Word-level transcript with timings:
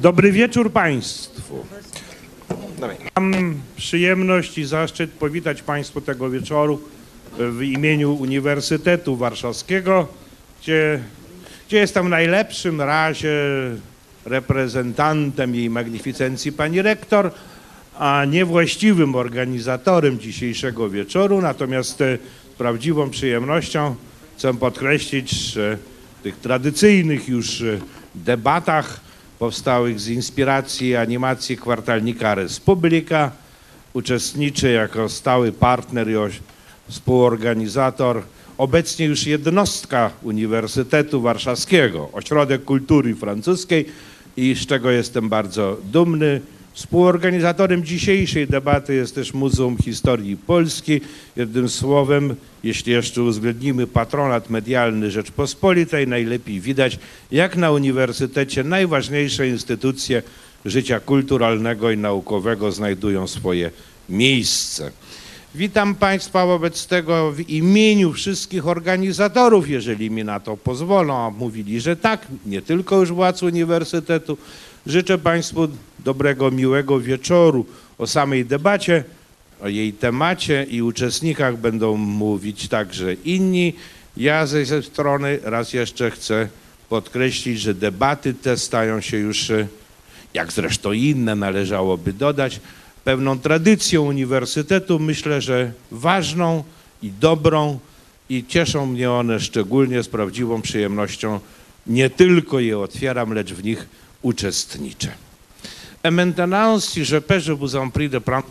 Dobry 0.00 0.32
wieczór 0.32 0.72
Państwu. 0.72 1.66
Mam 3.16 3.54
przyjemność 3.76 4.58
i 4.58 4.64
zaszczyt 4.64 5.10
powitać 5.10 5.62
Państwu 5.62 6.00
tego 6.00 6.30
wieczoru 6.30 6.80
w 7.38 7.62
imieniu 7.62 8.14
Uniwersytetu 8.14 9.16
Warszawskiego, 9.16 10.08
gdzie, 10.62 11.00
gdzie 11.68 11.76
jestem 11.76 12.06
w 12.06 12.08
najlepszym 12.08 12.80
razie 12.80 13.30
reprezentantem 14.24 15.54
jej 15.54 15.70
magnificencji 15.70 16.52
pani 16.52 16.82
rektor, 16.82 17.30
a 17.98 18.24
niewłaściwym 18.24 19.14
organizatorem 19.14 20.20
dzisiejszego 20.20 20.90
wieczoru. 20.90 21.40
Natomiast 21.40 22.00
e, 22.00 22.18
z 22.52 22.56
prawdziwą 22.58 23.10
przyjemnością 23.10 23.94
chcę 24.36 24.54
podkreślić, 24.54 25.30
że 25.30 25.78
w 26.20 26.22
tych 26.22 26.36
tradycyjnych 26.36 27.28
już 27.28 27.62
e, 27.62 27.78
debatach 28.14 29.07
powstałych 29.38 30.00
z 30.00 30.08
inspiracji 30.08 30.96
animacji 30.96 31.56
kwartalnika 31.56 32.34
Respublika 32.34 33.30
uczestniczy 33.92 34.72
jako 34.72 35.08
stały 35.08 35.52
partner 35.52 36.08
i 36.10 36.14
współorganizator 36.88 38.22
obecnie 38.58 39.06
już 39.06 39.26
jednostka 39.26 40.10
Uniwersytetu 40.22 41.20
Warszawskiego, 41.20 42.08
Ośrodek 42.12 42.64
Kultury 42.64 43.14
Francuskiej 43.14 43.86
i 44.36 44.54
z 44.54 44.66
czego 44.66 44.90
jestem 44.90 45.28
bardzo 45.28 45.76
dumny. 45.84 46.40
Współorganizatorem 46.78 47.84
dzisiejszej 47.84 48.46
debaty 48.46 48.94
jest 48.94 49.14
też 49.14 49.34
Muzeum 49.34 49.76
Historii 49.84 50.36
Polski. 50.36 51.00
Jednym 51.36 51.68
słowem, 51.68 52.36
jeśli 52.64 52.92
jeszcze 52.92 53.22
uwzględnimy 53.22 53.86
patronat 53.86 54.50
medialny 54.50 55.10
Rzeczpospolitej, 55.10 56.06
najlepiej 56.06 56.60
widać, 56.60 56.98
jak 57.32 57.56
na 57.56 57.70
uniwersytecie 57.70 58.64
najważniejsze 58.64 59.48
instytucje 59.48 60.22
życia 60.64 61.00
kulturalnego 61.00 61.90
i 61.90 61.96
naukowego 61.96 62.72
znajdują 62.72 63.26
swoje 63.26 63.70
miejsce. 64.08 64.90
Witam 65.54 65.94
Państwa 65.94 66.46
wobec 66.46 66.86
tego 66.86 67.32
w 67.32 67.40
imieniu 67.40 68.12
wszystkich 68.12 68.66
organizatorów, 68.66 69.68
jeżeli 69.68 70.10
mi 70.10 70.24
na 70.24 70.40
to 70.40 70.56
pozwolą, 70.56 71.16
a 71.16 71.30
mówili, 71.30 71.80
że 71.80 71.96
tak, 71.96 72.26
nie 72.46 72.62
tylko 72.62 73.00
już 73.00 73.12
władz 73.12 73.42
uniwersytetu. 73.42 74.38
Życzę 74.88 75.18
Państwu 75.18 75.68
dobrego, 75.98 76.50
miłego 76.50 77.00
wieczoru. 77.00 77.66
O 77.98 78.06
samej 78.06 78.44
debacie, 78.44 79.04
o 79.60 79.68
jej 79.68 79.92
temacie 79.92 80.66
i 80.70 80.82
uczestnikach 80.82 81.56
będą 81.56 81.96
mówić 81.96 82.68
także 82.68 83.14
inni. 83.14 83.74
Ja 84.16 84.46
ze 84.46 84.64
ze 84.64 84.82
strony 84.82 85.38
raz 85.42 85.72
jeszcze 85.72 86.10
chcę 86.10 86.48
podkreślić, 86.88 87.60
że 87.60 87.74
debaty 87.74 88.34
te 88.34 88.56
stają 88.56 89.00
się 89.00 89.16
już, 89.16 89.50
e, 89.50 89.68
jak 90.34 90.52
zresztą 90.52 90.92
inne 90.92 91.36
należałoby 91.36 92.12
dodać, 92.12 92.60
pewną 93.04 93.38
tradycją 93.38 94.02
uniwersytetu, 94.02 94.98
myślę, 94.98 95.40
że 95.40 95.72
ważną 95.90 96.64
i 97.02 97.10
dobrą 97.20 97.78
i 98.28 98.44
cieszą 98.48 98.86
mnie 98.86 99.10
one 99.10 99.40
szczególnie 99.40 100.02
z 100.02 100.08
prawdziwą 100.08 100.62
przyjemnością. 100.62 101.40
Nie 101.86 102.10
tylko 102.10 102.60
je 102.60 102.78
otwieram, 102.78 103.32
lecz 103.32 103.52
w 103.52 103.64
nich 103.64 103.88
uczestniczę. 104.22 105.14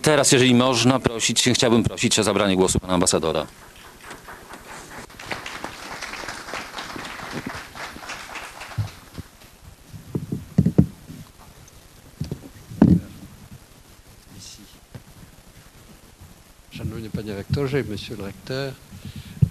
Teraz, 0.02 0.32
jeżeli 0.32 0.56
można 0.56 1.00
prosić, 1.00 1.44
chciałbym 1.54 1.84
prosić 1.84 2.20
o 2.20 2.24
zabranie 2.24 2.56
głosu 2.56 2.80
pana 2.80 2.94
ambasadora. 2.94 3.48
Szanowny 16.72 17.10
panie 17.10 17.36
rektorze, 17.36 17.84
monsieur 17.84 18.20
le 18.20 18.26
recteur, 18.26 18.74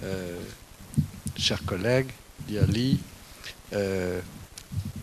euh, 0.03 0.39
chers 1.37 1.65
collègues, 1.65 2.11
Diali, 2.47 2.97
euh, 3.73 4.21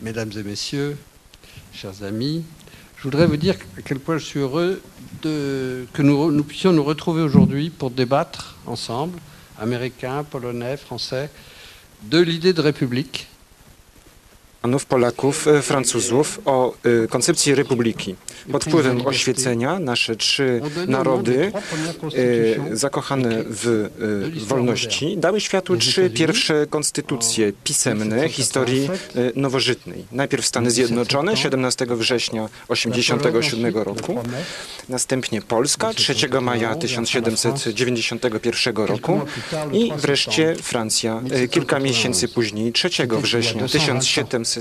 mesdames 0.04 0.32
et 0.36 0.42
messieurs, 0.42 0.98
chers 1.72 2.02
amis, 2.02 2.44
je 2.98 3.04
voudrais 3.04 3.26
vous 3.26 3.38
dire 3.38 3.54
à 3.78 3.80
quel 3.80 3.98
point 3.98 4.18
je 4.18 4.26
suis 4.26 4.38
heureux 4.38 4.82
que 5.22 6.02
nous 6.02 6.44
puissions 6.44 6.74
nous 6.74 6.84
retrouver 6.84 7.22
aujourd'hui 7.22 7.70
pour 7.70 7.90
débattre 7.90 8.58
ensemble, 8.66 9.18
américains, 9.58 10.22
polonais, 10.22 10.76
français, 10.76 11.30
de 12.02 12.18
l'idée 12.18 12.52
de 12.52 12.60
république 12.60 13.28
Panów 14.64 14.86
Polaków, 14.86 15.48
e, 15.48 15.62
Francuzów 15.62 16.40
o 16.44 16.74
e, 17.04 17.08
koncepcji 17.08 17.54
republiki. 17.54 18.14
Pod 18.52 18.64
wpływem 18.64 19.06
oświecenia 19.06 19.78
nasze 19.78 20.16
trzy 20.16 20.60
narody 20.88 21.52
e, 22.72 22.76
zakochane 22.76 23.44
w 23.46 23.90
wolności 24.46 25.16
dały 25.18 25.40
światu 25.40 25.76
trzy 25.76 26.10
pierwsze 26.10 26.66
konstytucje 26.66 27.52
pisemne 27.64 28.28
historii 28.28 28.90
nowożytnej. 29.34 30.04
Najpierw 30.12 30.46
Stany 30.46 30.70
Zjednoczone 30.70 31.36
17 31.36 31.86
września 31.90 32.48
1987 32.68 33.82
roku, 33.82 34.18
następnie 34.88 35.42
Polska 35.42 35.94
3 35.94 36.14
maja 36.40 36.74
1791 36.74 38.76
roku 38.76 39.20
i 39.72 39.92
wreszcie 39.96 40.56
Francja 40.62 41.22
kilka 41.50 41.78
miesięcy 41.78 42.28
później 42.28 42.72
3 42.72 42.88
września 43.22 43.68
1791 43.68 44.53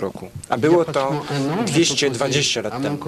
roku. 0.00 0.28
A 0.48 0.56
było 0.56 0.84
to 0.84 1.22
220 1.66 2.60
lat 2.62 2.82
temu. 2.82 2.98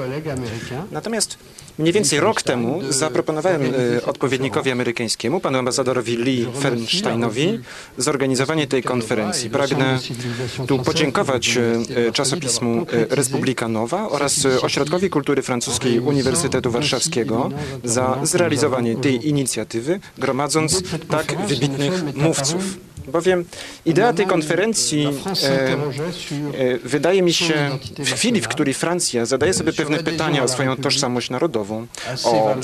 Natomiast 0.91 1.39
mniej 1.78 1.93
więcej 1.93 2.21
rok 2.21 2.43
temu 2.43 2.81
zaproponowałem 2.89 3.62
e, 3.62 4.05
odpowiednikowi 4.05 4.71
amerykańskiemu, 4.71 5.41
panu 5.41 5.59
ambasadorowi 5.59 6.16
Lee 6.16 6.47
Fernsteinowi, 6.61 7.61
zorganizowanie 7.99 8.66
tej 8.66 8.83
konferencji. 8.83 9.50
Pragnę 9.50 9.99
tu 10.67 10.78
podziękować 10.78 11.56
e, 11.56 11.61
e, 12.09 12.12
czasopismu 12.12 12.87
e, 12.93 13.17
Republika 13.17 13.69
Nowa 13.69 14.09
oraz 14.09 14.44
e, 14.44 14.61
Ośrodkowi 14.61 15.11
Kultury 15.11 15.43
Francuskiej 15.43 16.00
Uniwersytetu 16.00 16.71
Warszawskiego 16.71 17.50
za 17.84 18.19
zrealizowanie 18.22 18.97
tej 18.97 19.28
inicjatywy, 19.28 20.00
gromadząc 20.19 20.83
tak 21.09 21.47
wybitnych 21.47 22.15
mówców. 22.15 22.88
Bowiem 23.12 23.44
idea 23.87 24.12
tej 24.12 24.27
konferencji 24.27 25.06
e, 25.43 25.72
e, 25.72 26.78
wydaje 26.84 27.22
mi 27.22 27.33
się 27.33 27.78
w 27.99 28.11
chwili, 28.11 28.41
w 28.41 28.49
której 28.49 28.75
Francja 28.75 29.27
zadaje 29.27 29.55
sobie 29.55 29.72
pewne 29.72 29.99
pytania 29.99 30.43
o 30.43 30.49
swoją 30.49 30.77
tożsamość 30.77 31.31
narodową, 31.31 31.68
o 32.25 32.53
e, 32.53 32.56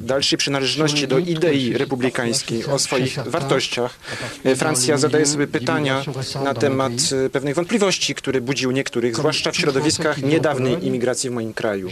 dalszej 0.00 0.38
przynależności 0.38 1.08
do 1.08 1.18
idei 1.18 1.72
republikańskiej, 1.72 2.64
o 2.66 2.78
swoich 2.78 3.18
wartościach. 3.26 3.98
E, 4.44 4.56
Francja 4.56 4.96
zadaje 4.98 5.26
sobie 5.26 5.46
pytania 5.46 6.04
na 6.44 6.54
temat 6.54 6.92
e, 7.26 7.30
pewnych 7.30 7.54
wątpliwości, 7.54 8.14
które 8.14 8.40
budzi 8.40 8.66
u 8.66 8.70
niektórych, 8.70 9.16
zwłaszcza 9.16 9.52
w 9.52 9.56
środowiskach 9.56 10.22
niedawnej 10.22 10.86
imigracji 10.86 11.30
w 11.30 11.32
moim 11.32 11.54
kraju. 11.54 11.88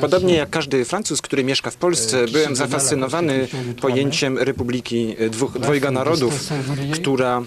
Podobnie 0.00 0.34
jak 0.34 0.50
każdy 0.50 0.84
Francuz, 0.84 1.22
który 1.22 1.44
mieszka 1.44 1.70
w 1.70 1.76
Polsce, 1.76 2.26
byłem 2.32 2.56
zafascynowany 2.56 3.48
pojęciem 3.80 4.38
Republiki 4.38 5.16
dwóch, 5.30 5.58
dwojga 5.58 5.90
narodów, 5.90 6.48
która 6.94 7.42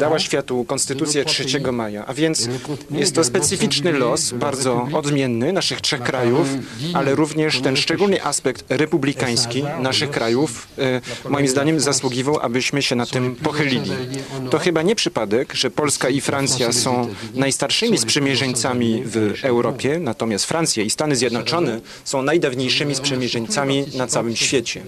dała 0.00 0.18
światu 0.18 0.64
Konstytucję 0.64 1.24
3 1.24 1.72
maja. 1.72 2.06
A 2.06 2.14
więc 2.14 2.48
jest 2.90 3.14
to 3.14 3.24
specyficzny 3.24 3.92
los, 3.92 4.32
bardzo 4.32 4.88
odmienny 4.92 5.52
naszych 5.52 5.80
trzech 5.80 6.02
krajów, 6.02 6.25
ale 6.94 7.14
również 7.14 7.60
ten 7.60 7.76
szczególny 7.76 8.24
aspekt 8.24 8.64
republikański 8.68 9.64
naszych 9.80 10.10
krajów, 10.10 10.68
e, 10.78 11.00
moim 11.30 11.48
zdaniem 11.48 11.80
zasługiwał, 11.80 12.38
abyśmy 12.40 12.82
się 12.82 12.96
nad 12.96 13.10
tym 13.10 13.36
pochylili. 13.36 13.90
To 14.50 14.58
chyba 14.58 14.82
nie 14.82 14.94
przypadek, 14.94 15.54
że 15.54 15.70
Polska 15.70 16.08
i 16.08 16.20
Francja 16.20 16.72
są 16.72 17.08
najstarszymi 17.34 17.98
sprzymierzeńcami 17.98 19.02
w 19.04 19.34
Europie, 19.42 19.98
natomiast 19.98 20.44
Francja 20.44 20.82
i 20.82 20.90
Stany 20.90 21.16
Zjednoczone 21.16 21.80
są 22.04 22.22
najdawniejszymi 22.22 22.94
sprzymierzeńcami 22.94 23.84
na 23.94 24.06
całym 24.06 24.36
świecie. 24.36 24.82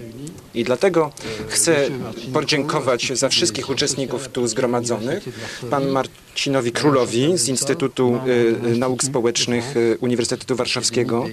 I 0.53 0.63
dlatego 0.63 1.11
chcę 1.47 1.87
podziękować 2.33 3.11
za 3.13 3.29
wszystkich 3.29 3.69
uczestników 3.69 4.27
tu 4.27 4.47
zgromadzonych, 4.47 5.23
pan 5.69 5.87
Marcinowi 6.39 6.71
Królowi 6.71 7.37
z 7.37 7.47
Instytutu 7.47 8.19
y, 8.27 8.77
Nauk 8.77 9.03
Społecznych 9.03 9.77
y, 9.77 9.97
Uniwersytetu 10.01 10.55
Warszawskiego, 10.55 11.25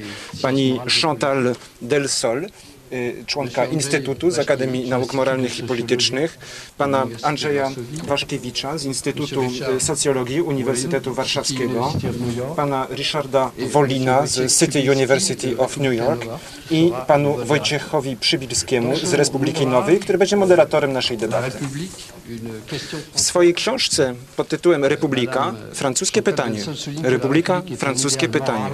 pani 0.43 0.81
Chantal 1.03 1.55
Del 1.83 2.09
Sol, 2.09 2.47
członka 3.27 3.65
Instytutu 3.65 4.31
z 4.31 4.39
Akademii 4.39 4.89
Nauk 4.89 5.15
Moralnych 5.15 5.59
i 5.59 5.63
Politycznych, 5.63 6.39
pana 6.79 7.07
Andrzeja 7.23 7.71
Waszkiewicza 8.05 8.79
z 8.79 8.85
Instytutu 8.85 9.43
y, 9.77 9.81
Socjologii 9.81 10.41
Uniwersytetu 10.41 11.15
Warszawskiego, 11.15 11.93
pana 12.57 12.87
Richarda 12.91 13.51
Wolina 13.73 14.27
z 14.27 14.59
City 14.59 14.93
University 14.93 15.59
of 15.59 15.77
New 15.77 15.95
York 15.95 16.27
i 16.71 16.93
panu 17.07 17.37
Wojciechowi 17.45 18.17
Przybilskiemu 18.17 18.97
z 18.97 19.15
Republiki 19.15 19.67
Nowej, 19.67 19.99
który 19.99 20.19
będzie 20.19 20.37
moderatorem 20.37 20.93
naszej 20.93 21.19
debaty. 21.19 21.59
W 23.15 23.21
swojej 23.21 23.55
książce 23.55 24.15
pod 24.37 24.49
tytułem 24.49 24.85
Republika, 24.85 25.55
francuskie 25.73 26.23
pytanie. 26.23 26.61
Republika, 27.03 27.63
francuskie 27.77 28.29
pytanie. 28.29 28.71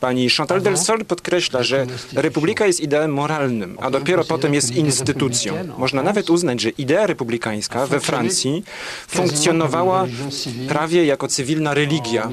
Pani 0.00 0.30
Chantal 0.30 0.62
del 0.62 0.78
Sol 0.78 1.04
podkreśla, 1.04 1.62
że 1.62 1.86
republika 2.12 2.66
jest 2.66 2.80
ideałem 2.80 3.12
moralnym, 3.12 3.76
a 3.80 3.90
dopiero 3.90 4.24
potem 4.24 4.54
jest 4.54 4.76
instytucją. 4.76 5.54
Można 5.78 6.02
nawet 6.02 6.30
uznać, 6.30 6.60
że 6.60 6.70
idea 6.70 7.06
republikańska 7.06 7.86
we 7.86 8.00
Francji 8.00 8.64
funkcjonowała 9.08 10.06
prawie 10.68 11.04
jako 11.04 11.28
cywilna 11.28 11.74
religia. 11.74 12.30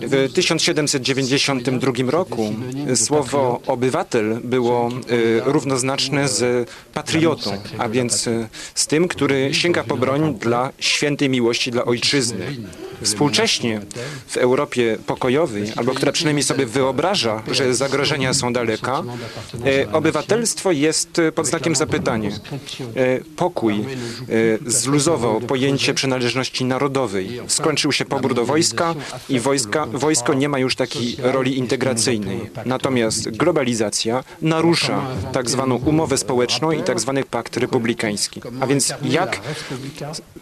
W 0.00 0.32
1792 0.32 1.92
roku 2.10 2.54
słowo 2.94 3.60
obywatel 3.66 4.40
było 4.44 4.90
y, 5.10 5.40
równoznaczne 5.44 6.28
z 6.28 6.70
patriotą, 6.94 7.62
a 7.78 7.88
więc 7.88 8.26
y, 8.26 8.48
z 8.74 8.86
tym, 8.86 9.08
który 9.08 9.54
sięga 9.54 9.84
po 9.84 9.96
broń 9.96 10.34
dla 10.34 10.72
świętej 10.78 11.28
miłości 11.28 11.70
dla 11.70 11.84
ojczyzny. 11.84 12.56
Współcześnie 13.02 13.80
w 14.28 14.36
Europie 14.36 14.98
pokojowej, 15.06 15.72
albo 15.76 15.94
która 15.94 16.12
przynajmniej 16.12 16.42
sobie 16.42 16.66
wyobraża, 16.78 17.42
że 17.52 17.74
zagrożenia 17.74 18.34
są 18.34 18.52
daleka, 18.52 19.02
e, 19.66 19.92
obywatelstwo 19.92 20.72
jest 20.72 21.18
e, 21.18 21.32
pod 21.32 21.46
znakiem 21.46 21.76
zapytania. 21.76 22.30
E, 22.30 23.20
Pokój 23.36 23.84
zluzował 24.66 25.40
pojęcie 25.40 25.94
przynależności 25.94 26.64
narodowej. 26.64 27.40
Skończył 27.46 27.92
się 27.92 28.04
pobór 28.04 28.34
do 28.34 28.44
wojska 28.44 28.94
i 29.28 29.40
wojska, 29.40 29.86
wojsko 29.86 30.34
nie 30.34 30.48
ma 30.48 30.58
już 30.58 30.76
takiej 30.76 31.16
roli 31.18 31.58
integracyjnej. 31.58 32.50
Natomiast 32.64 33.30
globalizacja 33.30 34.24
narusza 34.42 35.02
tak 35.32 35.50
zwaną 35.50 35.74
umowę 35.76 36.18
społeczną 36.18 36.70
i 36.70 36.82
tak 36.82 37.00
zwany 37.00 37.24
pakt 37.24 37.56
republikański. 37.56 38.40
A 38.60 38.66
więc 38.66 38.94
jak 39.02 39.40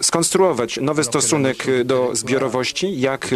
skonstruować 0.00 0.78
nowy 0.82 1.04
stosunek 1.04 1.66
do 1.84 2.10
zbiorowości, 2.12 3.00
jak 3.00 3.34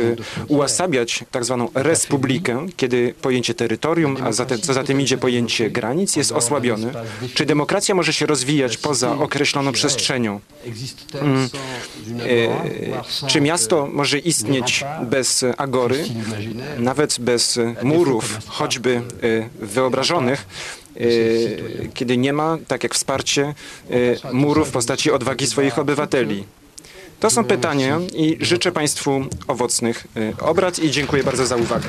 uosabiać 0.48 1.24
tak 1.30 1.44
zwaną 1.44 1.68
respublikę, 1.74 2.66
kiedy 2.76 2.89
pojęcie 3.22 3.54
terytorium, 3.54 4.16
a 4.24 4.32
co 4.62 4.74
za 4.74 4.84
tym 4.84 5.00
idzie 5.00 5.18
pojęcie 5.18 5.70
granic 5.70 6.16
jest 6.16 6.32
osłabione. 6.32 6.92
Czy 7.34 7.46
demokracja 7.46 7.94
może 7.94 8.12
się 8.12 8.26
rozwijać 8.26 8.76
poza 8.76 9.12
określoną 9.18 9.72
przestrzenią? 9.72 10.40
Mm. 11.14 11.48
E, 13.24 13.26
Czy 13.26 13.40
miasto 13.40 13.88
może 13.92 14.18
istnieć 14.18 14.84
bez 15.02 15.44
agory, 15.56 16.04
nawet 16.78 17.16
bez 17.20 17.58
murów, 17.82 18.38
choćby 18.46 18.96
e, 18.96 19.66
wyobrażonych, 19.66 20.46
e, 20.96 21.00
kiedy 21.94 22.16
nie 22.16 22.32
ma, 22.32 22.58
tak 22.68 22.82
jak 22.82 22.94
wsparcie, 22.94 23.54
murów 24.32 24.68
w 24.68 24.72
postaci 24.72 25.10
odwagi 25.10 25.46
swoich 25.46 25.78
obywateli? 25.78 26.44
To 27.20 27.30
są 27.30 27.44
pytania 27.44 28.00
i 28.14 28.36
życzę 28.40 28.72
Państwu 28.72 29.24
owocnych 29.48 30.06
obrad 30.40 30.78
i 30.78 30.90
dziękuję 30.90 31.24
bardzo 31.24 31.46
za 31.46 31.56
uwagę. 31.56 31.88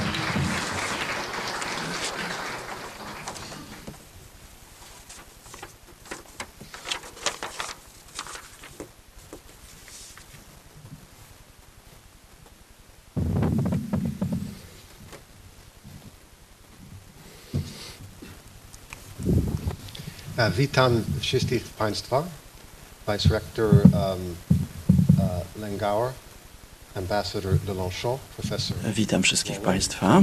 Witam 20.50 21.04
wszystkich 21.20 21.64
Państwa, 21.64 22.24
Vice 23.08 23.30
Rector 23.30 23.74
um, 23.74 23.84
uh, 25.18 25.62
Lengauer, 25.62 26.12
Ambassador 26.96 27.58
Delanchon, 27.58 28.18
Professor 28.38 28.78
Witam 28.96 29.24
wszystkich 29.24 29.60
Państwa, 29.60 30.22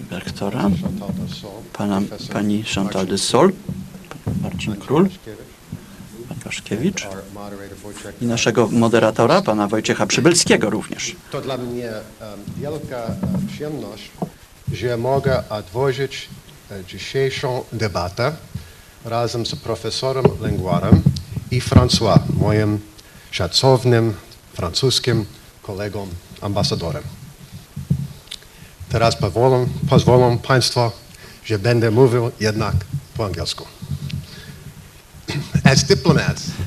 wicerektora, 0.00 0.70
de 0.70 0.78
pana, 1.72 2.00
pani 2.32 2.64
Chantal 2.74 3.06
de 3.06 3.18
Sol, 3.18 3.52
Marcin 4.42 4.76
Król, 4.76 5.08
pan 6.28 6.38
Waszkiewicz 6.44 7.06
i 8.20 8.26
naszego 8.26 8.68
moderatora, 8.68 9.42
pana 9.42 9.68
Wojciecha 9.68 10.06
Przybylskiego 10.06 10.70
również. 10.70 11.16
To 11.30 11.40
dla 11.40 11.56
mnie 11.56 11.92
wielka 12.56 12.96
e, 12.96 13.16
przyjemność, 13.48 14.10
że 14.72 14.96
mogę 14.96 15.48
odwozić 15.48 16.28
e, 16.70 16.84
dzisiejszą 16.84 17.64
debatę 17.72 18.32
razem 19.04 19.46
z 19.46 19.54
profesorem 19.54 20.24
Lengwarem 20.40 21.02
i 21.50 21.60
François, 21.60 22.18
moim 22.34 22.80
szacownym 23.30 24.14
francuskim 24.54 25.26
kolegą, 25.62 26.08
ambasadorem. 26.40 27.02
Teraz 28.88 29.16
pozwolą, 29.16 29.68
pozwolą 29.88 30.38
Państwo, 30.38 30.92
że 31.44 31.58
będę 31.58 31.90
mówił 31.90 32.30
jednak 32.40 32.74
po 33.16 33.24
angielsku. 33.24 33.79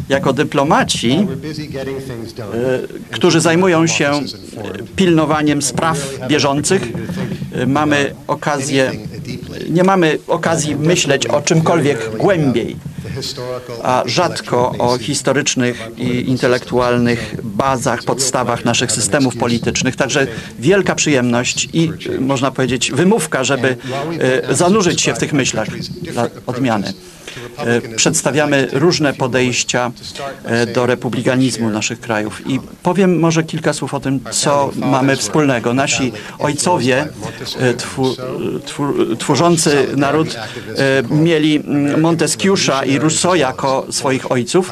Jako 0.09 0.33
dyplomaci, 0.33 1.11
e, 1.11 1.25
którzy 3.11 3.41
zajmują 3.41 3.87
się 3.87 4.11
pilnowaniem 4.95 5.61
spraw 5.61 5.97
bieżących, 6.27 6.81
e, 7.51 7.65
mamy 7.65 8.15
okazję, 8.27 8.91
nie 9.69 9.83
mamy 9.83 10.19
okazji 10.27 10.75
myśleć 10.75 11.27
o 11.27 11.41
czymkolwiek 11.41 12.17
głębiej, 12.17 12.75
a 13.83 14.03
rzadko 14.05 14.71
o 14.79 14.97
historycznych 14.97 15.89
i 15.97 16.29
intelektualnych 16.29 17.35
bazach, 17.43 18.03
podstawach 18.03 18.65
naszych 18.65 18.91
systemów 18.91 19.35
politycznych. 19.35 19.95
Także 19.95 20.27
wielka 20.59 20.95
przyjemność 20.95 21.69
i 21.73 21.91
można 22.19 22.51
powiedzieć 22.51 22.91
wymówka, 22.91 23.43
żeby 23.43 23.77
e, 24.49 24.55
zanurzyć 24.55 25.01
się 25.01 25.13
w 25.13 25.19
tych 25.19 25.33
myślach 25.33 25.67
dla 26.01 26.27
odmiany. 26.45 26.93
E, 27.57 27.81
Przedstawiamy 27.95 28.67
różne 28.71 29.13
podejścia 29.13 29.91
e, 30.43 30.65
do 30.65 30.85
republikanizmu 30.85 31.69
naszych 31.69 31.99
krajów 31.99 32.47
i 32.47 32.59
powiem 32.83 33.19
może 33.19 33.43
kilka 33.43 33.73
słów 33.73 33.93
o 33.93 33.99
tym, 33.99 34.19
co 34.31 34.71
mamy 34.75 35.15
wspólnego. 35.15 35.73
Nasi 35.73 36.11
ojcowie 36.39 37.07
e, 37.59 37.73
tworzący 39.17 39.87
naród 39.95 40.37
mieli 41.09 41.55
mm, 41.55 42.01
Montesquieu'a 42.01 42.87
i 42.87 42.99
Rousseau 42.99 43.35
jako 43.35 43.85
swoich 43.89 44.31
ojców. 44.31 44.71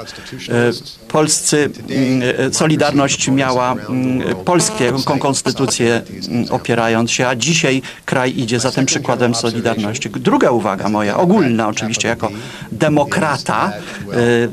Polscy 1.07 1.69
mm, 1.89 2.53
Solidarność 2.53 3.27
miała 3.27 3.71
mm, 3.71 4.35
polską 4.45 5.19
konstytucję 5.19 6.01
opierając 6.49 7.11
się, 7.11 7.27
a 7.27 7.35
dzisiaj 7.35 7.81
kraj 8.05 8.39
idzie 8.39 8.59
za 8.59 8.71
tym 8.71 8.85
przykładem 8.85 9.35
Solidarności. 9.35 10.09
Druga 10.09 10.51
uwaga 10.51 10.89
moja, 10.89 11.17
ogólna 11.17 11.67
oczywiście, 11.67 12.07
jako 12.07 12.31
demokrata, 12.71 13.73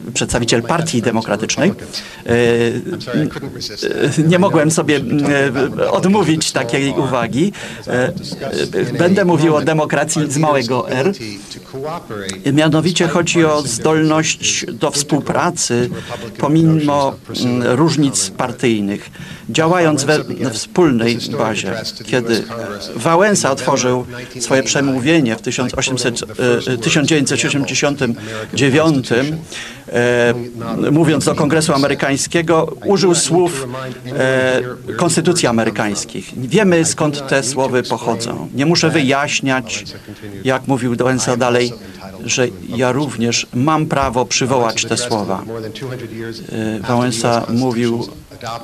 e, 0.08 0.12
przedstawiciel 0.14 0.62
partii 0.62 1.02
demokratycznej, 1.02 1.70
e, 1.70 2.32
e, 2.32 4.28
nie 4.28 4.38
mogłem 4.38 4.70
sobie 4.70 5.00
odmówić 5.90 6.52
takiej 6.52 6.90
uwagi. 6.90 7.52
Będę 8.98 9.24
mówił 9.24 9.56
o 9.56 9.60
demokracji 9.60 10.30
z 10.30 10.38
małego 10.38 10.90
R. 10.90 11.12
Mianowicie 12.52 13.08
chodzi 13.08 13.44
o 13.44 13.62
zdolność 13.62 14.66
do 14.72 14.90
współpracy 14.90 15.90
pomimo 16.38 17.14
mm, 17.44 17.62
różnic 17.76 18.30
partyjnych, 18.30 19.10
działając 19.50 20.04
we 20.04 20.24
wspólnej 20.52 21.18
bazie. 21.38 21.74
Kiedy 22.04 22.44
Wałęsa 22.96 23.50
otworzył 23.50 24.06
swoje 24.40 24.62
przemówienie 24.62 25.36
w 25.36 25.42
1800, 25.42 26.22
e, 26.68 26.78
1989, 28.14 29.34
e, 30.84 30.90
mówiąc 30.90 31.24
do 31.24 31.34
Kongresu 31.34 31.72
Amerykańskiego, 31.72 32.76
użył 32.84 33.14
słów 33.14 33.68
e, 34.06 34.62
Konstytucji 34.96 35.48
Amerykańskich. 35.48 36.32
Wiemy 36.36 36.84
skąd 36.84 37.28
te 37.28 37.42
słowy 37.42 37.82
pochodzą. 37.82 38.48
Nie 38.54 38.66
muszę 38.66 38.90
wyjaśniać, 38.90 39.84
jak 40.44 40.68
mówił 40.68 40.96
Wałęsa 40.96 41.36
dalej, 41.36 41.72
że 42.24 42.48
ja 42.76 42.92
również 42.92 43.46
mam 43.54 43.86
prawo 43.86 44.26
przywołać 44.26 44.84
te 44.84 44.96
słowa. 44.96 45.42
E, 46.52 46.80
Wałęsa 46.80 47.46
mówił 47.48 48.08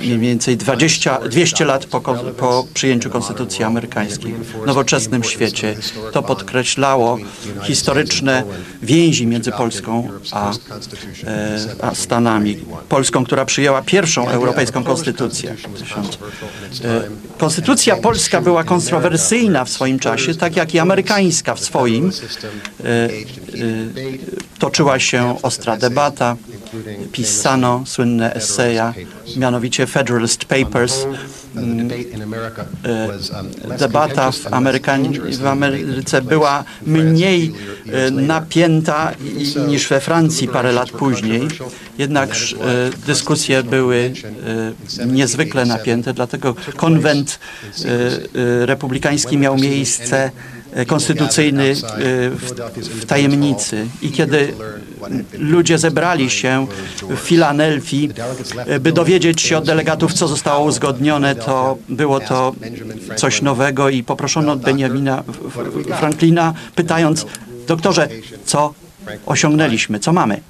mniej 0.00 0.18
więcej 0.18 0.56
20, 0.56 1.18
200 1.28 1.64
lat 1.64 1.86
po, 1.86 2.00
po 2.36 2.66
przyjęciu 2.74 3.10
Konstytucji 3.10 3.64
Amerykańskiej 3.64 4.32
w 4.32 4.66
nowoczesnym 4.66 5.24
świecie. 5.24 5.76
To 6.12 6.22
podkreślało 6.22 7.18
historyczne 7.62 8.42
więzi 8.82 9.26
między 9.26 9.52
Polską 9.52 10.08
a, 10.32 10.52
e, 10.52 11.58
a 11.82 11.94
Stanami. 11.94 12.56
Polską, 12.88 13.24
która 13.24 13.44
przyjęła 13.44 13.82
pierwszą 13.82 14.28
europejską 14.28 14.84
konstytucję. 14.84 15.56
E, 16.84 17.04
Konstytucja 17.38 17.96
polska 17.96 18.40
była 18.40 18.64
kontrowersyjna 18.64 19.64
w 19.64 19.70
swoim 19.70 19.98
czasie, 19.98 20.34
tak 20.34 20.56
jak 20.56 20.74
i 20.74 20.78
amerykańska 20.78 21.54
w 21.54 21.60
swoim. 21.60 22.10
E, 22.84 23.08
Toczyła 24.58 24.98
się 24.98 25.36
ostra 25.42 25.76
debata, 25.76 26.36
pisano 27.12 27.82
słynne 27.86 28.34
eseja, 28.34 28.94
mianowicie 29.36 29.86
Federalist 29.86 30.44
Papers. 30.44 31.06
Debata 33.78 34.30
w, 34.30 34.38
w 35.38 35.46
Ameryce 35.46 36.22
była 36.22 36.64
mniej 36.86 37.52
e, 37.92 38.10
napięta 38.10 39.12
niż 39.68 39.88
we 39.88 40.00
Francji 40.00 40.48
parę 40.48 40.72
lat 40.72 40.90
później. 40.90 41.48
Jednak 41.98 42.30
e, 42.30 42.34
dyskusje 43.06 43.62
były 43.62 44.12
e, 45.00 45.06
niezwykle 45.06 45.66
napięte, 45.66 46.14
dlatego 46.14 46.54
konwent 46.76 47.38
e, 47.84 47.88
e, 47.90 48.66
republikański 48.66 49.38
miał 49.38 49.56
miejsce 49.56 50.16
e, 50.24 50.30
konstytucyjny 50.86 51.64
e, 51.64 51.74
w, 52.30 53.06
tajemnicy. 53.06 53.86
I 54.02 54.10
kiedy 54.10 54.54
ludzie 55.38 55.78
zebrali 55.78 56.30
się 56.30 56.66
w 57.00 57.16
Filadelfii, 57.16 58.10
e, 58.56 58.80
by 58.80 58.92
dowiedzieć 58.92 59.42
się 59.42 59.58
od 59.58 59.64
delegatów, 59.64 60.12
co 60.12 60.28
zostało 60.28 60.64
uzgodnione, 60.64 61.34
to 61.34 61.78
było 61.88 62.20
to 62.20 62.54
coś 63.16 63.42
nowego 63.42 63.90
i 63.90 64.02
poproszono 64.02 64.56
Benjamina 64.56 65.22
Franklina, 65.98 66.54
pytając, 66.74 67.26
doktorze, 67.66 68.08
co 68.44 68.74
osiągnęliśmy, 69.26 69.98
co 69.98 70.12
mamy? 70.12 70.40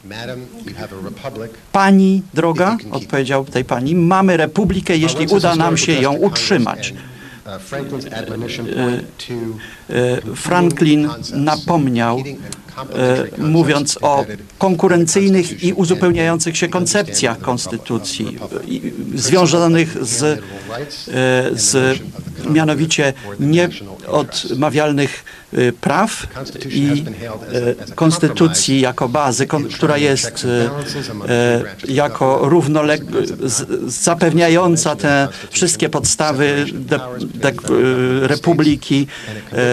Pani 1.72 2.22
droga, 2.34 2.76
odpowiedział 2.90 3.44
tej 3.44 3.64
pani, 3.64 3.94
mamy 3.94 4.36
republikę, 4.36 4.96
jeśli 4.96 5.26
uda 5.26 5.56
nam 5.56 5.76
się 5.76 5.92
ją 5.92 6.12
utrzymać. 6.12 6.94
E, 9.90 10.20
Franklin 10.36 11.08
napomniał, 11.34 12.18
e, 12.18 12.22
mówiąc 13.38 13.98
o 14.02 14.24
konkurencyjnych 14.58 15.64
i 15.64 15.72
uzupełniających 15.72 16.56
się 16.56 16.68
koncepcjach 16.68 17.38
konstytucji, 17.38 18.38
związanych 19.14 20.04
z, 20.04 20.22
e, 20.22 20.40
z 21.52 21.98
mianowicie 22.50 23.12
nieodmawialnych 23.40 25.24
e, 25.24 25.43
praw 25.80 26.26
i 26.70 27.04
e, 27.88 27.94
konstytucji 27.94 28.80
jako 28.80 29.08
bazy, 29.08 29.46
która 29.74 29.96
jest 29.98 30.46
e, 31.28 31.62
jako 31.88 32.38
równoległa, 32.42 33.20
zapewniająca 33.86 34.96
te 34.96 35.28
wszystkie 35.50 35.88
podstawy 35.88 36.66
de, 36.72 37.00
de, 37.34 37.52
republiki, 38.26 39.06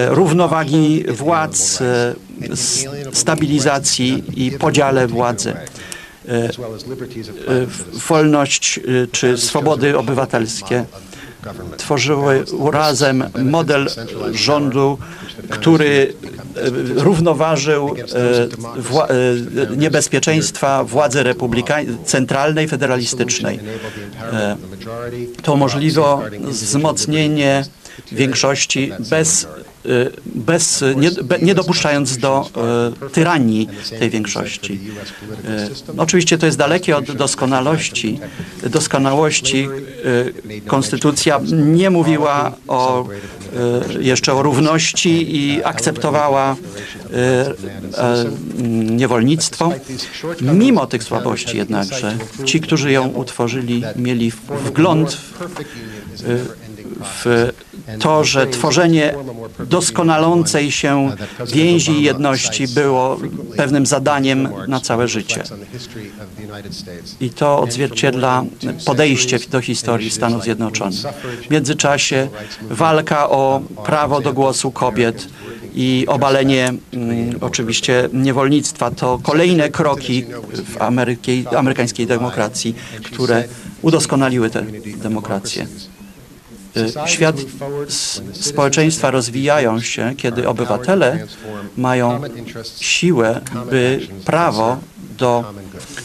równowagi 0.08 1.04
władz, 1.10 1.80
stabilizacji 3.14 4.24
i 4.36 4.52
podziale 4.52 5.08
władzy. 5.08 5.54
Wolność 8.08 8.80
czy 9.12 9.38
swobody 9.38 9.98
obywatelskie 9.98 10.86
tworzyły 11.78 12.46
razem 12.72 13.24
model 13.44 13.88
rządu, 14.32 14.98
który 15.50 16.14
e, 16.56 16.70
równoważył 17.04 17.88
e, 17.90 18.82
wła- 18.82 19.08
e, 19.12 19.78
niebezpieczeństwa 19.78 20.84
władzy 20.84 21.24
centralnej, 22.06 22.68
federalistycznej. 22.68 23.60
To 25.44 25.54
umożliwiło 25.54 26.24
wzmocnienie 26.40 27.66
większości 28.12 28.92
bez, 29.10 29.48
bez 30.26 30.84
nie, 30.96 31.12
be- 31.12 31.40
nie 31.40 31.56
dopuszczając 31.56 32.18
do 32.18 32.50
e, 33.06 33.10
tyranii 33.10 33.70
tej 34.00 34.10
większości. 34.10 34.80
E, 35.48 35.70
Oczywiście 35.98 36.38
to 36.38 36.46
jest 36.46 36.58
dalekie 36.58 36.98
od 36.98 37.12
doskonałości. 37.12 38.20
Doskonałości 38.70 39.68
konstytucja 40.68 41.40
nie 41.54 41.90
mówiła 41.90 42.52
o, 42.68 43.08
jeszcze 44.00 44.34
o 44.34 44.44
równości 44.44 45.36
i 45.38 45.64
akceptowała 45.64 46.56
niewolnictwo. 48.82 49.74
Mimo 50.42 50.86
tych 50.88 51.04
słabości 51.04 51.58
jednakże 51.58 52.18
ci, 52.46 52.62
którzy 52.62 52.92
ją 52.92 53.08
utworzyli, 53.08 53.84
mieli 53.96 54.32
wgląd 54.66 55.12
w, 55.14 56.61
w 57.04 57.52
to, 58.00 58.24
że 58.24 58.48
tworzenie 58.48 59.14
doskonalącej 59.60 60.72
się 60.72 61.12
więzi 61.54 61.92
i 61.92 62.04
jedności 62.04 62.68
było 62.68 63.20
pewnym 63.58 63.86
zadaniem 63.86 64.50
na 64.68 64.80
całe 64.80 65.08
życie. 65.08 65.44
I 67.22 67.30
to 67.30 67.60
odzwierciedla 67.60 68.44
podejście 68.86 69.40
do 69.50 69.62
historii 69.62 70.12
Stanów 70.12 70.44
Zjednoczonych. 70.44 71.00
W 71.48 71.50
międzyczasie 71.50 72.28
walka 72.70 73.30
o 73.30 73.62
prawo 73.86 74.22
do 74.22 74.34
głosu 74.34 74.72
kobiet 74.72 75.28
i 75.76 76.06
obalenie 76.08 76.74
mm, 76.94 77.36
oczywiście 77.42 78.10
niewolnictwa 78.14 78.92
to 78.92 79.20
kolejne 79.24 79.70
kroki 79.70 80.26
w 80.66 80.82
amerykańskiej 81.56 82.08
demokracji, 82.08 82.76
które 83.04 83.44
udoskonaliły 83.82 84.50
tę 84.50 84.66
demokrację. 84.96 85.68
Y, 86.78 86.92
Świat, 87.06 87.36
społeczeństwa 88.34 89.12
rozwijają 89.12 89.82
się, 89.82 90.14
kiedy 90.18 90.48
obywatele 90.48 91.28
mają 91.78 92.22
siłę, 92.80 93.42
by 93.70 94.08
prawo 94.26 94.78
do 95.18 95.54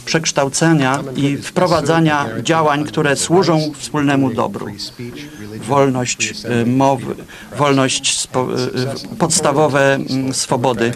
przekształcenia 0.05 1.03
i 1.15 1.37
wprowadzania 1.37 2.25
działań, 2.43 2.83
które 2.83 3.15
służą 3.15 3.71
wspólnemu 3.77 4.33
dobru. 4.33 4.67
Wolność 5.67 6.33
y, 6.61 6.65
mowy, 6.65 7.15
wolność, 7.57 8.27
y, 9.13 9.17
podstawowe 9.17 9.95
mm, 9.95 10.33
swobody, 10.33 10.91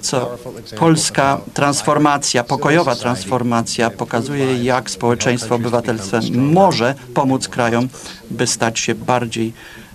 co 0.00 0.38
polska 0.78 1.40
transformacja, 1.54 2.44
pokojowa 2.44 2.94
transformacja 2.96 3.90
pokazuje, 3.90 4.64
jak 4.64 4.90
społeczeństwo 4.90 5.54
obywatelstwa 5.54 6.20
może 6.34 6.94
pomóc 7.14 7.48
krajom, 7.48 7.88
by 8.30 8.46
stać 8.46 8.78
się 8.78 8.94
bardziej 8.94 9.52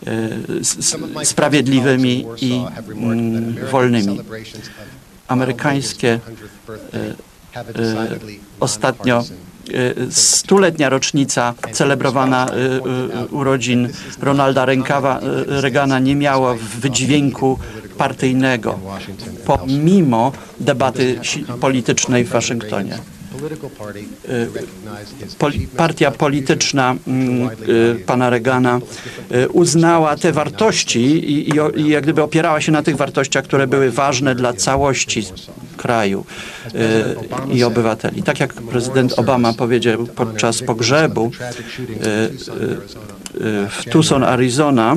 e, 0.07 1.25
sprawiedliwymi 1.25 2.25
i 2.41 2.61
mm, 2.89 3.55
wolnymi. 3.71 4.19
Amerykańskie 5.27 6.19
e, 6.93 6.97
e, 7.57 8.07
ostatnio 8.59 9.23
stuletnia 10.09 10.89
rocznica 10.89 11.53
celebrowana 11.71 12.47
urodzin 13.31 13.89
Ronalda 14.21 14.65
Reagana 15.47 15.99
nie 15.99 16.15
miała 16.15 16.55
wydźwięku 16.79 17.59
partyjnego, 17.97 18.79
pomimo 19.45 20.31
debaty 20.59 21.19
politycznej 21.59 22.23
w 22.23 22.29
Waszyngtonie. 22.29 22.97
Poli- 25.39 25.67
partia 25.77 26.11
polityczna 26.11 26.95
mm, 27.07 27.49
y, 27.69 27.95
pana 28.05 28.29
Reagana 28.29 28.79
y, 29.31 29.49
uznała 29.49 30.15
te 30.17 30.31
wartości 30.31 30.99
i, 31.01 31.49
i, 31.49 31.53
i 31.75 31.87
jak 31.87 32.03
gdyby 32.03 32.23
opierała 32.23 32.61
się 32.61 32.71
na 32.71 32.83
tych 32.83 32.97
wartościach, 32.97 33.43
które 33.43 33.67
były 33.67 33.91
ważne 33.91 34.35
dla 34.35 34.53
całości 34.53 35.23
kraju 35.77 36.25
y, 36.75 37.53
i 37.55 37.63
obywateli. 37.63 38.23
Tak 38.23 38.39
jak 38.39 38.53
prezydent 38.53 39.13
Obama 39.13 39.53
powiedział 39.53 40.07
podczas 40.07 40.61
pogrzebu 40.61 41.31
y, 41.31 42.05
y, 42.05 42.05
y, 43.45 43.69
w 43.69 43.83
Tucson, 43.89 44.23
Arizona, 44.23 44.95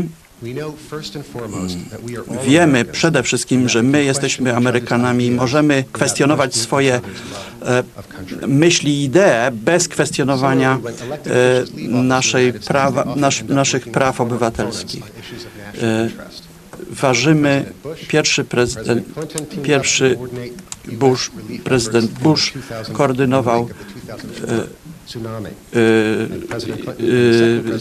Wiemy 2.45 2.85
przede 2.85 3.23
wszystkim, 3.23 3.68
że 3.68 3.83
my 3.83 4.04
jesteśmy 4.04 4.57
Amerykanami 4.57 5.26
i 5.26 5.30
możemy 5.30 5.85
kwestionować 5.92 6.54
swoje 6.54 7.00
e, 7.62 7.83
myśli 8.47 9.00
i 9.00 9.04
idee 9.04 9.52
bez 9.52 9.88
kwestionowania 9.88 10.78
e, 10.78 11.88
naszej 11.88 12.52
prawa, 12.52 13.14
nasz, 13.16 13.42
naszych 13.42 13.90
praw 13.90 14.21
obywatelskich. 14.21 15.02
E, 15.83 16.09
ważymy 16.90 17.73
pierwszy 18.09 18.45
prezydent, 18.45 19.07
pierwszy 19.62 20.18
Bush, 20.92 21.30
prezydent 21.64 22.11
Bush 22.11 22.52
koordynował 22.92 23.68
e, 25.08 25.10
tsunami. 25.10 25.50
y, 25.74 25.78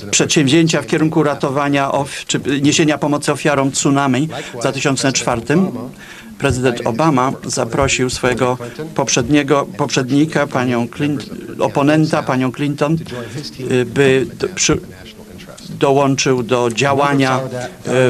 y, 0.08 0.12
przedsięwzięcia 0.12 0.82
w 0.82 0.88
kierunku 0.88 1.24
ratowania 1.24 1.92
czy 2.28 2.40
niesienia 2.62 2.98
pomocy 2.98 3.32
ofiarom 3.32 3.72
tsunami 3.72 4.30
w 4.54 4.60
2004 4.60 5.42
prezydent 6.38 6.82
Obama 6.86 7.32
zaprosił 7.46 8.10
swojego 8.10 8.58
poprzedniego, 8.96 9.68
poprzednika, 9.78 10.48
panią 10.48 10.88
Clint, 10.88 11.30
oponenta, 11.60 12.24
panią 12.24 12.52
Clinton, 12.52 12.98
y, 13.72 13.86
by 13.86 14.28
przy, 14.56 14.80
dołączył 15.70 16.44
do 16.44 16.70
działania 16.70 17.40
y, 17.40 17.50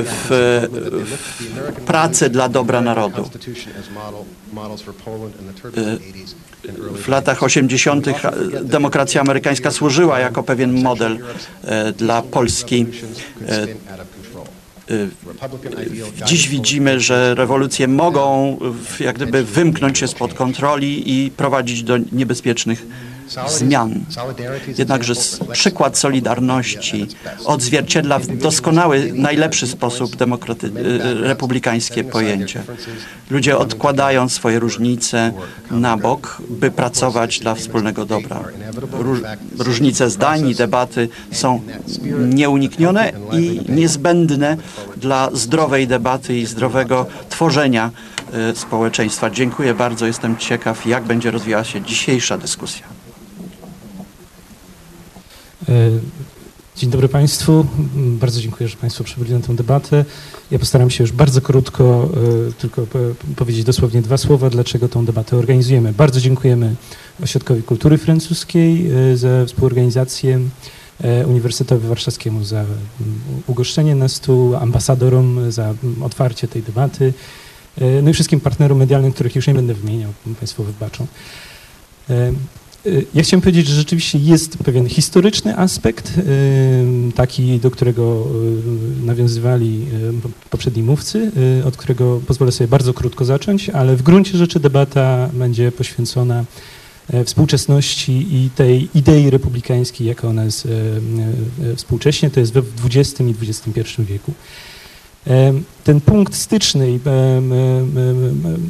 w, 0.03 0.27
w 1.77 1.81
pracy 1.85 2.29
dla 2.29 2.49
dobra 2.49 2.81
narodu. 2.81 3.29
W 6.95 7.07
latach 7.07 7.43
80. 7.43 8.05
demokracja 8.63 9.21
amerykańska 9.21 9.71
służyła 9.71 10.19
jako 10.19 10.43
pewien 10.43 10.81
model 10.81 11.19
e, 11.63 11.91
dla 11.93 12.21
Polski. 12.21 12.85
E, 13.47 13.63
e, 13.63 15.07
Dziś 16.25 16.49
widzimy, 16.49 16.99
że 16.99 17.35
rewolucje 17.35 17.87
mogą 17.87 18.57
jak 18.99 19.15
gdyby 19.15 19.43
wymknąć 19.43 19.97
się 19.97 20.07
spod 20.07 20.33
kontroli 20.33 21.25
i 21.25 21.31
prowadzić 21.31 21.83
do 21.83 21.97
niebezpiecznych 22.11 22.85
zmian. 23.47 24.05
Jednakże 24.77 25.13
przykład 25.51 25.97
Solidarności 25.97 27.07
odzwierciedla 27.45 28.19
w 28.19 28.27
doskonały, 28.27 29.11
najlepszy 29.15 29.67
sposób 29.67 30.15
republikańskie 31.21 32.03
pojęcie. 32.03 32.63
Ludzie 33.29 33.57
odkładają 33.57 34.29
swoje 34.29 34.59
różnice 34.59 35.33
na 35.71 35.97
bok, 35.97 36.41
by 36.49 36.71
pracować 36.71 37.39
dla 37.39 37.55
wspólnego 37.55 38.05
dobra. 38.05 38.43
Róż, 38.91 39.19
różnice 39.59 40.09
zdań 40.09 40.49
i 40.49 40.55
debaty 40.55 41.09
są 41.31 41.61
nieuniknione 42.19 43.13
i 43.31 43.61
niezbędne 43.69 44.57
dla 44.97 45.29
zdrowej 45.33 45.87
debaty 45.87 46.37
i 46.37 46.45
zdrowego 46.45 47.05
tworzenia 47.29 47.91
y, 48.51 48.55
społeczeństwa. 48.55 49.29
Dziękuję 49.29 49.73
bardzo. 49.73 50.05
Jestem 50.05 50.37
ciekaw, 50.37 50.85
jak 50.85 51.03
będzie 51.03 51.31
rozwijała 51.31 51.63
się 51.63 51.81
dzisiejsza 51.81 52.37
dyskusja. 52.37 52.96
E, 55.69 55.73
Dzień 56.77 56.89
dobry 56.89 57.09
Państwu. 57.09 57.65
Bardzo 57.95 58.41
dziękuję, 58.41 58.67
że 58.69 58.77
Państwo 58.77 59.03
przybyli 59.03 59.33
na 59.33 59.39
tę 59.39 59.55
debatę. 59.55 60.05
Ja 60.51 60.59
postaram 60.59 60.89
się 60.89 61.03
już 61.03 61.11
bardzo 61.11 61.41
krótko 61.41 62.09
e, 62.49 62.51
tylko 62.53 62.81
po- 62.87 62.99
powiedzieć 63.35 63.63
dosłownie 63.63 64.01
dwa 64.01 64.17
słowa, 64.17 64.49
dlaczego 64.49 64.89
tą 64.89 65.05
debatę 65.05 65.37
organizujemy. 65.37 65.93
Bardzo 65.93 66.21
dziękujemy 66.21 66.75
Ośrodkowi 67.23 67.63
Kultury 67.63 67.97
Francuskiej 67.97 68.91
e, 69.11 69.17
za 69.17 69.45
współorganizację, 69.45 70.39
Uniwersytetowi 71.27 71.87
Warszawskiemu 71.87 72.43
za 72.43 72.65
ugoszczenie 73.47 73.95
nas 73.95 74.19
tu, 74.19 74.55
ambasadorom 74.55 75.51
za 75.51 75.73
otwarcie 76.03 76.47
tej 76.47 76.63
debaty, 76.63 77.13
no 78.03 78.09
i 78.09 78.13
wszystkim 78.13 78.39
partnerom 78.39 78.77
medialnym, 78.77 79.11
których 79.11 79.35
już 79.35 79.47
nie 79.47 79.53
będę 79.53 79.73
wymieniał, 79.73 80.13
Państwo 80.39 80.63
wybaczą. 80.63 81.07
Y, 82.85 83.05
Ja 83.13 83.23
chciałem 83.23 83.41
powiedzieć, 83.41 83.67
że 83.67 83.75
rzeczywiście 83.75 84.19
jest 84.19 84.57
pewien 84.57 84.89
historyczny 84.89 85.57
aspekt, 85.57 86.17
y, 86.17 87.11
taki, 87.15 87.59
do 87.59 87.71
którego 87.71 88.27
y, 89.01 89.05
nawiązywali 89.05 89.85
poprzedni 90.49 90.83
mówcy, 90.83 91.31
od 91.65 91.77
którego 91.77 92.21
pozwolę 92.27 92.51
sobie 92.51 92.67
bardzo 92.67 92.93
krótko 92.93 93.25
zacząć, 93.25 93.69
ale 93.69 93.95
w 93.95 94.01
gruncie 94.01 94.37
rzeczy 94.37 94.59
debata 94.59 95.29
będzie 95.33 95.71
poświęcona 95.71 96.45
e, 97.13 97.23
współczesności 97.25 98.35
i 98.35 98.49
tej 98.55 98.89
idei 98.95 99.29
republikańskiej, 99.29 100.07
jaka 100.07 100.27
ona 100.27 100.43
jest 100.43 100.65
e, 100.65 100.69
e, 101.71 101.75
współcześnie, 101.75 102.29
to 102.29 102.39
jest 102.39 102.53
we 102.53 102.61
XX 102.85 103.21
i 103.21 103.35
XXI 103.47 104.01
wieku. 104.03 104.33
Ten 105.83 106.01
punkt 106.01 106.35
styczny, 106.35 106.99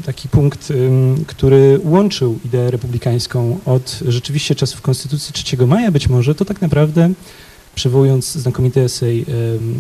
taki 0.06 0.30
punkt, 0.30 0.74
który 1.28 1.80
łączył 1.84 2.40
ideę 2.46 2.72
republikańską 2.72 3.60
od 3.66 4.00
rzeczywiście 4.08 4.56
czasów 4.56 4.82
Konstytucji 4.82 5.34
3 5.34 5.68
maja 5.68 5.92
być 5.92 6.10
może, 6.10 6.36
to 6.36 6.46
tak 6.46 6.62
naprawdę, 6.62 7.10
przywołując 7.76 8.32
znakomity 8.32 8.82
esej 8.82 9.26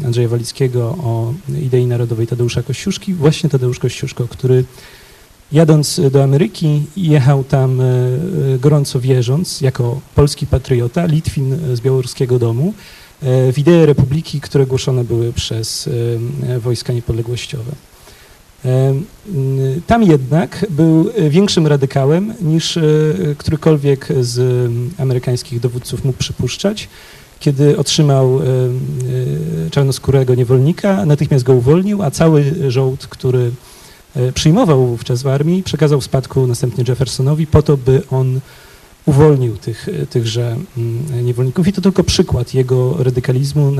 Andrzeja 0.05 0.27
Walickiego 0.27 0.81
o 0.83 1.33
idei 1.61 1.85
narodowej 1.85 2.27
Tadeusza 2.27 2.63
Kościuszki, 2.63 3.13
właśnie 3.13 3.49
Tadeusz 3.49 3.79
Kościuszko, 3.79 4.27
który 4.27 4.63
jadąc 5.51 6.01
do 6.11 6.23
Ameryki 6.23 6.83
jechał 6.97 7.43
tam 7.43 7.81
e, 7.81 7.83
e, 7.83 8.59
gorąco 8.59 8.99
wierząc, 8.99 9.61
jako 9.61 10.01
polski 10.15 10.47
patriota, 10.47 11.05
Litwin 11.05 11.57
z 11.73 11.81
białoruskiego 11.81 12.39
domu, 12.39 12.73
e, 13.21 13.53
w 13.53 13.57
idee 13.57 13.85
republiki, 13.85 14.41
które 14.41 14.65
głoszone 14.65 15.03
były 15.03 15.33
przez 15.33 15.89
e, 16.47 16.59
wojska 16.59 16.93
niepodległościowe. 16.93 17.71
E, 18.65 18.93
Tam 19.87 20.03
jednak 20.03 20.65
był 20.69 21.09
większym 21.29 21.67
radykałem 21.67 22.33
niż 22.41 22.79
którykolwiek 23.37 24.07
z 24.21 24.69
amerykańskich 24.99 25.59
dowódców 25.59 26.05
mógł 26.05 26.17
przypuszczać. 26.17 26.89
Kiedy 27.39 27.77
otrzymał 27.77 28.39
czarnoskórego 29.71 30.35
niewolnika, 30.35 31.05
natychmiast 31.05 31.45
go 31.45 31.53
uwolnił, 31.53 32.03
a 32.03 32.11
cały 32.11 32.53
żołd, 32.67 33.07
który 33.07 33.51
przyjmował 34.33 34.87
wówczas 34.87 35.23
w 35.23 35.27
armii, 35.27 35.63
przekazał 35.63 36.01
w 36.01 36.03
spadku 36.03 36.47
następnie 36.47 36.83
Jeffersonowi 36.87 37.47
po 37.47 37.61
to, 37.61 37.77
by 37.77 38.01
on 38.11 38.39
uwolnił 39.07 39.57
tych, 39.57 39.87
tychże 40.09 40.57
mm, 40.77 41.25
niewolników. 41.25 41.67
I 41.67 41.73
to 41.73 41.81
tylko 41.81 42.03
przykład 42.03 42.53
jego 42.53 43.03
radykalizmu 43.03 43.71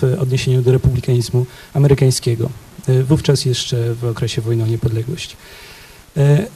w 0.00 0.16
odniesieniu 0.20 0.62
do 0.62 0.72
republikanizmu 0.72 1.46
amerykańskiego, 1.74 2.50
e, 2.88 3.02
wówczas 3.02 3.44
jeszcze 3.44 3.94
w 3.94 4.04
okresie 4.04 4.42
wojny 4.42 4.64
o 4.64 4.66
niepodległość. 4.66 5.36
E, 6.16 6.46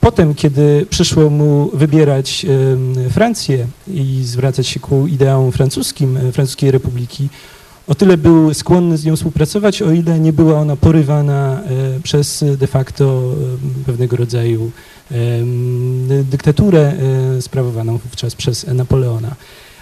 Potem, 0.00 0.34
kiedy 0.34 0.86
przyszło 0.90 1.30
mu 1.30 1.70
wybierać 1.74 2.46
Francję 3.10 3.66
i 3.88 4.22
zwracać 4.24 4.66
się 4.66 4.80
ku 4.80 5.06
ideałom 5.06 5.52
francuskim, 5.52 6.16
e, 6.16 6.32
francuskiej 6.32 6.70
republiki, 6.70 7.28
o 7.86 7.94
tyle 7.94 8.16
był 8.16 8.54
skłonny 8.54 8.98
z 8.98 9.04
nią 9.04 9.16
współpracować, 9.16 9.82
o 9.82 9.92
ile 9.92 10.20
nie 10.20 10.32
była 10.32 10.60
ona 10.60 10.76
porywana 10.76 11.60
przez 12.02 12.44
de 12.58 12.66
facto 12.66 13.34
pewnego 13.86 14.16
rodzaju 14.16 14.70
dyktaturę 16.24 16.92
e, 17.38 17.42
sprawowaną 17.42 17.98
wówczas 17.98 18.34
przez 18.34 18.66
Napoleona. 18.66 19.34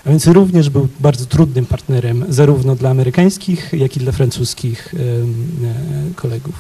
A 0.04 0.10
więc 0.10 0.26
również 0.26 0.70
był 0.70 0.88
bardzo 1.00 1.26
trudnym 1.26 1.66
partnerem 1.66 2.24
zarówno 2.28 2.76
dla 2.76 2.90
amerykańskich, 2.90 3.72
jak 3.72 3.96
i 3.96 4.00
dla 4.00 4.12
francuskich 4.12 4.94
e, 4.94 4.98
kolegów. 6.14 6.54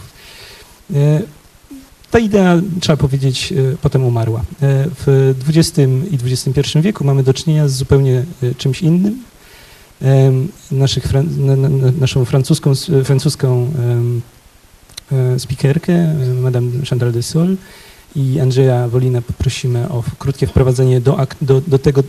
E, 0.94 1.22
Ta 2.10 2.18
idea, 2.18 2.60
trzeba 2.80 2.96
powiedzieć, 2.96 3.54
potem 3.82 4.04
umarła. 4.04 4.42
W 5.06 5.34
XX 5.48 5.78
i 6.10 6.18
XXI 6.32 6.80
wieku 6.80 7.04
mamy 7.04 7.22
do 7.22 7.34
czynienia 7.34 7.68
z 7.68 7.72
zupełnie 7.72 8.24
czymś 8.58 8.82
innym. 8.82 9.22
Naszych, 10.70 11.04
naszą 12.00 12.24
francuską, 12.24 12.72
francuską 13.04 13.72
e, 15.12 16.34
Madame 16.42 16.70
Chantal 16.90 17.12
de 17.12 17.22
Sol 17.22 17.56
i 18.16 18.40
Andrzeja 18.40 18.88
Wolina 18.88 19.22
poprosimy 19.22 19.88
o 19.88 20.04
krótkie 20.18 20.46
wprowadzenie 20.46 21.00
do, 21.00 21.26
do, 21.40 21.60
do 21.60 21.78
tego, 21.78 22.02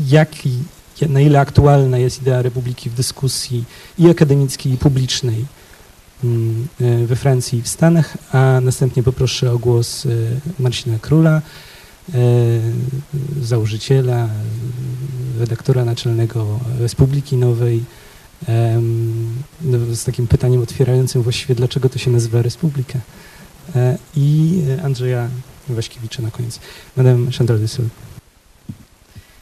jaki, 0.00 0.50
na 1.08 1.20
ile 1.20 1.40
aktualna 1.40 1.98
jest 1.98 2.22
idea 2.22 2.42
republiki 2.42 2.90
w 2.90 2.94
dyskusji 2.94 3.64
i 3.98 4.10
akademickiej, 4.10 4.72
i 4.72 4.76
publicznej 4.76 5.44
mm, 6.24 6.68
e, 6.80 7.06
we 7.06 7.16
Francji 7.16 7.58
i 7.58 7.62
w 7.62 7.68
Stanach, 7.68 8.18
a 8.32 8.60
następnie 8.62 9.02
poproszę 9.02 9.52
o 9.52 9.58
głos 9.58 10.06
e, 10.06 10.08
Marcina 10.58 10.98
Króla, 10.98 11.42
e, 12.14 12.18
założyciela, 13.42 14.28
redaktora 15.38 15.84
naczelnego 15.84 16.60
Republiki 16.78 17.36
Nowej, 17.36 17.84
no, 19.62 19.78
z 19.94 20.04
takim 20.04 20.26
pytaniem 20.26 20.62
otwierającym 20.62 21.22
właściwie, 21.22 21.54
dlaczego 21.54 21.88
to 21.88 21.98
się 21.98 22.10
nazywa 22.10 22.42
Republika. 22.42 22.98
E, 23.76 23.98
I 24.16 24.62
e, 24.68 24.82
Andrzeja 24.82 25.28
Waśkiewicza 25.68 26.22
na 26.22 26.30
koniec. 26.30 26.58
Madame 26.96 27.32
Chantal 27.32 27.58
de 27.58 27.68
Sol. 27.68 27.84
Euh, 27.84 27.88
Mes 27.88 27.90
chers 27.90 27.90
amis, 27.90 27.90
merci 27.90 29.41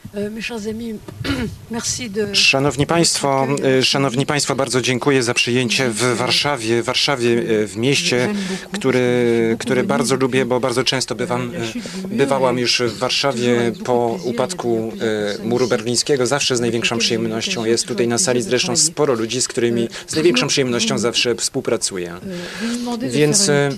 Szanowni 2.33 2.85
Państwo, 2.85 3.47
e, 3.79 3.83
Szanowni 3.83 4.25
Państwo, 4.25 4.55
bardzo 4.55 4.81
dziękuję 4.81 5.23
za 5.23 5.33
przyjęcie 5.33 5.89
w 5.89 6.15
Warszawie, 6.15 6.81
w 6.81 6.85
Warszawie, 6.85 7.43
e, 7.63 7.67
w 7.67 7.77
mieście, 7.77 8.33
które, 8.71 8.99
które 9.59 9.83
bardzo 9.83 10.15
lubię, 10.15 10.45
bo 10.45 10.59
bardzo 10.59 10.83
często 10.83 11.15
bywam, 11.15 11.51
e, 11.55 12.07
bywałam 12.07 12.59
już 12.59 12.81
w 12.81 12.97
Warszawie 12.97 13.71
po 13.85 14.19
upadku 14.23 14.93
e, 15.41 15.47
muru 15.47 15.67
berlińskiego. 15.67 16.27
Zawsze 16.27 16.55
z 16.55 16.59
największą 16.59 16.97
przyjemnością 16.97 17.65
jest 17.65 17.87
tutaj 17.87 18.07
na 18.07 18.17
sali 18.17 18.41
zresztą 18.41 18.75
sporo 18.75 19.13
ludzi, 19.13 19.41
z 19.41 19.47
którymi 19.47 19.87
z 20.07 20.15
największą 20.15 20.47
przyjemnością 20.47 20.97
zawsze 20.97 21.35
współpracuję. 21.35 22.15
Więc 23.09 23.49
e, 23.49 23.53
e, 23.53 23.69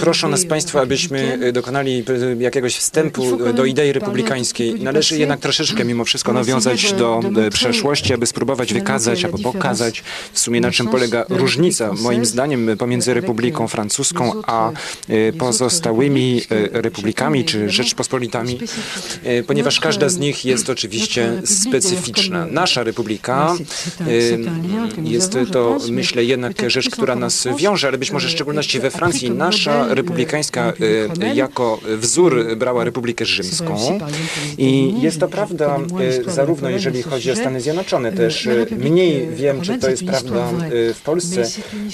proszę 0.00 0.28
nas 0.28 0.46
Państwa, 0.46 0.80
abyśmy 0.80 1.38
e, 1.42 1.52
dokonali 1.52 2.04
e, 2.38 2.42
jakiegoś 2.42 2.76
wstępu 2.76 3.46
e, 3.46 3.52
do 3.52 3.64
idei 3.64 3.92
republikańskiej. 3.92 4.74
Należy 4.74 5.18
jednak 5.18 5.41
troszeczkę 5.42 5.84
mimo 5.84 6.04
wszystko 6.04 6.32
nawiązać 6.32 6.92
do 6.92 7.20
e, 7.46 7.50
przeszłości, 7.50 8.14
aby 8.14 8.26
spróbować 8.26 8.74
wykazać 8.74 9.24
albo 9.24 9.38
pokazać 9.38 10.02
w 10.32 10.38
sumie 10.38 10.60
na 10.60 10.70
czym 10.70 10.88
polega 10.88 11.24
różnica, 11.28 11.92
moim 11.92 12.24
zdaniem, 12.24 12.70
pomiędzy 12.78 13.14
Republiką 13.14 13.68
Francuską 13.68 14.32
a 14.46 14.70
e, 14.70 15.32
pozostałymi 15.32 16.42
e, 16.50 16.82
republikami 16.82 17.44
czy 17.44 17.70
Rzeczpospolitami, 17.70 18.58
ponieważ 19.46 19.80
każda 19.80 20.08
z 20.08 20.18
nich 20.18 20.44
jest 20.44 20.70
oczywiście 20.70 21.42
specyficzna. 21.44 22.46
Nasza 22.46 22.82
republika 22.82 23.56
jest 25.04 25.32
to, 25.52 25.78
myślę, 25.90 26.24
jednak 26.24 26.70
rzecz, 26.70 26.90
która 26.90 27.16
nas 27.16 27.48
wiąże, 27.56 27.88
ale 27.88 27.98
być 27.98 28.10
może 28.10 28.28
w 28.28 28.30
szczególności 28.30 28.80
we 28.80 28.90
Francji. 28.90 29.30
Nasza 29.30 29.94
republikańska 29.94 30.72
jako 31.34 31.80
wzór 31.98 32.56
brała 32.56 32.84
Republikę 32.84 33.26
Rzymską 33.26 33.98
i 34.58 34.94
jest 35.00 35.20
to 35.20 35.28
prawda 35.32 35.78
e, 36.26 36.30
zarówno 36.30 36.70
jeżeli 36.70 37.02
chodzi 37.02 37.30
o 37.30 37.36
Stany 37.36 37.60
Zjednoczone 37.60 38.12
też. 38.12 38.46
e, 38.46 38.66
Mniej 38.76 39.28
wiem, 39.28 39.60
czy 39.60 39.78
to 39.78 39.90
jest 39.90 40.04
prawda 40.04 40.48
w 40.94 41.00
Polsce, 41.04 41.44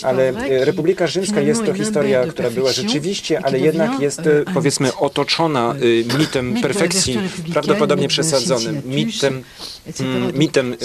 ale 0.03 0.33
Republika 0.65 1.07
Rzymska 1.07 1.41
jest 1.41 1.65
to 1.65 1.75
historia, 1.75 2.27
która 2.27 2.51
była 2.51 2.73
rzeczywiście, 2.73 3.41
ale 3.45 3.59
jednak 3.59 4.01
jest 4.01 4.21
powiedzmy 4.55 4.97
otoczona 4.97 5.75
mitem 6.19 6.55
perfekcji, 6.63 7.19
prawdopodobnie 7.53 8.09
przesadzonym, 8.09 8.83
mitem 8.85 9.43
mitem 10.35 10.73
e, 10.73 10.77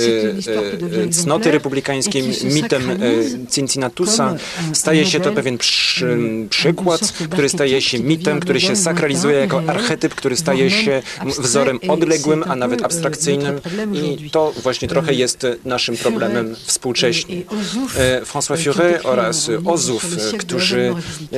e, 1.04 1.10
cnoty 1.10 1.52
republikańskiej, 1.52 2.24
mitem 2.44 2.90
e, 2.90 2.96
Cincinnatusa. 3.52 4.36
Staje 4.74 5.06
się 5.06 5.20
to 5.20 5.32
pewien 5.32 5.58
przy, 5.58 6.18
przykład, 6.50 7.14
który 7.32 7.50
staje 7.50 7.82
się 7.82 8.00
mitem, 8.00 8.40
który 8.40 8.62
się 8.62 8.76
sakralizuje 8.76 9.38
jako 9.38 9.62
archetyp, 9.68 10.16
który 10.16 10.36
staje 10.36 10.72
się 10.72 11.02
wzorem 11.26 11.80
odległym, 11.88 12.44
a 12.48 12.56
nawet 12.56 12.84
abstrakcyjnym. 12.84 13.62
i 13.94 14.30
to 14.30 14.54
właśnie 14.64 14.88
trochę 14.88 15.14
jest 15.14 15.48
naszym 15.66 15.98
problemem 15.98 16.56
współcześnie. 16.66 17.42
François 18.26 18.74
Furet 18.74 19.06
oraz 19.06 19.50
Ozów, 19.66 20.06
e, 20.34 20.38
którzy 20.38 20.94
e, 21.34 21.38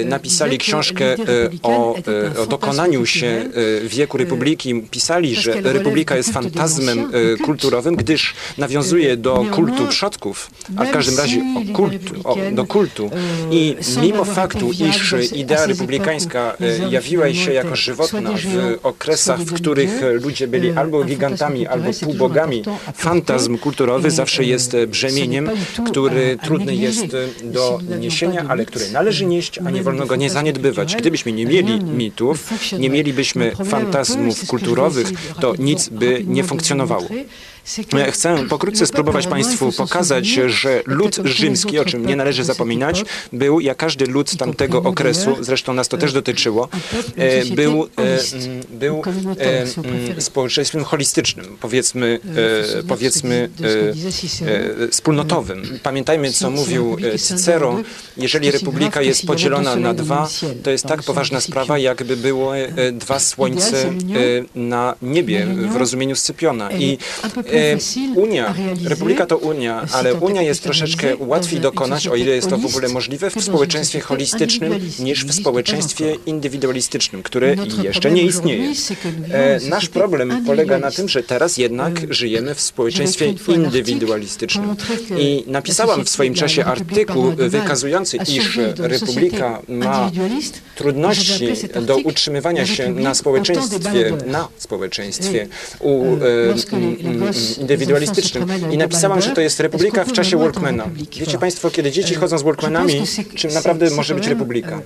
e, 0.00 0.04
napisali 0.04 0.58
książkę 0.58 1.16
o, 1.62 1.96
o 2.42 2.46
dokonaniu 2.46 3.06
się 3.06 3.48
wieku 3.84 4.18
Republiki, 4.18 4.82
pisali, 4.90 5.36
że 5.36 5.60
Republika 5.62 6.16
jest 6.16 6.32
fantazmem 6.32 6.91
e, 6.98 7.36
kulturowym, 7.44 7.96
gdyż 7.96 8.34
nawiązuje 8.58 9.16
do 9.16 9.44
kultu 9.50 9.86
przodków, 9.86 10.50
a 10.76 10.84
w 10.84 10.90
każdym 10.90 11.16
razie 11.18 11.42
o 11.56 11.76
kultu, 11.76 12.14
o, 12.24 12.36
do 12.52 12.64
kultu. 12.64 13.10
I 13.50 13.76
mimo 14.02 14.24
faktu, 14.24 14.70
iż 14.72 15.14
idea 15.34 15.66
republikańska 15.66 16.56
e, 16.60 16.90
jawiła 16.90 17.34
się 17.34 17.52
jako 17.52 17.76
żywotna 17.76 18.30
w 18.32 18.78
okresach, 18.82 19.40
w 19.40 19.52
których 19.52 19.90
ludzie 20.22 20.48
byli 20.48 20.70
albo 20.70 21.04
gigantami, 21.04 21.66
albo 21.66 21.90
półbogami, 22.04 22.62
fantazm 22.94 23.58
kulturowy 23.58 24.10
zawsze 24.10 24.44
jest 24.44 24.74
e, 24.74 24.86
brzemieniem, 24.86 25.50
który 25.86 26.36
trudny 26.44 26.74
jest 26.74 27.04
e, 27.04 27.44
do 27.44 27.80
niesienia, 28.00 28.44
ale 28.48 28.66
który 28.66 28.90
należy 28.90 29.26
nieść, 29.26 29.58
a 29.58 29.70
nie 29.70 29.82
wolno 29.82 30.06
go 30.06 30.16
nie 30.16 30.30
zaniedbywać. 30.30 30.96
Gdybyśmy 30.96 31.32
nie 31.32 31.46
mieli 31.46 31.84
mitów, 31.84 32.50
nie 32.78 32.90
mielibyśmy 32.90 33.52
fantazmów 33.64 34.46
kulturowych, 34.46 35.12
to 35.40 35.54
nic 35.58 35.88
by 35.88 36.24
nie 36.26 36.44
funkcjonowało. 36.44 36.81
funkcjonowało. 36.86 37.24
Chcę 38.10 38.48
pokrótce 38.48 38.86
spróbować 38.86 39.26
Państwu 39.26 39.72
pokazać, 39.72 40.26
że 40.46 40.82
lud 40.86 41.18
rzymski, 41.24 41.78
o 41.78 41.84
czym 41.84 42.06
nie 42.06 42.16
należy 42.16 42.44
zapominać, 42.44 43.04
był, 43.32 43.60
jak 43.60 43.76
każdy 43.76 44.06
lud 44.06 44.36
tamtego 44.36 44.82
okresu, 44.82 45.36
zresztą 45.40 45.74
nas 45.74 45.88
to 45.88 45.98
też 45.98 46.12
dotyczyło, 46.12 46.68
e, 47.16 47.44
był, 47.44 47.84
e, 47.84 48.18
był 48.70 49.02
e, 49.38 49.62
mm, 49.62 50.20
społeczeństwem 50.20 50.84
holistycznym, 50.84 51.56
powiedzmy, 51.60 52.18
powiedzmy 52.88 53.50
wspólnotowym. 54.90 55.78
Pamiętajmy, 55.82 56.32
co 56.32 56.50
mówił 56.50 56.96
Cicero, 57.28 57.80
jeżeli 58.16 58.50
republika 58.50 59.02
jest 59.02 59.26
podzielona 59.26 59.76
na 59.76 59.94
dwa, 59.94 60.28
to 60.62 60.70
jest 60.70 60.84
tak 60.84 61.02
poważna 61.02 61.40
sprawa, 61.40 61.78
jakby 61.78 62.16
było 62.16 62.52
dwa 62.92 63.20
słońce 63.20 63.92
na 64.54 64.94
niebie 65.02 65.46
w 65.46 65.76
rozumieniu 65.76 66.16
Scypiona. 66.16 66.72
I 66.72 66.98
E, 67.52 67.78
Unia, 68.16 68.54
Republika 68.84 69.26
to 69.26 69.36
Unia, 69.36 69.86
ale 69.92 70.14
Unia 70.14 70.42
jest 70.42 70.62
troszeczkę 70.62 71.16
łatwiej 71.18 71.60
dokonać, 71.60 72.08
o 72.08 72.16
ile 72.16 72.30
jest 72.30 72.50
to 72.50 72.58
w 72.58 72.66
ogóle 72.66 72.88
możliwe, 72.88 73.30
w 73.30 73.44
społeczeństwie 73.44 74.00
holistycznym 74.00 74.72
niż 74.98 75.24
w 75.24 75.32
społeczeństwie 75.32 76.16
indywidualistycznym, 76.26 77.22
które 77.22 77.56
jeszcze 77.82 78.10
nie 78.10 78.22
istnieje. 78.22 78.72
E, 79.32 79.60
nasz 79.68 79.88
problem 79.88 80.44
polega 80.46 80.78
na 80.78 80.90
tym, 80.90 81.08
że 81.08 81.22
teraz 81.22 81.56
jednak 81.56 82.14
żyjemy 82.14 82.54
w 82.54 82.60
społeczeństwie 82.60 83.34
indywidualistycznym. 83.48 84.76
I 85.18 85.44
napisałam 85.46 86.04
w 86.04 86.08
swoim 86.08 86.34
czasie 86.34 86.64
artykuł 86.64 87.32
wykazujący, 87.36 88.16
iż 88.16 88.58
Republika 88.78 89.62
ma 89.68 90.10
trudności 90.76 91.46
do 91.82 91.96
utrzymywania 91.96 92.66
się 92.66 92.92
na 92.92 93.14
społeczeństwie, 93.14 94.12
na 94.26 94.48
społeczeństwie 94.56 95.48
u, 95.80 96.04
e, 96.04 96.54
indywidualistycznym. 97.58 98.48
I 98.70 98.78
napisałam, 98.78 99.20
że 99.20 99.30
to 99.30 99.40
jest 99.40 99.60
republika 99.60 100.04
w 100.04 100.12
czasie 100.12 100.36
Walkmana. 100.38 100.84
Wiecie 101.20 101.38
Państwo, 101.38 101.70
kiedy 101.70 101.90
dzieci 101.90 102.14
chodzą 102.14 102.38
z 102.38 102.42
Walkmanami, 102.42 103.02
czym 103.34 103.52
naprawdę 103.54 103.90
może 103.90 104.14
być 104.14 104.26
republika? 104.26 104.80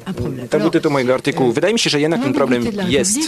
To 0.51 0.61
był 0.61 0.71
tytuł 0.71 0.93
mojego 0.93 1.15
artykułu. 1.15 1.53
Wydaje 1.53 1.73
mi 1.73 1.79
się, 1.79 1.91
że 1.91 2.01
jednak 2.01 2.23
ten 2.23 2.33
problem 2.33 2.65
jest. 2.89 3.19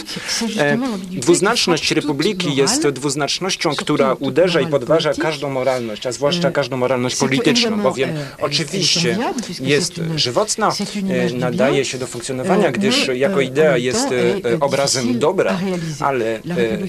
E, 0.57 0.77
dwuznaczność 1.11 1.91
republiki 1.91 2.55
jest 2.55 2.87
dwuznacznością, 2.87 3.75
która 3.75 4.13
uderza 4.13 4.61
i 4.61 4.67
podważa 4.67 5.13
każdą 5.13 5.49
moralność, 5.49 6.07
a 6.07 6.11
zwłaszcza 6.11 6.51
każdą 6.51 6.77
moralność 6.77 7.15
polityczną, 7.15 7.81
bowiem 7.81 8.09
oczywiście 8.41 9.17
jest 9.61 10.01
żywotna, 10.15 10.73
e, 11.09 11.33
nadaje 11.33 11.85
się 11.85 11.97
do 11.97 12.07
funkcjonowania, 12.07 12.71
gdyż 12.71 13.07
jako 13.07 13.41
idea 13.41 13.77
jest 13.77 14.07
e, 14.11 14.59
obrazem 14.59 15.19
dobra, 15.19 15.59
ale 15.99 16.35
e, 16.35 16.41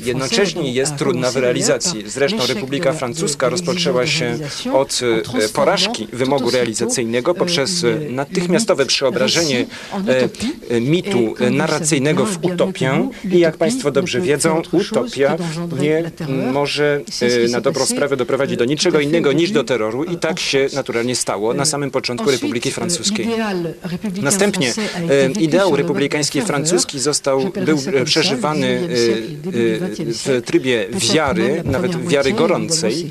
jednocześnie 0.05 0.73
jest 0.73 0.97
trudna 0.97 1.31
w 1.31 1.37
realizacji. 1.37 2.05
Zresztą 2.07 2.30
Republika 2.49 2.93
Francuska 2.93 3.49
rozpoczęła 3.49 4.07
się 4.07 4.39
od 4.73 5.01
e, 5.45 5.49
porażki 5.49 6.09
wymogu 6.13 6.51
realizacyjnego 6.51 7.35
poprzez 7.35 7.85
natychmiastowe 8.11 8.87
przeobrażenie 8.87 9.67
mitu 10.81 11.35
narracyjnego 11.51 12.27
w 12.27 12.45
utopię. 12.45 13.09
I 13.33 13.39
jak 13.39 13.57
Państwo 13.57 13.91
dobrze 13.91 14.21
wiedzą, 14.21 14.63
utopia 14.73 15.37
nie 15.81 16.13
może 16.53 17.01
na 17.51 17.61
dobrą 17.61 17.87
sprawę 17.87 18.17
doprowadzić 18.17 18.57
do 18.57 18.65
niczego 18.65 19.01
innego 19.01 19.33
niż 19.33 19.51
do 19.51 19.65
terroru. 19.65 20.05
I 20.05 20.17
tak 20.17 20.41
się 20.41 20.69
naturalnie 20.75 21.17
stało 21.17 21.55
na 21.55 21.65
samym 21.65 21.91
początku 21.91 22.31
Republiki 22.31 22.71
Francuskiej. 22.71 23.29
Następnie 24.23 24.73
ideał 25.41 25.77
republikański 25.77 26.43
francuski 26.43 26.99
został, 26.99 27.51
był 27.65 27.79
przeżywany 28.05 28.81
w 30.07 30.43
trybie 30.45 30.87
wiary, 31.13 31.63
nawet 31.65 32.09
wiary 32.09 32.20
gorącej, 32.29 33.11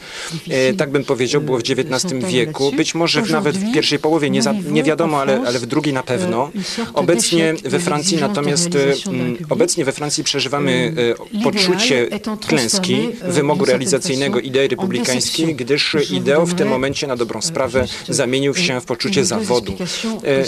e, 0.50 0.74
tak 0.74 0.92
bym 0.92 1.04
powiedział, 1.04 1.42
było 1.42 1.58
w 1.58 1.62
XIX 1.62 2.26
wieku, 2.28 2.72
być 2.72 2.96
może 2.96 3.22
nawet 3.22 3.58
w 3.58 3.74
pierwszej 3.74 4.00
połowie, 4.00 4.30
nie, 4.30 4.42
za, 4.42 4.54
nie 4.72 4.84
wiadomo, 4.84 5.22
ale, 5.22 5.42
ale 5.48 5.60
w 5.60 5.66
drugiej 5.66 5.94
na 5.94 6.04
pewno. 6.04 6.52
Obecnie 6.94 7.54
we 7.64 7.80
Francji 7.80 8.18
natomiast, 8.18 8.70
mm, 9.08 9.38
obecnie 9.50 9.86
we 9.86 9.92
Francji 9.92 10.24
przeżywamy 10.24 10.94
e, 11.38 11.44
poczucie 11.44 12.08
klęski, 12.48 13.10
wymogu 13.28 13.66
realizacyjnego 13.66 14.40
idei 14.40 14.68
republikańskiej, 14.68 15.56
gdyż 15.56 15.98
ideał 16.12 16.46
w 16.46 16.54
tym 16.54 16.68
momencie 16.68 17.08
na 17.08 17.16
dobrą 17.16 17.42
sprawę 17.42 17.86
zamienił 18.10 18.56
się 18.56 18.82
w 18.82 18.86
poczucie 18.86 19.26
zawodu. 19.26 19.74
E, 20.24 20.44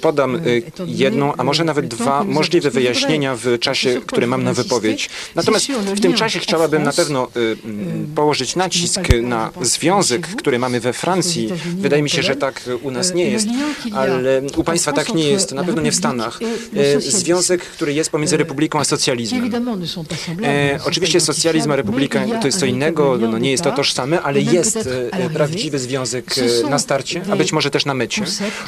podam 0.00 0.40
jedną, 0.86 1.34
a 1.36 1.44
może 1.44 1.64
nawet 1.64 1.86
dwa 1.86 2.24
możliwe 2.24 2.70
wyjaśnienia 2.70 3.36
w 3.36 3.58
czasie, 3.58 4.00
który 4.06 4.26
mam 4.26 4.44
na 4.44 4.52
wypowiedź. 4.52 5.10
Natomiast 5.34 5.66
w 5.66 6.00
tym 6.00 6.14
czasie 6.14 6.38
chciałabym 6.38 6.82
na 6.82 6.92
pewno 6.92 7.28
położyć 8.14 8.56
nacisk 8.56 9.00
na 9.22 9.50
związek, 9.60 10.26
który 10.26 10.58
mamy 10.58 10.80
we 10.80 10.92
Francji. 10.92 11.48
Wydaje 11.78 12.02
mi 12.02 12.10
się, 12.10 12.22
że 12.22 12.36
tak 12.36 12.62
u 12.82 12.90
nas 12.90 13.14
nie 13.14 13.30
jest, 13.30 13.48
ale 13.92 14.42
u 14.56 14.64
Państwa 14.64 14.92
tak 14.92 15.14
nie 15.14 15.28
jest, 15.28 15.52
na 15.52 15.64
pewno 15.64 15.82
nie 15.82 15.92
w 15.92 15.94
Stanach. 15.94 16.40
E, 16.76 17.00
związek, 17.00 17.60
który 17.62 17.92
jest 17.92 18.10
pomiędzy 18.10 18.36
republiką 18.36 18.80
a 18.80 18.84
socjalizmem. 18.84 19.50
E, 20.42 20.78
oczywiście 20.84 21.20
socjalizm 21.20 21.70
a 21.70 21.76
republika 21.76 22.24
to 22.40 22.46
jest 22.46 22.60
co 22.60 22.66
innego, 22.66 23.18
no 23.18 23.38
nie 23.38 23.50
jest 23.50 23.64
to 23.64 23.72
tożsame, 23.72 24.22
ale 24.22 24.40
jest 24.40 24.76
e, 25.12 25.30
prawdziwy 25.30 25.78
związek 25.78 26.34
na 26.70 26.78
starcie, 26.78 27.22
a 27.30 27.36
być 27.36 27.52
może 27.52 27.70
też 27.70 27.84
na 27.84 27.94
mecie, 27.94 28.24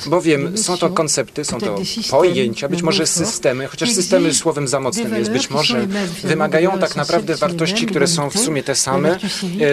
bowiem 0.07 0.59
są 0.59 0.77
to 0.77 0.91
koncepty, 0.91 1.45
są 1.45 1.59
to 1.59 1.77
pojęcia, 2.11 2.69
być 2.69 2.83
może 2.83 3.07
systemy, 3.07 3.67
chociaż 3.67 3.93
systemy 3.93 4.35
słowem 4.35 4.69
za 4.69 4.81
mocnym 4.81 5.15
jest, 5.19 5.31
być 5.31 5.51
może 5.51 5.87
wymagają 6.25 6.79
tak 6.79 6.97
naprawdę 6.97 7.37
wartości, 7.37 7.87
które 7.87 8.07
są 8.07 8.31
w 8.31 8.39
sumie 8.39 8.63
te 8.63 8.75
same, 8.75 9.16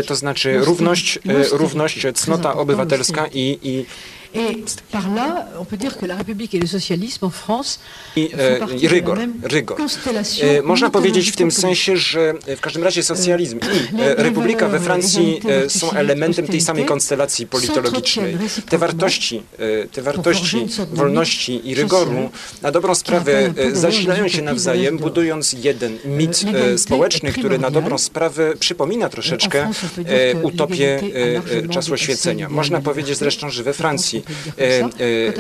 to 0.07 0.15
znaczy 0.15 0.59
równość, 0.59 1.17
e, 1.17 1.57
równość, 1.57 2.05
cnota 2.13 2.53
obywatelska 2.55 3.27
i, 3.33 3.59
i 3.63 3.85
Et 4.35 4.63
par 4.91 5.13
là, 5.13 5.47
on 5.59 5.65
peut 5.65 5.77
dire 5.77 5.97
que 5.97 6.05
la 6.07 6.15
République 6.15 6.55
et 6.55 6.59
le 6.59 6.67
socialisme 6.67 7.25
en 7.25 7.29
France 7.29 7.79
I, 8.15 8.29
e, 8.39 8.59
i 8.81 8.87
rygor, 8.87 9.15
même 9.15 9.33
rygor. 9.43 9.77
constellation 9.77 10.47
E, 10.47 10.61
Można 10.61 10.89
powiedzieć 10.89 11.31
w 11.31 11.35
tym 11.35 11.51
sensie, 11.51 11.97
że 11.97 12.33
w 12.57 12.61
każdym 12.61 12.83
razie 12.83 13.03
socjalizm 13.03 13.59
i 13.59 14.01
e, 14.01 14.15
Republika 14.15 14.67
we 14.67 14.79
Francji 14.79 15.41
e, 15.65 15.69
są 15.69 15.91
elementem 15.91 16.47
tej 16.47 16.61
samej 16.61 16.85
konstelacji 16.85 17.47
politologicznej. 17.47 18.37
Te 18.69 18.77
wartości, 18.77 19.43
e, 19.83 19.87
te 19.87 20.01
wartości 20.01 20.67
wolności 20.93 21.69
i 21.69 21.75
rygoru 21.75 22.29
na 22.61 22.71
dobrą 22.71 22.95
sprawę 22.95 23.53
e, 23.57 23.75
zasilają 23.75 24.27
się 24.27 24.41
nawzajem, 24.41 24.97
budując 24.97 25.53
jeden 25.53 25.97
mit 26.05 26.45
e, 26.53 26.77
społeczny, 26.77 27.31
który 27.33 27.59
na 27.59 27.71
dobrą 27.71 27.97
sprawę 27.97 28.53
przypomina 28.59 29.09
troszeczkę 29.09 29.69
e, 30.05 30.35
utopię 30.41 31.01
e, 31.55 31.57
e, 31.57 31.67
czasu 31.69 31.93
oświecenia. 31.93 32.49
Można 32.49 32.81
powiedzieć 32.81 33.17
zresztą, 33.17 33.49
że 33.49 33.63
we 33.63 33.73
Francji 33.73 34.19
e, 34.19 34.22
e, 34.22 34.22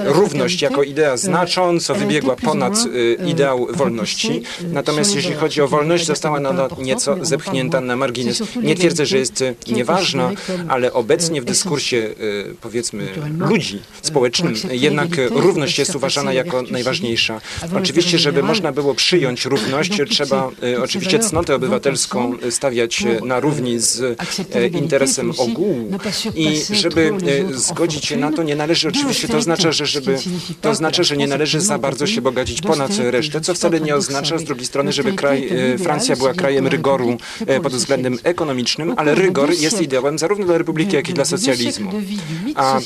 równość 0.05 0.61
jako 0.61 0.83
idea 0.83 1.17
znacząco 1.17 1.95
wybiegła 1.95 2.35
ponad 2.35 2.73
e, 3.21 3.29
ideał 3.29 3.67
wolności, 3.73 4.43
natomiast 4.71 5.15
jeśli 5.15 5.33
chodzi 5.33 5.61
o 5.61 5.67
wolność, 5.67 6.05
została 6.05 6.37
ona 6.37 6.67
nieco 6.81 7.17
zepchnięta 7.21 7.81
na 7.81 7.95
margines. 7.95 8.43
Nie 8.63 8.75
twierdzę, 8.75 9.05
że 9.05 9.17
jest 9.17 9.41
e, 9.41 9.55
nieważna, 9.67 10.31
ale 10.67 10.93
obecnie 10.93 11.41
w 11.41 11.45
dyskursie, 11.45 11.97
e, 11.97 12.53
powiedzmy, 12.61 13.07
ludzi 13.39 13.79
społecznym, 14.01 14.53
jednak 14.71 15.19
e, 15.19 15.27
równość 15.27 15.79
jest 15.79 15.95
uważana 15.95 16.33
jako 16.33 16.61
najważniejsza. 16.61 17.41
Oczywiście, 17.77 18.19
żeby 18.19 18.43
można 18.43 18.71
było 18.71 18.95
przyjąć 18.95 19.45
równość, 19.45 19.91
trzeba 20.09 20.49
e, 20.63 20.81
oczywiście 20.81 21.19
cnotę 21.19 21.55
obywatelską 21.55 22.37
stawiać 22.49 23.03
e, 23.03 23.25
na 23.25 23.39
równi 23.39 23.79
z 23.79 24.01
e, 24.55 24.67
interesem 24.67 25.31
ogółu 25.37 25.91
i 26.35 26.61
żeby 26.71 27.11
e, 27.51 27.53
zgodzić 27.53 28.05
się 28.05 28.17
na 28.17 28.31
to, 28.31 28.43
nie 28.43 28.55
należy 28.55 28.72
oczywiście, 28.85 29.27
to 29.27 29.37
oznacza, 29.37 29.71
że 29.71 29.85
żeby, 29.85 30.17
to 30.61 30.69
oznacza, 30.69 31.03
że 31.03 31.17
nie 31.17 31.27
należy 31.27 31.61
za 31.61 31.77
bardzo 31.77 32.07
się 32.07 32.21
bogacić 32.21 32.61
ponad 32.61 32.91
resztę, 32.97 33.41
co 33.41 33.53
wcale 33.53 33.79
nie 33.81 33.95
oznacza 33.95 34.37
z 34.37 34.43
drugiej 34.43 34.65
strony, 34.65 34.93
żeby 34.93 35.13
kraj, 35.13 35.49
e, 35.73 35.77
Francja 35.77 36.15
była 36.15 36.33
krajem 36.33 36.67
rygoru 36.67 37.17
e, 37.47 37.59
pod 37.59 37.73
względem 37.73 38.17
ekonomicznym, 38.23 38.93
ale 38.97 39.15
rygor 39.15 39.53
jest 39.53 39.81
ideałem 39.81 40.19
zarówno 40.19 40.45
dla 40.45 40.57
republiki, 40.57 40.95
jak 40.95 41.09
i 41.09 41.13
dla 41.13 41.25
socjalizmu. 41.25 41.91
A 42.55 42.79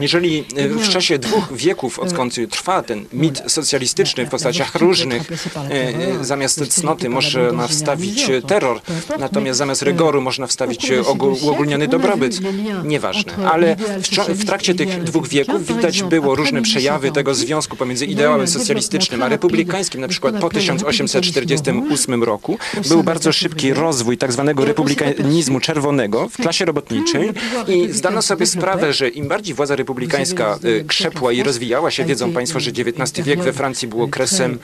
jeżeli 0.00 0.44
e, 0.56 0.68
w 0.68 0.88
czasie 0.88 1.18
dwóch 1.18 1.52
wieków, 1.64 1.98
odkąd 1.98 2.34
trwa 2.50 2.82
ten 2.82 3.04
mit 3.12 3.42
socjalistyczny 3.46 4.26
w 4.26 4.28
postaciach 4.28 4.74
różnych, 4.74 5.22
e, 5.56 5.60
e, 5.60 6.24
zamiast 6.24 6.66
cnoty 6.68 7.08
można 7.08 7.68
wstawić 7.68 8.26
terror, 8.46 8.80
natomiast 9.18 9.58
zamiast 9.58 9.82
rygoru 9.82 10.20
można 10.20 10.46
wstawić 10.46 10.90
ogó- 10.90 11.42
uogólniony 11.42 11.88
dobrobyt, 11.88 12.40
nieważne. 12.84 13.32
Ale 13.50 13.76
w, 13.76 14.08
w 14.28 14.44
trakcie 14.44 14.74
tych 14.74 15.04
dwóch 15.12 15.28
wieków 15.28 15.66
widać 15.66 16.02
było 16.02 16.34
różne 16.34 16.62
przejawy 16.62 17.12
tego 17.12 17.34
związku 17.34 17.76
pomiędzy 17.76 18.06
ideałem 18.06 18.48
socjalistycznym 18.48 19.22
a 19.22 19.28
republikańskim, 19.28 20.00
na 20.00 20.08
przykład 20.08 20.40
po 20.40 20.50
1848 20.50 22.24
roku 22.24 22.58
był 22.88 23.02
bardzo 23.02 23.32
szybki 23.32 23.72
rozwój 23.72 24.18
tak 24.18 24.32
zwanego 24.32 24.64
republikanizmu 24.64 25.60
czerwonego 25.60 26.28
w 26.28 26.36
klasie 26.36 26.64
robotniczej 26.64 27.30
i 27.68 27.92
zdano 27.92 28.22
sobie 28.22 28.46
sprawę, 28.46 28.92
że 28.92 29.08
im 29.08 29.28
bardziej 29.28 29.54
władza 29.54 29.76
republikańska 29.76 30.58
y, 30.64 30.84
krzepła 30.88 31.32
i 31.32 31.42
rozwijała 31.42 31.90
się, 31.90 32.04
wiedzą 32.04 32.32
Państwo, 32.32 32.60
że 32.60 32.70
XIX 32.70 33.26
wiek 33.26 33.42
we 33.42 33.52
Francji 33.52 33.88
był 33.88 34.02
okresem, 34.02 34.58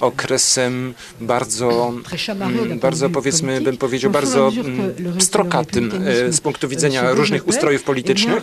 okresem 0.00 0.94
bardzo, 1.20 1.92
mm, 2.40 2.78
bardzo 2.78 3.10
powiedzmy, 3.10 3.60
bym 3.60 3.76
powiedział, 3.76 4.10
bardzo 4.10 4.48
mm, 4.48 4.94
pstrokatym 5.18 5.90
e, 6.06 6.32
z 6.32 6.40
punktu 6.40 6.68
widzenia 6.68 7.12
różnych 7.12 7.48
ustrojów 7.48 7.82
politycznych, 7.82 8.42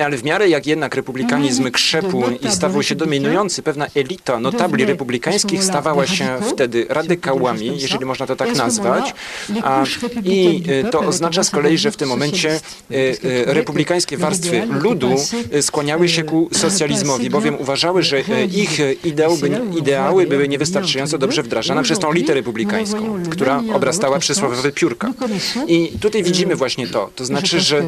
ale 0.00 0.16
w 0.16 0.24
miarę 0.24 0.48
jak 0.48 0.66
jednak 0.66 0.87
republikanizm 0.94 1.70
krzepł 1.70 2.22
i 2.42 2.50
stawał 2.50 2.82
się 2.82 2.94
dominujący, 2.94 3.62
pewna 3.62 3.86
elita 3.94 4.40
notabli 4.40 4.84
republikańskich 4.84 5.64
stawała 5.64 6.06
się 6.06 6.38
wtedy 6.52 6.86
radykałami, 6.88 7.80
jeżeli 7.80 8.04
można 8.04 8.26
to 8.26 8.36
tak 8.36 8.56
nazwać, 8.56 9.14
a, 9.62 9.84
i 10.24 10.62
e, 10.68 10.90
to 10.90 11.00
oznacza 11.00 11.44
z 11.44 11.50
kolei, 11.50 11.78
że 11.78 11.90
w 11.90 11.96
tym 11.96 12.08
momencie 12.08 12.50
e, 12.50 12.94
e, 12.94 13.54
republikańskie 13.54 14.16
warstwy 14.16 14.66
ludu 14.70 15.14
skłaniały 15.60 16.08
się 16.08 16.22
ku 16.22 16.48
socjalizmowi, 16.52 17.30
bowiem 17.30 17.60
uważały, 17.60 18.02
że 18.02 18.20
ich 18.52 18.78
ideał, 19.04 19.36
ideały 19.78 20.26
były 20.26 20.48
niewystarczająco 20.48 21.18
dobrze 21.18 21.42
wdrażane 21.42 21.82
przez 21.82 21.98
tą 21.98 22.10
elitę 22.10 22.34
republikańską, 22.34 23.22
która 23.30 23.62
obrastała 23.74 24.18
przysłowiowe 24.18 24.72
piórka. 24.72 25.12
I 25.66 25.92
tutaj 26.00 26.22
widzimy 26.22 26.56
właśnie 26.56 26.86
to, 26.86 27.10
to 27.16 27.24
znaczy, 27.24 27.60
że 27.60 27.82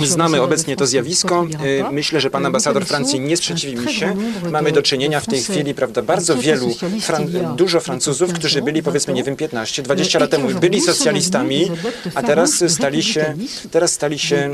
Znamy 0.00 0.42
obecnie 0.42 0.76
to 0.76 0.86
zjawisko. 0.86 1.46
Y, 1.64 1.92
Myślę, 1.92 2.20
że 2.20 2.30
pan 2.30 2.46
ambasador 2.46 2.86
Francji 2.86 3.20
nie 3.20 3.36
sprzeciwi 3.36 3.76
mi 3.76 3.92
się. 3.92 4.16
Mamy 4.50 4.72
do 4.72 4.82
czynienia 4.82 5.20
w 5.20 5.26
tej 5.26 5.42
chwili, 5.42 5.74
prawda, 5.74 6.02
bardzo 6.02 6.36
wielu, 6.36 6.74
Fran 7.00 7.26
dużo 7.56 7.80
Francuzów, 7.80 8.32
którzy 8.32 8.62
byli 8.62 8.82
powiedzmy, 8.82 9.14
nie 9.14 9.24
wiem, 9.24 9.36
15, 9.36 9.82
20 9.82 10.18
lat 10.18 10.30
temu 10.30 10.48
byli 10.60 10.80
socjalistami, 10.80 11.70
a 12.14 12.22
teraz 12.22 12.64
stali 12.68 13.02
się, 13.02 13.34
teraz 13.70 13.92
stali 13.92 14.18
się 14.18 14.52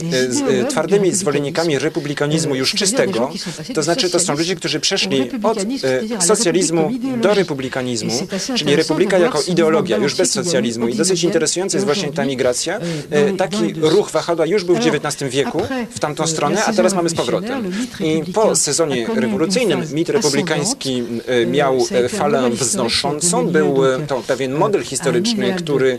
y, 0.50 0.52
y, 0.52 0.64
twardymi 0.64 1.12
zwolennikami 1.12 1.78
republikanizmu 1.78 2.54
już 2.54 2.74
czystego. 2.74 3.30
To 3.74 3.82
znaczy, 3.82 4.10
to 4.10 4.18
są 4.18 4.36
ludzie, 4.36 4.56
którzy 4.56 4.80
przeszli 4.80 5.30
od 5.42 5.58
y, 5.58 5.66
socjalizmu 6.20 6.90
do 7.22 7.34
republikanizmu, 7.34 8.12
czyli 8.54 8.76
republika 8.76 9.18
jako 9.18 9.42
ideologia, 9.42 9.96
już 9.96 10.14
bez 10.14 10.32
socjalizmu. 10.32 10.88
I 10.88 10.94
dosyć 10.94 11.24
interesująca 11.24 11.76
jest 11.76 11.86
właśnie 11.86 12.12
ta 12.12 12.24
migracja. 12.24 12.80
Y, 12.80 13.36
Taki 13.36 13.74
ruch 13.80 14.10
wahadła 14.10 14.46
już 14.46 14.64
był 14.64 14.74
w 14.74 14.78
XIX 14.78 15.29
wieku 15.30 15.62
w 15.90 16.00
tamtą 16.00 16.26
stronę, 16.26 16.64
a 16.64 16.72
teraz 16.72 16.94
mamy 16.94 17.08
z 17.08 17.14
powrotem. 17.14 17.72
I 18.00 18.32
po 18.32 18.56
sezonie 18.56 19.06
rewolucyjnym 19.14 19.84
mit 19.92 20.08
republikański 20.08 21.02
e, 21.26 21.46
miał 21.46 21.78
e, 21.90 22.08
falę 22.08 22.50
wznoszącą. 22.50 23.46
Był 23.46 23.76
to 24.08 24.22
pewien 24.26 24.52
model 24.52 24.82
historyczny, 24.82 25.54
który, 25.54 25.98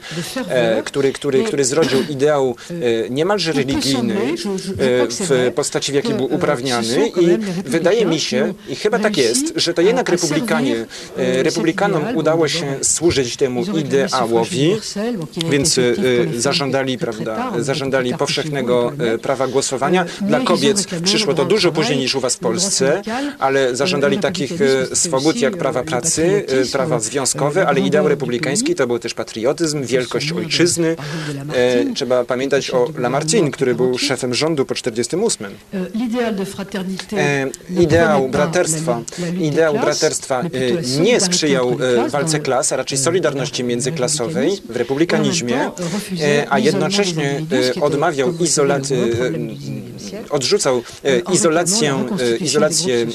który, 0.86 1.14
który, 1.14 1.44
który 1.44 1.66
zrodził 1.66 2.00
ideał 2.10 2.56
niemalże 3.10 3.52
religijny 3.52 4.16
e, 4.16 4.36
w 5.10 5.52
postaci, 5.56 5.92
w 5.92 5.96
jakiej 5.96 6.14
był 6.14 6.34
uprawniany 6.34 7.08
i 7.08 7.38
wydaje 7.66 8.06
mi 8.06 8.20
się, 8.20 8.54
i 8.70 8.76
chyba 8.76 9.00
tak 9.00 9.18
jest, 9.18 9.54
że 9.56 9.74
to 9.74 9.82
jednak 9.82 10.10
republikanie, 10.10 10.86
republikanom 11.18 12.16
udało 12.16 12.48
się 12.48 12.78
służyć 12.82 13.38
temu 13.38 13.64
ideałowi, 13.78 14.76
więc 15.50 15.80
zażądali, 16.38 16.98
prawda, 16.98 17.52
zażądali 17.60 18.14
powszechnego 18.14 18.94
e, 19.00 19.18
prawa 19.22 19.48
głosowania. 19.48 20.06
Dla 20.22 20.40
kobiet 20.40 20.86
przyszło 21.04 21.34
to 21.34 21.46
dużo 21.46 21.72
później 21.72 21.98
niż 21.98 22.16
u 22.16 22.20
was 22.20 22.36
w 22.36 22.40
Polsce, 22.40 23.02
ale 23.40 23.76
zażądali 23.76 24.18
takich 24.20 24.52
e, 24.62 24.96
swobód 24.96 25.36
jak 25.36 25.58
prawa 25.58 25.84
pracy, 25.84 26.46
e, 26.64 26.66
prawa 26.66 27.00
związkowe, 27.00 27.68
ale 27.68 27.80
ideał 27.80 28.08
republikański 28.08 28.76
to 28.76 28.88
był 28.88 29.00
też 29.00 29.14
patriotyzm, 29.14 29.84
wielkość 29.84 30.32
ojczyzny. 30.32 30.96
E, 31.54 31.94
Trzeba 31.96 32.26
pamiętać 32.26 32.72
o 32.72 32.88
Lamartine, 32.98 33.52
który 33.52 33.76
był 33.76 33.98
szefem 33.98 34.34
rządu 34.34 34.66
po 34.66 34.76
48. 34.76 35.52
E, 37.18 37.50
Ideał 37.82 38.30
braterstwa, 38.30 39.02
ideał 39.40 39.74
braterstwa 39.80 40.44
nie 41.02 41.20
sprzyjał 41.20 41.78
walce 42.10 42.40
klas, 42.40 42.72
a 42.72 42.76
raczej 42.76 42.98
solidarności 42.98 43.64
międzyklasowej 43.64 44.62
w 44.70 44.76
republikanizmie, 44.76 45.72
e, 46.22 46.48
a 46.50 46.60
jednocześnie 46.60 47.42
odmawiał 47.82 48.34
izolacji, 48.40 48.98
odrzucał 50.30 50.84
e, 51.04 51.20
izolację, 51.20 52.06
e, 52.34 52.38
izolację 52.38 52.96
e, 52.96 53.08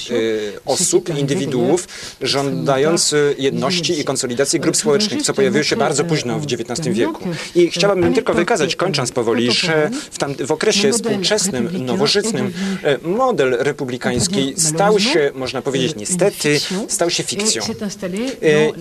osób, 0.64 1.18
indywiduów, 1.18 1.88
żądając 2.22 3.14
jedności 3.38 4.00
i 4.00 4.04
konsolidacji 4.04 4.60
grup 4.60 4.76
społecznych, 4.76 5.22
co 5.22 5.34
pojawiło 5.34 5.64
się 5.64 5.76
bardzo 5.76 6.04
późno 6.04 6.40
w 6.40 6.44
XIX 6.44 6.88
wieku. 6.88 7.28
I 7.54 7.70
chciałabym 7.70 8.14
tylko 8.14 8.34
wykazać, 8.34 8.76
kończąc 8.76 9.12
powoli, 9.12 9.52
że 9.52 9.90
w, 10.10 10.18
tam, 10.18 10.34
w 10.46 10.52
okresie 10.52 10.92
współczesnym, 10.92 11.86
nowożytnym 11.86 12.52
model 13.02 13.56
republikański 13.58 14.54
stał 14.56 15.00
się, 15.00 15.30
można 15.34 15.62
powiedzieć 15.62 15.94
niestety, 15.96 16.60
stał 16.88 17.10
się 17.10 17.22
fikcją. 17.22 17.62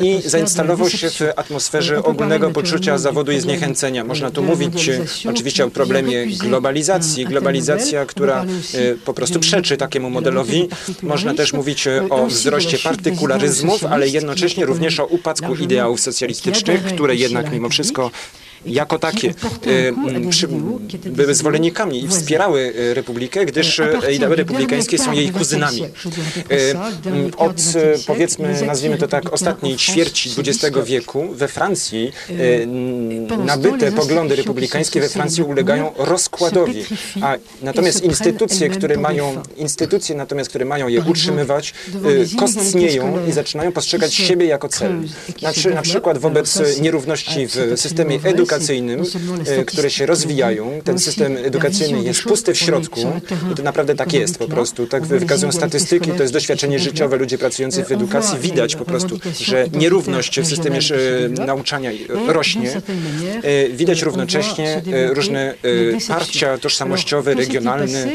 i 0.02 0.22
zainstalował 0.26 0.90
się 0.90 1.10
w 1.10 1.22
atmosferze 1.36 2.04
ogólnego 2.04 2.52
poczucia 2.52 2.98
zawodu 2.98 3.32
i 3.32 3.40
zniechęcenia. 3.40 4.04
Można 4.04 4.32
tu 4.32 4.44
mówić 4.44 4.90
oczywiście 5.30 5.66
o 5.66 5.70
problemie 5.70 6.26
globalizacji, 6.28 6.95
globalizacja, 7.26 8.06
która 8.06 8.46
e, 8.74 8.96
po 9.06 9.14
prostu 9.14 9.40
przeczy 9.40 9.78
takiemu 9.78 10.10
modelowi. 10.10 10.70
Można 11.04 11.34
też 11.34 11.54
mówić 11.54 11.88
e, 11.88 12.10
o 12.10 12.28
wzroście 12.28 12.78
partykularyzmów, 12.78 13.86
ale 13.86 14.08
jednocześnie 14.08 14.66
również 14.66 15.00
o 15.00 15.06
upadku 15.06 15.56
ideałów 15.56 16.00
socjalistycznych, 16.00 16.84
które 16.84 17.16
jednak 17.16 17.52
mimo 17.52 17.70
wszystko 17.70 18.12
jako 18.66 19.00
takie 19.00 19.30
e, 19.30 20.30
przy, 20.30 20.48
były 21.06 21.36
zwolennikami 21.36 22.04
i 22.04 22.08
wspierały 22.08 22.74
e, 22.92 22.94
Republikę, 22.94 23.46
gdyż 23.46 23.80
e, 23.80 24.14
ideały 24.14 24.36
republikańskie 24.36 24.98
są 24.98 25.12
jej 25.12 25.30
kuzynami. 25.30 25.82
E, 25.84 25.88
Od 27.38 27.62
powiedzmy, 28.08 28.62
nazwijmy 28.66 28.98
to 28.98 29.08
tak, 29.08 29.34
ostatniej 29.34 29.76
ćwierci 29.76 30.30
XX 30.38 30.78
wieku 30.86 31.28
we 31.34 31.48
Francji 31.48 32.12
nabyte 33.46 33.92
poglądy 33.92 34.36
republikańskie 34.36 35.02
we 35.02 35.10
Francji 35.10 35.44
ulegają 35.44 35.92
rozkładowi, 35.98 36.86
a 37.22 37.36
natomiast 37.62 38.04
instytucje, 38.04 38.70
które 38.70 38.98
mają 38.98 39.42
instytucje 39.58 40.16
natomiast, 40.16 40.50
które 40.50 40.66
mają 40.66 40.88
je 40.88 41.02
utrzymywać, 41.02 41.74
kostnieją 42.38 43.28
i 43.28 43.32
zaczynają 43.32 43.72
postrzegać 43.72 44.14
siebie 44.14 44.46
jako 44.46 44.70
cel. 44.70 45.02
Znaczy, 45.40 45.74
na 45.74 45.82
przykład 45.82 46.18
wobec 46.18 46.80
nierówności 46.82 47.48
w 47.48 47.74
systemie 47.76 48.20
edukacyjnym, 48.24 48.55
e, 49.48 49.66
które 49.66 49.90
się 49.90 50.06
rozwijają, 50.06 50.82
ten 50.84 51.00
system 51.00 51.38
edukacyjny 51.38 52.04
jest 52.04 52.24
pusty 52.24 52.54
w 52.54 52.58
środku 52.58 53.00
i 53.52 53.56
to 53.56 53.64
naprawdę 53.64 53.96
tak 53.96 54.14
jest 54.14 54.38
po 54.38 54.48
prostu. 54.48 54.88
Tak 54.88 55.06
wykazują 55.06 55.52
statystyki, 55.52 56.12
to 56.12 56.22
jest 56.24 56.34
doświadczenie 56.34 56.80
życiowe, 56.80 57.18
ludzie 57.18 57.38
pracujący 57.38 57.84
w 57.84 57.92
edukacji, 57.92 58.40
widać 58.40 58.76
po 58.76 58.86
prostu, 58.86 59.20
że 59.40 59.66
nierówność 59.74 60.40
w 60.40 60.48
systemie 60.48 60.80
e, 60.80 61.30
nauczania 61.46 61.92
rośnie. 62.28 62.82
E, 63.44 63.70
Widać 63.70 64.02
równocześnie 64.02 64.82
różne 65.14 65.54
parcia 66.08 66.58
tożsamościowe, 66.58 67.34
regionalne, 67.34 68.08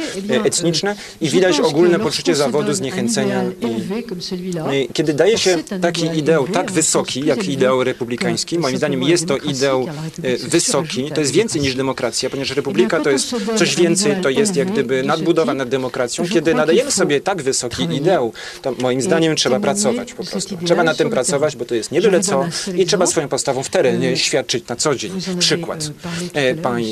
etniczne 0.44 0.96
i 1.20 1.28
widać 1.28 1.60
ogólne 1.60 1.98
poczucie 1.98 2.34
zawodu, 2.34 2.74
zniechęcenia. 2.74 3.44
I, 3.60 4.76
i 4.76 4.88
kiedy 4.92 5.14
daje 5.14 5.38
się 5.38 5.58
taki 5.82 6.18
ideał 6.18 6.48
tak 6.48 6.72
wysoki, 6.72 7.26
jak 7.26 7.48
ideał 7.48 7.84
republikański, 7.84 8.58
moim 8.58 8.76
zdaniem 8.76 9.02
jest 9.02 9.26
to 9.26 9.36
ideał 9.36 9.86
wysoki, 10.36 11.10
to 11.14 11.20
jest 11.20 11.32
więcej 11.32 11.60
niż 11.60 11.74
demokracja, 11.74 12.30
ponieważ 12.30 12.50
republika 12.56 13.00
to 13.00 13.10
jest 13.10 13.34
coś 13.56 13.76
więcej, 13.76 14.16
to 14.22 14.30
jest 14.30 14.56
jak 14.56 14.72
gdyby 14.72 15.02
nadbudowa 15.02 15.54
nad 15.54 15.68
demokracją. 15.68 16.24
Kiedy 16.28 16.54
nadajemy 16.54 16.90
sobie 16.90 17.20
tak 17.20 17.42
wysoki 17.42 17.82
ideał, 17.96 18.32
to 18.62 18.72
moim 18.72 19.02
zdaniem 19.02 19.36
trzeba 19.36 19.60
pracować 19.60 20.12
po 20.12 20.24
prostu. 20.24 20.58
Trzeba 20.64 20.84
na 20.84 20.94
tym 20.94 21.10
pracować, 21.10 21.56
bo 21.56 21.64
to 21.64 21.74
jest 21.74 21.92
nie 21.92 22.00
byle 22.00 22.20
co 22.20 22.48
i 22.76 22.86
trzeba 22.86 23.06
swoją 23.06 23.28
postawą 23.28 23.62
w 23.62 23.68
terenie 23.68 24.16
świadczyć 24.16 24.68
na 24.68 24.76
co 24.76 24.94
dzień. 24.94 25.12
Przykład. 25.38 25.90
E, 26.34 26.54
Pan, 26.54 26.82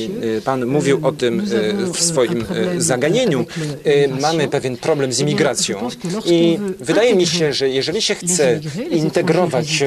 pan 0.45 0.67
mówił 0.67 1.01
o 1.03 1.13
tym 1.13 1.47
w 1.95 2.01
swoim 2.01 2.45
zaganieniu. 2.79 3.47
Mamy 4.21 4.49
pewien 4.49 4.77
problem 4.77 5.13
z 5.13 5.21
imigracją 5.21 5.89
i 6.25 6.59
wydaje 6.81 7.15
mi 7.15 7.27
się, 7.27 7.53
że 7.53 7.69
jeżeli 7.69 8.03
się 8.03 8.15
chce 8.15 8.61
integrować 8.91 9.85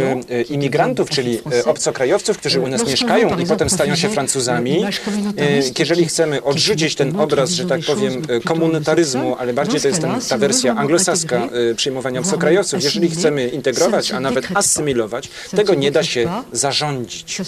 imigrantów, 0.50 1.10
czyli 1.10 1.40
obcokrajowców, 1.66 2.38
którzy 2.38 2.62
u 2.62 2.68
nas 2.68 2.88
mieszkają 2.88 3.31
i 3.40 3.46
potem 3.46 3.70
stają 3.70 3.96
się 3.96 4.10
Francuzami, 4.10 4.84
e, 4.84 5.62
jeżeli 5.80 6.06
chcemy 6.06 6.44
odrzucić 6.44 6.96
ten 6.96 7.20
obraz, 7.20 7.50
że 7.50 7.66
tak 7.66 7.82
powiem, 7.82 8.22
e, 8.30 8.40
komunitaryzmu, 8.40 9.36
ale 9.40 9.54
bardziej 9.54 9.82
to 9.82 9.88
jest 9.88 10.02
ten, 10.02 10.22
ta 10.30 10.38
wersja 10.38 10.76
anglosaska 10.76 11.50
e, 11.72 11.76
przyjmowania 11.76 12.20
obcokrajowców, 12.20 12.84
jeżeli 12.84 13.10
chcemy 13.10 13.48
integrować, 13.48 14.12
a 14.12 14.20
nawet 14.20 14.48
asymilować, 14.54 15.30
tego 15.56 15.74
nie 15.74 15.92
da 15.92 16.04
się 16.04 16.30
zarządzić. 16.52 17.42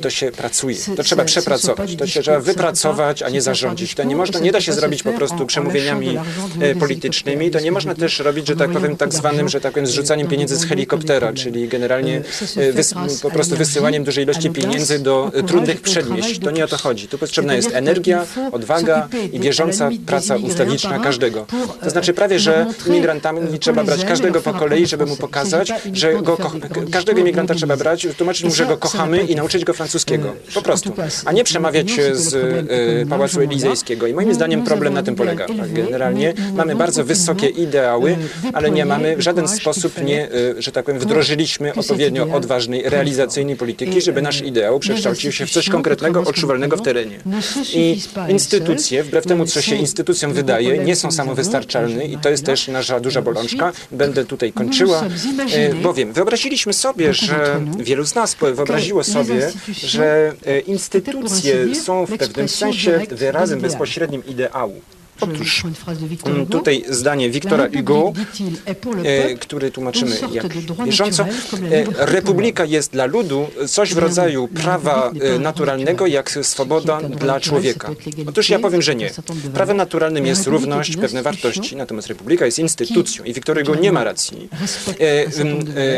To 0.00 0.10
się 0.10 0.32
pracuje. 0.32 0.76
To 0.96 1.02
trzeba 1.02 1.24
przepracować. 1.24 1.96
To 1.96 2.06
się 2.06 2.22
trzeba 2.22 2.40
wypracować, 2.40 3.22
a 3.22 3.28
nie 3.28 3.42
zarządzić. 3.42 3.94
To 3.94 4.04
nie 4.04 4.16
można, 4.16 4.40
nie 4.40 4.52
da 4.52 4.60
się 4.60 4.72
zrobić 4.72 5.02
po 5.02 5.12
prostu 5.12 5.46
przemówieniami 5.46 6.18
politycznymi. 6.80 7.50
To 7.50 7.60
nie 7.60 7.72
można 7.72 7.94
też 7.94 8.18
robić, 8.18 8.46
że 8.46 8.56
tak 8.56 8.70
powiem, 8.70 8.96
tak 8.96 9.14
zwanym, 9.14 9.48
że 9.48 9.60
tak 9.60 9.72
powiem, 9.72 9.86
zrzucaniem 9.86 10.28
pieniędzy 10.28 10.56
z 10.56 10.64
helikoptera, 10.64 11.32
czyli 11.32 11.68
generalnie 11.68 12.22
po 13.22 13.30
prostu 13.30 13.56
wysyłaniem 13.56 14.04
dużej 14.04 14.24
ilości 14.24 14.50
pieniędzy 14.50 14.98
do 14.98 15.09
e, 15.34 15.42
trudnych 15.42 15.80
przedmieść. 15.80 16.38
To 16.38 16.50
nie 16.50 16.64
o 16.64 16.68
to 16.68 16.76
chodzi. 16.76 17.08
Tu 17.08 17.18
potrzebna 17.18 17.54
jest 17.54 17.74
energia, 17.74 18.26
odwaga 18.52 19.08
i 19.32 19.40
bieżąca 19.40 19.90
praca 20.06 20.36
ustawiczna 20.36 20.98
każdego. 20.98 21.46
To 21.84 21.90
znaczy 21.90 22.12
prawie, 22.12 22.38
że 22.38 22.66
imigrantami 22.86 23.58
trzeba 23.58 23.84
brać 23.84 24.04
każdego 24.04 24.40
po 24.40 24.52
kolei, 24.54 24.86
żeby 24.86 25.06
mu 25.06 25.16
pokazać, 25.16 25.72
że 25.92 26.22
go 26.22 26.36
każdego 26.92 27.20
imigranta 27.20 27.54
trzeba 27.54 27.76
brać, 27.76 28.06
tłumaczyć 28.18 28.44
mu, 28.44 28.50
że 28.50 28.66
go 28.66 28.76
kochamy 28.76 29.22
i 29.22 29.36
nauczyć 29.36 29.64
go 29.64 29.72
francuskiego. 29.72 30.32
Po 30.54 30.62
prostu. 30.62 30.92
A 31.24 31.32
nie 31.32 31.44
przemawiać 31.44 31.90
z 32.12 32.34
e, 32.34 33.06
Pałacu 33.06 33.40
Elizejskiego. 33.40 34.06
I 34.06 34.14
moim 34.14 34.34
zdaniem 34.34 34.64
problem 34.64 34.94
na 34.94 35.02
tym 35.02 35.14
polega. 35.14 35.46
Generalnie 35.72 36.34
mamy 36.54 36.76
bardzo 36.76 37.04
wysokie 37.04 37.48
ideały, 37.48 38.16
ale 38.52 38.70
nie 38.70 38.84
mamy 38.84 39.16
w 39.16 39.20
żaden 39.20 39.48
sposób 39.48 40.02
nie, 40.02 40.24
e, 40.24 40.62
że 40.62 40.72
tak 40.72 40.84
powiem, 40.84 41.00
wdrożyliśmy 41.00 41.74
odpowiednio 41.74 42.28
odważnej, 42.32 42.82
realizacyjnej 42.82 43.56
polityki, 43.56 44.00
żeby 44.00 44.22
nasz 44.22 44.42
ideał 44.42 44.80
przekształcił 45.00 45.32
się 45.32 45.46
w 45.46 45.50
coś 45.50 45.68
konkretnego, 45.68 46.20
odczuwalnego 46.20 46.76
w 46.76 46.82
terenie. 46.82 47.18
I 47.74 48.00
instytucje, 48.28 49.02
wbrew 49.02 49.26
temu, 49.26 49.46
co 49.46 49.62
się 49.62 49.76
instytucjom 49.76 50.32
wydaje, 50.32 50.78
nie 50.78 50.96
są 50.96 51.10
samowystarczalne 51.10 52.04
i 52.04 52.18
to 52.18 52.28
jest 52.28 52.44
też 52.44 52.68
nasza 52.68 53.00
duża 53.00 53.22
bolączka. 53.22 53.72
Będę 53.92 54.24
tutaj 54.24 54.52
kończyła, 54.52 55.04
e, 55.52 55.74
bowiem 55.74 56.12
wyobraziliśmy 56.12 56.72
sobie, 56.72 57.14
że 57.14 57.60
wielu 57.78 58.04
z 58.04 58.14
nas 58.14 58.36
wyobraziło 58.40 59.04
sobie, 59.04 59.52
że 59.84 60.32
e, 60.46 60.60
instytucje 60.60 61.74
są 61.74 62.06
w 62.06 62.16
pewnym 62.18 62.48
sensie 62.48 63.00
wyrazem 63.10 63.60
bezpośrednim 63.60 64.26
ideału. 64.26 64.80
Otóż 65.20 65.62
mm, 66.26 66.46
tutaj 66.46 66.84
zdanie 66.88 67.30
Wiktora 67.30 67.68
Hugo, 67.76 68.12
e, 69.04 69.34
który 69.34 69.70
tłumaczymy 69.70 70.16
jak 70.32 70.46
bieżąco. 70.84 71.22
E, 71.22 71.26
Republika 72.06 72.64
jest 72.64 72.92
dla 72.92 73.06
ludu 73.06 73.46
coś 73.68 73.94
w 73.94 73.98
rodzaju 73.98 74.48
prawa 74.48 75.12
e, 75.20 75.38
naturalnego, 75.38 76.06
jak 76.06 76.30
swoboda 76.42 77.00
dla 77.02 77.40
człowieka. 77.40 77.90
Otóż 78.26 78.50
ja 78.50 78.58
powiem, 78.58 78.82
że 78.82 78.94
nie. 78.94 79.10
Prawem 79.54 79.76
naturalnym 79.76 80.26
jest 80.26 80.46
równość, 80.46 80.96
pewne 80.96 81.22
wartości, 81.22 81.76
natomiast 81.76 82.08
republika 82.08 82.46
jest 82.46 82.58
instytucją 82.58 83.24
i 83.24 83.32
Wiktor 83.32 83.58
Hugo 83.58 83.80
nie 83.80 83.92
ma 83.92 84.04
racji. 84.04 84.48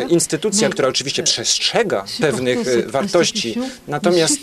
Instytucja, 0.09 0.69
która 0.69 0.89
oczywiście 0.89 1.23
przestrzega 1.23 2.05
pewnych 2.21 2.91
wartości, 2.91 3.59
natomiast 3.89 4.41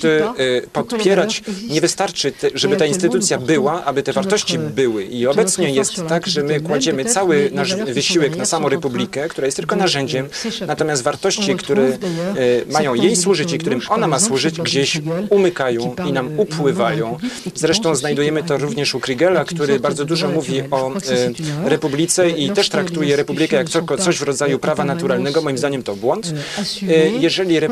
podpierać 0.74 1.44
nie 1.70 1.82
wystarczy, 1.82 2.34
żeby 2.54 2.78
ta 2.78 2.86
instytucja 2.86 3.38
była, 3.38 3.86
aby 3.86 4.04
te 4.04 4.13
wartości 4.13 4.60
były. 4.69 5.03
I 5.03 5.27
obecnie 5.27 5.69
jest 5.69 6.01
tak, 6.10 6.27
że 6.27 6.43
my 6.43 6.60
kładziemy 6.62 7.05
cały 7.05 7.49
nasz 7.53 7.75
wysiłek 7.75 8.36
na 8.38 8.45
samą 8.45 8.69
Republikę, 8.69 9.27
która 9.29 9.45
jest 9.45 9.58
tylko 9.58 9.75
narzędziem, 9.75 10.27
natomiast 10.67 11.03
wartości, 11.03 11.55
które 11.55 11.84
e, 11.84 11.97
mają 12.71 12.93
jej 12.93 13.15
służyć 13.15 13.53
i 13.53 13.58
którym 13.58 13.82
ona 13.89 14.08
ma 14.08 14.19
służyć, 14.19 14.62
gdzieś 14.62 15.01
umykają 15.29 15.95
i 16.10 16.13
nam 16.13 16.39
upływają. 16.39 17.17
Zresztą 17.55 17.95
znajdujemy 17.95 18.43
to 18.43 18.58
również 18.58 18.95
u 18.95 18.99
Kriegela, 18.99 19.45
który 19.45 19.79
bardzo 19.79 20.05
dużo 20.05 20.29
mówi 20.29 20.62
o 20.71 20.91
e, 21.65 21.69
Republice 21.69 22.29
i 22.29 22.51
też 22.51 22.69
traktuje 22.69 23.15
Republikę 23.15 23.55
jak 23.55 23.69
co- 23.69 23.97
coś 23.97 24.17
w 24.17 24.21
rodzaju 24.21 24.60
prawa 24.60 24.86
naturalnego. 24.86 25.41
Moim 25.41 25.58
zdaniem 25.58 25.84
to 25.84 25.95
błąd. 25.95 26.34
E, 26.89 27.10
Jeżeli 27.10 27.58
e, 27.58 27.67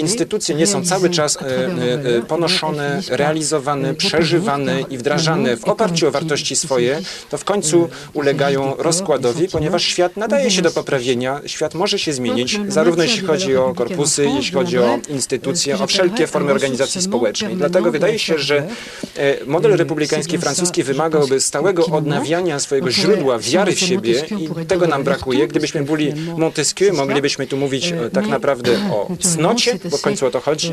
instytucje 0.00 0.54
nie 0.54 0.66
są 0.66 0.84
cały 0.84 1.10
czas 1.10 1.36
e, 1.36 1.40
e, 1.40 2.16
e, 2.18 2.22
ponoszone, 2.22 3.00
realizowane, 3.10 3.94
przeżywane 3.94 4.80
i 4.90 4.98
wdrażane 4.98 5.56
w 5.56 5.64
oparciu 5.64 6.08
o 6.08 6.10
wartości 6.10 6.29
swoje, 6.36 7.00
to 7.30 7.38
w 7.38 7.44
końcu 7.44 7.88
ulegają 8.12 8.74
rozkładowi, 8.78 9.48
ponieważ 9.48 9.82
świat 9.84 10.16
nadaje 10.16 10.50
się 10.50 10.62
do 10.62 10.70
poprawienia, 10.70 11.40
świat 11.46 11.74
może 11.74 11.98
się 11.98 12.12
zmienić, 12.12 12.60
zarówno 12.68 13.02
jeśli 13.02 13.26
chodzi 13.26 13.56
o 13.56 13.74
korpusy, 13.74 14.24
jeśli 14.36 14.54
chodzi 14.54 14.78
o 14.78 14.98
instytucje, 15.08 15.78
o 15.78 15.86
wszelkie 15.86 16.26
formy 16.26 16.52
organizacji 16.52 17.02
społecznej. 17.02 17.56
Dlatego 17.56 17.90
wydaje 17.90 18.18
się, 18.18 18.38
że 18.38 18.68
e, 19.16 19.44
model 19.46 19.76
republikański 19.76 20.38
francuski 20.38 20.82
wymagałby 20.82 21.40
stałego 21.40 21.86
odnawiania 21.86 22.58
swojego 22.58 22.90
źródła 22.90 23.38
wiary 23.38 23.72
w 23.72 23.78
siebie 23.78 24.24
i 24.38 24.66
tego 24.66 24.86
nam 24.86 25.04
brakuje. 25.04 25.48
Gdybyśmy 25.48 25.84
byli 25.84 26.14
Montesquieu, 26.36 26.94
moglibyśmy 26.96 27.46
tu 27.46 27.56
mówić 27.56 27.92
e, 27.92 28.10
tak 28.10 28.26
naprawdę 28.28 28.72
o 28.92 29.08
cnocie, 29.20 29.78
bo 29.90 29.96
w 29.96 30.02
końcu 30.02 30.26
o 30.26 30.30
to 30.30 30.40
chodzi. 30.40 30.72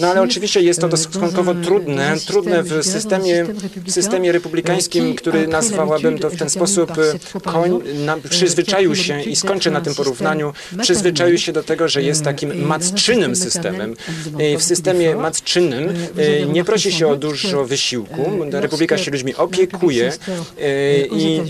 No 0.00 0.08
ale 0.08 0.22
oczywiście 0.22 0.60
jest 0.60 0.80
to 0.80 0.96
stosunkowo 0.96 1.54
trudne, 1.54 2.16
trudne 2.26 2.62
w 2.62 2.84
systemie, 2.86 3.44
w 3.86 3.92
systemie 3.92 4.32
republikańskim, 4.32 4.73
który 5.16 5.48
nazwałabym 5.48 6.18
to 6.18 6.30
w 6.30 6.36
ten 6.36 6.50
sposób, 6.50 6.90
e, 6.98 7.40
koń, 7.40 7.80
na, 8.04 8.16
przyzwyczaił 8.30 8.96
się 8.96 9.22
i 9.22 9.36
skończę 9.36 9.70
na 9.70 9.80
tym 9.80 9.94
porównaniu, 9.94 10.52
przyzwyczaił 10.82 11.38
się 11.38 11.52
do 11.52 11.62
tego, 11.62 11.88
że 11.88 12.02
jest 12.02 12.24
takim 12.24 12.66
matczynym 12.66 13.36
systemem. 13.36 13.94
E, 14.38 14.58
W 14.58 14.62
systemie 14.62 15.16
matczynym 15.16 15.88
e, 16.16 16.46
nie 16.46 16.64
prosi 16.64 16.92
się 16.92 17.08
o 17.08 17.16
dużo 17.16 17.64
wysiłku, 17.64 18.30
Republika 18.50 18.98
się 18.98 19.10
ludźmi 19.10 19.34
opiekuje. 19.34 20.12
e, 20.60 21.06
i 21.06 21.40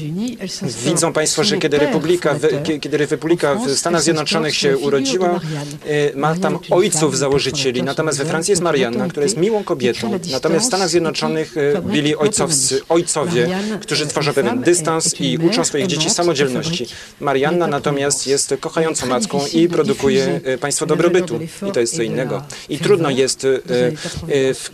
widzą 0.84 1.12
Państwo, 1.12 1.44
że 1.44 1.58
kiedy 1.58 1.78
Republika, 1.78 2.36
kiedy 2.80 2.96
Republika 2.98 3.54
w 3.54 3.70
Stanach 3.70 4.02
Zjednoczonych 4.02 4.54
się 4.56 4.78
urodziła, 4.78 5.40
e, 5.86 6.16
ma 6.16 6.34
tam 6.36 6.58
ojców 6.70 7.18
założycieli, 7.18 7.82
natomiast 7.82 8.18
we 8.18 8.24
Francji 8.24 8.52
jest 8.52 8.62
Marianna, 8.62 9.08
która 9.08 9.24
jest 9.24 9.36
miłą 9.36 9.64
kobietą, 9.64 10.18
natomiast 10.32 10.64
w 10.64 10.68
Stanach 10.68 10.88
Zjednoczonych 10.88 11.56
e, 11.56 11.82
byli 11.82 12.16
ojcowscy, 12.16 12.80
ojcowie 12.88 13.13
ojcowie, 13.16 13.48
którzy 13.80 14.06
tworzą 14.06 14.32
pewien 14.32 14.60
dystans 14.60 15.20
i 15.20 15.38
uczą 15.38 15.64
swoich 15.64 15.86
dzieci 15.86 16.10
samodzielności. 16.10 16.86
Marianna 17.20 17.66
natomiast 17.66 18.26
jest 18.26 18.54
kochającą 18.60 19.06
matką 19.06 19.40
i 19.52 19.68
produkuje 19.68 20.40
e, 20.44 20.58
państwo 20.58 20.86
dobrobytu. 20.86 21.40
I 21.68 21.72
to 21.72 21.80
jest 21.80 21.96
co 21.96 22.02
innego. 22.02 22.42
I 22.68 22.78
trudno 22.78 23.10
jest 23.10 23.44
e, 23.44 23.48
e, 23.48 24.54
w 24.54 24.70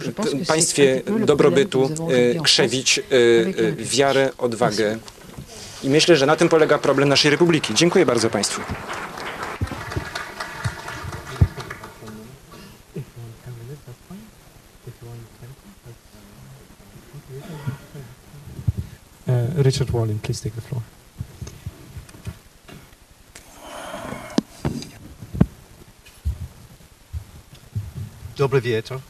państwie 0.47 1.03
dobrobytu 1.27 1.91
e, 2.37 2.43
krzewić 2.43 2.99
e, 2.99 3.03
e, 3.03 3.73
wiarę, 3.73 4.31
odwagę. 4.39 4.99
I 5.85 5.91
myślę, 5.91 6.17
że 6.17 6.27
na 6.27 6.37
tym 6.37 6.49
polega 6.49 6.79
problem 6.79 7.09
naszej 7.09 7.31
republiki. 7.31 7.75
Dziękuję 7.75 8.07
bardzo 8.07 8.31
Państwu. 8.31 8.61
Uh, 19.31 19.47
Richard 19.63 19.91
Wallin, 19.93 20.19
please 20.19 20.41
take 20.41 20.55
the 20.57 20.61
floor. 20.61 20.83
Dobre 28.37 28.61
wieczór. 28.61 29.01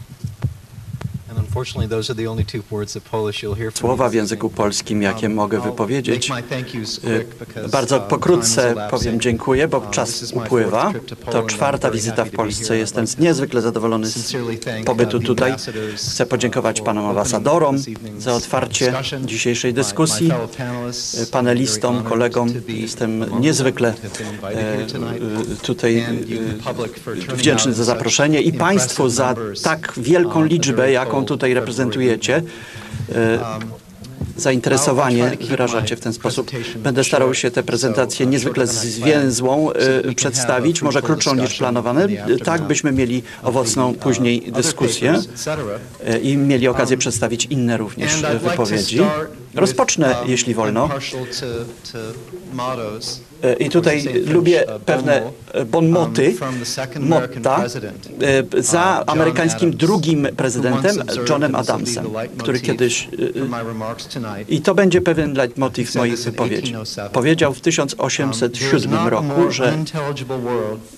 Słowa 3.75 4.09
w 4.09 4.15
języku 4.15 4.51
polskim, 4.51 5.03
jakie 5.03 5.27
Um, 5.27 5.35
mogę 5.35 5.61
wypowiedzieć. 5.61 6.31
Y, 7.05 7.69
Bardzo 7.73 7.97
time 7.97 8.09
pokrótce 8.09 8.75
powiem 8.91 9.21
dziękuję, 9.21 9.69
bo 9.69 9.79
Uh, 9.79 9.91
czas 9.91 10.33
upływa. 10.33 10.93
to 11.31 11.43
czwarta 11.43 11.91
wizyta 11.91 12.25
w 12.25 12.31
Polsce. 12.31 12.77
Jestem 12.77 13.07
niezwykle 13.19 13.63
zadowolony 13.63 14.07
z 14.07 14.33
pobytu 14.85 15.17
uh, 15.17 15.23
the 15.23 15.27
tutaj. 15.27 15.55
Chcę 15.97 16.27
podziękować 16.27 16.81
uh, 16.81 16.87
panom 16.87 17.05
for 17.05 17.11
ambasadorom 17.11 17.77
za 18.19 18.35
otwarcie 18.35 18.93
dzisiejszej 19.25 19.75
dyskusji, 19.75 20.31
y, 21.23 21.27
panelistom, 21.27 22.03
kolegom. 22.03 22.49
Jestem 22.69 23.41
niezwykle 23.41 23.95
e, 24.43 24.81
y, 24.83 25.57
tutaj 25.63 26.07
wdzięczny 27.35 27.73
za 27.73 27.85
zaproszenie 27.85 28.41
i 28.41 28.53
Państwu 28.53 29.09
za 29.09 29.35
tak 29.63 29.93
wielką 29.97 30.39
um, 30.39 30.49
liczbę, 30.49 30.83
very 30.83 30.99
jaką 31.21 31.27
tutaj 31.27 31.55
reprezentujecie. 31.55 32.43
E, 33.15 33.39
Um, 33.41 33.71
Zainteresowanie 34.37 35.37
wyrażacie 35.41 35.97
w 35.97 36.01
ten 36.01 36.13
sposób. 36.13 36.51
Będę 36.77 37.05
starał 37.05 37.35
się 37.35 37.51
tę 37.51 37.63
prezentację 37.63 38.27
niezwykle 38.27 38.67
zwięzłą 38.67 39.73
e, 39.73 40.15
przedstawić, 40.15 40.83
może 40.83 41.03
krótszą 41.03 41.35
niż 41.35 41.59
planowane, 41.59 42.09
tak 42.45 42.63
byśmy 42.63 42.93
mieli 42.93 43.23
owocną 43.43 43.95
później 43.95 44.53
dyskusję 44.53 45.21
e, 46.07 46.19
i 46.19 46.37
mieli 46.37 46.69
okazję 46.69 46.97
przedstawić 46.97 47.45
inne 47.45 47.77
również 47.77 48.23
wypowiedzi. 48.43 49.01
Rozpocznę, 49.55 50.17
jeśli 50.27 50.55
wolno. 50.55 50.89
I 53.59 53.69
tutaj 53.71 54.05
lubię 54.27 54.65
pewne 54.87 55.23
e, 55.53 55.65
bonmoty, 55.65 56.35
motta 57.01 57.65
e, 58.59 58.63
za 58.63 59.05
amerykańskim 59.07 59.71
drugim 59.71 60.29
prezydentem, 60.37 60.97
Johnem 61.29 61.55
Adamsem, 61.55 62.05
który 62.39 62.61
kiedyś... 62.61 63.09
e, 63.09 64.45
I 64.49 64.61
to 64.61 64.75
będzie 64.75 65.01
pewien 65.01 65.35
leitmotiv 65.35 65.95
moich 65.95 66.19
wypowiedzi. 66.19 66.75
Powiedział 67.13 67.55
w 67.55 67.61
1807 67.61 69.09
roku, 69.09 69.51
że 69.51 69.77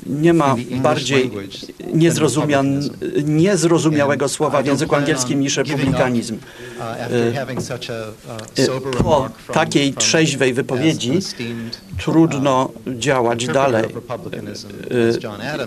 nie 0.07 0.33
ma 0.33 0.57
bardziej 0.83 1.31
niezrozumian, 1.95 2.81
niezrozumiałego 3.25 4.29
słowa 4.29 4.63
w 4.63 4.67
języku 4.67 4.95
angielskim 4.95 5.41
niż 5.41 5.57
republikanizm. 5.57 6.39
E, 7.01 7.47
Po 9.03 9.29
takiej 9.53 9.95
trzeźwej 9.95 10.55
wypowiedzi 10.55 11.13
trudno 11.99 12.32
działać 12.87 13.47
dalej. 13.47 13.85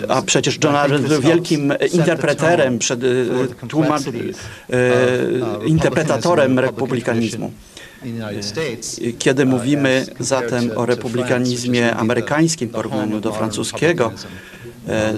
E, 0.07 0.11
A 0.11 0.21
przecież 0.21 0.59
John 0.63 0.75
Adams 0.75 1.09
był 1.09 1.21
wielkim 1.21 1.73
interpreterem, 1.93 2.79
przed, 2.79 3.03
e, 3.03 3.67
tłumacz, 3.67 4.03
e, 4.07 5.65
interpretatorem 5.65 6.59
republikanizmu. 6.59 7.51
Kiedy 9.19 9.45
mówimy 9.45 10.05
zatem 10.19 10.71
o 10.75 10.85
republikanizmie 10.85 11.95
amerykańskim 11.95 12.69
w 12.69 12.71
porównaniu 12.71 13.21
do 13.21 13.31
francuskiego, 13.31 14.11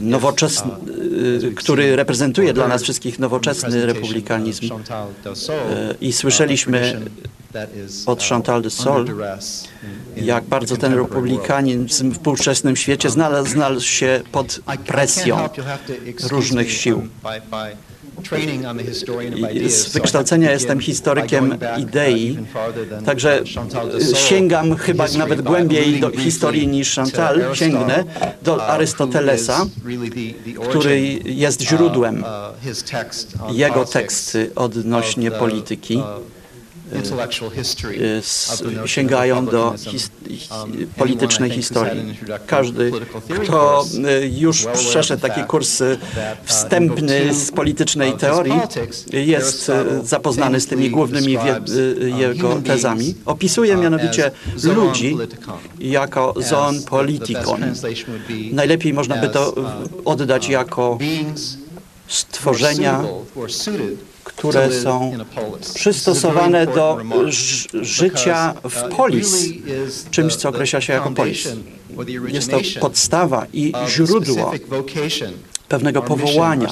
nowoczesny, 0.02 0.72
e, 0.72 1.52
który 1.56 1.96
reprezentuje 1.96 2.54
dla 2.54 2.68
nas 2.68 2.84
wszystkich 2.84 3.20
nowoczesny 3.20 3.86
republikanizm. 3.86 4.70
E, 5.50 5.96
I 6.02 6.14
słyszeliśmy 6.14 7.02
od 8.06 8.24
Chantal 8.24 8.62
de 8.62 8.70
Sol, 8.70 9.06
jak 10.16 10.44
bardzo 10.44 10.78
ten 10.78 10.94
republikanizm 10.94 12.12
w 12.12 12.14
współczesnym 12.14 12.76
świecie 12.76 13.10
znalazł, 13.10 13.50
znalazł 13.50 13.86
się 13.86 14.22
pod 14.32 14.60
presją 14.88 15.50
różnych 16.30 16.72
sił. 16.72 17.08
Z 19.68 19.94
wykształcenia 19.94 20.52
jestem 20.52 20.80
historykiem 20.80 21.58
idei, 21.78 22.38
także 23.06 23.44
sięgam 24.16 24.76
chyba 24.76 25.06
nawet 25.18 25.42
głębiej 25.42 26.00
do 26.00 26.12
historii 26.12 26.68
niż 26.68 26.96
Chantal, 26.96 27.42
sięgnę 27.54 28.04
do 28.42 28.68
Arystotelesa, 28.68 29.66
który 30.70 31.02
jest 31.26 31.62
źródłem 31.62 32.24
jego 33.52 33.86
teksty 33.86 34.52
odnośnie 34.56 35.32
polityki 35.32 36.02
sięgają 38.86 39.46
do 39.46 39.74
his, 39.78 40.12
hi, 40.30 40.88
politycznej 40.98 41.52
historii. 41.52 42.18
Każdy, 42.48 42.92
kto 43.44 43.86
y, 44.24 44.28
już 44.28 44.66
przeszedł 44.74 45.22
taki 45.22 45.44
kurs 45.44 45.82
y, 45.82 45.98
wstępny 46.44 47.34
z 47.34 47.52
politycznej 47.52 48.14
teorii, 48.14 48.60
jest 49.14 49.70
y, 49.70 49.74
zapoznany 50.04 50.60
z 50.60 50.68
tymi 50.68 50.90
głównymi 50.90 51.38
y, 51.38 52.10
jego 52.10 52.56
tezami. 52.56 53.16
Opisuje 53.26 53.76
mianowicie 53.76 54.32
ludzi 54.64 55.18
jako 55.80 56.34
zon 56.38 56.84
politikon. 56.84 57.62
Najlepiej 58.52 58.94
można 58.94 59.18
by 59.18 59.30
to 59.30 59.58
y, 59.58 60.04
oddać 60.06 60.50
jako 60.50 60.98
stworzenia, 62.08 63.04
które 64.38 64.72
są 64.72 65.18
przystosowane 65.76 66.66
do 66.68 66.98
życia 67.82 68.54
w 68.70 68.96
polis, 68.96 69.46
czymś, 70.12 70.36
co 70.36 70.50
określa 70.50 70.82
się 70.82 70.94
jako 70.94 71.12
polis. 71.12 71.48
Jest 72.28 72.52
to 72.52 72.60
podstawa 72.80 73.46
i 73.54 73.74
źródło 73.88 74.52
pewnego 75.70 76.02
powołania, 76.02 76.70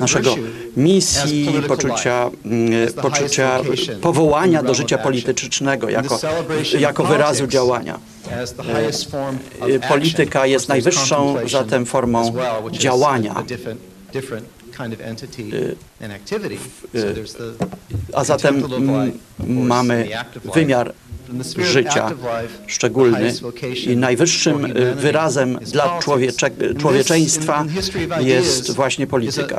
naszego 0.00 0.36
misji, 0.76 1.62
poczucia, 1.68 2.30
mm, 2.44 2.92
poczucia 2.92 3.60
powołania 4.00 4.62
do 4.62 4.74
życia 4.74 4.98
politycznego 4.98 5.88
jako, 5.88 6.20
jako 6.78 7.04
wyrazu 7.04 7.46
działania. 7.46 7.98
E, 9.60 9.88
Polityka 9.88 10.46
jest 10.46 10.68
najwyższą 10.68 11.36
zatem 11.48 11.86
formą 11.86 12.32
działania. 12.72 13.44
A 18.12 18.24
zatem 18.24 18.62
mamy 19.48 20.08
wymiar 20.54 20.92
życia 21.58 22.10
szczególny 22.66 23.32
i 23.86 23.96
najwyższym 23.96 24.64
y, 24.64 24.94
wyrazem 24.94 25.58
dla 25.58 25.98
człowiecze, 25.98 26.50
człowieczeństwa 26.78 27.66
jest 28.20 28.70
właśnie 28.70 29.06
polityka. 29.06 29.58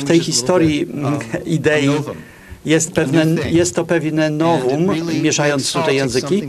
W 0.00 0.04
tej 0.04 0.20
historii 0.20 0.82
mm, 0.82 1.18
idei 1.44 1.90
jest, 2.66 2.92
pewne, 2.92 3.24
jest 3.50 3.74
to 3.74 3.84
pewne 3.84 4.30
nowum, 4.30 4.90
mieszając 5.22 5.72
tutaj 5.72 5.96
języki, 5.96 6.42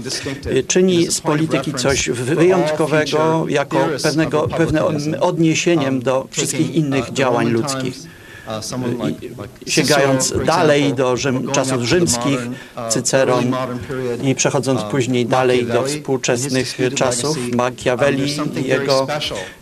y, 0.46 0.64
czyni 0.64 1.08
z 1.12 1.22
polityki 1.22 1.74
coś 1.74 2.10
wyjątkowego, 2.10 3.46
jako 3.50 3.88
pewnego, 4.04 4.48
pewne 4.48 4.82
odniesieniem 5.20 6.02
do 6.02 6.28
wszystkich 6.32 6.76
innych 6.76 7.14
działań 7.14 7.50
ludzkich. 7.50 8.17
I 9.66 9.72
sięgając 9.72 10.34
dalej 10.46 10.94
do 10.94 11.18
Rzym, 11.18 11.52
czasów 11.52 11.84
rzymskich, 11.84 12.40
Cyceron 12.90 13.56
i 14.24 14.36
przechodząc 14.36 14.82
później 14.82 15.26
dalej 15.26 15.66
do 15.66 15.84
współczesnych 15.84 16.78
czasów, 16.96 17.38
Machiavelli 17.56 18.36
i 18.66 18.68
jego 18.68 19.08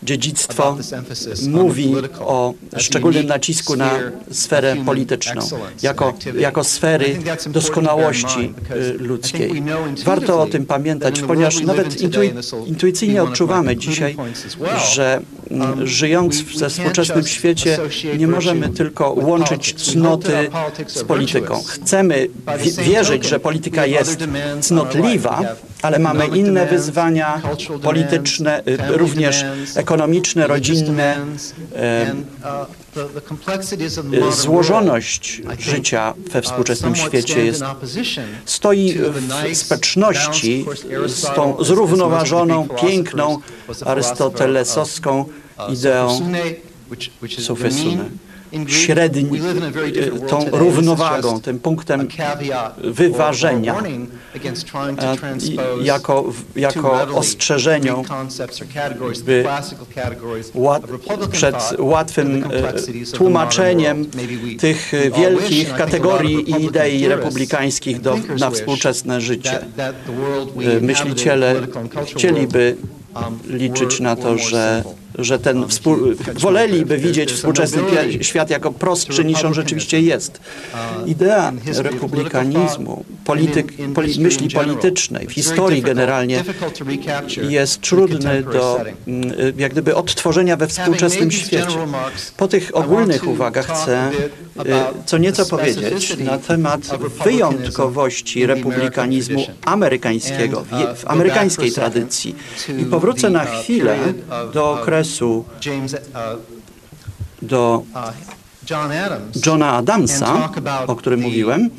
dziedzictwo 0.02 0.76
mówi 1.48 1.94
o 2.20 2.54
szczególnym 2.76 3.26
nacisku 3.26 3.76
na 3.76 3.90
sferę 4.30 4.76
polityczną, 4.86 5.42
jako, 5.82 6.14
jako 6.38 6.64
sfery 6.64 7.18
doskonałości 7.46 8.54
y, 8.70 8.92
ludzkiej. 8.98 9.62
Warto 10.04 10.42
o 10.42 10.46
tym 10.46 10.66
pamiętać, 10.66 11.20
ponieważ 11.20 11.60
nawet 11.60 12.00
intui, 12.00 12.30
intuicyjnie 12.66 13.22
odczuwamy 13.22 13.76
dzisiaj, 13.76 14.16
że 14.94 15.20
mm, 15.50 15.86
żyjąc 15.86 16.42
we 16.42 16.70
współczesnym 16.70 17.26
świecie 17.26 17.78
nie 18.18 18.28
możemy 18.28 18.68
tylko 18.76 19.10
łączyć 19.10 19.74
cnoty 19.74 20.50
z 20.86 21.04
polityką. 21.04 21.62
Chcemy 21.68 22.28
wi- 22.58 22.72
wierzyć, 22.84 23.28
że 23.28 23.40
polityka 23.40 23.86
jest 23.86 24.18
cnotliwa, 24.60 25.40
ale 25.82 25.98
mamy 25.98 26.26
inne 26.26 26.66
wyzwania 26.66 27.42
polityczne, 27.82 28.62
y, 28.66 28.78
również 28.98 29.44
ekonomiczne, 29.76 30.46
rodzinne. 30.46 31.16
e, 31.76 32.14
y, 34.28 34.32
Złożoność 34.32 35.42
życia 35.58 36.14
we 36.32 36.42
współczesnym 36.42 36.96
świecie 36.96 37.44
jest, 37.44 37.62
stoi 38.44 38.94
w 39.52 39.56
sprzeczności 39.56 40.66
z 41.06 41.22
tą 41.34 41.64
zrównoważoną, 41.64 42.68
piękną 42.68 43.38
arystotelesowską 43.86 45.24
ideą 45.72 46.18
sufysune. 47.38 48.04
Średni, 48.66 49.40
y, 49.96 50.10
tą 50.28 50.50
równowagą, 50.50 51.40
tym 51.40 51.58
punktem 51.58 52.08
wyważenia, 52.78 53.74
jako, 55.82 56.24
jako 56.56 57.08
ostrzeżeniom 57.14 58.04
by 59.24 59.44
łat, 60.54 60.82
przed 61.32 61.56
łatwym 61.78 62.44
e, 62.50 62.72
tłumaczeniem 63.12 64.06
tych 64.58 64.92
wielkich 65.16 65.74
kategorii 65.74 66.50
i 66.50 66.64
idei 66.64 67.08
republikańskich 67.08 68.00
do, 68.00 68.18
na 68.38 68.50
współczesne 68.50 69.20
życie. 69.20 69.60
E, 69.78 70.80
Myśliciele 70.80 71.54
chcieliby 72.06 72.76
liczyć 73.48 74.00
na 74.00 74.16
to, 74.16 74.38
że, 74.38 74.84
że 75.18 75.38
ten 75.38 75.68
współ, 75.68 75.96
woleliby 76.34 76.98
widzieć 76.98 77.32
współczesny 77.32 77.82
świat 78.20 78.50
jako 78.50 78.72
prostszy 78.72 79.24
niż 79.24 79.44
on 79.44 79.54
rzeczywiście 79.54 80.00
jest. 80.00 80.40
Idea 81.06 81.52
republikanizmu, 81.76 83.04
polityk, 83.24 83.72
poli, 83.94 84.20
myśli 84.20 84.48
politycznej, 84.50 85.26
w 85.26 85.32
historii 85.32 85.82
generalnie 85.82 86.44
jest 87.48 87.80
trudny 87.80 88.42
do 88.42 88.80
mm, 89.08 89.32
jak 89.58 89.72
gdyby 89.72 89.94
odtworzenia 89.94 90.56
we 90.56 90.66
współczesnym 90.66 91.30
świecie. 91.30 91.78
Po 92.36 92.48
tych 92.48 92.70
ogólnych 92.76 93.28
uwagach 93.28 93.66
chcę 93.66 94.10
y, 94.10 94.62
co 95.06 95.18
nieco 95.18 95.46
powiedzieć 95.46 96.16
na 96.18 96.38
temat 96.38 96.80
wyjątkowości 97.24 98.46
republikanizmu 98.46 99.46
amerykańskiego, 99.64 100.64
w, 100.64 100.80
je- 100.80 100.94
w 100.94 101.06
amerykańskiej 101.10 101.72
tradycji. 101.72 102.36
I 102.78 102.84
powrócę 102.84 103.30
na 103.30 103.44
chwilę 103.44 103.96
do 104.54 104.70
okresu, 104.70 105.05
do 107.42 107.82
Johna 109.46 109.72
Adamsa, 109.72 110.50
o 110.86 110.96
którym 110.96 111.20
mówiłem, 111.20 111.70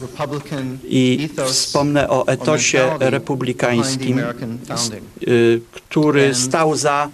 i 0.84 1.30
wspomnę 1.45 2.09
o 2.09 2.28
etosie 2.28 2.89
republikańskim, 2.99 4.21
y, 5.28 5.61
który 5.71 6.36
stał 6.36 6.75
za 6.75 7.09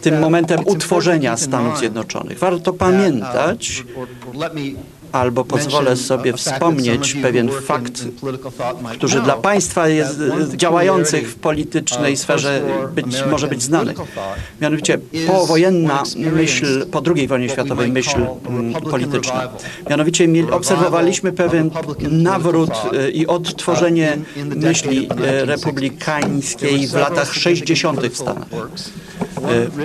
tym 0.00 0.20
momentem 0.20 0.60
utworzenia 0.66 1.36
Stanów 1.36 1.78
Zjednoczonych. 1.78 2.38
Warto 2.38 2.72
pamiętać, 2.72 3.84
albo 5.16 5.44
pozwolę 5.44 5.96
sobie 5.96 6.32
wspomnieć 6.32 7.14
pewien 7.14 7.50
fakt, 7.50 8.04
który 8.92 9.20
dla 9.20 9.36
państwa 9.36 9.88
jest, 9.88 10.20
działających 10.56 11.30
w 11.30 11.34
politycznej 11.34 12.16
sferze 12.16 12.62
być, 12.94 13.16
może 13.30 13.48
być 13.48 13.62
znany. 13.62 13.94
Mianowicie 14.60 14.98
powojenna 15.26 16.02
myśl, 16.16 16.86
po 16.86 17.02
II 17.16 17.28
wojnie 17.28 17.48
światowej 17.48 17.92
myśl 17.92 18.26
mm, 18.48 18.82
polityczna. 18.82 19.48
Mianowicie 19.90 20.28
obserwowaliśmy 20.50 21.32
pewien 21.32 21.70
nawrót 22.10 22.70
y, 22.92 23.10
i 23.10 23.26
odtworzenie 23.26 24.18
myśli 24.56 25.08
y, 25.42 25.44
republikańskiej 25.44 26.88
w 26.88 26.94
latach 26.94 27.34
60. 27.34 28.00
w 28.00 28.16
Stanach. 28.16 28.48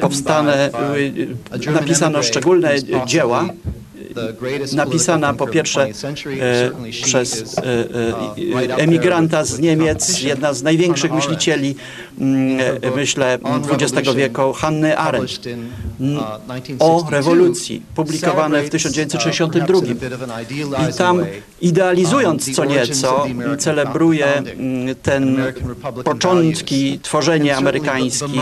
Powstane, 0.02 0.70
napisano 1.74 2.24
szczególne 2.24 2.76
dzieła, 3.06 3.46
napisana 4.74 5.34
po 5.34 5.48
pierwsze 5.48 5.84
e, 5.84 5.92
przez 7.04 7.58
e, 7.58 7.64
e, 7.64 8.76
emigranta 8.76 9.46
z 9.46 9.60
Niemiec, 9.60 10.22
jedna 10.22 10.54
z 10.54 10.64
największych 10.64 11.12
myślicieli, 11.12 11.76
mm, 12.20 12.60
myślę, 12.96 13.40
XX 13.72 14.16
wieku, 14.16 14.54
Hanny 14.54 14.98
Arendt, 14.98 15.48
mm, 16.00 16.24
o 16.80 17.08
rewolucji, 17.12 17.82
publikowane 17.96 18.64
w 18.64 18.70
1962. 18.70 19.80
I 20.90 20.94
tam 20.94 21.26
idealizując 21.62 22.56
co 22.56 22.66
nieco, 22.66 23.26
celebruje 23.58 24.26
mm, 24.26 24.96
ten 24.96 25.38
początki 26.04 27.00
tworzenia 27.00 27.58
amerykańskich, 27.58 28.42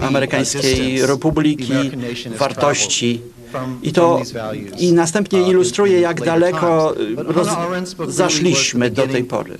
amerykańskiej 0.00 1.06
republiki, 1.06 1.72
wartości. 2.38 3.20
i 3.82 3.92
to 3.92 4.20
i 4.78 4.92
następnie 4.92 5.48
ilustruje, 5.48 6.00
jak 6.00 6.20
daleko 6.24 6.94
y, 7.00 7.16
roz, 7.16 7.48
zaszliśmy 8.08 8.90
do 8.90 9.06
tej 9.06 9.24
pory. 9.24 9.58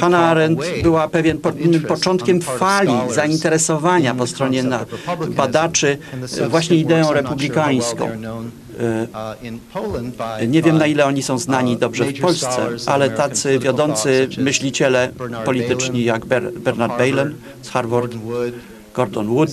Hannah 0.00 0.22
Arendt 0.30 0.62
była 0.82 1.08
pewien 1.08 1.38
po, 1.38 1.52
początkiem 1.88 2.40
fali 2.40 2.92
zainteresowania 3.10 4.14
po 4.14 4.26
stronie 4.26 4.64
badaczy 5.28 5.98
y, 6.38 6.48
właśnie 6.48 6.76
ideą 6.76 7.12
republikańską. 7.12 8.08
Y, 10.42 10.48
Nie 10.48 10.62
wiem, 10.62 10.78
na 10.78 10.86
ile 10.86 11.06
oni 11.06 11.22
są 11.22 11.38
znani 11.38 11.76
dobrze 11.76 12.04
w 12.04 12.20
Polsce, 12.20 12.68
ale 12.86 13.10
tacy 13.10 13.58
wiodący 13.58 14.28
myśliciele 14.38 15.10
polityczni 15.44 16.04
jak 16.04 16.26
Ber 16.26 16.52
Bernard 16.52 16.98
Bailyn 16.98 17.34
z 17.62 17.68
Harvard, 17.68 18.12
Gordon 18.98 19.28
Wood, 19.28 19.50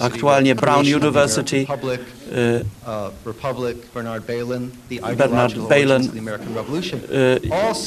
aktualnie 0.00 0.54
Brown 0.54 0.86
University, 0.94 1.66
y, 2.32 2.64
Bernard 5.16 5.54
Bailyn, 5.68 6.10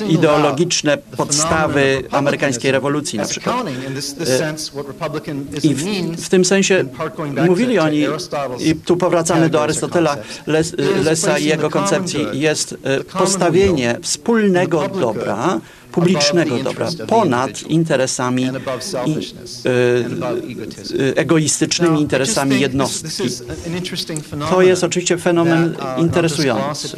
y, 0.02 0.06
ideologiczne 0.10 0.98
podstawy 0.98 2.04
amerykańskiej 2.12 2.72
rewolucji 2.72 3.20
na 3.20 3.26
przykład. 3.26 3.56
I 5.64 5.76
w, 5.76 5.86
w 6.26 6.30
tym 6.30 6.46
sensie 6.46 6.86
mówili 7.48 7.80
oni, 7.80 8.06
i 8.60 8.76
tu 8.76 8.98
powracamy 8.98 9.50
do 9.50 9.64
Arystotela, 9.64 10.18
Les, 10.48 10.76
Lesa 11.04 11.38
i 11.38 11.46
jego 11.46 11.70
koncepcji, 11.70 12.26
jest 12.34 12.72
y, 12.72 12.78
postawienie 13.04 13.98
wspólnego 14.02 14.88
dobra, 14.88 15.60
publicznego 15.92 16.58
dobra 16.64 16.90
ponad 17.08 17.64
interesami 17.64 18.44
i 19.06 19.18
y, 19.68 21.00
y, 21.02 21.16
egoistycznymi 21.16 22.02
interesami 22.02 22.60
jednostki. 22.60 23.28
To 24.50 24.62
jest 24.62 24.84
oczywiście 24.84 25.18
fenomen 25.18 25.76
interesujący. 25.98 26.98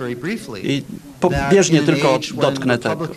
I 0.63 0.83
pobieżnie 1.22 1.82
tylko 1.82 2.19
dotknę 2.41 2.78
tego. 2.78 3.07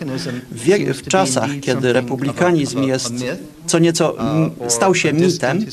W, 0.51 0.93
w 0.93 1.07
czasach, 1.07 1.49
kiedy 1.61 1.93
republikanizm 1.93 2.83
jest 2.83 3.13
co 3.65 3.79
nieco 3.79 4.19
m, 4.19 4.51
stał 4.67 4.95
się 4.95 5.13
mitem 5.13 5.65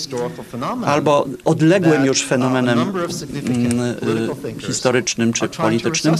albo 0.85 1.27
odległym 1.45 2.07
już 2.07 2.23
fenomenem 2.23 2.79
mm, 2.79 3.81
y, 4.59 4.61
historycznym 4.67 5.33
czy 5.33 5.49
politycznym, 5.49 6.15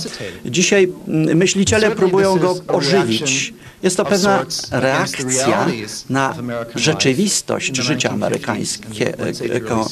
dzisiaj 0.45 0.93
mm, 1.09 1.37
myśliciele 1.37 1.91
próbują 1.91 2.39
go 2.39 2.57
ożywić. 2.69 3.55
Jest 3.83 3.97
to 3.97 4.05
pewna 4.05 4.45
reakcja 4.71 5.67
na 6.11 6.35
rzeczywistość 6.75 7.77
życia 7.77 8.11
amerykańskiego 8.11 9.89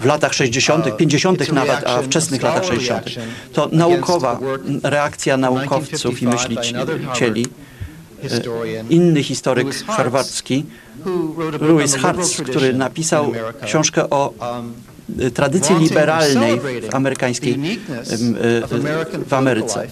w 0.00 0.04
latach 0.04 0.34
60., 0.34 0.96
50. 0.96 1.52
nawet, 1.52 1.86
a 1.86 2.02
wczesnych 2.02 2.42
latach 2.42 2.64
60. 2.64 3.04
To 3.52 3.68
naukowa 3.72 4.40
reakcja 4.82 5.36
naukowców 5.70 6.22
i 6.22 6.26
myślicieli. 6.26 7.46
Inny 8.90 9.22
historyk 9.22 9.84
harwardzki, 9.86 10.64
Louis 11.60 11.94
Hartz, 11.94 12.42
który 12.42 12.72
napisał 12.74 13.32
książkę 13.64 14.10
o 14.10 14.32
tradycji 15.34 15.76
liberalnej 15.76 16.60
w 16.90 16.94
amerykańskiej 16.94 17.58
w 19.26 19.32
Ameryce. 19.32 19.86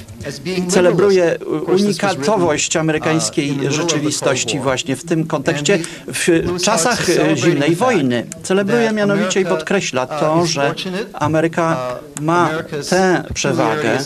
Celebruje 0.69 1.39
unikatowość 1.67 2.77
amerykańskiej 2.77 3.59
rzeczywistości 3.69 4.61
właśnie 4.61 4.97
w 4.97 5.05
tym 5.05 5.27
kontekście 5.27 5.79
w 6.07 6.43
czasach 6.63 7.07
zimnej 7.35 7.77
wojny. 7.77 8.27
Celebruje 8.43 8.93
mianowicie 8.93 9.41
i 9.41 9.45
podkreśla 9.45 10.07
to, 10.07 10.47
że 10.47 10.75
Ameryka 11.13 11.97
ma 12.21 12.51
tę 12.91 13.25
przewagę 13.35 13.99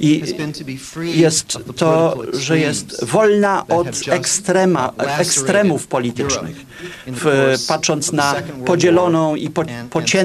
i 0.00 0.22
jest 1.14 1.58
to, 1.76 2.18
że 2.32 2.58
jest 2.58 3.04
wolna 3.04 3.66
od 3.66 3.88
ekstrema, 4.08 4.92
ekstremów 4.98 5.86
politycznych. 5.86 6.56
W, 7.06 7.54
patrząc 7.68 8.12
na 8.12 8.34
podzieloną 8.66 9.36
i 9.36 9.50
po, 9.50 9.64
pociętą 9.90 10.21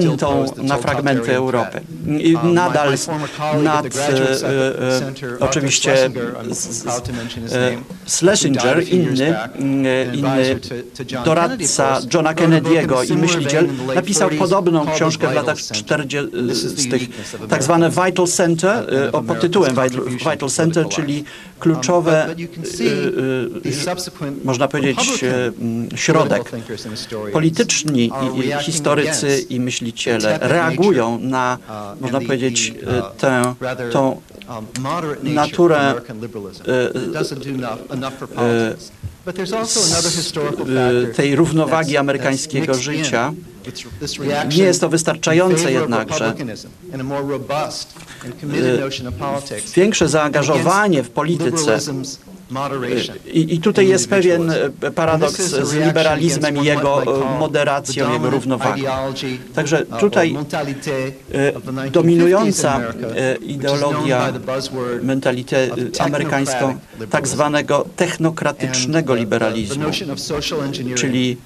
na 0.56 0.76
fragmenty 0.78 1.36
Europę. 1.36 1.80
I 2.06 2.36
nadal 2.42 2.92
nad 3.62 3.86
e, 3.86 4.10
e, 4.42 5.38
oczywiście 5.40 6.06
e, 6.06 6.10
Schlesinger, 8.06 8.88
inny, 8.88 9.34
inny 10.12 10.60
doradca 11.24 12.00
Johna 12.14 12.34
Kennedy'ego 12.34 13.10
i 13.10 13.16
myśliciel, 13.16 13.68
napisał 13.94 14.30
podobną 14.30 14.86
książkę 14.94 15.28
w 15.28 15.34
latach 15.34 15.56
40., 15.58 17.00
tak 17.48 17.62
zwane 17.62 17.90
Vital 17.90 18.26
Center, 18.26 18.86
pod 19.26 19.40
tytułem 19.40 19.74
Vital 20.32 20.50
Center, 20.50 20.88
czyli 20.88 21.24
kluczowe, 21.58 22.26
e, 22.26 22.32
e, 24.26 24.32
można 24.44 24.68
powiedzieć, 24.68 25.24
e, 25.24 25.46
m, 25.60 25.88
środek. 25.94 26.52
Polityczni 27.32 28.10
historycy 28.60 29.38
i 29.48 29.60
myśliciele 29.60 30.38
reagują 30.40 31.18
na, 31.18 31.58
można 32.00 32.20
powiedzieć, 32.20 32.74
e, 32.86 33.02
tę, 33.18 33.54
tą 33.92 34.20
naturę 35.22 35.94
e, 36.66 36.90
e, 41.02 41.06
tej 41.06 41.36
równowagi 41.36 41.96
amerykańskiego 41.96 42.74
życia. 42.74 43.32
Nie 44.48 44.64
jest 44.64 44.80
to 44.80 44.88
wystarczające 44.88 45.72
jednakże. 45.72 46.34
Większe 49.74 50.08
zaangażowanie 50.08 51.02
w 51.02 51.10
polityce 51.10 51.78
i, 53.32 53.54
I 53.54 53.60
tutaj 53.60 53.88
jest 53.88 54.08
pewien 54.08 54.50
e, 54.50 54.90
paradoks 54.90 55.50
z 55.50 55.72
liberalizmem 55.72 56.56
i 56.56 56.64
jego 56.64 57.02
e, 57.02 57.38
moderacją, 57.38 58.12
jego 58.12 58.30
równowagą. 58.30 58.82
Także 59.54 59.86
tutaj 60.00 60.36
e, 61.32 61.90
dominująca 61.90 62.80
ideologia, 63.42 64.32
mentalité 65.02 65.56
e, 65.56 66.02
amerykańską 66.02 66.78
tak 67.10 67.28
zwanego 67.28 67.84
technokratycznego 67.96 69.14
liberalizmu, 69.14 69.84
czyli 70.94 71.36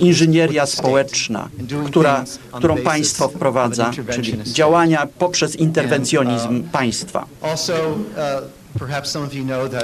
inżynieria 0.00 0.66
społeczna, 0.66 1.48
która, 1.86 2.24
którą 2.52 2.76
państwo 2.76 3.28
wprowadza, 3.28 3.90
czyli 4.10 4.42
działania 4.44 5.08
poprzez 5.18 5.56
interwencjonizm 5.56 6.62
państwa. 6.62 7.26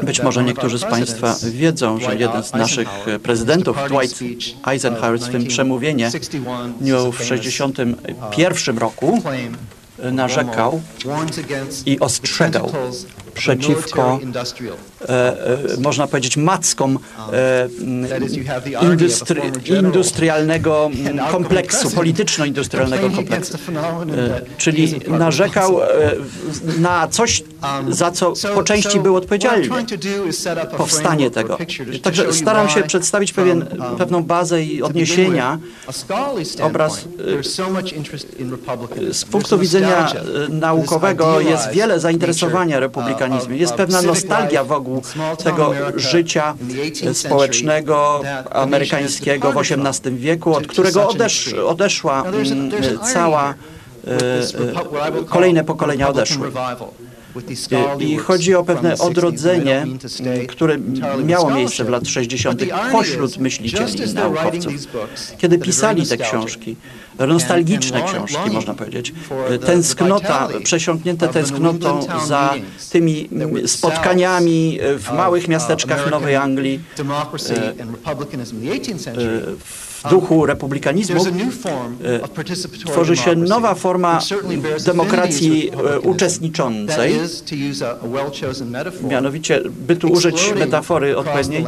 Być 0.02 0.22
może 0.22 0.44
niektórzy 0.44 0.78
z 0.78 0.84
Państwa 0.84 1.36
wiedzą, 1.50 2.00
że 2.00 2.16
jeden 2.16 2.42
z 2.42 2.52
naszych 2.52 2.88
e, 3.08 3.18
prezydentów, 3.18 3.76
Dwight 3.88 4.20
Eisenhower, 4.66 5.20
w 5.20 5.24
swym 5.24 5.46
przemówieniu 5.46 6.10
w 6.10 6.78
dniu 6.80 7.12
w 7.12 7.18
1961 7.18 8.78
roku 8.78 9.22
narzekał 9.98 10.80
i 11.86 12.00
ostrzegał 12.00 12.72
przeciwko, 13.34 14.20
e, 15.00 15.08
e, 15.08 15.80
można 15.80 16.06
powiedzieć, 16.06 16.36
mackom 16.36 16.98
e, 17.32 17.68
industry, 18.82 19.42
industrialnego 19.64 20.90
kompleksu, 21.30 21.90
polityczno-industrialnego 21.90 23.10
kompleksu. 23.10 23.58
Czyli 24.58 25.00
narzekał 25.08 25.80
na 26.78 27.08
coś, 27.08 27.42
za 27.88 28.10
co 28.10 28.32
po 28.54 28.62
części 28.62 29.00
był 29.00 29.16
odpowiedzialny. 29.16 29.68
Powstanie 30.76 31.30
tego. 31.30 31.58
Także 32.02 32.32
staram 32.32 32.68
się 32.68 32.82
przedstawić 32.82 33.32
pewien, 33.32 33.66
pewną 33.98 34.22
bazę 34.24 34.62
i 34.62 34.82
odniesienia, 34.82 35.58
obraz 36.62 37.04
z 39.12 39.24
punktu 39.24 39.58
widzenia 39.58 40.12
e, 40.12 40.48
naukowego 40.48 41.40
jest 41.40 41.70
wiele 41.70 42.00
zainteresowania 42.00 42.80
republikanizmem. 42.80 43.29
Jest 43.50 43.74
pewna 43.74 44.02
nostalgia 44.02 44.64
wokół 44.64 45.02
tego 45.44 45.72
życia 45.96 46.54
społecznego 47.12 48.22
amerykańskiego 48.50 49.52
w 49.52 49.56
XVIII 49.56 50.16
wieku, 50.16 50.54
od 50.54 50.66
którego 50.66 51.08
odesz, 51.08 51.52
odeszła 51.52 52.24
mm, 52.24 52.70
cała 53.14 53.54
e, 54.06 55.24
kolejne 55.28 55.64
pokolenia 55.64 56.08
odeszły. 56.08 56.52
I 57.98 58.16
chodzi 58.16 58.54
o 58.54 58.64
pewne 58.64 58.98
odrodzenie, 58.98 59.86
które 60.48 60.78
miało 61.24 61.50
miejsce 61.50 61.84
w 61.84 61.88
lat 61.88 62.08
60. 62.08 62.62
pośród 62.92 63.38
myślicieli 63.38 64.10
i 64.10 64.14
naukowców. 64.14 64.72
Kiedy 65.38 65.58
pisali 65.58 66.06
te 66.06 66.16
książki, 66.16 66.76
nostalgiczne 67.26 68.02
książki, 68.02 68.50
można 68.52 68.74
powiedzieć, 68.74 69.12
tęsknota, 69.66 70.48
przesiąknięte 70.64 71.28
tęsknotą 71.28 72.00
za 72.26 72.54
tymi 72.90 73.28
spotkaniami 73.66 74.78
w 74.98 75.12
małych 75.12 75.48
miasteczkach 75.48 76.10
Nowej 76.10 76.36
Anglii, 76.36 76.80
w 80.04 80.10
duchu 80.10 80.46
republikanizmu 80.46 81.24
e, 82.04 82.86
tworzy 82.86 83.16
się 83.16 83.36
nowa 83.36 83.74
forma 83.74 84.20
demokracji 84.86 85.70
e, 85.70 86.00
uczestniczącej, 86.00 87.14
mianowicie, 89.02 89.62
by 89.70 89.96
tu 89.96 90.08
użyć 90.08 90.52
metafory 90.56 91.16
odpowiedniej, 91.16 91.64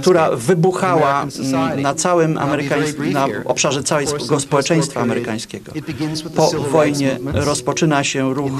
która 0.00 0.30
wybuchała 0.36 1.26
mm, 1.52 1.82
na 1.82 1.94
całym 1.94 2.38
amerykańskim, 2.38 3.12
na 3.12 3.26
obszarze 3.44 3.82
całego 3.82 4.40
społeczeństwa 4.40 4.81
amerykańskiego. 4.94 5.72
Po 6.36 6.50
wojnie 6.50 7.18
rozpoczyna 7.32 8.04
się 8.04 8.34
ruch 8.34 8.52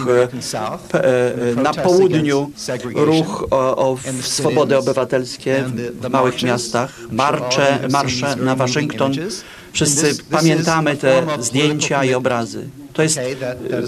e, 0.95 1.03
e, 1.05 1.63
na 1.63 1.75
południu, 1.75 2.51
ruch 2.95 3.47
o, 3.51 3.77
o 3.77 3.97
swobody 4.21 4.79
obywatelskie 4.79 5.65
w 6.01 6.11
małych 6.11 6.43
miastach, 6.43 6.99
marsze, 7.13 7.79
marsze 7.91 8.37
na 8.37 8.57
Waszyngton. 8.57 9.13
Wszyscy 9.73 10.25
pamiętamy 10.31 10.97
te 10.97 11.27
zdjęcia 11.41 12.05
i 12.05 12.15
obrazy. 12.15 12.69
To 12.93 13.03
jest 13.03 13.19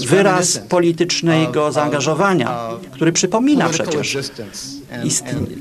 wyraz 0.07 0.59
politycznego 0.69 1.73
zaangażowania, 1.73 2.69
który 2.93 3.13
przypomina 3.13 3.69
przecież 3.69 4.19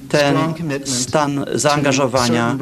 ten 0.09 0.37
stan 0.85 1.45
zaangażowania 1.53 2.57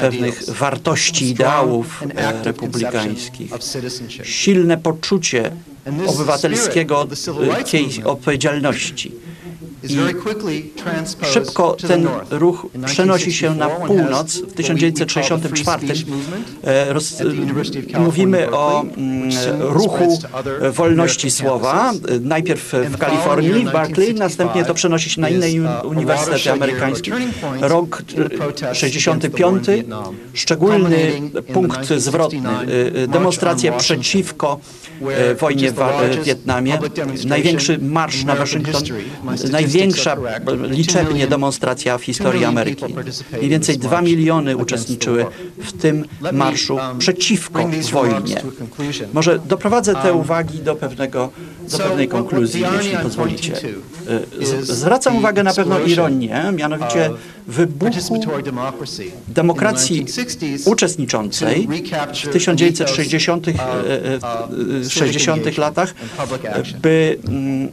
pewnych 0.00 0.44
wartości, 0.48 1.30
ideałów 1.30 2.04
republikańskich, 2.44 3.50
silne 4.22 4.76
poczucie 4.76 5.50
obywatelskiego 6.06 7.06
odpowiedzialności. 8.04 9.12
I 9.82 9.96
szybko 11.32 11.76
ten 11.88 12.08
ruch 12.30 12.66
przenosi 12.86 13.32
się 13.32 13.54
na 13.54 13.68
północ. 13.68 14.36
W 14.36 14.52
1964 14.54 15.86
e, 16.64 16.92
roz, 16.92 17.22
mówimy 17.98 18.50
o 18.50 18.82
mm, 18.82 19.30
ruchu 19.60 20.18
wolności 20.72 21.30
słowa. 21.30 21.92
Najpierw 22.20 22.72
w 22.72 22.98
Kalifornii, 22.98 23.64
w 23.66 23.72
Berkeley, 23.72 24.14
następnie 24.14 24.64
to 24.64 24.74
przenosi 24.74 25.10
się 25.10 25.20
na 25.20 25.28
inne 25.28 25.46
uni- 25.46 25.86
uniwersytety 25.86 26.52
amerykańskie. 26.52 27.12
Rok 27.60 28.02
e, 28.70 28.74
65, 28.74 29.66
szczególny 30.32 31.12
punkt 31.52 31.88
zwrotny, 31.96 32.48
e, 32.48 33.02
e, 33.02 33.06
demonstracje 33.08 33.72
przeciwko 33.72 34.60
e, 35.02 35.34
wojnie 35.34 35.72
w 35.72 36.24
Wietnamie, 36.24 36.78
największy 37.26 37.78
marsz 37.78 38.24
na 38.24 38.34
Waszyngton, 38.34 38.82
największa 39.76 40.16
liczebnie 40.68 41.26
demonstracja 41.26 41.98
w 41.98 42.02
historii 42.04 42.44
Ameryki. 42.44 42.84
Mniej 43.38 43.48
więcej 43.50 43.78
dwa 43.78 44.02
miliony 44.02 44.56
uczestniczyły 44.56 45.26
w 45.58 45.72
tym 45.72 46.04
marszu 46.32 46.78
przeciwko 46.98 47.68
wojnie. 47.92 48.36
Może 49.12 49.38
doprowadzę 49.38 49.94
te 49.94 50.12
uwagi 50.14 50.58
do, 50.58 50.74
pewnego, 50.76 51.30
do 51.70 51.78
pewnej 51.78 52.08
konkluzji, 52.08 52.64
jeśli 52.76 52.96
pozwolicie. 52.98 53.52
Z- 54.42 54.66
Zwracam 54.68 55.16
uwagę 55.16 55.42
na 55.42 55.54
pewną 55.54 55.84
ironię, 55.84 56.52
mianowicie 56.56 57.10
wybuchu 57.46 58.20
demokracji 59.28 60.06
uczestniczącej 60.64 61.68
w 62.24 62.32
1960 62.32 63.48
e, 63.48 63.52
e, 64.84 64.90
60 64.90 65.58
latach, 65.58 65.94
by 66.80 67.18
mm, 67.28 67.68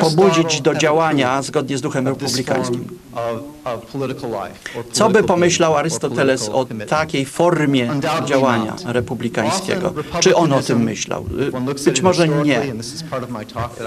pobudzić 0.00 0.60
do 0.60 0.74
działania 0.74 1.42
zgodnie 1.42 1.78
z 1.78 1.80
duchem 1.80 2.08
republikańskim. 2.08 2.84
Co 4.92 5.10
by 5.10 5.22
pomyślał 5.22 5.76
Arystoteles 5.76 6.48
o 6.48 6.66
takiej 6.88 7.26
formie 7.26 7.90
działania 8.24 8.76
republikańskiego? 8.86 9.94
Czy 10.20 10.36
on 10.36 10.52
o 10.52 10.62
tym 10.62 10.82
myślał? 10.82 11.26
Być 11.84 12.02
może 12.02 12.28
nie. 12.28 12.62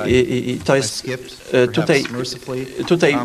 I, 0.08 0.50
i, 0.50 0.60
to 0.60 0.76
jest 0.76 1.06
e, 1.52 1.68
tutaj, 1.68 2.04
tutaj 2.88 3.18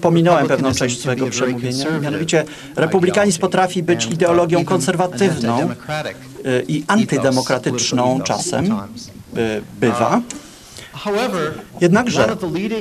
pominąłem 0.00 0.48
pewną 0.48 0.74
część 0.74 1.00
swojego 1.00 1.26
przemówienia. 1.40 2.00
Mianowicie 2.00 2.44
republikanizm 2.76 3.40
potrafi 3.40 3.82
być 3.82 4.06
ideologią 4.06 4.64
konserwatywną 4.64 5.70
y, 5.70 6.64
i 6.68 6.84
antydemokratyczną 6.86 8.20
czasem 8.20 8.64
y, 9.36 9.62
bywa. 9.80 10.20
Jednakże 11.80 12.36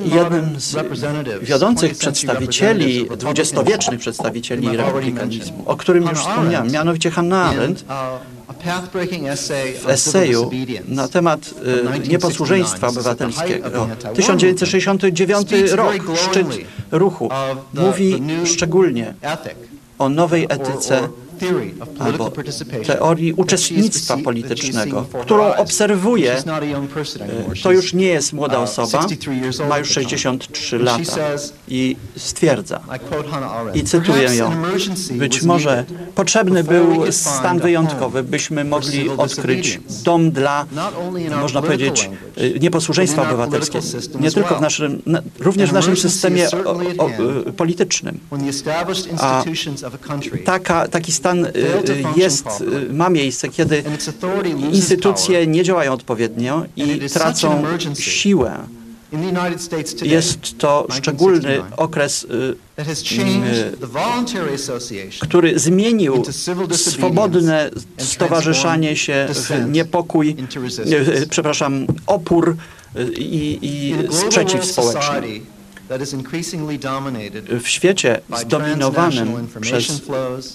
jednym 0.05 0.59
z 0.59 0.75
wiodących 1.41 1.97
przedstawicieli, 1.97 3.09
dwudziestowiecznych 3.17 3.99
przedstawicieli 3.99 4.77
republikanizmu, 4.77 5.63
o 5.65 5.75
którym 5.75 6.07
już 6.07 6.19
wspomniałem, 6.19 6.71
mianowicie 6.71 7.11
Hannah 7.11 7.51
Arendt, 7.51 7.85
w 9.83 9.89
eseju 9.89 10.51
na 10.87 11.07
temat 11.07 11.39
y, 12.05 12.09
nieposłuszeństwa 12.09 12.87
obywatelskiego, 12.87 13.87
1969 14.15 15.47
rok, 15.71 15.93
szczyt 16.15 16.47
ruchu, 16.91 17.29
mówi 17.73 18.23
szczególnie 18.45 19.13
o 19.99 20.09
nowej 20.09 20.45
etyce 20.49 21.09
albo 21.99 22.31
teorii 22.85 23.33
uczestnictwa 23.33 24.17
politycznego, 24.23 25.05
którą 25.21 25.53
obserwuje, 25.55 26.33
e, 26.37 26.43
to 27.63 27.71
już 27.71 27.93
nie 27.93 28.05
jest 28.07 28.33
młoda 28.33 28.59
osoba, 28.59 29.05
ma 29.69 29.77
już 29.79 29.89
63 29.89 30.77
lata 30.77 31.01
i 31.67 31.95
stwierdza, 32.17 32.79
i 33.73 33.83
cytuję 33.83 34.35
ją, 34.35 34.51
być 35.11 35.41
może 35.43 35.85
potrzebny 36.15 36.63
był 36.63 37.11
stan 37.11 37.59
wyjątkowy, 37.59 38.23
byśmy 38.23 38.63
mogli 38.65 39.09
odkryć 39.09 39.79
dom 40.03 40.31
dla, 40.31 40.65
można 41.41 41.61
powiedzieć, 41.61 42.09
e, 42.37 42.59
nieposłuszeństwa 42.59 43.21
obywatelskiego, 43.21 43.85
nie 44.19 44.31
tylko 44.31 44.55
w 44.55 44.61
naszym, 44.61 45.01
na- 45.05 45.21
również 45.39 45.69
w 45.69 45.73
naszym 45.73 45.97
systemie 45.97 46.47
o, 46.65 46.71
o, 47.03 47.09
e, 47.47 47.51
politycznym. 47.53 48.19
A 49.19 49.43
taka, 50.45 50.87
taki 50.87 51.11
stan 51.11 51.28
y, 51.37 51.91
y, 51.91 52.03
jest, 52.15 52.47
y, 52.89 52.93
ma 52.93 53.09
miejsce, 53.09 53.49
kiedy 53.49 53.83
instytucje 54.71 55.47
nie 55.47 55.63
działają 55.63 55.93
odpowiednio 55.93 56.65
i 56.75 56.99
tracą 57.13 57.63
siłę. 57.99 58.57
Jest 60.01 60.57
to 60.57 60.87
szczególny 60.91 61.61
okres, 61.77 62.27
który 65.21 65.59
zmienił 65.59 66.23
swobodne 66.71 67.69
stowarzyszanie 67.97 68.95
się 68.95 69.27
w 69.33 69.69
niepokój, 69.69 70.35
przepraszam, 71.29 71.87
opór 72.07 72.55
i, 73.17 73.59
i 73.61 73.95
sprzeciw 74.11 74.65
społeczny. 74.65 75.41
W 77.61 77.67
świecie 77.67 78.21
zdominowanym 78.37 79.47
przez 79.61 80.01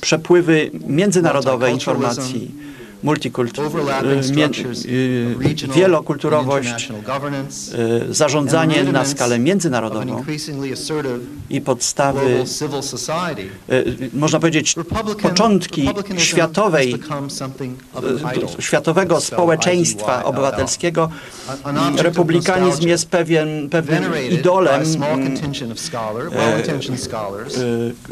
przepływy 0.00 0.70
międzynarodowe 0.86 1.70
informacji, 1.70 2.50
wielokulturowość, 5.74 6.90
y, 8.10 8.14
zarządzanie 8.14 8.84
na 8.84 9.04
skalę 9.04 9.38
międzynarodową 9.38 10.24
i 11.50 11.60
podstawy, 11.60 12.44
y, 13.72 14.10
można 14.12 14.40
powiedzieć, 14.40 14.74
początki 15.22 15.88
światowej, 16.16 16.94
y, 18.58 18.62
światowego 18.62 19.20
społeczeństwa 19.20 20.24
obywatelskiego. 20.24 21.10
Republikanizm 21.96 22.88
jest 22.88 23.08
pewien, 23.08 23.68
pewnym 23.70 24.04
idolem, 24.30 24.82
y, 24.82 24.84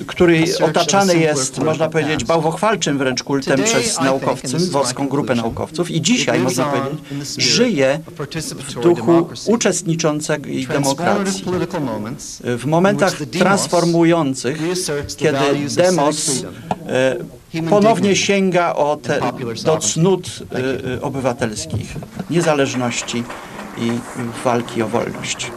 który 0.06 0.44
otaczany 0.64 1.18
jest, 1.18 1.58
można 1.58 1.88
powiedzieć, 1.88 2.24
bałwochwalczym 2.24 2.98
wręcz 2.98 3.22
kultem 3.22 3.62
przez 3.62 4.00
naukowców, 4.00 4.60
wąską 4.82 5.08
grupę 5.08 5.34
naukowców 5.34 5.90
i 5.90 6.02
dzisiaj, 6.02 6.40
można 6.40 6.64
powiedzieć, 6.64 7.00
żyje 7.38 8.00
w 8.68 8.80
duchu 8.80 9.28
uczestniczącej 9.46 10.66
demokracji. 10.66 11.44
W 12.42 12.64
momentach 12.66 13.16
transformujących, 13.38 14.58
kiedy 15.16 15.38
demos 15.76 16.44
e, 16.86 17.16
ponownie 17.70 18.16
sięga 18.16 18.74
o 18.74 18.96
te, 18.96 19.20
do 19.64 19.78
cnót 19.78 20.28
e, 20.52 20.94
e, 20.94 21.02
obywatelskich, 21.02 21.94
niezależności 22.30 23.24
i 23.78 23.90
walki 24.44 24.82
o 24.82 24.88
wolność. 24.88 25.50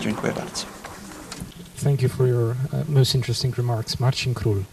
Dziękuję 0.00 0.32
bardzo. 0.32 0.78
Thank 1.84 2.02
you 2.02 2.08
for 2.08 2.26
your 2.26 2.56
uh, 2.72 2.88
most 2.88 3.14
interesting 3.14 3.56
remarks. 3.56 4.00
Marcin 4.00 4.34
Król. 4.34 4.64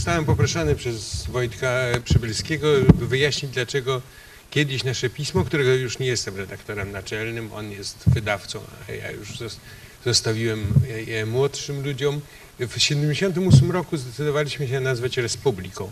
Zostałem 0.00 0.24
poproszony 0.24 0.74
przez 0.74 1.24
Wojtka 1.26 1.84
Przybylskiego, 2.04 2.76
żeby 2.86 3.06
wyjaśnić, 3.06 3.52
dlaczego 3.52 4.02
kiedyś 4.50 4.84
nasze 4.84 5.10
pismo, 5.10 5.44
którego 5.44 5.74
już 5.74 5.98
nie 5.98 6.06
jestem 6.06 6.36
redaktorem 6.36 6.92
naczelnym, 6.92 7.52
on 7.52 7.70
jest 7.70 7.96
wydawcą, 8.06 8.60
a 8.88 8.92
ja 8.92 9.10
już 9.10 9.28
zos- 9.28 9.56
zostawiłem 10.04 10.66
je- 11.06 11.26
młodszym 11.26 11.84
ludziom. 11.84 12.20
W 12.58 12.74
1978 12.74 13.70
roku 13.70 13.96
zdecydowaliśmy 13.96 14.68
się 14.68 14.80
nazwać 14.80 15.16
Republiką. 15.16 15.90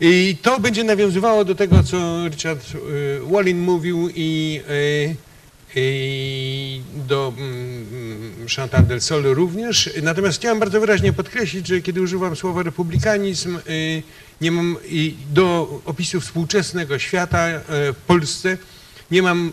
I 0.00 0.36
to 0.42 0.60
będzie 0.60 0.84
nawiązywało 0.84 1.44
do 1.44 1.54
tego, 1.54 1.82
co 1.82 2.28
Richard 2.28 2.74
y, 2.74 3.20
Wallin 3.32 3.58
mówił 3.58 4.08
i, 4.14 4.60
y, 4.70 5.16
do 6.94 7.32
mm, 7.38 8.46
Chantal 8.56 8.86
del 8.86 9.00
Sol 9.00 9.22
również. 9.22 9.90
Natomiast 10.02 10.38
chciałem 10.38 10.58
bardzo 10.58 10.80
wyraźnie 10.80 11.12
podkreślić, 11.12 11.66
że 11.66 11.80
kiedy 11.80 12.02
używam 12.02 12.36
słowa 12.36 12.62
republikanizm, 12.62 13.58
y, 13.68 14.02
nie 14.40 14.50
mam 14.50 14.76
do 15.32 15.80
opisu 15.84 16.20
współczesnego 16.20 16.98
świata 16.98 17.48
y, 17.48 17.60
w 17.92 17.96
Polsce 18.06 18.58
nie 19.10 19.22
mam 19.22 19.52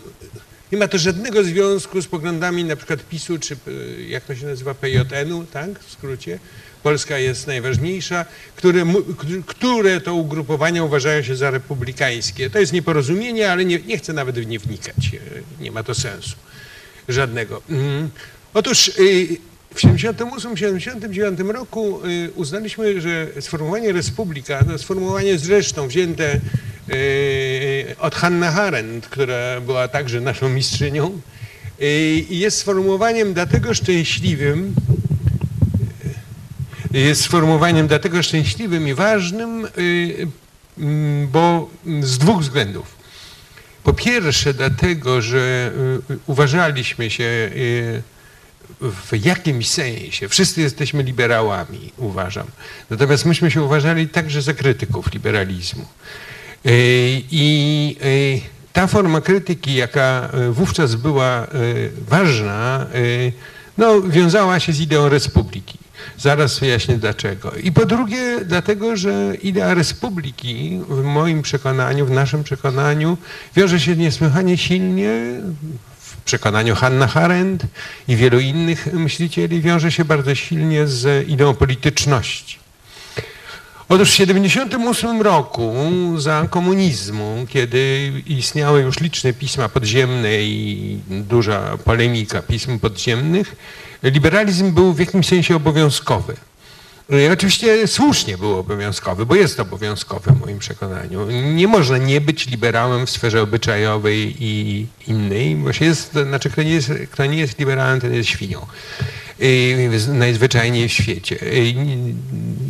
nie 0.72 0.78
ma 0.78 0.88
to 0.88 0.98
żadnego 0.98 1.44
związku 1.44 2.02
z 2.02 2.06
poglądami 2.06 2.64
na 2.64 2.76
przykład 2.76 3.08
PiSu, 3.08 3.38
czy 3.38 3.56
y, 3.68 4.06
jak 4.08 4.24
to 4.24 4.34
się 4.34 4.46
nazywa, 4.46 4.74
PJN-u, 4.74 5.44
tak, 5.44 5.78
w 5.78 5.92
skrócie. 5.92 6.38
Polska 6.84 7.18
jest 7.18 7.46
najważniejsza, 7.46 8.24
które, 8.56 8.84
które 9.46 10.00
to 10.00 10.14
ugrupowania 10.14 10.84
uważają 10.84 11.22
się 11.22 11.36
za 11.36 11.50
republikańskie. 11.50 12.50
To 12.50 12.58
jest 12.58 12.72
nieporozumienie, 12.72 13.52
ale 13.52 13.64
nie, 13.64 13.78
nie 13.78 13.98
chcę 13.98 14.12
nawet 14.12 14.38
w 14.38 14.46
nie 14.46 14.58
wnikać. 14.58 14.96
y, 15.14 15.42
Nie 15.60 15.70
ma 15.70 15.82
to 15.82 15.94
sensu 15.94 16.36
żadnego. 17.08 17.62
Mm. 17.70 18.10
Otóż 18.54 18.88
y, 18.88 18.92
w 19.74 19.80
1978-1979 19.80 21.50
roku 21.50 22.00
y, 22.06 22.30
uznaliśmy, 22.34 23.00
że 23.00 23.26
sformułowanie 23.40 23.92
republika, 23.92 24.64
to 24.64 24.78
sformułowanie 24.78 25.38
zresztą 25.38 25.88
wzięte 25.88 26.40
y, 26.90 27.96
od 27.98 28.14
Hannah 28.14 28.58
Arendt, 28.58 29.08
która 29.08 29.60
była 29.60 29.88
także 29.88 30.20
naszą 30.20 30.48
mistrzynią, 30.48 31.20
jest 32.30 32.58
sformułowaniem 32.58 33.34
dlatego 33.34 33.74
szczęśliwym, 33.74 34.74
jest 37.00 37.22
sformułowaniem 37.22 37.86
dlatego 37.88 38.22
szczęśliwym 38.22 38.88
i 38.88 38.94
ważnym, 38.94 39.68
y, 39.78 40.28
mm, 40.78 41.28
bo 41.28 41.70
z 42.00 42.18
dwóch 42.18 42.40
względów. 42.40 42.96
Po 43.84 43.92
pierwsze 43.92 44.54
dlatego, 44.54 45.22
że 45.22 45.72
y, 46.10 46.18
uważaliśmy 46.26 47.10
się 47.10 47.24
y, 47.24 48.02
w 48.80 49.24
jakimś 49.24 49.68
sensie, 49.68 50.28
wszyscy 50.28 50.60
jesteśmy 50.60 51.02
liberałami, 51.02 51.92
uważam. 51.96 52.46
Natomiast 52.90 53.24
myśmy 53.24 53.50
się 53.50 53.62
uważali 53.62 54.08
także 54.08 54.42
za 54.42 54.54
krytyków 54.54 55.12
liberalizmu. 55.12 55.86
Y, 56.66 57.22
I 57.30 57.96
y, 58.04 58.40
ta 58.72 58.86
forma 58.86 59.20
krytyki, 59.20 59.74
jaka 59.74 60.30
y, 60.48 60.52
wówczas 60.52 60.94
była 60.94 61.44
y, 61.44 61.90
ważna, 62.08 62.86
y, 62.94 63.32
no, 63.78 64.02
wiązała 64.02 64.60
się 64.60 64.72
z 64.72 64.80
ideą 64.80 65.08
republiki. 65.08 65.83
Zaraz 66.18 66.58
wyjaśnię 66.58 66.98
dlaczego. 66.98 67.52
I 67.62 67.72
po 67.72 67.86
drugie, 67.86 68.40
dlatego, 68.44 68.96
że 68.96 69.34
idea 69.42 69.74
republiki 69.74 70.80
w 70.88 71.02
moim 71.02 71.42
przekonaniu, 71.42 72.06
w 72.06 72.10
naszym 72.10 72.44
przekonaniu 72.44 73.16
wiąże 73.56 73.80
się 73.80 73.96
niesłychanie 73.96 74.58
silnie 74.58 75.10
w 75.98 76.16
przekonaniu 76.24 76.74
Hannah 76.74 77.16
Arendt 77.16 77.66
i 78.08 78.16
wielu 78.16 78.40
innych 78.40 78.92
myślicieli 78.92 79.60
wiąże 79.60 79.92
się 79.92 80.04
bardzo 80.04 80.34
silnie 80.34 80.86
z 80.86 81.28
ideą 81.28 81.54
polityczności. 81.54 82.63
Otóż 83.88 84.08
w 84.08 84.12
1978 84.12 85.22
roku 85.22 85.74
za 86.16 86.48
komunizmu, 86.50 87.46
kiedy 87.48 88.12
istniały 88.26 88.80
już 88.80 89.00
liczne 89.00 89.32
pisma 89.32 89.68
podziemne 89.68 90.42
i 90.42 90.98
duża 91.08 91.78
polemika 91.84 92.42
pism 92.42 92.78
podziemnych, 92.78 93.56
liberalizm 94.02 94.72
był 94.72 94.92
w 94.92 94.98
jakimś 94.98 95.28
sensie 95.28 95.56
obowiązkowy. 95.56 96.36
I 97.08 97.32
oczywiście 97.32 97.86
słusznie 97.86 98.38
był 98.38 98.58
obowiązkowy, 98.58 99.26
bo 99.26 99.34
jest 99.34 99.60
obowiązkowy 99.60 100.30
w 100.30 100.40
moim 100.40 100.58
przekonaniu. 100.58 101.30
Nie 101.30 101.68
można 101.68 101.98
nie 101.98 102.20
być 102.20 102.46
liberałem 102.46 103.06
w 103.06 103.10
sferze 103.10 103.42
obyczajowej 103.42 104.36
i 104.40 104.86
innej, 105.06 105.56
bo 105.56 105.72
się 105.72 105.84
jest, 105.84 106.12
znaczy 106.12 106.50
kto 106.50 106.62
nie 106.62 106.70
jest, 106.70 106.92
kto 107.10 107.26
nie 107.26 107.38
jest 107.38 107.58
liberałem, 107.58 108.00
ten 108.00 108.14
jest 108.14 108.28
świnią. 108.28 108.66
Y, 109.42 109.90
najzwyczajniej 110.08 110.88
w 110.88 110.92
świecie. 110.92 111.36
Y, 111.42 111.74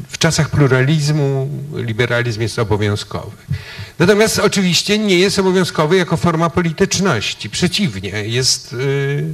W 0.09 0.19
czasach 0.19 0.51
pluralizmu 0.51 1.49
liberalizm 1.75 2.41
jest 2.41 2.59
obowiązkowy. 2.59 3.37
Natomiast 3.99 4.39
oczywiście 4.39 4.99
nie 4.99 5.19
jest 5.19 5.39
obowiązkowy 5.39 5.97
jako 5.97 6.17
forma 6.17 6.51
polityczności. 6.51 7.51
Przeciwnie, 7.51 8.11
jest 8.11 8.73
y, 8.73 9.25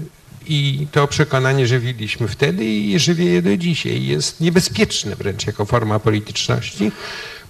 i 0.47 0.87
to 0.93 1.07
przekonanie 1.07 1.67
żywiliśmy 1.67 2.29
wtedy 2.29 2.65
i 2.65 2.99
żywię 2.99 3.25
je 3.25 3.43
do 3.43 3.57
dzisiaj. 3.57 4.07
Jest 4.07 4.41
niebezpieczne 4.41 5.17
wręcz 5.17 5.47
jako 5.47 5.65
forma 5.65 5.99
polityczności, 5.99 6.93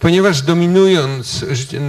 ponieważ 0.01 0.43
dominując 0.43 1.45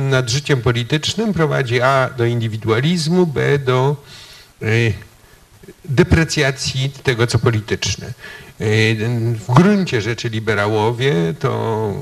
nad 0.09 0.29
życiem 0.29 0.61
politycznym 0.61 1.33
prowadzi 1.33 1.81
A 1.81 2.09
do 2.17 2.25
indywidualizmu, 2.25 3.27
B 3.27 3.59
do 3.59 4.03
deprecjacji 5.85 6.89
tego, 7.03 7.27
co 7.27 7.39
polityczne. 7.39 8.13
W 9.47 9.53
gruncie 9.53 10.01
rzeczy 10.01 10.29
liberałowie 10.29 11.13
to 11.39 11.93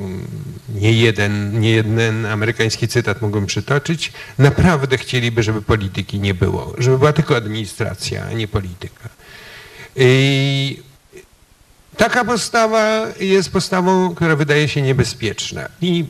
nie 0.69 0.93
jeden, 0.93 1.59
nie 1.59 1.71
jeden 1.71 2.25
amerykański 2.25 2.87
cytat 2.87 3.21
mógłbym 3.21 3.45
przytoczyć, 3.45 4.11
naprawdę 4.37 4.97
chcieliby, 4.97 5.43
żeby 5.43 5.61
polityki 5.61 6.19
nie 6.19 6.33
było, 6.33 6.73
żeby 6.77 6.97
była 6.97 7.13
tylko 7.13 7.35
administracja, 7.35 8.25
a 8.25 8.33
nie 8.33 8.47
polityka. 8.47 9.09
I 9.95 10.81
taka 11.97 12.25
postawa 12.25 13.07
jest 13.19 13.51
postawą, 13.51 14.15
która 14.15 14.35
wydaje 14.35 14.67
się 14.67 14.81
niebezpieczna. 14.81 15.69
I 15.81 16.05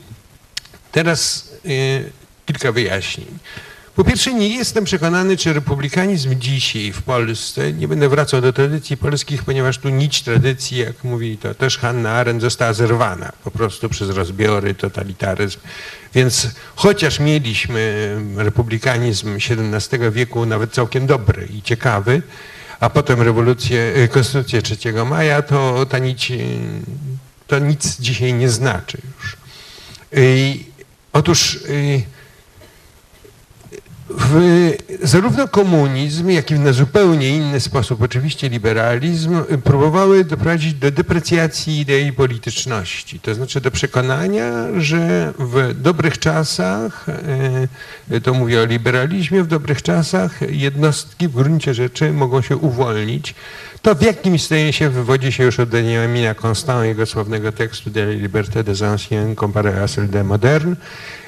teraz 0.92 1.50
y, 1.66 2.10
kilka 2.46 2.72
wyjaśnień. 2.72 3.38
Po 3.96 4.04
pierwsze, 4.04 4.34
nie 4.34 4.48
jestem 4.48 4.84
przekonany, 4.84 5.36
czy 5.36 5.52
republikanizm 5.52 6.38
dzisiaj 6.38 6.92
w 6.92 7.02
Polsce, 7.02 7.72
nie 7.72 7.88
będę 7.88 8.08
wracał 8.08 8.40
do 8.40 8.52
tradycji 8.52 8.96
polskich, 8.96 9.44
ponieważ 9.44 9.78
tu 9.78 9.88
nić 9.88 10.22
tradycji, 10.22 10.78
jak 10.78 11.04
mówi 11.04 11.38
to 11.38 11.54
też 11.54 11.78
Hanna 11.78 12.10
Arendt, 12.10 12.42
została 12.42 12.72
zerwana 12.72 13.32
po 13.44 13.50
prostu 13.50 13.88
przez 13.88 14.10
rozbiory, 14.10 14.74
totalitaryzm. 14.74 15.58
Więc 16.14 16.48
chociaż 16.74 17.20
mieliśmy 17.20 18.16
republikanizm 18.36 19.36
XVII 19.36 20.10
wieku 20.10 20.46
nawet 20.46 20.72
całkiem 20.72 21.06
dobry 21.06 21.48
i 21.54 21.62
ciekawy, 21.62 22.22
a 22.80 22.90
potem 22.90 23.22
rewolucję, 23.22 23.94
y, 23.96 24.08
konstytucję 24.08 24.62
3 24.62 24.76
maja, 25.06 25.42
to 25.42 25.86
ta 25.86 25.98
nić, 25.98 26.30
y, 26.30 26.58
to 27.46 27.58
nic 27.58 28.00
dzisiaj 28.00 28.34
nie 28.34 28.50
znaczy 28.50 28.98
już. 29.18 29.36
Y, 30.14 30.70
Otóż 31.12 31.54
y, 31.54 32.02
w, 34.18 34.72
zarówno 35.02 35.48
komunizm, 35.48 36.30
jak 36.30 36.50
i 36.50 36.54
na 36.54 36.72
zupełnie 36.72 37.36
inny 37.36 37.60
sposób, 37.60 38.02
oczywiście 38.02 38.48
liberalizm, 38.48 39.42
y, 39.52 39.58
próbowały 39.58 40.24
doprowadzić 40.24 40.74
do 40.74 40.90
deprecjacji 40.90 41.80
idei 41.80 42.12
polityczności. 42.12 43.20
To 43.20 43.34
znaczy 43.34 43.60
do 43.60 43.70
przekonania, 43.70 44.52
że 44.78 45.32
w 45.38 45.74
dobrych 45.74 46.18
czasach, 46.18 47.06
y, 48.10 48.20
to 48.20 48.34
mówię 48.34 48.62
o 48.62 48.64
liberalizmie, 48.64 49.42
w 49.42 49.46
dobrych 49.46 49.82
czasach 49.82 50.40
jednostki 50.50 51.28
w 51.28 51.32
gruncie 51.32 51.74
rzeczy 51.74 52.12
mogą 52.12 52.42
się 52.42 52.56
uwolnić. 52.56 53.34
To 53.82 53.94
w 53.94 54.02
jakimś 54.02 54.46
sensie 54.46 54.90
wywodzi 54.90 55.32
się 55.32 55.44
już 55.44 55.60
od 55.60 55.68
Benjamina 55.68 56.34
Constant, 56.34 56.84
jego 56.84 57.06
sławnego 57.06 57.52
tekstu 57.52 57.90
De 57.90 58.02
la 58.02 58.12
liberté 58.12 58.64
des 58.64 58.82
anciens 58.82 59.34
comparé 59.36 59.82
à 59.82 59.88
celle 59.88 60.08
des 60.08 60.24
modernes 60.24 60.76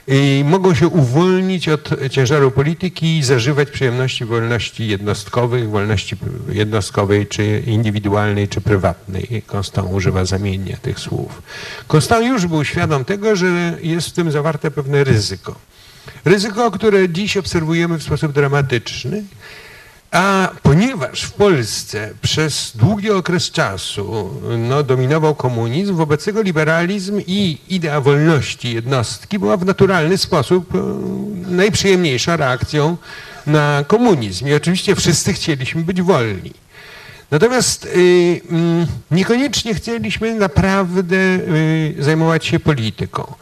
i 0.09 0.45
mogą 0.47 0.75
się 0.75 0.89
uwolnić 0.89 1.69
od 1.69 1.91
ciężaru 2.11 2.51
polityki 2.51 3.19
i 3.19 3.23
zażywać 3.23 3.71
przyjemności 3.71 4.25
wolności 4.25 4.87
jednostkowych, 4.87 5.71
wolności 5.71 6.17
jednostkowej, 6.49 7.27
czy 7.27 7.63
indywidualnej, 7.67 8.49
czy 8.49 8.61
prywatnej. 8.61 9.43
Constant 9.53 9.89
używa 9.93 10.25
zamiennie 10.25 10.77
tych 10.83 10.99
słów. 10.99 11.43
Constant 11.95 12.27
już 12.27 12.47
był 12.47 12.65
świadom 12.65 13.05
tego, 13.05 13.37
że 13.37 13.79
jest 13.83 14.09
w 14.09 14.13
tym 14.13 14.31
zawarte 14.31 14.71
pewne 14.71 15.05
ryzyko. 15.05 15.55
Ryzyko, 16.25 16.71
które 16.71 17.09
dziś 17.09 17.37
obserwujemy 17.37 17.99
w 17.99 18.03
sposób 18.03 18.33
dramatyczny, 18.33 19.25
a 20.13 20.51
ponieważ 20.63 21.23
w 21.23 21.33
Polsce 21.33 22.11
przez 22.23 22.73
długi 22.75 23.11
okres 23.11 23.51
czasu 23.51 24.31
no, 24.59 24.83
dominował 24.83 25.35
komunizm, 25.35 25.95
wobec 25.95 26.25
tego 26.25 26.43
liberalizm 26.43 27.21
i 27.27 27.59
idea 27.69 28.01
wolności 28.01 28.75
jednostki 28.75 29.39
była 29.39 29.57
w 29.57 29.65
naturalny 29.65 30.19
sposób 30.19 30.75
e, 30.75 30.79
najprzyjemniejsza 31.51 32.37
reakcją 32.37 32.97
na 33.47 33.85
komunizm. 33.87 34.49
I 34.49 34.55
oczywiście 34.55 34.97
wszyscy 34.97 35.33
chcieliśmy 35.33 35.83
być 35.83 36.03
wolni. 36.03 36.53
Natomiast 37.31 37.85
y, 37.85 38.41
mm, 38.51 38.87
niekoniecznie 39.11 39.75
chcieliśmy 39.75 40.35
naprawdę 40.35 41.17
y, 41.17 41.95
zajmować 41.99 42.47
się 42.47 42.61
polityką. 42.61 43.35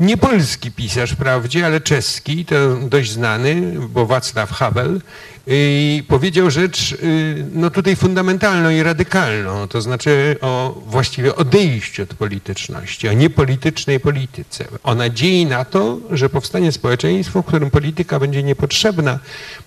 Nie 0.00 0.16
polski 0.16 0.72
pisarz 0.72 1.12
wprawdzie, 1.12 1.66
ale 1.66 1.80
czeski, 1.80 2.44
to 2.44 2.76
dość 2.76 3.10
znany, 3.10 3.74
bo 3.88 4.06
Wacław 4.06 4.50
Havel, 4.50 5.00
y, 5.48 6.02
powiedział 6.08 6.50
rzecz 6.50 6.92
y, 6.92 7.46
no 7.52 7.70
tutaj 7.70 7.96
fundamentalną 7.96 8.70
i 8.70 8.82
radykalną, 8.82 9.68
to 9.68 9.82
znaczy 9.82 10.36
o 10.40 10.82
właściwie 10.86 11.36
odejściu 11.36 12.02
od 12.02 12.14
polityczności, 12.14 13.08
o 13.08 13.12
niepolitycznej 13.12 14.00
polityce, 14.00 14.64
o 14.82 14.94
nadziei 14.94 15.46
na 15.46 15.64
to, 15.64 15.98
że 16.10 16.28
powstanie 16.28 16.72
społeczeństwo, 16.72 17.42
w 17.42 17.46
którym 17.46 17.70
polityka 17.70 18.18
będzie 18.20 18.42
niepotrzebna, 18.42 19.18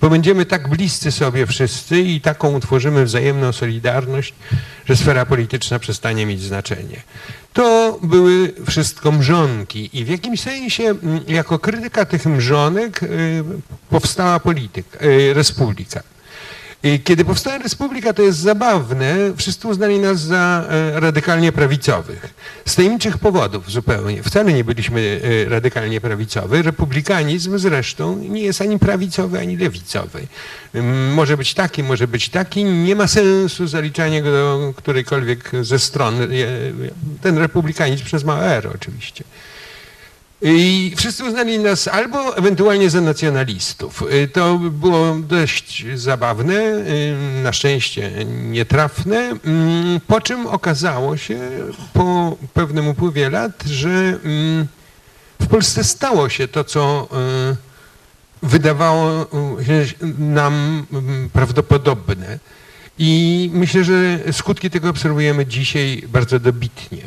bo 0.01 0.09
będziemy 0.09 0.45
tak 0.45 0.69
bliscy 0.69 1.11
sobie 1.11 1.47
wszyscy 1.47 2.01
i 2.01 2.21
taką 2.21 2.53
utworzymy 2.53 3.05
wzajemną 3.05 3.51
solidarność, 3.51 4.33
że 4.85 4.95
sfera 4.95 5.25
polityczna 5.25 5.79
przestanie 5.79 6.25
mieć 6.25 6.41
znaczenie. 6.41 7.01
To 7.53 7.99
były 8.03 8.53
wszystko 8.69 9.11
mrzonki 9.11 9.89
i 9.93 10.05
w 10.05 10.07
jakimś 10.07 10.41
sensie 10.41 10.83
mm, 10.83 11.19
jako 11.27 11.59
krytyka 11.59 12.05
tych 12.05 12.25
mrzonek 12.25 13.03
y, 13.03 13.43
powstała 13.89 14.39
polityka, 14.39 15.05
y, 15.05 15.33
Respublika. 15.71 16.03
I 16.83 16.99
kiedy 16.99 17.25
powstała 17.25 17.57
Respublika, 17.57 18.13
to 18.13 18.21
jest 18.21 18.39
zabawne, 18.39 19.15
wszyscy 19.37 19.67
uznali 19.67 19.99
nas 19.99 20.21
za 20.21 20.65
e, 20.69 20.99
radykalnie 20.99 21.51
prawicowych. 21.51 22.33
Z 22.65 22.75
tajemniczych 22.75 23.17
powodów 23.17 23.71
zupełnie. 23.71 24.23
Wcale 24.23 24.53
nie 24.53 24.63
byliśmy 24.63 25.21
e, 25.45 25.49
radykalnie 25.49 26.01
prawicowy. 26.01 26.61
Republikanizm 26.61 27.57
zresztą 27.57 28.17
nie 28.17 28.41
jest 28.41 28.61
ani 28.61 28.79
prawicowy, 28.79 29.39
ani 29.39 29.57
lewicowy. 29.57 30.27
Może 31.13 31.37
być 31.37 31.53
taki, 31.53 31.83
może 31.83 32.07
być 32.07 32.29
taki. 32.29 32.63
Nie 32.63 32.95
ma 32.95 33.07
sensu 33.07 33.67
zaliczania 33.67 34.21
go 34.21 34.31
do 34.31 34.73
którejkolwiek 34.75 35.51
ze 35.61 35.79
stron. 35.79 36.15
Ten 37.21 37.37
republikanizm 37.37 38.05
przez 38.05 38.23
małe 38.23 38.45
R 38.45 38.69
oczywiście. 38.75 39.23
I 40.41 40.93
wszyscy 40.97 41.23
uznali 41.25 41.59
nas 41.59 41.87
albo 41.87 42.37
ewentualnie 42.37 42.89
za 42.89 43.01
nacjonalistów. 43.01 44.03
Y, 44.13 44.27
To 44.27 44.57
było 44.57 45.15
dość 45.15 45.85
zabawne, 45.95 46.53
y, 46.53 47.43
na 47.43 47.53
szczęście 47.53 48.11
nietrafne, 48.25 49.17
mm, 49.45 49.99
po 50.07 50.21
czym 50.21 50.47
okazało 50.47 51.17
się 51.17 51.39
po 51.93 52.37
pewnym 52.53 52.87
upływie 52.87 53.29
lat, 53.29 53.63
że 53.65 53.89
mm, 53.89 54.67
w 55.39 55.47
Polsce 55.47 55.83
stało 55.83 56.29
się 56.29 56.47
to, 56.47 56.63
co 56.63 57.07
y, 57.53 58.47
wydawało 58.47 59.27
się 59.63 59.85
nam 60.19 60.85
mm, 60.93 61.29
prawdopodobne. 61.29 62.39
I 62.99 63.49
myślę, 63.53 63.83
że 63.83 64.19
skutki 64.31 64.69
tego 64.69 64.89
obserwujemy 64.89 65.45
dzisiaj 65.45 66.03
bardzo 66.07 66.39
dobitnie. 66.39 67.01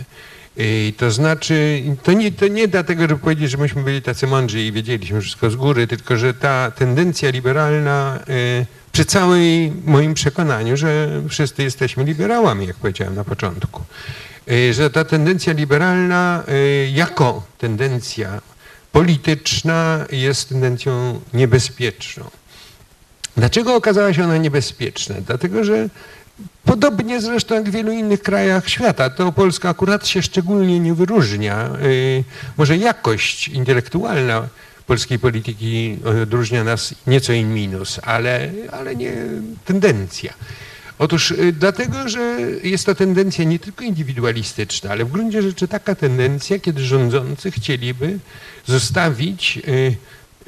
I 0.56 0.94
To 0.96 1.10
znaczy, 1.10 1.82
to 2.02 2.12
nie, 2.12 2.32
to 2.32 2.48
nie 2.48 2.68
dlatego, 2.68 3.02
żeby 3.02 3.18
powiedzieć, 3.18 3.50
że 3.50 3.58
myśmy 3.58 3.82
byli 3.82 4.02
tacy 4.02 4.26
mądrzy 4.26 4.62
i 4.62 4.72
wiedzieliśmy 4.72 5.20
wszystko 5.20 5.50
z 5.50 5.56
góry, 5.56 5.86
tylko 5.86 6.16
że 6.16 6.34
ta 6.34 6.70
tendencja 6.70 7.30
liberalna, 7.30 8.20
y, 8.28 8.66
przy 8.92 9.04
całej 9.04 9.72
moim 9.84 10.14
przekonaniu, 10.14 10.76
że 10.76 11.22
wszyscy 11.28 11.62
jesteśmy 11.62 12.04
liberałami, 12.04 12.66
jak 12.66 12.76
powiedziałem 12.76 13.14
na 13.14 13.24
początku, 13.24 13.82
y, 14.50 14.74
że 14.74 14.90
ta 14.90 15.04
tendencja 15.04 15.52
liberalna 15.52 16.44
y, 16.48 16.90
jako 16.92 17.42
tendencja 17.58 18.40
polityczna 18.92 20.06
jest 20.12 20.48
tendencją 20.48 21.20
niebezpieczną. 21.32 22.24
Dlaczego 23.36 23.74
okazała 23.74 24.14
się 24.14 24.24
ona 24.24 24.36
niebezpieczna? 24.36 25.14
Dlatego, 25.26 25.64
że 25.64 25.88
Podobnie 26.64 27.20
zresztą 27.20 27.54
jak 27.54 27.68
w 27.68 27.72
wielu 27.72 27.92
innych 27.92 28.22
krajach 28.22 28.68
świata, 28.68 29.10
to 29.10 29.32
Polska 29.32 29.68
akurat 29.68 30.06
się 30.06 30.22
szczególnie 30.22 30.80
nie 30.80 30.94
wyróżnia. 30.94 31.70
Y, 31.82 32.24
Może 32.56 32.76
jakość 32.76 33.48
intelektualna 33.48 34.48
polskiej 34.86 35.18
polityki 35.18 35.98
odróżnia 36.22 36.64
nas 36.64 36.94
nieco 37.06 37.32
in 37.32 37.54
minus, 37.54 38.00
ale, 38.02 38.50
ale 38.72 38.96
nie 38.96 39.12
tendencja. 39.64 40.34
Otóż 40.98 41.30
y, 41.30 41.52
dlatego, 41.52 42.08
że 42.08 42.38
jest 42.62 42.86
to 42.86 42.94
tendencja 42.94 43.44
nie 43.44 43.58
tylko 43.58 43.84
indywidualistyczna, 43.84 44.90
ale 44.90 45.04
w 45.04 45.12
gruncie 45.12 45.42
rzeczy 45.42 45.68
taka 45.68 45.94
tendencja, 45.94 46.58
kiedy 46.58 46.84
rządzący 46.84 47.50
chcieliby 47.50 48.18
zostawić 48.66 49.58
y, 49.68 49.96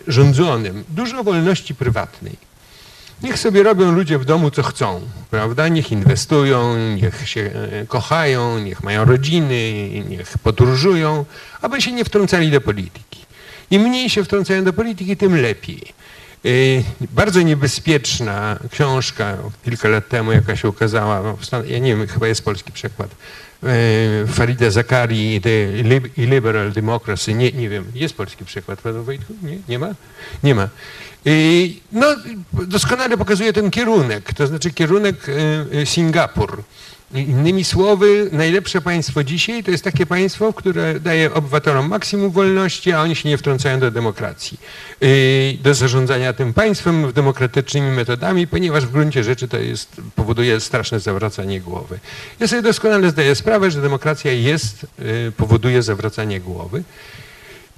rządzonym 0.07 0.85
dużo 0.89 1.25
wolności 1.25 1.75
prywatnej. 1.75 2.46
Niech 3.23 3.39
sobie 3.39 3.63
robią 3.63 3.93
ludzie 3.93 4.19
w 4.19 4.25
domu 4.25 4.51
co 4.51 4.63
chcą, 4.63 5.01
prawda? 5.31 5.69
Niech 5.69 5.93
inwestują, 5.93 6.77
niech 6.97 7.29
się 7.29 7.51
e, 7.73 7.87
kochają, 7.87 8.59
niech 8.59 8.83
mają 8.83 9.05
rodziny, 9.05 9.73
niech 10.09 10.39
podróżują, 10.39 11.25
aby 11.63 11.83
się 11.83 11.93
nie 11.93 12.05
wtrącali 12.05 12.51
do 12.51 12.61
polityki. 12.61 13.21
Im 13.71 13.83
mniej 13.83 14.11
się 14.11 14.25
wtrącają 14.25 14.65
do 14.65 14.73
polityki, 14.73 15.17
tym 15.17 15.41
lepiej. 15.43 15.83
Y, 16.47 16.85
Bardzo 17.01 17.43
niebezpieczna 17.43 18.59
książka 18.71 19.37
kilka 19.65 19.89
lat 19.89 20.09
temu, 20.09 20.33
jaka 20.33 20.57
się 20.57 20.69
ukazała, 20.69 21.37
ja 21.67 21.79
nie 21.79 21.97
wiem, 21.97 22.07
chyba 22.07 22.29
jest 22.29 22.45
polski 22.45 22.73
przekład, 22.73 23.11
Farida 24.29 24.71
Zakari, 24.71 25.41
The 25.41 25.67
Lib- 25.83 26.09
Illiberal 26.17 26.73
Democracy, 26.73 27.35
nie, 27.35 27.53
nie 27.53 27.69
wiem, 27.69 27.85
jest 27.95 28.15
polski 28.15 28.45
przekład, 28.45 28.81
prawda 28.83 29.03
Wojtku? 29.03 29.33
Nie, 29.43 29.59
nie 29.69 29.79
ma? 29.79 29.95
Nie 30.43 30.55
ma. 30.55 30.69
Y, 31.27 31.69
No, 31.93 32.07
doskonale 32.53 33.17
pokazuje 33.19 33.53
ten 33.53 33.71
kierunek, 33.71 34.33
to 34.33 34.47
znaczy 34.47 34.71
kierunek 34.71 35.29
y, 35.29 35.33
y, 35.83 35.87
Singapur. 35.87 36.63
Innymi 37.15 37.65
słowy, 37.65 38.29
najlepsze 38.33 38.81
państwo 38.81 39.25
dzisiaj 39.25 39.65
to 39.65 39.71
jest 39.71 39.85
takie 39.85 40.07
państwo, 40.07 40.53
które 40.53 41.01
daje 41.01 41.35
obywatelom 41.35 41.89
maksimum 41.89 42.31
wolności, 42.31 42.93
a 42.93 43.01
oni 43.01 43.17
się 43.17 43.29
nie 43.29 43.39
wtrącają 43.39 43.81
do 43.81 43.91
demokracji, 43.91 44.59
yy, 45.01 45.09
do 45.63 45.75
zarządzania 45.75 46.33
tym 46.33 46.55
państwem 46.55 47.13
demokratycznymi 47.13 47.91
metodami, 47.91 48.47
ponieważ 48.47 48.87
w 48.87 48.91
gruncie 48.91 49.25
rzeczy 49.25 49.49
to 49.49 49.59
jest, 49.59 50.01
powoduje 50.15 50.61
straszne 50.61 51.01
zawracanie 51.01 51.61
głowy. 51.61 51.99
Ja 52.41 52.49
sobie 52.49 52.63
doskonale 52.63 53.11
zdaję 53.11 53.35
sprawę, 53.35 53.71
że 53.71 53.83
demokracja 53.83 54.33
jest, 54.33 54.87
yy, 54.99 55.33
powoduje 55.37 55.83
zawracanie 55.83 56.41
głowy. 56.41 56.83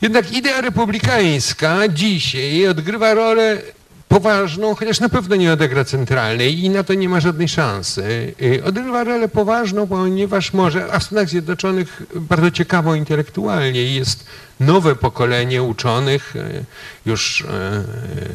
Jednak 0.03 0.33
idea 0.33 0.61
republikańska 0.61 1.89
dzisiaj 1.89 2.69
odgrywa 2.69 3.15
rolę 3.15 3.63
poważną, 4.09 4.75
chociaż 4.75 5.01
na 5.01 5.09
pewno 5.09 5.37
nie 5.37 5.53
odegra 5.53 5.85
centralnej 5.85 6.65
i 6.65 6.71
na 6.71 6.85
to 6.85 6.95
nie 6.95 7.09
ma 7.09 7.21
żadnej 7.21 7.49
szansy. 7.49 8.35
Y, 8.43 8.65
Odgrywa 8.65 9.05
rolę 9.05 9.29
poważną, 9.29 9.87
ponieważ 9.87 10.53
może, 10.53 10.93
a 10.93 10.99
w 10.99 11.05
Stanach 11.05 11.29
Zjednoczonych 11.29 12.03
bardzo 12.15 12.51
ciekawo 12.51 12.95
intelektualnie 12.95 13.85
jest 13.95 14.27
nowe 14.61 14.97
pokolenie 14.97 15.63
uczonych, 15.63 16.37
y, 16.37 16.65
już 17.07 17.41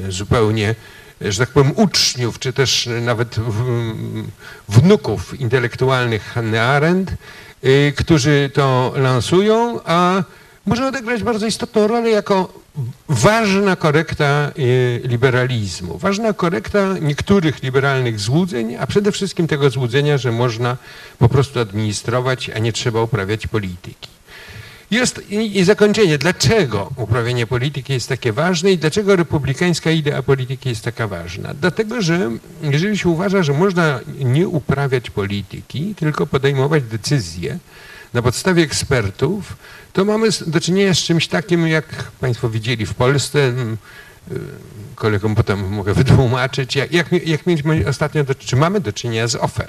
y, 0.08 0.12
zupełnie 0.12 0.76
że 1.22 1.40
tak 1.40 1.50
powiem, 1.50 1.74
uczniów, 1.76 2.40
czy 2.40 2.54
też 2.54 2.90
nawet 3.02 3.36
wnuków 4.70 5.40
intelektualnych 5.40 6.24
Hannah 6.24 6.70
Arendt, 6.70 7.12
którzy 7.96 8.50
to 8.54 8.94
lansują, 8.96 9.80
a 9.86 10.24
może 10.66 10.88
odegrać 10.88 11.24
bardzo 11.24 11.46
istotną 11.46 11.88
rolę 11.88 12.10
jako 12.10 12.64
ważna 13.10 13.76
korekta 13.76 14.52
y, 14.60 15.02
liberalizmu, 15.04 15.98
ważna 15.98 16.34
korekta 16.34 16.98
niektórych 17.02 17.64
liberalnych 17.64 18.20
złudzeń, 18.20 18.76
a 18.76 18.88
przede 18.88 19.12
wszystkim 19.12 19.48
tego 19.48 19.70
złudzenia, 19.70 20.18
że 20.18 20.32
można 20.32 20.78
po 21.20 21.30
prostu 21.30 21.60
administrować, 21.60 22.50
a 22.50 22.60
nie 22.60 22.74
trzeba 22.74 23.02
uprawiać 23.02 23.48
polityki. 23.48 24.14
Jest 24.92 25.32
i 25.32 25.64
zakończenie. 25.64 26.18
Dlaczego 26.18 26.92
uprawianie 26.98 27.48
polityki 27.48 27.94
jest 27.94 28.10
takie 28.10 28.34
ważne 28.34 28.72
i 28.72 28.78
dlaczego 28.78 29.16
republikańska 29.16 29.92
idea 29.92 30.24
polityki 30.24 30.70
jest 30.70 30.84
taka 30.84 31.08
ważna? 31.08 31.54
Dlatego, 31.62 32.02
że 32.02 32.32
jeżeli 32.62 32.98
się 32.98 33.10
uważa, 33.10 33.44
że 33.44 33.54
można 33.54 34.00
nie 34.20 34.48
uprawiać 34.48 35.10
polityki, 35.10 35.96
tylko 35.96 36.28
podejmować 36.28 36.84
decyzje 36.84 37.60
na 38.14 38.22
podstawie 38.22 38.64
ekspertów, 38.64 39.58
to 39.94 40.06
mamy 40.06 40.28
do 40.48 40.62
czynienia 40.62 40.94
z 40.94 40.98
czymś 40.98 41.28
takim, 41.28 41.68
jak 41.68 41.86
Państwo 42.20 42.50
widzieli 42.50 42.86
w 42.86 42.94
Polsce, 42.94 43.40
y, 43.40 44.36
kolegom 44.96 45.36
potem 45.36 45.70
mogę 45.70 45.94
wytłumaczyć, 46.04 46.76
jak, 46.76 46.92
jak, 46.92 47.12
jak 47.28 47.48
mieliśmy 47.48 47.88
ostatnio, 47.88 48.24
do, 48.24 48.36
czy 48.36 48.56
mamy 48.56 48.80
do 48.80 48.94
czynienia 48.94 49.28
z 49.28 49.36
OFE. 49.36 49.68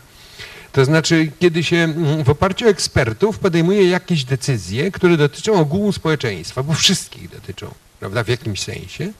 To 0.72 0.84
znaczy, 0.84 1.32
kiedy 1.38 1.64
się 1.64 1.94
w 2.24 2.30
oparciu 2.30 2.66
o 2.66 2.68
ekspertów 2.68 3.38
podejmuje 3.38 3.88
jakieś 3.88 4.24
decyzje, 4.24 4.90
które 4.90 5.16
dotyczą 5.16 5.54
ogółu 5.54 5.92
społeczeństwa, 5.92 6.62
bo 6.62 6.74
wszystkich 6.74 7.30
dotyczą, 7.30 7.74
prawda, 8.00 8.24
w 8.24 8.28
jakimś 8.28 8.62
sensie, 8.62 9.12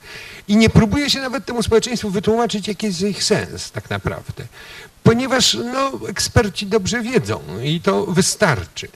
i 0.49 0.57
nie 0.57 0.71
próbuje 0.71 1.11
się 1.11 1.21
nawet 1.21 1.47
temu 1.47 1.63
społeczeństwu 1.63 2.11
wytłumaczyć, 2.11 2.69
jaki 2.69 2.87
jest 2.87 3.03
ich 3.03 3.25
sens 3.25 3.71
tak 3.71 3.91
naprawdę. 3.91 4.47
Ponieważ 5.05 5.55
no, 5.55 5.93
eksperci 6.09 6.67
dobrze 6.67 7.03
wiedzą 7.03 7.41
i 7.63 7.81
to 7.81 8.07
wystarczy. 8.07 8.89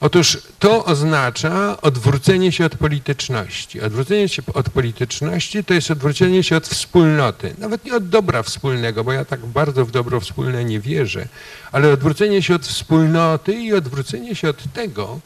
Otóż 0.00 0.38
to 0.58 0.84
oznacza 0.84 1.80
odwrócenie 1.80 2.52
się 2.52 2.64
od 2.64 2.76
polityczności. 2.76 3.80
Odwrócenie 3.80 4.28
się 4.28 4.42
od 4.54 4.70
polityczności 4.70 5.64
to 5.64 5.74
jest 5.74 5.90
odwrócenie 5.90 6.42
się 6.42 6.56
od 6.56 6.68
wspólnoty. 6.68 7.54
Nawet 7.58 7.84
nie 7.84 7.94
od 7.94 8.08
dobra 8.08 8.42
wspólnego, 8.42 9.04
bo 9.04 9.12
ja 9.12 9.24
tak 9.24 9.46
bardzo 9.46 9.84
w 9.84 9.90
dobro 9.90 10.20
wspólne 10.20 10.64
nie 10.64 10.80
wierzę, 10.80 11.28
ale 11.72 11.92
odwrócenie 11.92 12.42
się 12.42 12.54
od 12.54 12.66
wspólnoty 12.66 13.54
i 13.54 13.72
odwrócenie 13.72 14.34
się 14.34 14.48
od 14.48 14.72
tego, 14.72 15.20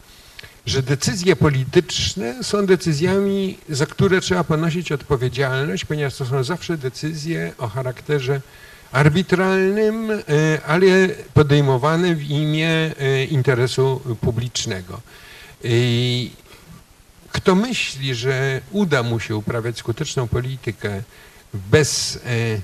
że 0.66 0.82
decyzje 0.82 1.36
polityczne 1.36 2.44
są 2.44 2.66
decyzjami, 2.66 3.58
za 3.68 3.86
które 3.86 4.20
trzeba 4.20 4.44
ponosić 4.44 4.92
odpowiedzialność, 4.92 5.84
ponieważ 5.84 6.16
to 6.16 6.26
są 6.26 6.44
zawsze 6.44 6.78
decyzje 6.78 7.52
o 7.58 7.68
charakterze 7.68 8.40
arbitralnym, 8.92 10.10
e, 10.10 10.20
ale 10.66 10.86
podejmowane 11.34 12.14
w 12.14 12.22
imię 12.22 12.70
e, 12.70 13.24
interesu 13.24 14.16
publicznego. 14.20 15.00
I 15.64 16.30
Kto 17.32 17.54
myśli, 17.54 18.14
że 18.14 18.60
uda 18.70 19.02
mu 19.02 19.20
się 19.20 19.36
uprawiać 19.36 19.78
skuteczną 19.78 20.28
politykę 20.28 21.02
bez 21.54 22.16
e, 22.16 22.60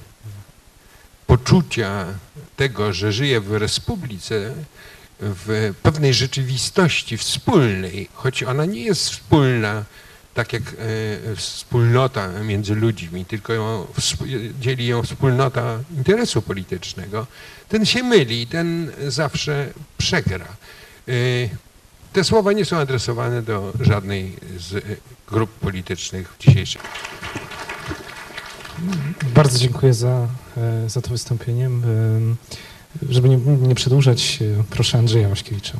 poczucia 1.26 2.06
tego, 2.56 2.92
że 2.92 3.12
żyje 3.12 3.40
w 3.40 3.52
republice, 3.52 4.54
w 5.20 5.74
pewnej 5.82 6.14
rzeczywistości 6.14 7.16
wspólnej, 7.16 8.08
choć 8.14 8.42
ona 8.42 8.64
nie 8.64 8.82
jest 8.82 9.10
wspólna, 9.10 9.84
tak 10.34 10.52
jak 10.52 10.62
e, 10.62 11.36
wspólnota 11.36 12.28
między 12.28 12.74
ludźmi, 12.74 13.24
tylko 13.24 13.52
ją, 13.52 13.86
dzieli 14.60 14.86
ją 14.86 15.02
wspólnota 15.02 15.78
interesu 15.96 16.42
politycznego, 16.42 17.26
ten 17.68 17.86
się 17.86 18.02
myli, 18.02 18.46
ten 18.46 18.92
zawsze 19.08 19.72
przegra. 19.98 20.46
E, 21.08 21.12
te 22.12 22.24
słowa 22.24 22.52
nie 22.52 22.64
są 22.64 22.76
adresowane 22.76 23.42
do 23.42 23.72
żadnej 23.80 24.36
z 24.58 24.74
e, 24.74 24.80
grup 25.28 25.50
politycznych 25.50 26.32
w 26.32 26.38
dzisiejszym. 26.38 26.82
Bardzo 29.34 29.58
dziękuję 29.58 29.94
za, 29.94 30.28
za 30.86 31.00
to 31.00 31.10
wystąpienie. 31.10 31.70
Żeby 33.08 33.28
nie, 33.28 33.36
nie 33.36 33.74
przedłużać, 33.74 34.38
proszę 34.70 34.98
Andrzeja 34.98 35.28
Waśkiewicza. 35.28 35.78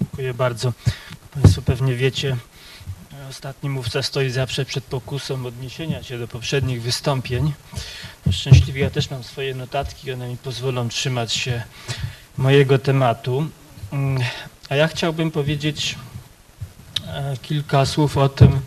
Dziękuję 0.00 0.34
bardzo. 0.34 0.72
Państwo 1.42 1.62
pewnie 1.62 1.94
wiecie, 1.94 2.36
ostatni 3.30 3.70
mówca 3.70 4.02
stoi 4.02 4.30
zawsze 4.30 4.64
przed 4.64 4.84
pokusą 4.84 5.46
odniesienia 5.46 6.02
się 6.02 6.18
do 6.18 6.28
poprzednich 6.28 6.82
wystąpień. 6.82 7.52
To 8.24 8.32
szczęśliwie 8.32 8.80
ja 8.82 8.90
też 8.90 9.10
mam 9.10 9.24
swoje 9.24 9.54
notatki, 9.54 10.12
one 10.12 10.28
mi 10.28 10.36
pozwolą 10.36 10.88
trzymać 10.88 11.32
się 11.32 11.62
mojego 12.38 12.78
tematu. 12.78 13.46
Mm, 13.92 14.22
A 14.68 14.74
ja 14.74 14.88
chciałbym 14.88 15.30
powiedzieć 15.30 15.98
e, 17.06 17.36
kilka 17.42 17.86
słów 17.86 18.16
o 18.16 18.28
tym, 18.28 18.60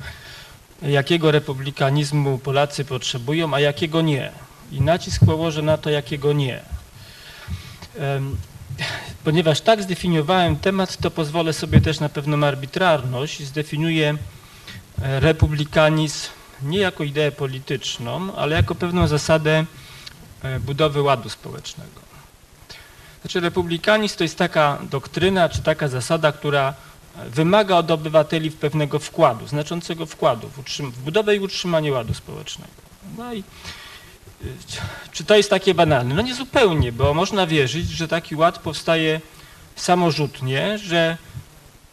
jakiego 0.82 1.32
republikanizmu 1.32 2.38
Polacy 2.38 2.86
potrzebują, 2.86 3.54
a 3.54 3.60
jakiego 3.60 4.02
nie. 4.02 4.32
I 4.72 4.82
nacisk 4.82 5.26
położę 5.26 5.62
na 5.62 5.78
to, 5.78 5.90
jakiego 5.90 6.34
nie. 6.34 6.62
Ponieważ 9.24 9.62
tak 9.62 9.84
zdefiniowałem 9.84 10.56
temat, 10.56 10.98
to 10.98 11.12
pozwolę 11.12 11.54
sobie 11.54 11.82
też 11.82 12.00
na 12.00 12.10
pewną 12.10 12.48
arbitrarność 12.48 13.44
zdefiniuję 13.44 14.18
e, 15.02 15.20
republikanizm 15.20 16.28
nie 16.62 16.80
jako 16.80 17.04
ideę 17.04 17.32
polityczną, 17.32 18.36
ale 18.36 18.56
jako 18.56 18.76
pewną 18.76 19.08
zasadę 19.08 19.66
e, 20.44 20.60
budowy 20.60 21.02
ładu 21.02 21.30
społecznego. 21.30 22.02
Znaczy 23.22 23.40
republikanizm 23.40 24.18
to 24.18 24.24
jest 24.24 24.38
taka 24.38 24.78
doktryna 24.90 25.50
czy 25.50 25.62
taka 25.62 25.88
zasada, 25.88 26.32
która 26.32 26.74
wymaga 27.26 27.76
od 27.76 27.92
obywateli 27.92 28.52
pewnego 28.52 29.00
wkładu, 29.00 29.48
znaczącego 29.48 30.06
wkładu 30.06 30.50
w, 30.50 30.80
w 30.92 31.00
budowę 31.00 31.36
i 31.36 31.40
utrzymanie 31.40 31.92
ładu 31.92 32.14
społecznego. 32.14 32.74
No 33.18 33.34
i 33.34 33.44
czy 35.12 35.24
to 35.24 35.36
jest 35.38 35.50
takie 35.50 35.74
banalne? 35.74 36.16
No 36.16 36.22
nie 36.22 36.36
zupełnie, 36.36 36.92
bo 36.92 37.14
można 37.14 37.48
wierzyć, 37.48 37.90
że 37.90 38.08
taki 38.08 38.36
ład 38.36 38.60
powstaje 38.60 39.22
samorzutnie, 39.76 40.78
że 40.78 41.18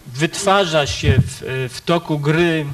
wytwarza 0.07 0.87
się 0.87 1.15
w, 1.19 1.69
w 1.75 1.81
toku 1.81 2.19
gry 2.19 2.67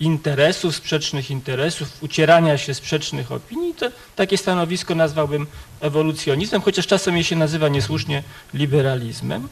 interesów, 0.00 0.76
sprzecznych 0.76 1.30
interesów, 1.30 1.88
ucierania 2.00 2.58
się 2.58 2.74
sprzecznych 2.74 3.32
opinii. 3.32 3.74
To, 3.74 3.86
takie 4.16 4.38
stanowisko 4.38 4.94
nazwałbym 4.94 5.46
ewolucjonizmem, 5.80 6.62
chociaż 6.62 6.86
czasem 6.86 7.16
je 7.16 7.24
się 7.24 7.36
nazywa 7.36 7.68
niesłusznie 7.68 8.22
liberalizmem. 8.54 9.48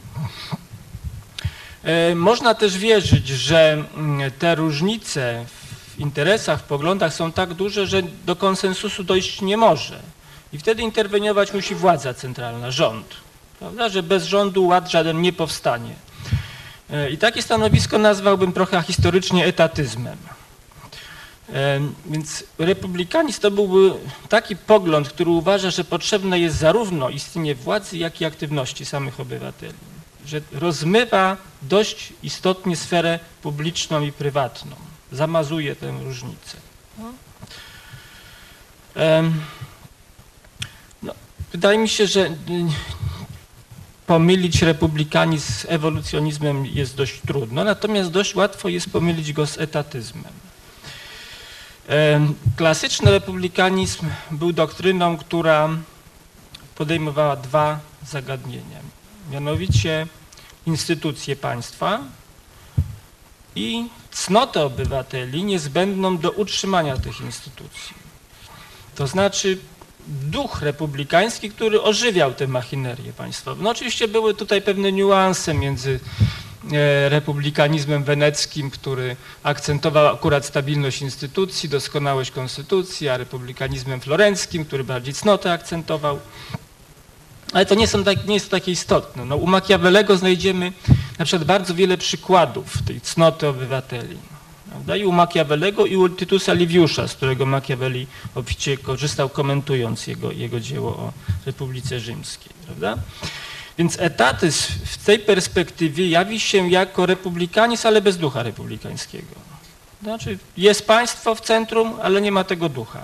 E, 1.83 2.15
Można 2.15 2.53
też 2.55 2.77
wierzyć, 2.77 3.27
że 3.27 3.83
mm, 3.95 4.31
te 4.31 4.55
różnice 4.55 5.45
w 5.47 5.60
interesach, 5.99 6.59
w 6.59 6.63
poglądach 6.63 7.13
są 7.13 7.31
tak 7.31 7.53
duże, 7.53 7.87
że 7.87 8.01
do 8.25 8.35
konsensusu 8.35 9.03
dojść 9.03 9.41
nie 9.41 9.57
może. 9.57 9.99
I 10.53 10.57
wtedy 10.57 10.81
interweniować 10.81 11.53
musi 11.53 11.75
władza 11.75 12.13
centralna, 12.13 12.71
rząd. 12.71 13.15
Prawda? 13.59 13.89
Że 13.89 14.03
bez 14.03 14.25
rządu 14.25 14.67
ład 14.67 14.91
żaden 14.91 15.21
nie 15.21 15.33
powstanie. 15.33 15.93
E, 16.89 17.09
I 17.09 17.17
takie 17.17 17.41
stanowisko 17.41 17.97
nazwałbym 17.97 18.53
trochę 18.53 18.81
historycznie 18.83 19.45
etatyzmem. 19.45 20.17
E, 21.53 21.79
Więc 22.05 22.43
republikanizm 22.59 23.41
to 23.41 23.51
byłby 23.51 23.93
taki 24.29 24.55
pogląd, 24.55 25.09
który 25.09 25.29
uważa, 25.29 25.71
że 25.71 25.83
potrzebne 25.83 26.39
jest 26.39 26.57
zarówno 26.57 27.09
istnienie 27.09 27.55
władzy, 27.55 27.97
jak 27.97 28.21
i 28.21 28.25
aktywności 28.25 28.85
samych 28.85 29.19
obywateli. 29.19 29.73
Że 30.25 30.41
rozmywa 30.51 31.37
dość 31.61 32.13
istotnie 32.23 32.75
sferę 32.77 33.19
publiczną 33.41 34.01
i 34.01 34.11
prywatną. 34.11 34.90
Zamazuje 35.11 35.75
tę 35.75 35.91
różnicę. 36.03 36.57
No. 36.97 37.13
No, 41.03 41.13
wydaje 41.51 41.77
mi 41.77 41.89
się, 41.89 42.07
że 42.07 42.21
y, 42.25 42.35
pomylić 44.07 44.61
republikanizm 44.61 45.53
z 45.53 45.65
ewolucjonizmem 45.69 46.65
jest 46.65 46.95
dość 46.95 47.21
trudno, 47.27 47.63
natomiast 47.63 48.11
dość 48.11 48.35
łatwo 48.35 48.69
jest 48.69 48.89
pomylić 48.89 49.33
go 49.33 49.47
z 49.47 49.57
etatyzmem. 49.57 50.33
Em, 51.87 52.35
Klasyczny 52.55 53.11
republikanizm 53.11 54.07
był 54.31 54.53
doktryną, 54.53 55.17
która 55.17 55.69
podejmowała 56.75 57.35
dwa 57.35 57.79
zagadnienia, 58.07 58.79
mianowicie 59.31 60.07
instytucje 60.65 61.35
państwa 61.35 61.99
i 63.55 63.89
cnotę 64.11 64.65
obywateli 64.65 65.43
niezbędną 65.43 66.17
do 66.17 66.31
utrzymania 66.31 66.97
tych 66.97 67.21
instytucji. 67.21 67.93
To 68.95 69.07
znaczy 69.07 69.57
duch 70.07 70.61
republikański, 70.61 71.49
który 71.49 71.81
ożywiał 71.81 72.33
tę 72.33 72.47
machinerię 72.47 73.13
państwową. 73.13 73.63
No 73.63 73.69
oczywiście 73.69 74.07
były 74.07 74.33
tutaj 74.33 74.61
pewne 74.61 74.91
niuanse 74.91 75.53
między 75.53 75.99
e, 76.71 77.09
republikanizmem 77.09 78.03
weneckim, 78.03 78.69
który 78.69 79.15
akcentował 79.43 80.15
akurat 80.15 80.45
stabilność 80.45 81.01
instytucji, 81.01 81.69
doskonałość 81.69 82.31
konstytucji, 82.31 83.09
a 83.09 83.17
republikanizmem 83.17 84.01
florenckim, 84.01 84.65
który 84.65 84.83
bardziej 84.83 85.13
cnotę 85.13 85.53
akcentował. 85.53 86.19
Ale 87.53 87.65
to 87.65 87.75
nie, 87.75 87.87
są 87.87 88.03
tak, 88.03 88.27
nie 88.27 88.33
jest 88.33 88.51
takie 88.51 88.71
istotne. 88.71 89.25
No, 89.25 89.35
u 89.35 89.47
Machiavellego 89.47 90.17
znajdziemy 90.17 90.73
na 91.19 91.25
przykład 91.25 91.47
bardzo 91.47 91.75
wiele 91.75 91.97
przykładów 91.97 92.83
tej 92.85 93.01
cnoty 93.01 93.47
obywateli. 93.47 94.17
Prawda? 94.69 94.95
I 94.95 95.05
u 95.05 95.11
Machiavellego 95.11 95.85
i 95.85 95.95
u 95.95 96.09
Tytusa 96.09 96.53
Liviusza, 96.53 97.07
z 97.07 97.13
którego 97.13 97.45
Machiavelli 97.45 98.07
oficie 98.35 98.77
korzystał 98.77 99.29
komentując 99.29 100.07
jego, 100.07 100.31
jego 100.31 100.59
dzieło 100.59 100.89
o 100.89 101.13
Republice 101.45 101.99
Rzymskiej. 101.99 102.51
Prawda? 102.65 102.97
Więc 103.77 103.99
etatyzm 103.99 104.73
w 104.85 104.97
tej 105.05 105.19
perspektywie 105.19 106.09
jawi 106.09 106.39
się 106.39 106.69
jako 106.69 107.05
republikanizm, 107.05 107.87
ale 107.87 108.01
bez 108.01 108.17
ducha 108.17 108.43
republikańskiego. 108.43 109.35
Znaczy 110.03 110.37
jest 110.57 110.87
państwo 110.87 111.35
w 111.35 111.41
centrum, 111.41 111.93
ale 112.01 112.21
nie 112.21 112.31
ma 112.31 112.43
tego 112.43 112.69
ducha 112.69 113.03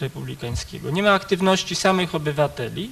republikańskiego. 0.00 0.90
Nie 0.90 1.02
ma 1.02 1.12
aktywności 1.12 1.74
samych 1.74 2.14
obywateli. 2.14 2.90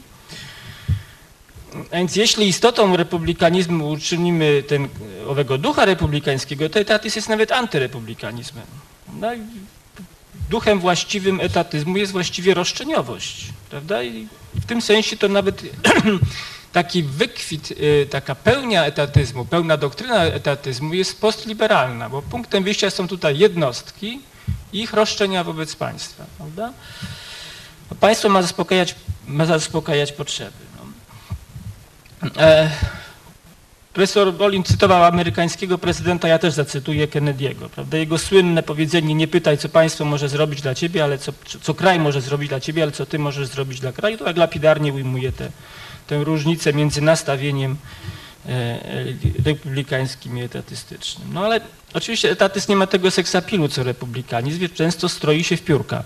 A 1.92 1.96
więc 1.96 2.16
jeśli 2.16 2.48
istotą 2.48 2.96
republikanizmu 2.96 3.90
uczynimy 3.90 4.62
ten, 4.62 4.88
owego 5.26 5.58
ducha 5.58 5.84
republikańskiego, 5.84 6.68
to 6.68 6.80
etatyzm 6.80 7.18
jest 7.18 7.28
nawet 7.28 7.52
antyrepublikanizmem. 7.52 8.66
No 9.20 9.28
duchem 10.50 10.80
właściwym 10.80 11.40
etatyzmu 11.40 11.96
jest 11.96 12.12
właściwie 12.12 12.54
roszczeniowość. 12.54 13.46
Prawda? 13.70 14.02
I 14.02 14.28
w 14.54 14.66
tym 14.66 14.82
sensie 14.82 15.16
to 15.16 15.28
nawet 15.28 15.62
taki 16.72 17.02
wykwit, 17.02 17.70
y, 17.70 18.06
taka 18.10 18.34
pełnia 18.34 18.84
etatyzmu, 18.84 19.44
pełna 19.44 19.76
doktryna 19.76 20.24
etatyzmu 20.24 20.94
jest 20.94 21.20
postliberalna, 21.20 22.08
bo 22.08 22.22
punktem 22.22 22.64
wyjścia 22.64 22.90
są 22.90 23.08
tutaj 23.08 23.38
jednostki 23.38 24.20
i 24.72 24.80
ich 24.80 24.92
roszczenia 24.92 25.44
wobec 25.44 25.76
państwa. 25.76 26.24
Prawda? 26.38 26.72
Państwo 28.00 28.28
ma 28.28 28.42
zaspokajać, 28.42 28.94
ma 29.26 29.46
zaspokajać 29.46 30.12
potrzeby. 30.12 30.69
E, 32.36 32.70
profesor 33.92 34.32
Bolin 34.34 34.64
cytował 34.64 35.04
amerykańskiego 35.04 35.78
prezydenta, 35.78 36.28
ja 36.28 36.38
też 36.38 36.54
zacytuję 36.54 37.08
Kennedy'ego. 37.08 37.68
Prawda? 37.68 37.96
Jego 37.96 38.18
słynne 38.18 38.62
powiedzenie, 38.62 39.14
nie 39.14 39.28
pytaj, 39.28 39.58
co 39.58 39.68
państwo 39.68 40.04
może 40.04 40.28
zrobić 40.28 40.62
dla 40.62 40.74
ciebie, 40.74 41.04
ale 41.04 41.18
co, 41.18 41.32
co 41.62 41.74
kraj 41.74 42.00
może 42.00 42.20
zrobić 42.20 42.48
dla 42.48 42.60
ciebie, 42.60 42.82
ale 42.82 42.92
co 42.92 43.06
ty 43.06 43.18
możesz 43.18 43.48
zrobić 43.48 43.80
dla 43.80 43.92
kraju, 43.92 44.18
to 44.18 44.26
jak 44.26 44.36
lapidarnie 44.36 44.92
ujmuje 44.92 45.32
te, 45.32 45.50
tę 46.06 46.24
różnicę 46.24 46.72
między 46.72 47.00
nastawieniem 47.00 47.76
e, 48.46 48.50
e, 48.50 49.04
republikańskim 49.44 50.38
i 50.38 50.42
etatystycznym. 50.42 51.28
No 51.32 51.44
ale 51.44 51.60
oczywiście 51.94 52.30
etatyzm 52.30 52.72
nie 52.72 52.76
ma 52.76 52.86
tego 52.86 53.10
seksapilu, 53.10 53.68
co 53.68 53.82
republikanizm, 53.82 54.58
więc 54.58 54.72
często 54.72 55.08
stroi 55.08 55.44
się 55.44 55.56
w 55.56 55.62
piórka 55.62 56.04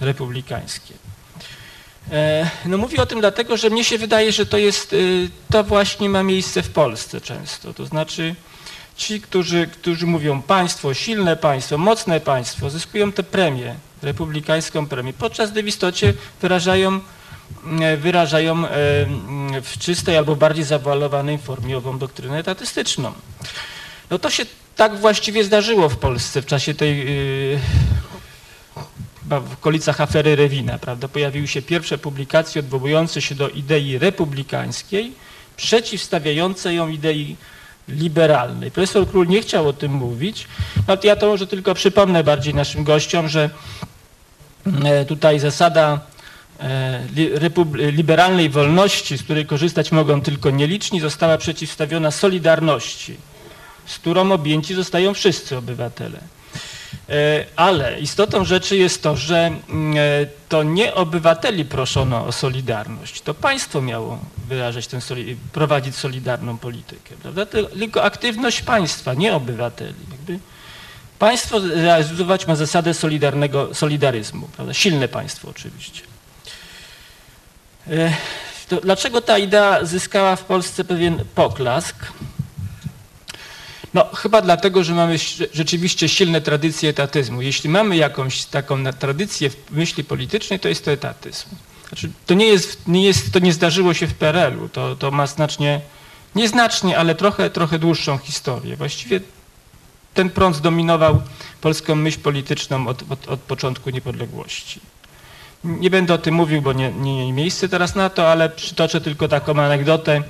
republikańskie. 0.00 0.94
E, 2.12 2.50
No 2.64 2.78
mówię 2.78 3.02
o 3.02 3.06
tym 3.06 3.20
dlatego, 3.20 3.56
że 3.56 3.70
mnie 3.70 3.84
się 3.84 3.98
wydaje, 3.98 4.32
że 4.32 4.46
to 4.46 4.58
jest, 4.58 4.92
y, 4.92 5.30
to 5.50 5.64
właśnie 5.64 6.08
ma 6.08 6.22
miejsce 6.22 6.62
w 6.62 6.70
Polsce 6.70 7.20
często. 7.20 7.74
To 7.74 7.86
znaczy 7.86 8.34
ci, 8.96 9.20
którzy, 9.20 9.66
którzy 9.66 10.06
mówią 10.06 10.42
państwo, 10.42 10.94
silne 10.94 11.36
państwo, 11.36 11.78
mocne 11.78 12.20
państwo, 12.20 12.70
zyskują 12.70 13.12
tę 13.12 13.22
premię, 13.22 13.74
republikańską 14.02 14.86
premię, 14.86 15.12
podczas 15.12 15.50
gdy 15.50 15.62
w 15.62 15.68
istocie 15.68 16.14
wyrażają, 16.42 17.00
e, 17.80 17.96
wyrażają 17.96 18.66
e, 18.66 18.68
w 19.62 19.78
czystej 19.78 20.16
albo 20.16 20.36
bardziej 20.36 20.64
zawalowanej 20.64 21.38
formie 21.38 21.76
ową 21.78 21.98
doktrynę 21.98 22.38
etatystyczną. 22.38 23.12
No 24.10 24.18
to 24.18 24.30
się 24.30 24.46
tak 24.76 24.96
właściwie 24.96 25.44
zdarzyło 25.44 25.88
w 25.88 25.96
Polsce 25.96 26.42
w 26.42 26.46
czasie 26.46 26.74
tej 26.74 27.06
w 29.24 29.52
okolicach 29.52 30.00
afery 30.00 30.36
Rewina, 30.36 30.78
prawda, 30.78 31.08
pojawiły 31.08 31.48
się 31.48 31.62
pierwsze 31.62 31.98
publikacje 31.98 32.60
odwołujące 32.60 33.22
się 33.22 33.34
do 33.34 33.48
idei 33.48 33.98
republikańskiej, 33.98 35.12
przeciwstawiające 35.56 36.74
ją 36.74 36.88
idei 36.88 37.36
liberalnej. 37.88 38.70
Profesor 38.70 39.10
Król 39.10 39.26
nie 39.26 39.42
chciał 39.42 39.68
o 39.68 39.72
tym 39.72 39.92
mówić. 39.92 40.46
No 40.88 40.96
to 40.96 41.06
ja 41.06 41.16
to 41.16 41.26
może 41.26 41.46
tylko 41.46 41.74
przypomnę 41.74 42.24
bardziej 42.24 42.54
naszym 42.54 42.84
gościom, 42.84 43.28
że 43.28 43.50
e, 44.84 45.04
tutaj 45.04 45.38
zasada 45.38 46.00
e, 46.60 47.02
liberalnej 47.76 48.50
wolności, 48.50 49.18
z 49.18 49.22
której 49.22 49.46
korzystać 49.46 49.92
mogą 49.92 50.20
tylko 50.20 50.50
nieliczni, 50.50 51.00
została 51.00 51.38
przeciwstawiona 51.38 52.10
solidarności, 52.10 53.16
z 53.86 53.98
którą 53.98 54.32
objęci 54.32 54.74
zostają 54.74 55.14
wszyscy 55.14 55.56
obywatele. 55.56 56.18
E, 57.08 57.44
Ale 57.56 58.00
istotą 58.00 58.44
rzeczy 58.44 58.76
jest 58.76 59.02
to, 59.02 59.16
że 59.16 59.46
mm, 59.46 59.96
e, 59.96 60.00
to 60.48 60.62
nie 60.62 60.94
obywateli 60.94 61.64
proszono 61.64 62.26
o 62.26 62.32
solidarność, 62.32 63.20
to 63.22 63.34
państwo 63.34 63.80
miało 63.80 64.18
wyrażać 64.48 64.86
soli- 65.00 65.36
prowadzić 65.52 65.96
solidarną 65.96 66.58
politykę, 66.58 67.14
prawda? 67.22 67.46
Tylko 67.46 68.02
aktywność 68.04 68.62
państwa, 68.62 69.14
nie 69.14 69.34
obywateli. 69.34 69.94
Jakby 70.10 70.38
państwo 71.18 71.58
realizować 71.74 72.46
ma 72.46 72.56
zasadę 72.56 72.94
solidarnego, 72.94 73.74
solidaryzmu, 73.74 74.48
prawda? 74.56 74.74
silne 74.74 75.08
państwo 75.08 75.48
oczywiście. 75.50 76.00
E, 77.90 78.12
To 78.68 78.80
dlaczego 78.80 79.20
ta 79.20 79.38
idea 79.38 79.84
zyskała 79.84 80.36
w 80.36 80.44
Polsce 80.44 80.84
pewien 80.84 81.24
poklask? 81.34 81.96
No 83.94 84.04
chyba 84.14 84.42
dlatego, 84.42 84.84
że 84.84 84.94
mamy 84.94 85.16
rzeczywiście 85.52 86.08
silne 86.08 86.40
tradycje 86.40 86.90
etatyzmu. 86.90 87.42
Jeśli 87.42 87.70
mamy 87.70 87.96
jakąś 87.96 88.44
taką 88.44 88.92
tradycję 88.92 89.50
w 89.50 89.56
myśli 89.70 90.04
politycznej, 90.04 90.60
to 90.60 90.68
jest 90.68 90.84
to 90.84 90.90
etatyzm. 90.90 91.48
Znaczy, 91.88 92.10
to 92.26 92.34
nie 92.34 92.46
jest, 92.46 92.88
nie 92.88 93.04
jest, 93.04 93.32
to 93.32 93.38
nie 93.38 93.52
zdarzyło 93.52 93.94
się 93.94 94.06
w 94.06 94.14
PRL-u, 94.14 94.68
to, 94.68 94.96
to 94.96 95.10
ma 95.10 95.26
znacznie, 95.26 95.80
nieznacznie, 96.34 96.98
ale 96.98 97.14
trochę, 97.14 97.50
trochę 97.50 97.78
dłuższą 97.78 98.18
historię. 98.18 98.76
Właściwie 98.76 99.20
ten 100.14 100.30
prąd 100.30 100.56
zdominował 100.56 101.22
polską 101.60 101.94
myśl 101.94 102.20
polityczną 102.20 102.88
od, 102.88 103.02
od, 103.10 103.28
od 103.28 103.40
początku 103.40 103.90
niepodległości. 103.90 104.80
Nie 105.64 105.90
będę 105.90 106.14
o 106.14 106.18
tym 106.18 106.34
mówił, 106.34 106.62
bo 106.62 106.72
nie, 106.72 106.92
nie, 106.92 107.26
nie 107.26 107.32
miejsce 107.32 107.68
teraz 107.68 107.94
na 107.94 108.10
to, 108.10 108.30
ale 108.30 108.48
przytoczę 108.48 109.00
tylko 109.00 109.28
taką 109.28 109.62
anegdotę. 109.62 110.22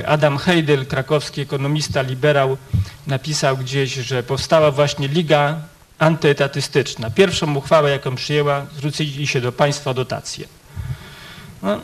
E, 0.00 0.08
Adam 0.08 0.38
Heidel, 0.38 0.86
krakowski 0.86 1.40
ekonomista, 1.40 2.02
liberał, 2.02 2.56
napisał 3.06 3.56
gdzieś, 3.56 3.94
że 3.94 4.22
powstała 4.22 4.70
właśnie 4.70 5.08
Liga 5.08 5.60
Antyetatystyczna. 5.98 7.10
Pierwszą 7.10 7.54
uchwałę, 7.56 7.90
jaką 7.90 8.14
przyjęła, 8.14 8.66
zwrócili 8.76 9.26
się 9.26 9.40
do 9.40 9.52
państwa 9.52 9.94
dotacje. 9.94 10.46
No, 11.62 11.80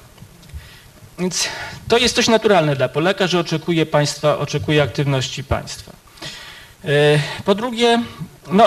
więc 1.19 1.49
to 1.89 1.99
jest 1.99 2.15
coś 2.15 2.29
naturalne 2.29 2.77
dla 2.77 2.89
Polaka, 2.89 3.27
że 3.27 3.41
oczekuje 3.41 3.87
państwa, 3.87 4.39
oczekuje 4.39 4.83
aktywności 4.83 5.45
państwa. 5.45 5.93
E, 6.85 6.89
Po 7.45 7.55
drugie, 7.55 8.03
no, 8.51 8.65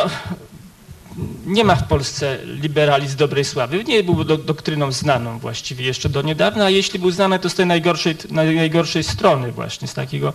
nie 1.45 1.63
ma 1.63 1.75
w 1.75 1.87
Polsce 1.87 2.37
liberalizm 2.45 3.17
dobrej 3.17 3.45
sławy. 3.45 3.83
Nie 3.83 4.03
był 4.03 4.23
do, 4.23 4.37
doktryną 4.37 4.91
znaną 4.91 5.39
właściwie 5.39 5.85
jeszcze 5.85 6.09
do 6.09 6.21
niedawna, 6.21 6.65
a 6.65 6.69
jeśli 6.69 6.99
był 6.99 7.11
znany, 7.11 7.39
to 7.39 7.49
z 7.49 7.55
tej 7.55 7.65
najgorszej, 7.65 8.15
najgorszej 8.31 9.03
strony 9.03 9.51
właśnie, 9.51 9.87
z 9.87 9.93
takiego 9.93 10.33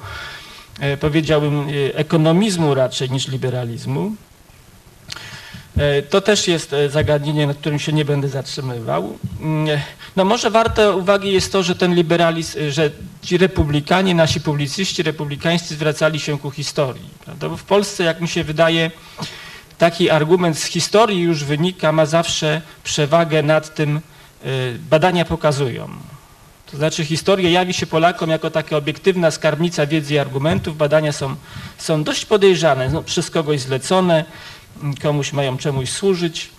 e, 0.81 0.97
powiedziałbym 0.97 1.69
e, 1.69 1.95
ekonomizmu 1.95 2.75
raczej 2.75 3.11
niż 3.11 3.29
liberalizmu. 3.29 4.13
E, 5.77 6.03
To 6.03 6.21
też 6.21 6.49
jest 6.49 6.75
zagadnienie, 6.89 7.47
nad 7.47 7.57
którym 7.57 7.79
się 7.79 7.93
nie 7.93 8.05
będę 8.05 8.29
zatrzymywał. 8.29 9.19
Mm, 9.41 9.81
No 10.17 10.25
może 10.25 10.51
warte 10.51 10.93
uwagi 10.97 11.33
jest 11.33 11.53
to, 11.53 11.63
że 11.63 11.75
ten 11.75 11.95
liberalizm, 11.95 12.59
że 12.71 12.91
ci 13.23 13.39
republikanie, 13.39 14.15
nasi 14.15 14.41
publicyści 14.41 15.03
republikańscy 15.03 15.75
zwracali 15.75 16.21
się 16.21 16.39
ku 16.39 16.51
historii. 16.51 17.09
Prawda? 17.25 17.49
Bo 17.49 17.57
w 17.57 17.65
Polsce, 17.65 18.05
jak 18.05 18.21
mi 18.21 18.29
się 18.29 18.45
wydaje, 18.45 18.91
taki 19.79 20.11
argument 20.11 20.59
z 20.59 20.65
historii 20.65 21.21
już 21.21 21.45
wynika, 21.45 21.93
ma 21.93 22.07
zawsze 22.07 22.63
przewagę 22.85 23.43
nad 23.43 23.75
tym, 23.75 24.01
y, 24.47 24.79
badania 24.91 25.25
pokazują. 25.25 25.89
To 26.71 26.77
znaczy 26.77 27.05
historia 27.05 27.51
jawi 27.51 27.75
się 27.75 27.87
Polakom 27.87 28.31
jako 28.31 28.51
taka 28.51 28.77
obiektywna 28.77 29.31
skarbnica 29.31 29.87
wiedzy 29.87 30.15
i 30.15 30.19
argumentów, 30.19 30.77
badania 30.77 31.13
są, 31.13 31.37
są 31.79 32.05
dość 32.05 32.25
podejrzane, 32.25 32.89
no, 32.89 33.03
przez 33.03 33.31
kogoś 33.31 33.61
zlecone, 33.61 34.25
komuś 35.03 35.33
mają 35.33 35.59
czemuś 35.59 35.91
służyć. 35.91 36.51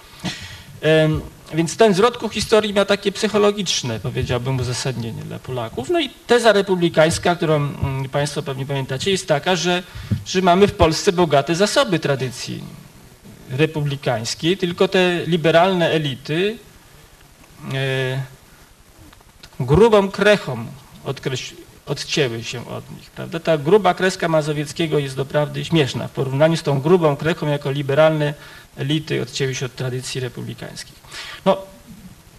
Więc 1.54 1.78
ten 1.78 1.94
zwrot 1.94 2.18
ku 2.18 2.30
historii 2.30 2.74
ma 2.74 2.86
takie 2.86 3.12
psychologiczne, 3.12 4.00
powiedziałbym, 4.00 4.60
uzasadnienie 4.60 5.22
dla 5.22 5.40
Polaków. 5.40 5.90
No 5.90 6.00
i 6.00 6.10
teza 6.28 6.52
republikańska, 6.52 7.36
którą 7.36 7.56
mm, 7.56 8.10
Państwo 8.10 8.44
pewnie 8.44 8.66
pamiętacie, 8.66 9.12
jest 9.12 9.28
taka, 9.28 9.56
że, 9.56 9.84
że 10.26 10.42
mamy 10.42 10.68
w 10.68 10.74
Polsce 10.74 11.12
bogate 11.12 11.56
zasoby 11.56 12.00
tradycji 12.00 12.64
republikańskiej, 13.50 14.58
tylko 14.58 14.88
te 14.88 15.26
liberalne 15.26 15.90
elity 15.90 16.58
e, 17.74 18.22
grubą 19.60 20.12
krechą 20.12 20.66
odcięły 21.86 22.44
się 22.44 22.68
od 22.68 22.92
nich. 22.92 23.12
Prawda? 23.12 23.40
Ta 23.40 23.58
gruba 23.58 23.94
kreska 23.94 24.28
Mazowieckiego 24.28 25.00
jest 25.00 25.16
doprawdy 25.16 25.66
śmieszna 25.66 26.08
w 26.08 26.12
porównaniu 26.12 26.58
z 26.58 26.64
tą 26.64 26.82
grubą 26.82 27.16
krechą, 27.16 27.48
jako 27.48 27.72
liberalne 27.72 28.34
elity 28.78 29.22
odcięły 29.22 29.56
się 29.56 29.66
od 29.66 29.76
tradycji 29.76 30.22
republikańskich. 30.22 30.96
No, 31.46 31.58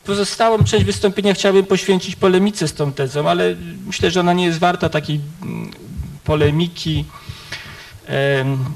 pozostałą 0.04 0.64
część 0.64 0.84
wystąpienia 0.84 1.34
chciałbym 1.34 1.66
poświęcić 1.66 2.16
polemice 2.16 2.68
z 2.68 2.74
tą 2.74 2.92
tezą, 2.92 3.30
ale 3.30 3.56
myślę, 3.86 4.10
że 4.10 4.20
ona 4.20 4.32
nie 4.32 4.44
jest 4.44 4.58
warta 4.58 4.88
takiej 4.88 5.20
mm, 5.42 5.70
polemiki 6.24 6.98
em, 6.98 7.27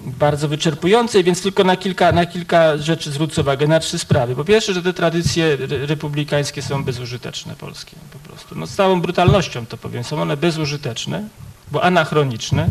bardzo 0.04 0.48
wyczerpującej, 0.48 1.24
więc 1.24 1.42
tylko 1.42 1.64
na 1.64 1.76
kilka, 1.76 2.12
na 2.12 2.26
kilka 2.26 2.78
rzeczy 2.78 3.10
zwrócę 3.12 3.40
uwagę, 3.40 3.66
na 3.66 3.80
trzy 3.80 3.98
sprawy. 3.98 4.36
Po 4.36 4.44
pierwsze, 4.44 4.74
że 4.74 4.82
te 4.82 4.92
tradycje 4.92 5.44
re- 5.44 5.86
republikańskie 5.86 6.62
są 6.62 6.84
bezużyteczne 6.84 7.56
polskie 7.56 7.96
po 8.12 8.18
prostu. 8.28 8.54
No, 8.54 8.66
z 8.66 8.74
całą 8.74 9.00
brutalnością 9.00 9.66
to 9.66 9.76
powiem, 9.76 10.04
są 10.04 10.22
one 10.22 10.36
bezużyteczne, 10.36 11.28
bo 11.70 11.82
anachroniczne. 11.84 12.68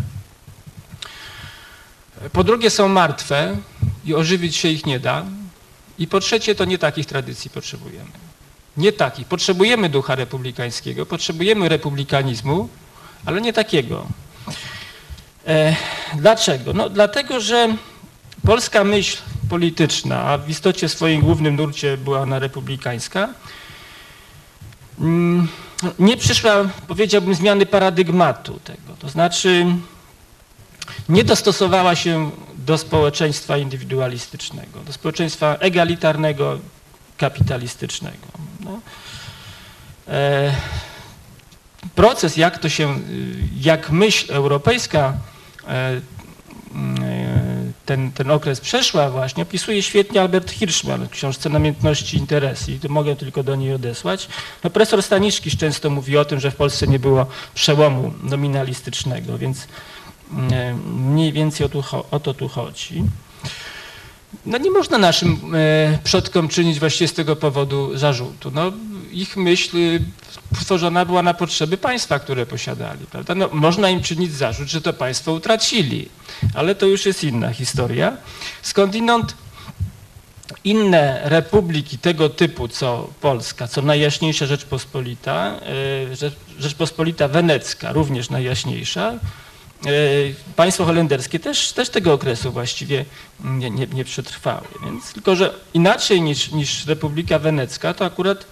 Po 2.32 2.44
drugie 2.44 2.70
są 2.70 2.88
martwe 2.88 3.58
i 4.06 4.16
ożywić 4.16 4.56
się 4.56 4.68
ich 4.68 4.86
nie 4.86 5.00
da. 5.00 5.26
I 6.00 6.08
po 6.08 6.20
trzecie, 6.20 6.56
to 6.56 6.66
nie 6.66 6.78
takich 6.78 7.06
tradycji 7.06 7.50
potrzebujemy. 7.50 8.12
Nie 8.78 8.92
takich. 8.92 9.28
Potrzebujemy 9.28 9.90
ducha 9.90 10.16
republikańskiego, 10.16 11.06
potrzebujemy 11.06 11.70
republikanizmu, 11.70 12.70
ale 13.26 13.42
nie 13.42 13.54
takiego. 13.54 14.06
E, 15.48 15.76
dlaczego? 16.14 16.74
No 16.74 16.90
dlatego, 16.90 17.40
że 17.40 17.76
polska 18.46 18.84
myśl 18.84 19.18
polityczna, 19.50 20.24
a 20.24 20.38
w 20.38 20.50
istocie 20.50 20.90
swoim 20.90 21.22
głównym 21.22 21.56
nurcie 21.56 21.98
była 21.98 22.20
ona 22.20 22.40
republikańska, 22.40 23.30
mm, 25.00 25.48
nie 26.00 26.18
przyszła, 26.18 26.70
powiedziałbym, 26.88 27.36
zmiany 27.36 27.66
paradygmatu 27.66 28.60
tego. 28.60 28.96
To 29.00 29.10
znaczy 29.10 29.66
nie 31.10 31.24
dostosowała 31.24 31.96
się 31.96 32.32
do 32.56 32.78
społeczeństwa 32.78 33.58
indywidualistycznego, 33.58 34.80
do 34.80 34.94
społeczeństwa 34.94 35.56
egalitarnego, 35.60 36.60
kapitalistycznego. 37.18 38.28
No. 38.60 38.80
E, 40.08 40.54
proces, 41.96 42.38
jak 42.38 42.60
to 42.60 42.70
się, 42.70 43.00
jak 43.62 43.92
myśl 43.92 44.34
europejska 44.34 45.14
ten, 47.86 48.12
ten 48.12 48.32
okres 48.32 48.62
przeszła 48.62 49.10
właśnie, 49.10 49.44
opisuje 49.44 49.84
świetnie 49.84 50.22
Albert 50.22 50.52
Hirschman 50.52 51.08
w 51.08 51.10
książce 51.10 51.50
Namiętności 51.50 52.18
interesy 52.18 52.72
i 52.72 52.90
mogę 52.90 53.16
tylko 53.16 53.44
do 53.44 53.56
niej 53.56 53.74
odesłać. 53.74 54.28
No, 54.64 54.70
profesor 54.70 55.04
Staniszkiś 55.04 55.58
często 55.58 55.90
mówi 55.90 56.18
o 56.18 56.26
tym, 56.26 56.40
że 56.40 56.52
w 56.52 56.56
Polsce 56.56 56.88
nie 56.88 57.00
było 57.00 57.26
przełomu 57.54 58.14
nominalistycznego, 58.24 59.38
więc 59.38 59.68
e, 60.52 60.74
mniej 60.96 61.34
więcej 61.34 61.66
o, 61.66 61.70
tu, 61.70 61.84
o 62.12 62.20
to 62.20 62.34
tu 62.34 62.48
chodzi. 62.48 63.04
No 64.46 64.58
nie 64.58 64.72
można 64.72 64.98
naszym 64.98 65.56
e, 65.56 66.00
przodkom 66.04 66.48
czynić 66.48 66.80
właściwie 66.80 67.08
z 67.08 67.14
tego 67.14 67.36
powodu 67.36 67.98
zarzutu. 67.98 68.52
No, 68.52 68.72
ich 69.12 69.38
myśl 69.38 69.78
y, 69.78 70.02
stworzona 70.62 71.06
była 71.06 71.24
na 71.24 71.34
potrzeby 71.34 71.78
państwa, 71.78 72.20
które 72.20 72.46
posiadali. 72.46 73.06
Prawda? 73.12 73.36
No, 73.36 73.50
można 73.54 73.90
im 73.90 74.04
czynić 74.04 74.34
zarzut, 74.34 74.68
że 74.68 74.82
to 74.82 74.94
państwo 74.94 75.32
utracili, 75.34 76.10
ale 76.54 76.76
to 76.76 76.86
już 76.86 77.06
jest 77.06 77.24
inna 77.24 77.54
historia. 77.54 78.18
Skądinąd 78.62 79.36
inne 80.64 81.22
republiki 81.24 81.98
tego 81.98 82.30
typu, 82.30 82.68
co 82.68 83.10
Polska, 83.22 83.68
co 83.68 83.82
najjaśniejsza 83.82 84.46
Rzeczpospolita, 84.46 85.56
y, 86.12 86.16
Rzecz- 86.16 86.36
Rzeczpospolita 86.60 87.28
Wenecka, 87.28 87.92
również 87.94 88.30
najjaśniejsza, 88.30 89.14
y, 89.86 90.36
państwo 90.56 90.86
holenderskie 90.86 91.40
też, 91.40 91.72
też 91.72 91.90
tego 91.90 92.14
okresu 92.14 92.52
właściwie 92.52 93.06
nie, 93.44 93.70
nie, 93.70 93.88
nie 93.88 94.06
przetrwały. 94.06 94.68
Więc 94.86 95.14
tylko, 95.14 95.36
że 95.36 95.54
inaczej 95.74 96.22
niż, 96.22 96.52
niż 96.52 96.86
Republika 96.86 97.40
Wenecka, 97.40 97.94
to 97.94 98.06
akurat 98.06 98.42
y, 98.42 98.46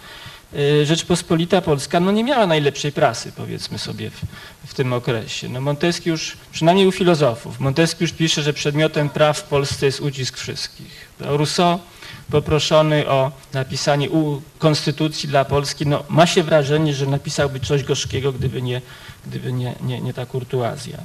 Rzeczpospolita 0.83 1.61
Polska 1.61 1.99
no 1.99 2.11
nie 2.11 2.23
miała 2.23 2.47
najlepszej 2.47 2.91
prasy, 2.91 3.31
powiedzmy 3.31 3.79
sobie, 3.79 4.09
w, 4.09 4.21
w 4.65 4.73
tym 4.73 4.93
okresie. 4.93 5.49
No 5.49 5.61
Montesquieu 5.61 6.11
już, 6.11 6.37
przynajmniej 6.51 6.87
u 6.87 6.91
filozofów, 6.91 7.59
Montesquieu 7.59 8.03
już 8.03 8.11
pisze, 8.11 8.41
że 8.41 8.53
przedmiotem 8.53 9.09
praw 9.09 9.37
w 9.37 9.43
Polsce 9.43 9.85
jest 9.85 9.99
ucisk 9.99 10.37
wszystkich. 10.37 11.09
A 11.21 11.37
Rousseau 11.37 11.79
poproszony 12.31 13.09
o 13.09 13.31
napisanie 13.53 14.09
konstytucji 14.59 15.29
dla 15.29 15.45
Polski, 15.45 15.87
no 15.87 16.03
ma 16.09 16.27
się 16.27 16.43
wrażenie, 16.43 16.93
że 16.93 17.05
napisałby 17.05 17.59
coś 17.59 17.83
gorzkiego, 17.83 18.33
gdyby 18.33 18.61
nie, 18.61 18.81
gdyby 19.27 19.53
nie, 19.53 19.75
nie, 19.81 20.01
nie 20.01 20.13
ta 20.13 20.25
kurtuazja. 20.25 20.97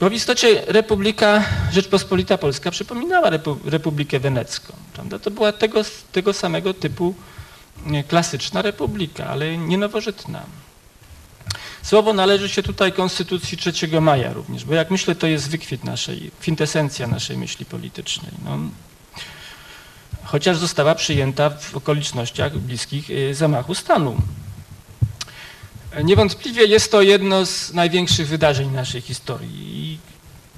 Bo 0.00 0.10
w 0.10 0.12
istocie 0.12 0.62
Republika 0.66 1.44
Rzeczpospolita 1.72 2.38
Polska 2.38 2.70
przypominała 2.70 3.30
Repu, 3.30 3.56
Republikę 3.64 4.20
Wenecką. 4.20 4.72
Prawda? 4.92 5.18
To 5.18 5.30
była 5.30 5.52
tego, 5.52 5.82
tego 6.12 6.32
samego 6.32 6.74
typu 6.74 7.14
e, 7.92 8.02
klasyczna 8.02 8.62
republika, 8.62 9.26
ale 9.26 9.56
nie 9.56 9.78
nowożytna. 9.78 10.42
Słowo 11.82 12.12
należy 12.12 12.48
się 12.48 12.62
tutaj 12.62 12.92
Konstytucji 12.92 13.58
3 13.58 14.00
maja 14.00 14.32
również, 14.32 14.64
bo 14.64 14.74
jak 14.74 14.90
myślę, 14.90 15.14
to 15.14 15.26
jest 15.26 15.50
wykwit 15.50 15.84
naszej, 15.84 16.30
kwintesencja 16.40 17.06
naszej 17.06 17.36
myśli 17.36 17.66
politycznej. 17.66 18.32
No, 18.44 18.58
chociaż 20.24 20.56
została 20.56 20.94
przyjęta 20.94 21.50
w 21.50 21.76
okolicznościach 21.76 22.58
bliskich 22.58 23.10
y, 23.10 23.34
zamachu 23.34 23.74
stanu. 23.74 24.16
Niewątpliwie 26.04 26.64
jest 26.64 26.92
to 26.92 27.02
jedno 27.02 27.46
z 27.46 27.72
największych 27.72 28.28
wydarzeń 28.28 28.70
naszej 28.70 29.00
historii. 29.00 29.50
I 29.52 29.98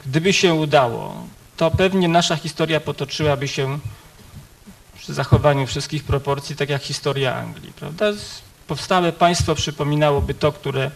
gdyby 0.07 0.33
się 0.33 0.55
udało, 0.55 1.27
to 1.57 1.71
pewnie 1.71 2.09
nasza 2.09 2.37
historia 2.37 2.81
potoczyłaby 2.81 3.49
się 3.49 3.79
przy 4.99 5.15
zachowaniu 5.15 5.67
wszystkich 5.67 6.05
proporcji, 6.05 6.57
tak 6.57 6.69
jak 6.69 6.83
historia 6.83 7.35
Anglii. 7.35 7.73
Prawda? 7.73 8.07
Powstałe 8.67 9.13
państwo 9.13 9.55
przypominałoby 9.55 10.35
to, 10.35 10.53
które 10.53 10.91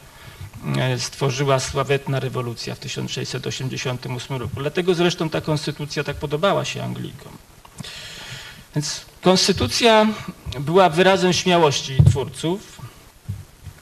e, 0.76 0.98
stworzyła 0.98 1.60
sławetna 1.60 2.20
rewolucja 2.20 2.74
w 2.74 2.78
1688 2.78 4.36
roku. 4.36 4.54
Dlatego 4.56 4.94
zresztą 4.94 5.30
ta 5.30 5.40
konstytucja 5.40 6.04
tak 6.04 6.16
podobała 6.16 6.64
się 6.64 6.82
Anglikom. 6.82 7.32
Więc 8.74 9.00
konstytucja 9.22 10.06
była 10.60 10.88
wyrazem 10.88 11.32
śmiałości 11.32 11.96
twórców, 12.10 12.75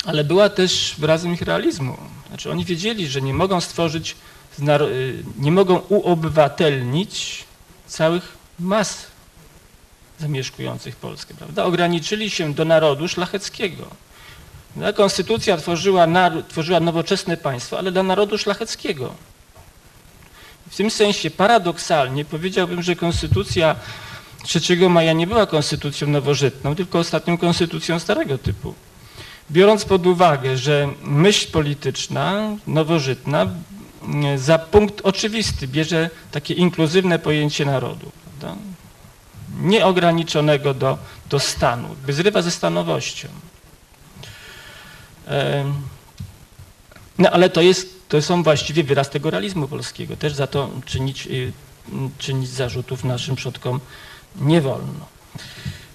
ale 0.04 0.24
była 0.24 0.48
też 0.48 0.94
wyrazem 0.98 1.34
ich 1.34 1.42
realizmu. 1.42 1.96
Znaczy 2.28 2.50
oni 2.50 2.64
wiedzieli, 2.64 3.08
że 3.08 3.22
nie 3.22 3.34
mogą 3.34 3.60
stworzyć, 3.60 4.16
y, 4.60 5.24
nie 5.38 5.52
mogą 5.52 5.76
uobywatelnić 5.78 7.44
całych 7.86 8.32
mas 8.58 9.06
zamieszkujących 10.20 10.96
Polskę, 10.96 11.34
prawda? 11.34 11.64
Ograniczyli 11.64 12.30
się 12.30 12.54
do 12.54 12.64
narodu 12.64 13.08
szlacheckiego. 13.08 13.86
No, 14.76 14.92
konstytucja 14.92 15.56
tworzyła, 15.56 16.06
tworzyła 16.48 16.80
nowoczesne 16.80 17.36
państwo, 17.36 17.78
ale 17.78 17.92
dla 17.92 18.02
narodu 18.02 18.38
szlacheckiego. 18.38 19.14
W 20.70 20.76
tym 20.76 20.90
sensie 20.90 21.30
paradoksalnie 21.30 22.24
powiedziałbym, 22.24 22.82
że 22.82 22.96
konstytucja 22.96 23.76
3 24.44 24.88
maja 24.88 25.12
nie 25.12 25.26
była 25.26 25.46
konstytucją 25.46 26.08
nowożytną, 26.08 26.74
tylko 26.74 26.98
ostatnią 26.98 27.38
konstytucją 27.38 27.98
starego 27.98 28.38
typu. 28.38 28.74
Biorąc 29.50 29.84
pod 29.84 30.06
uwagę, 30.06 30.56
że 30.56 30.88
myśl 31.02 31.50
polityczna, 31.50 32.56
nowożytna, 32.66 33.46
mm, 34.02 34.38
za 34.38 34.58
punkt 34.58 35.00
oczywisty 35.00 35.68
bierze 35.68 36.10
takie 36.30 36.54
inkluzywne 36.54 37.18
pojęcie 37.18 37.64
narodu, 37.64 38.12
prawda? 38.24 38.60
nieograniczonego 39.60 40.74
do, 40.74 40.98
do 41.30 41.40
stanu, 41.40 41.88
by 42.06 42.12
zrywa 42.12 42.42
ze 42.42 42.50
stanowością. 42.50 43.28
No 47.18 47.30
ale 47.30 47.50
to, 47.50 47.60
jest, 47.60 48.08
to 48.08 48.22
są 48.22 48.42
właściwie 48.42 48.84
wyraz 48.84 49.10
tego 49.10 49.30
realizmu 49.30 49.68
polskiego. 49.68 50.16
Też 50.16 50.34
za 50.34 50.46
to 50.46 50.70
czynić, 50.84 51.26
y, 51.26 51.52
czynić 52.18 52.48
zarzutów 52.48 53.04
naszym 53.04 53.36
przodkom 53.36 53.80
nie 54.36 54.60
wolno. 54.60 55.06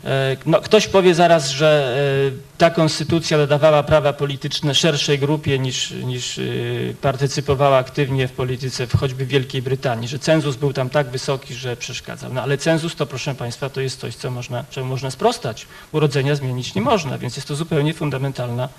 E, 0.05 0.37
No, 0.45 0.61
ktoś 0.61 0.87
powie 0.87 1.15
zaraz, 1.15 1.49
że 1.49 1.97
e, 2.35 2.57
ta 2.57 2.69
konstytucja 2.69 3.37
dodawała 3.37 3.83
prawa 3.83 4.13
polityczne 4.13 4.75
szerszej 4.75 5.19
grupie 5.19 5.59
niż, 5.59 5.91
niż 5.91 6.37
y, 6.37 6.95
partycypowała 7.01 7.77
aktywnie 7.77 8.27
w 8.27 8.31
polityce 8.31 8.87
w 8.87 8.97
choćby 8.97 9.25
Wielkiej 9.25 9.61
Brytanii, 9.61 10.07
że 10.07 10.19
cenzus 10.19 10.55
był 10.55 10.73
tam 10.73 10.89
tak 10.89 11.09
wysoki, 11.09 11.53
że 11.53 11.77
przeszkadzał. 11.77 12.33
No 12.33 12.41
ale 12.41 12.57
cenzus 12.57 12.95
to 12.95 13.05
proszę 13.05 13.35
Państwa 13.35 13.69
to 13.69 13.81
jest 13.81 13.99
coś, 13.99 14.15
co 14.15 14.31
można, 14.31 14.65
czemu 14.69 14.87
można 14.87 15.11
sprostać. 15.11 15.67
Urodzenia 15.91 16.35
zmienić 16.35 16.75
nie 16.75 16.81
można, 16.81 17.17
więc 17.17 17.35
jest 17.35 17.47
to 17.47 17.55
zupełnie 17.55 17.93
fundamentalna 17.93 18.69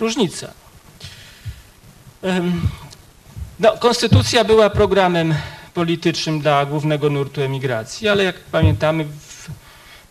różnica. 0.00 0.50
No, 3.60 3.72
konstytucja 3.78 4.44
była 4.44 4.70
programem 4.70 5.34
politycznym 5.74 6.40
dla 6.40 6.66
głównego 6.66 7.10
nurtu 7.10 7.42
emigracji, 7.42 8.08
ale 8.08 8.24
jak 8.24 8.36
pamiętamy 8.40 9.06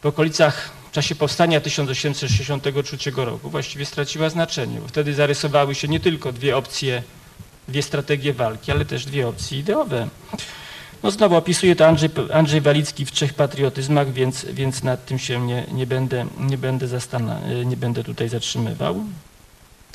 w, 0.06 0.07
okolicach, 0.07 0.69
w 0.90 0.91
czasie 0.91 1.15
powstania 1.15 1.61
1863 1.61 2.98
roku 3.15 3.49
właściwie 3.49 3.86
straciła 3.86 4.30
znaczenie, 4.30 4.80
bo 4.80 4.88
wtedy 4.88 5.14
zarysowały 5.14 5.76
się 5.76 5.88
nie 5.88 5.99
tylko 5.99 6.32
dwie 6.32 6.57
opcje, 6.57 7.03
dwie 7.68 7.84
strategie 7.84 8.34
walki, 8.34 8.72
ale 8.72 8.86
też 8.86 9.06
dwie 9.06 9.27
opcje 9.27 9.60
ideowe. 9.60 10.07
No 11.03 11.11
znowu 11.11 11.36
opisuje 11.36 11.76
to 11.76 11.88
Andrzej, 11.88 12.10
Andrzej 12.34 12.61
Walicki 12.61 13.06
w 13.06 13.11
Trzech 13.11 13.34
Patriotyzmach, 13.34 14.14
więc, 14.14 14.45
więc 14.45 14.84
nad 14.84 15.06
tym 15.06 15.19
się 15.19 15.45
nie, 15.45 15.65
nie, 15.72 15.88
będę, 15.88 16.26
nie, 16.40 16.57
będę 16.57 16.88
nie 17.65 17.77
będę 17.77 18.03
tutaj 18.03 18.30
zatrzymywał. 18.30 19.03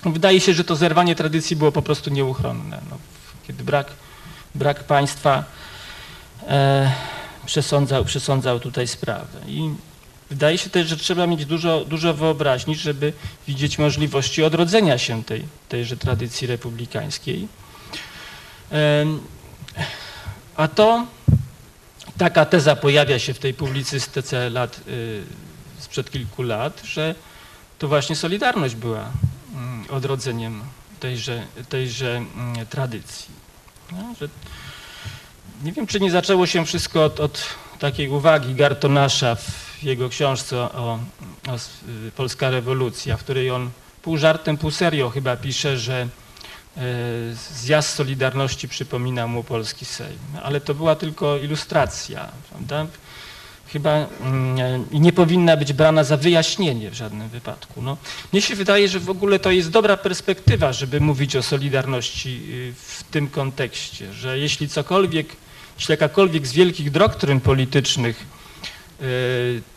Wydaje 0.05 0.41
się, 0.41 0.55
że 0.55 0.65
to 0.65 0.77
zerwanie 0.77 1.15
tradycji 1.15 1.57
było 1.57 1.73
po 1.73 1.83
prostu 1.83 2.11
nieuchronne. 2.11 2.81
No, 2.91 2.99
kiedy 3.47 3.65
brak, 3.65 3.87
brak 4.55 4.85
państwa 4.85 5.45
e, 6.49 6.93
przesądzał, 7.47 8.05
przesądzał 8.05 8.61
tutaj 8.61 8.89
sprawę. 8.89 9.41
I 9.47 9.71
wydaje 10.31 10.59
się 10.59 10.71
też, 10.71 10.89
że 10.89 10.97
trzeba 10.97 11.27
mieć 11.27 11.47
dużo, 11.47 11.85
dużo 11.85 12.15
wyobraźni, 12.15 12.77
żeby 12.77 13.13
widzieć 13.49 13.79
możliwości 13.79 14.45
odrodzenia 14.45 14.99
się 14.99 15.25
tej, 15.25 15.45
tejże 15.69 15.97
tradycji 15.97 16.47
republikańskiej. 16.47 17.49
A 20.57 20.69
to, 20.69 21.07
taka 22.19 22.45
teza 22.45 22.77
pojawia 22.77 23.19
się 23.19 23.35
w 23.35 23.39
tej 23.39 23.55
publicystyce 23.55 24.51
lat, 24.51 24.81
y, 24.89 25.23
sprzed 25.79 26.11
kilku 26.11 26.43
lat, 26.43 26.83
że 26.85 27.15
to 27.79 27.89
właśnie 27.89 28.17
Solidarność 28.17 28.75
była 28.75 29.11
mm, 29.55 29.85
odrodzeniem 29.91 30.63
tejże, 31.01 31.43
tejże 31.69 32.17
mm, 32.17 32.67
tradycji. 32.67 33.31
No, 33.93 34.15
że 34.21 34.29
nie 35.65 35.73
wiem, 35.73 35.87
czy 35.87 36.01
nie 36.01 36.11
zaczęło 36.11 36.47
się 36.47 36.65
wszystko 36.65 37.05
od, 37.05 37.21
od 37.21 37.43
takiej 37.79 38.09
uwagi 38.09 38.55
Gartonasza 38.55 39.35
w 39.35 39.70
jego 39.83 40.09
książce 40.09 40.57
o, 40.57 40.99
o 41.49 41.57
y, 42.07 42.11
Polska 42.17 42.51
rewolucja, 42.51 43.17
w 43.17 43.25
której 43.25 43.51
on 43.51 43.71
pół 44.03 44.17
żartem, 44.17 44.57
pół 44.57 44.71
serio 44.71 45.11
chyba 45.11 45.37
pisze, 45.37 45.79
że 45.79 46.09
e, 46.77 46.81
zjazd 47.55 47.95
Solidarności 47.95 48.69
przypomina 48.69 49.27
mu 49.27 49.45
polski 49.45 49.85
Sejm. 49.85 50.19
Ale 50.43 50.61
to 50.61 50.75
była 50.75 50.97
tylko 50.97 51.39
ilustracja, 51.39 52.29
prawda? 52.51 52.87
Chyba 53.73 54.07
mm, 54.21 54.87
nie 54.93 55.13
powinna 55.13 55.57
być 55.57 55.73
brana 55.73 56.05
za 56.05 56.17
wyjaśnienie 56.17 56.91
w 56.91 56.95
żadnym 56.95 57.29
wypadku. 57.29 57.83
No, 57.83 57.97
mnie 58.33 58.43
się 58.43 58.55
wydaje, 58.55 58.89
że 58.89 59.01
w 59.01 59.11
ogóle 59.11 59.39
to 59.39 59.51
jest 59.51 59.71
dobra 59.71 59.97
perspektywa, 59.97 60.73
żeby 60.73 61.01
mówić 61.01 61.37
o 61.37 61.43
Solidarności 61.43 62.43
y, 62.51 62.75
w 62.77 63.05
tym 63.05 63.29
kontekście, 63.29 64.13
że 64.13 64.39
jeśli 64.39 64.69
cokolwiek, 64.69 65.37
jeśli 65.77 65.93
jakakolwiek 65.93 66.47
z 66.47 66.53
wielkich 66.53 66.91
doktryn 66.91 67.41
politycznych 67.41 68.40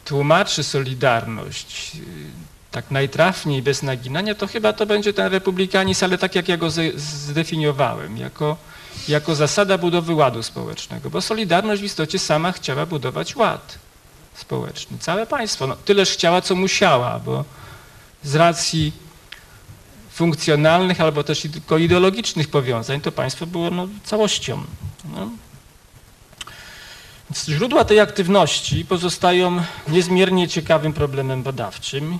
tłumaczy 0.05 0.63
Solidarność 0.63 1.95
y, 1.95 1.99
tak 2.71 2.91
najtrafniej, 2.91 3.61
bez 3.61 3.83
naginania, 3.83 4.35
to 4.35 4.47
chyba 4.47 4.73
to 4.73 4.85
będzie 4.85 5.13
ten 5.13 5.31
republikanizm, 5.31 6.05
ale 6.05 6.17
tak 6.17 6.35
jak 6.35 6.47
ja 6.47 6.57
go 6.57 6.69
zdefiniowałem, 6.95 8.17
jako, 8.17 8.57
jako 9.07 9.35
zasada 9.35 9.77
budowy 9.77 10.13
ładu 10.13 10.43
społecznego, 10.43 11.09
bo 11.09 11.21
Solidarność 11.21 11.81
w 11.81 11.85
istocie 11.85 12.19
sama 12.19 12.51
chciała 12.51 12.85
budować 12.85 13.35
ład 13.35 13.77
społeczny, 14.35 14.97
całe 14.97 15.25
państwo. 15.25 15.67
No, 15.67 15.75
tyleż 15.75 16.09
chciała, 16.11 16.41
co 16.41 16.55
musiała, 16.55 17.19
bo 17.19 17.45
z 18.23 18.35
racji 18.35 18.91
funkcjonalnych 20.11 21.01
albo 21.01 21.23
też 21.23 21.41
tylko 21.41 21.77
ideologicznych 21.77 22.47
powiązań 22.47 23.01
to 23.01 23.11
państwo 23.11 23.45
było 23.45 23.69
no, 23.69 23.87
całością. 24.03 24.63
No. 25.15 25.29
Źródła 27.49 27.85
tej 27.85 27.99
aktywności 27.99 28.85
pozostają 28.85 29.63
niezmiernie 29.87 30.47
ciekawym 30.47 30.93
problemem 30.93 31.43
badawczym 31.43 32.19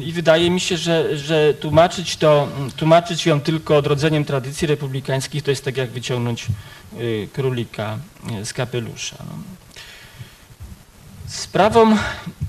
i 0.00 0.12
wydaje 0.12 0.50
mi 0.50 0.60
się, 0.60 0.76
że, 0.76 1.18
że 1.18 1.54
tłumaczyć, 1.54 2.16
to, 2.16 2.48
tłumaczyć 2.76 3.26
ją 3.26 3.40
tylko 3.40 3.76
odrodzeniem 3.76 4.24
tradycji 4.24 4.66
republikańskich 4.66 5.42
to 5.42 5.50
jest 5.50 5.64
tak 5.64 5.76
jak 5.76 5.90
wyciągnąć 5.90 6.46
y, 6.98 7.28
królika 7.32 7.98
y, 8.40 8.46
z 8.46 8.52
kapelusza. 8.52 9.16
Sprawą 11.26 11.96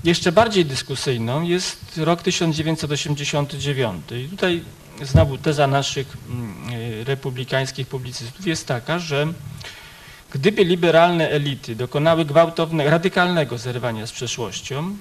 jeszcze 0.04 0.32
bardziej 0.32 0.64
dyskusyjną 0.64 1.42
jest 1.42 1.98
rok 1.98 2.22
1989. 2.22 4.04
I 4.24 4.28
tutaj 4.28 4.62
znowu 5.02 5.38
teza 5.38 5.66
naszych 5.66 6.16
mm, 6.28 6.70
y, 7.00 7.04
republikańskich 7.04 7.88
publicystów 7.88 8.46
jest 8.46 8.66
taka, 8.66 8.98
że 8.98 9.26
gdyby 10.32 10.64
liberalne 10.64 11.30
elity 11.30 11.76
dokonały 11.76 12.24
gwałtownego, 12.24 12.90
radykalnego 12.90 13.58
zerwania 13.58 14.06
z 14.06 14.12
przeszłością, 14.12 14.96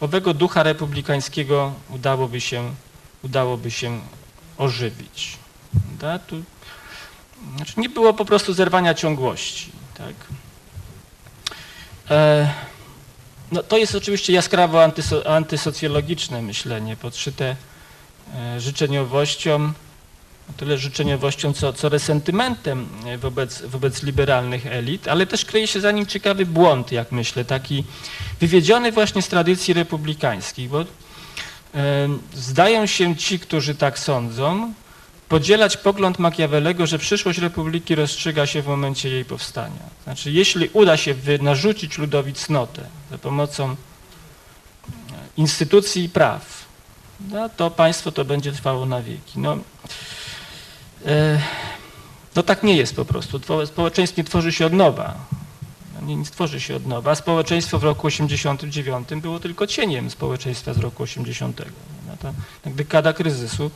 owego 0.00 0.34
ducha 0.34 0.62
republikańskiego 0.62 1.72
udałoby 1.90 2.40
się, 2.40 2.74
udałoby 3.22 3.70
się 3.70 4.00
ożywić. 4.58 5.38
Da? 6.00 6.18
Tu, 6.18 6.42
znaczy 7.56 7.72
nie 7.76 7.88
było 7.88 8.14
po 8.14 8.24
prostu 8.24 8.52
zerwania 8.52 8.94
ciągłości. 8.94 9.72
Tak? 9.94 10.14
E, 12.10 12.52
no, 13.52 13.62
to 13.62 13.78
jest 13.78 13.94
oczywiście 13.94 14.32
jaskrawo 14.32 14.84
antyso, 14.84 15.34
antysocjologiczne 15.36 16.42
myślenie, 16.42 16.96
podszyte 16.96 17.56
e, 18.34 18.60
życzeniowością, 18.60 19.72
tyle 20.56 20.78
życzeniowością, 20.78 21.52
co, 21.52 21.72
co 21.72 21.88
resentymentem 21.88 22.88
e, 23.06 23.18
wobec, 23.18 23.62
wobec 23.62 24.02
liberalnych 24.02 24.66
elit, 24.66 25.08
ale 25.08 25.26
też 25.26 25.44
kryje 25.44 25.66
się 25.66 25.80
za 25.80 25.90
nim 25.90 26.06
ciekawy 26.06 26.46
błąd, 26.46 26.92
jak 26.92 27.12
myślę, 27.12 27.44
taki 27.44 27.84
wywiedziony 28.40 28.92
właśnie 28.92 29.22
z 29.22 29.28
tradycji 29.28 29.74
republikańskich, 29.74 30.68
bo 30.68 30.80
e, 30.80 30.86
zdają 32.34 32.86
się 32.86 33.16
ci, 33.16 33.38
którzy 33.38 33.74
tak 33.74 33.98
sądzą, 33.98 34.72
podzielać 35.28 35.76
pogląd 35.76 36.18
Machiavellego, 36.18 36.86
że 36.86 36.98
przyszłość 36.98 37.38
republiki 37.38 37.94
rozstrzyga 37.94 38.46
się 38.46 38.62
w 38.62 38.66
momencie 38.66 39.08
jej 39.08 39.24
powstania. 39.24 39.82
Znaczy, 40.04 40.30
jeśli 40.30 40.68
uda 40.72 40.96
się 40.96 41.14
narzucić 41.40 41.98
ludowi 41.98 42.32
cnotę 42.34 42.82
za 43.10 43.18
pomocą 43.18 43.70
e, 43.70 43.74
instytucji 45.36 46.04
i 46.04 46.08
praw, 46.08 46.64
no, 47.30 47.48
to 47.48 47.70
państwo 47.70 48.12
to 48.12 48.24
będzie 48.24 48.52
trwało 48.52 48.86
na 48.86 49.02
wieki. 49.02 49.38
No, 49.38 49.58
no 52.36 52.42
tak 52.42 52.62
nie 52.62 52.76
jest 52.76 52.96
po 52.96 53.04
prostu. 53.04 53.38
Two- 53.38 53.66
Społeczeństwo 53.66 54.20
nie 54.20 54.24
tworzy 54.24 54.52
się 54.52 54.66
od 54.66 54.72
nowa. 54.72 55.14
No, 55.94 56.06
Nie, 56.06 56.16
nie 56.16 56.24
tworzy 56.24 56.60
się 56.60 56.76
od 56.76 56.86
nowa. 56.86 57.14
Społeczeństwo 57.14 57.78
w 57.78 57.84
roku 57.84 58.06
89 58.06 59.08
było 59.22 59.40
tylko 59.40 59.66
cieniem 59.66 60.10
społeczeństwa 60.10 60.74
z 60.74 60.78
roku 60.78 61.02
80. 61.02 61.62
No, 62.08 62.16
ta 62.16 62.32
jak 62.64 62.74
dekada 62.74 63.12
kryzysu 63.12 63.70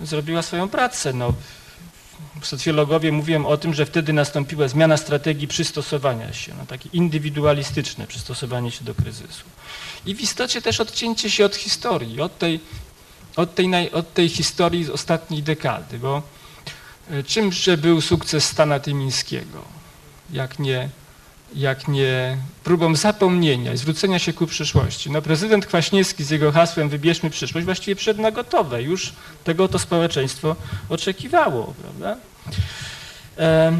zrobiła 0.00 0.42
swoją 0.42 0.68
pracę. 0.68 1.12
No, 1.12 1.32
socjologowie 2.42 3.12
mówią 3.12 3.46
o 3.46 3.56
tym, 3.56 3.74
że 3.74 3.86
wtedy 3.86 4.12
nastąpiła 4.12 4.68
zmiana 4.68 4.96
strategii 4.96 5.48
przystosowania 5.48 6.32
się, 6.32 6.52
no, 6.58 6.66
takie 6.66 6.88
indywidualistyczne 6.92 8.06
przystosowanie 8.06 8.70
się 8.70 8.84
do 8.84 8.94
kryzysu. 8.94 9.44
I 10.06 10.14
w 10.14 10.20
istocie 10.20 10.62
też 10.62 10.80
odcięcie 10.80 11.30
się 11.30 11.44
od 11.44 11.56
historii, 11.56 12.20
od 12.20 12.38
tej, 12.38 12.60
od 13.36 13.54
tej, 13.54 13.92
od 13.92 14.14
tej 14.14 14.28
historii 14.28 14.84
z 14.84 14.90
ostatniej 14.90 15.42
dekady, 15.42 15.98
bo 15.98 16.16
E, 16.18 16.39
Czymże 17.26 17.76
był 17.76 18.00
sukces 18.00 18.44
Stana 18.44 18.80
Tymińskiego, 18.80 19.64
jak 20.32 20.58
nie, 20.58 20.88
jak 21.54 21.88
nie 21.88 22.36
próbą 22.64 22.96
zapomnienia 22.96 23.72
i 23.72 23.76
zwrócenia 23.76 24.18
się 24.18 24.32
ku 24.32 24.46
przyszłości. 24.46 25.10
No, 25.10 25.22
prezydent 25.22 25.66
Kwaśniewski 25.66 26.24
z 26.24 26.30
jego 26.30 26.52
hasłem 26.52 26.88
wybierzmy 26.88 27.30
przyszłość 27.30 27.64
właściwie 27.64 27.96
przed 27.96 28.18
na 28.18 28.30
gotowe. 28.30 28.82
Już 28.82 29.12
tego 29.44 29.68
to 29.68 29.78
społeczeństwo 29.78 30.56
oczekiwało, 30.88 31.74
prawda? 31.82 32.16
E, 33.38 33.72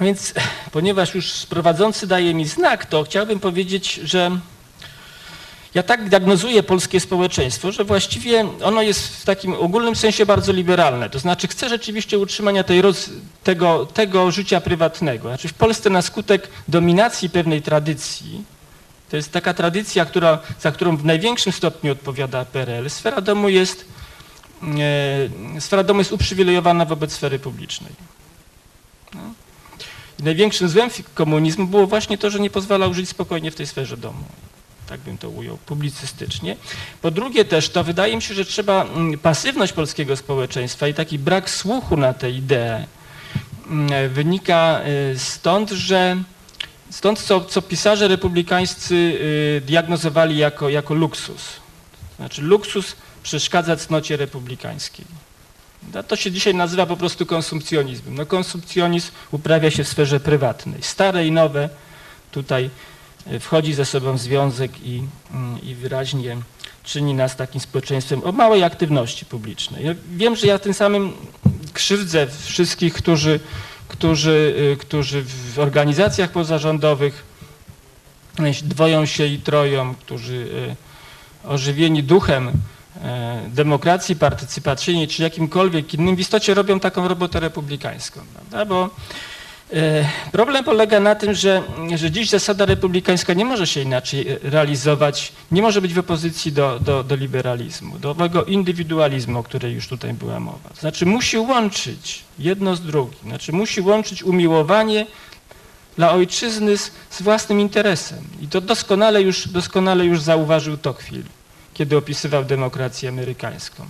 więc 0.00 0.34
ponieważ 0.72 1.14
już 1.14 1.46
prowadzący 1.46 2.06
daje 2.06 2.34
mi 2.34 2.46
znak, 2.46 2.86
to 2.86 3.04
chciałbym 3.04 3.40
powiedzieć, 3.40 3.94
że 3.94 4.38
ja 5.74 5.82
tak 5.82 6.08
diagnozuję 6.08 6.62
polskie 6.62 7.00
społeczeństwo, 7.00 7.72
że 7.72 7.84
właściwie 7.84 8.46
ono 8.62 8.82
jest 8.82 9.16
w 9.16 9.24
takim 9.24 9.54
ogólnym 9.54 9.96
sensie 9.96 10.26
bardzo 10.26 10.52
liberalne. 10.52 11.10
To 11.10 11.18
znaczy 11.18 11.48
chce 11.48 11.68
rzeczywiście 11.68 12.18
utrzymania 12.18 12.64
roz, 12.82 13.10
tego, 13.44 13.86
tego 13.86 14.30
życia 14.30 14.60
prywatnego. 14.60 15.28
Znaczy 15.28 15.48
w 15.48 15.54
Polsce 15.54 15.90
na 15.90 16.02
skutek 16.02 16.48
dominacji 16.68 17.30
pewnej 17.30 17.62
tradycji, 17.62 18.44
to 19.10 19.16
jest 19.16 19.32
taka 19.32 19.54
tradycja, 19.54 20.04
która, 20.04 20.38
za 20.60 20.72
którą 20.72 20.96
w 20.96 21.04
największym 21.04 21.52
stopniu 21.52 21.92
odpowiada 21.92 22.44
PRL, 22.44 22.90
sfera 22.90 23.20
domu 23.20 23.48
jest, 23.48 23.84
e, 25.56 25.60
sfera 25.60 25.84
domu 25.84 26.00
jest 26.00 26.12
uprzywilejowana 26.12 26.84
wobec 26.84 27.12
sfery 27.12 27.38
publicznej. 27.38 27.92
No. 29.14 29.20
Największym 30.18 30.68
złem 30.68 30.90
komunizmu 31.14 31.66
było 31.66 31.86
właśnie 31.86 32.18
to, 32.18 32.30
że 32.30 32.40
nie 32.40 32.50
pozwalał 32.50 32.94
żyć 32.94 33.08
spokojnie 33.08 33.50
w 33.50 33.54
tej 33.54 33.66
sferze 33.66 33.96
domu 33.96 34.24
tak 34.86 35.00
bym 35.00 35.18
to 35.18 35.30
ujął, 35.30 35.58
publicystycznie. 35.66 36.56
Po 37.02 37.10
drugie 37.10 37.44
też, 37.44 37.68
to 37.68 37.84
wydaje 37.84 38.16
mi 38.16 38.22
się, 38.22 38.34
że 38.34 38.44
trzeba 38.44 38.84
mm, 38.84 39.18
pasywność 39.18 39.72
polskiego 39.72 40.16
społeczeństwa 40.16 40.88
i 40.88 40.94
taki 40.94 41.18
brak 41.18 41.50
słuchu 41.50 41.96
na 41.96 42.14
tę 42.14 42.30
ideę 42.30 42.86
mm, 43.70 44.10
wynika 44.10 44.80
y, 45.12 45.18
stąd, 45.18 45.70
że 45.70 46.16
stąd 46.90 47.20
co, 47.20 47.40
co 47.40 47.62
pisarze 47.62 48.08
republikańscy 48.08 48.94
y, 48.94 49.62
diagnozowali 49.66 50.38
jako, 50.38 50.68
jako 50.68 50.94
luksus. 50.94 51.42
Znaczy 52.16 52.42
luksus 52.42 52.96
przeszkadza 53.22 53.76
cnocie 53.76 54.16
republikańskiej. 54.16 55.06
No, 55.94 56.02
to 56.02 56.16
się 56.16 56.30
dzisiaj 56.30 56.54
nazywa 56.54 56.86
po 56.86 56.96
prostu 56.96 57.26
konsumpcjonizmem. 57.26 58.14
No, 58.14 58.26
konsumpcjonizm 58.26 59.10
uprawia 59.30 59.70
się 59.70 59.84
w 59.84 59.88
sferze 59.88 60.20
prywatnej. 60.20 60.82
Stare 60.82 61.26
i 61.26 61.32
nowe 61.32 61.68
tutaj 62.30 62.70
wchodzi 63.40 63.74
ze 63.74 63.84
sobą 63.84 64.12
w 64.12 64.20
związek 64.20 64.86
i, 64.86 65.02
mm, 65.34 65.62
i 65.62 65.74
wyraźnie 65.74 66.36
czyni 66.84 67.14
nas 67.14 67.36
takim 67.36 67.60
społeczeństwem 67.60 68.24
o 68.24 68.32
małej 68.32 68.64
aktywności 68.64 69.24
publicznej. 69.24 69.84
Ja 69.84 69.94
wiem, 70.16 70.36
że 70.36 70.46
ja 70.46 70.58
tym 70.58 70.74
samym 70.74 71.12
krzywdzę 71.72 72.26
wszystkich, 72.44 72.94
którzy, 72.94 73.40
którzy, 73.88 74.54
y, 74.72 74.76
którzy 74.76 75.24
w 75.54 75.58
organizacjach 75.58 76.30
pozarządowych 76.30 77.24
dwoją 78.62 79.06
się 79.06 79.26
i 79.26 79.38
troją, 79.38 79.94
którzy 79.94 80.48
ożywieni 81.44 82.02
duchem 82.02 82.52
demokracji 83.48 84.16
partycypacyjnej 84.16 85.08
czy 85.08 85.22
jakimkolwiek 85.22 85.94
innym 85.94 86.16
w 86.16 86.20
istocie 86.20 86.54
robią 86.54 86.80
taką 86.80 87.08
robotę 87.08 87.40
republikańską. 87.40 88.20
Prawda? 88.34 88.64
Bo 88.64 88.90
E, 88.90 89.31
problem 90.32 90.64
polega 90.64 91.00
na 91.00 91.14
tym, 91.14 91.34
że, 91.34 91.62
że 91.96 92.10
dziś 92.10 92.30
zasada 92.30 92.64
republikańska 92.64 93.34
nie 93.34 93.44
może 93.44 93.66
się 93.66 93.80
inaczej 93.80 94.26
realizować, 94.42 95.32
nie 95.50 95.62
może 95.62 95.82
być 95.82 95.94
w 95.94 95.98
opozycji 95.98 96.52
do, 96.52 96.80
do, 96.80 97.04
do 97.04 97.16
liberalizmu, 97.16 97.98
do 97.98 98.10
owego 98.10 98.44
indywidualizmu, 98.44 99.38
o 99.38 99.42
której 99.42 99.74
już 99.74 99.88
tutaj 99.88 100.12
była 100.12 100.40
mowa. 100.40 100.70
Znaczy 100.80 101.06
musi 101.06 101.38
łączyć 101.38 102.24
jedno 102.38 102.76
z 102.76 102.80
drugim, 102.80 103.18
znaczy 103.22 103.52
musi 103.52 103.80
łączyć 103.80 104.22
umiłowanie 104.22 105.06
dla 105.96 106.12
ojczyzny 106.12 106.78
z, 106.78 106.90
z 107.10 107.22
własnym 107.22 107.60
interesem. 107.60 108.24
I 108.40 108.48
to 108.48 108.60
doskonale 108.60 109.22
już, 109.22 109.48
doskonale 109.48 110.06
już 110.06 110.20
zauważył 110.20 110.76
Tocqueville, 110.76 111.28
kiedy 111.74 111.96
opisywał 111.96 112.44
demokrację 112.44 113.08
amerykańską. 113.08 113.86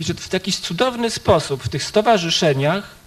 I 0.00 0.04
że 0.04 0.14
w 0.14 0.32
jakiś 0.32 0.58
cudowny 0.58 1.10
sposób 1.10 1.62
w 1.62 1.68
tych 1.68 1.84
stowarzyszeniach 1.84 3.01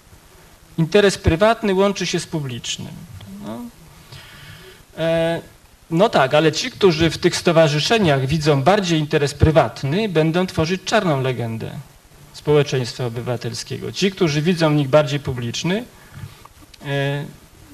interes 0.78 1.18
prywatny 1.18 1.74
łączy 1.74 2.06
się 2.06 2.20
z 2.20 2.26
publicznym. 2.26 2.94
No. 3.46 3.60
E, 4.98 5.42
no 5.92 6.10
tak, 6.10 6.34
ale 6.34 6.52
ci, 6.52 6.72
którzy 6.72 7.10
w 7.10 7.18
tych 7.18 7.36
stowarzyszeniach 7.36 8.26
widzą 8.26 8.64
bardziej 8.64 9.00
interes 9.00 9.34
prywatny, 9.34 10.10
będą 10.10 10.48
tworzyć 10.48 10.84
czarną 10.84 11.22
legendę 11.22 11.72
społeczeństwa 12.34 13.06
obywatelskiego. 13.06 13.92
Ci, 13.92 14.12
którzy 14.12 14.42
widzą 14.42 14.74
w 14.74 14.76
nich 14.76 14.90
bardziej 14.90 15.20
publiczny, 15.20 15.84
e, 16.86 17.26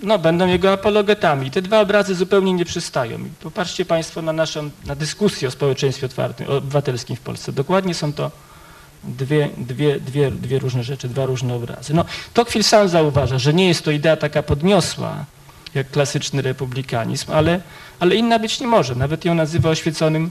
no, 0.03 0.19
będą 0.19 0.47
jego 0.47 0.73
apologetami. 0.73 1.51
Te 1.51 1.61
dwa 1.61 1.79
obrazy 1.79 2.15
zupełnie 2.15 2.53
nie 2.53 2.65
przystają. 2.65 3.19
Popatrzcie 3.39 3.85
Państwo 3.85 4.21
na 4.21 4.33
naszą 4.33 4.69
na 4.85 4.95
dyskusję 4.95 5.47
o 5.47 5.51
społeczeństwie 5.51 6.05
otwartym, 6.05 6.47
obywatelskim 6.47 7.15
w 7.15 7.19
Polsce. 7.19 7.51
Dokładnie 7.51 7.93
są 7.93 8.13
to 8.13 8.31
dwie, 9.03 9.49
dwie, 9.57 9.99
dwie, 9.99 10.31
dwie 10.31 10.59
różne 10.59 10.83
rzeczy, 10.83 11.09
dwa 11.09 11.25
różne 11.25 11.53
obrazy. 11.53 11.93
No, 11.93 12.05
Tocqueville 12.33 12.63
sam 12.63 12.89
zauważa, 12.89 13.39
że 13.39 13.53
nie 13.53 13.67
jest 13.67 13.85
to 13.85 13.91
idea 13.91 14.15
taka 14.15 14.43
podniosła, 14.43 15.25
jak 15.75 15.91
klasyczny 15.91 16.41
republikanizm, 16.41 17.31
ale, 17.31 17.61
ale 17.99 18.15
inna 18.15 18.39
być 18.39 18.59
nie 18.59 18.67
może. 18.67 18.95
Nawet 18.95 19.25
ją 19.25 19.35
nazywa 19.35 19.69
oświeconym, 19.69 20.29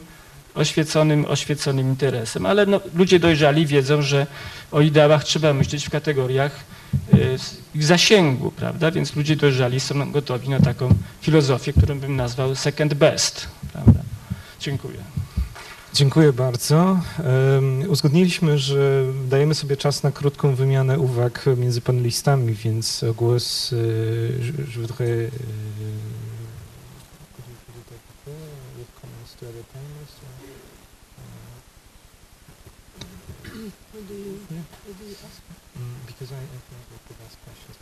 oświeconym, 0.55 1.25
oświeconym 1.29 1.89
interesem. 1.89 2.47
Ale 2.47 2.67
no, 2.67 2.81
ludzie 2.95 3.19
dojrzali 3.19 3.67
wiedzą, 3.67 4.03
że 4.03 4.27
o 4.73 4.81
ideałach 4.81 5.25
trzeba 5.25 5.53
myśleć 5.53 5.87
w 5.87 5.91
kategoriach 5.91 6.65
y, 7.15 7.37
ich 7.75 7.85
zasięgu, 7.85 8.51
prawda? 8.51 8.91
Więc 8.91 9.17
ludzie 9.17 9.37
dojrzali 9.37 9.81
są 9.81 10.13
gotowi 10.13 10.49
na 10.49 10.61
taką 10.61 10.89
filozofię, 11.21 11.73
którą 11.73 12.01
bym 12.01 12.17
nazwał 12.17 12.55
second 12.55 12.95
best, 12.95 13.49
prawda? 13.73 14.01
Dziękuję. 14.61 14.99
Dziękuję 15.95 16.33
bardzo. 16.33 17.01
Um, 17.55 17.91
uzgodniliśmy, 17.91 18.59
że 18.59 19.05
dajemy 19.29 19.55
sobie 19.55 19.77
czas 19.77 20.03
na 20.03 20.13
krótką 20.13 20.55
wymianę 20.55 20.99
uwag 20.99 21.45
między 21.57 21.81
panelistami, 21.81 22.55
więc 22.55 23.05
głos, 23.17 23.75
je 25.01 25.31
because 36.07 36.33
I, 36.33 36.45
I 36.45 36.61
think. 36.69 36.83
Uh, 37.11 37.27
questions 37.45 37.77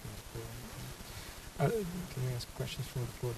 from 1.59 3.07
the 3.07 3.13
floor? 3.21 3.35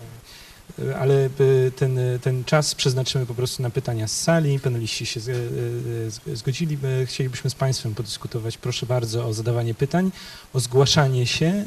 ale 1.00 1.26
e, 1.26 1.30
ten, 1.76 1.98
ten 2.22 2.44
czas 2.44 2.74
przeznaczymy 2.74 3.26
po 3.26 3.34
prostu 3.34 3.62
na 3.62 3.70
pytania 3.70 4.08
z 4.08 4.20
sali. 4.20 4.60
Paneliści 4.60 5.06
się 5.06 5.20
e, 5.20 6.36
zgodzili. 6.36 6.78
Chcielibyśmy 7.06 7.50
z 7.50 7.54
Państwem 7.54 7.94
podyskutować. 7.94 8.58
Proszę 8.58 8.86
bardzo 8.86 9.26
o 9.26 9.32
zadawanie 9.32 9.74
pytań, 9.74 10.10
o 10.52 10.60
zgłaszanie 10.60 11.26
się. 11.26 11.46
E, 11.46 11.64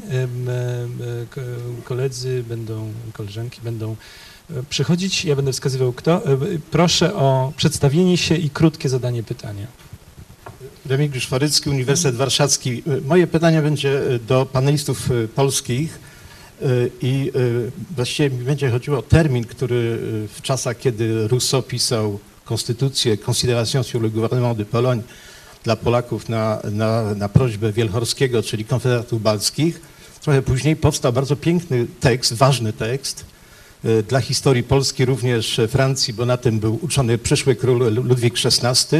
koledzy 1.84 2.44
będą, 2.48 2.92
koleżanki 3.12 3.60
będą 3.60 3.96
przychodzić. 4.70 5.24
Ja 5.24 5.36
będę 5.36 5.52
wskazywał 5.52 5.92
kto. 5.92 6.22
Proszę 6.70 7.14
o 7.14 7.52
przedstawienie 7.56 8.16
się 8.16 8.36
i 8.36 8.50
krótkie 8.50 8.88
zadanie 8.88 9.22
pytania. 9.22 9.66
Remigiusz 10.86 11.26
Farycki, 11.26 11.70
Uniwersytet 11.70 12.14
Warszawski. 12.14 12.82
Moje 13.04 13.26
pytanie 13.26 13.62
będzie 13.62 14.00
do 14.26 14.46
panelistów 14.46 15.08
polskich. 15.34 15.98
I 17.02 17.32
e, 17.34 17.40
właściwie 17.96 18.30
mi 18.30 18.44
będzie 18.44 18.70
chodziło 18.70 18.98
o 18.98 19.02
termin, 19.02 19.44
który 19.44 19.98
e, 20.24 20.28
w 20.28 20.42
czasach, 20.42 20.78
kiedy 20.78 21.28
Rousseau 21.28 21.62
pisał 21.62 22.18
konstytucję, 22.44 23.16
Considération 23.16 23.84
sur 23.84 24.02
le 24.02 24.10
gouvernement 24.10 24.58
de 24.58 24.64
Pologne 24.64 25.02
dla 25.64 25.76
Polaków 25.76 26.28
na, 26.28 26.60
na, 26.72 27.14
na 27.14 27.28
prośbę 27.28 27.72
Wielchorskiego, 27.72 28.42
czyli 28.42 28.64
konfederatów 28.64 29.22
balckich, 29.22 29.80
trochę 30.20 30.42
później 30.42 30.76
powstał 30.76 31.12
bardzo 31.12 31.36
piękny 31.36 31.86
tekst, 32.00 32.32
ważny 32.32 32.72
tekst, 32.72 33.24
e, 33.84 34.02
dla 34.02 34.20
historii 34.20 34.62
Polski, 34.62 35.04
również 35.04 35.60
Francji, 35.68 36.14
bo 36.14 36.26
na 36.26 36.36
tym 36.36 36.58
był 36.60 36.78
uczony 36.82 37.18
przyszły 37.18 37.56
król 37.56 37.94
Ludwik 37.94 38.34
XVI, 38.44 38.96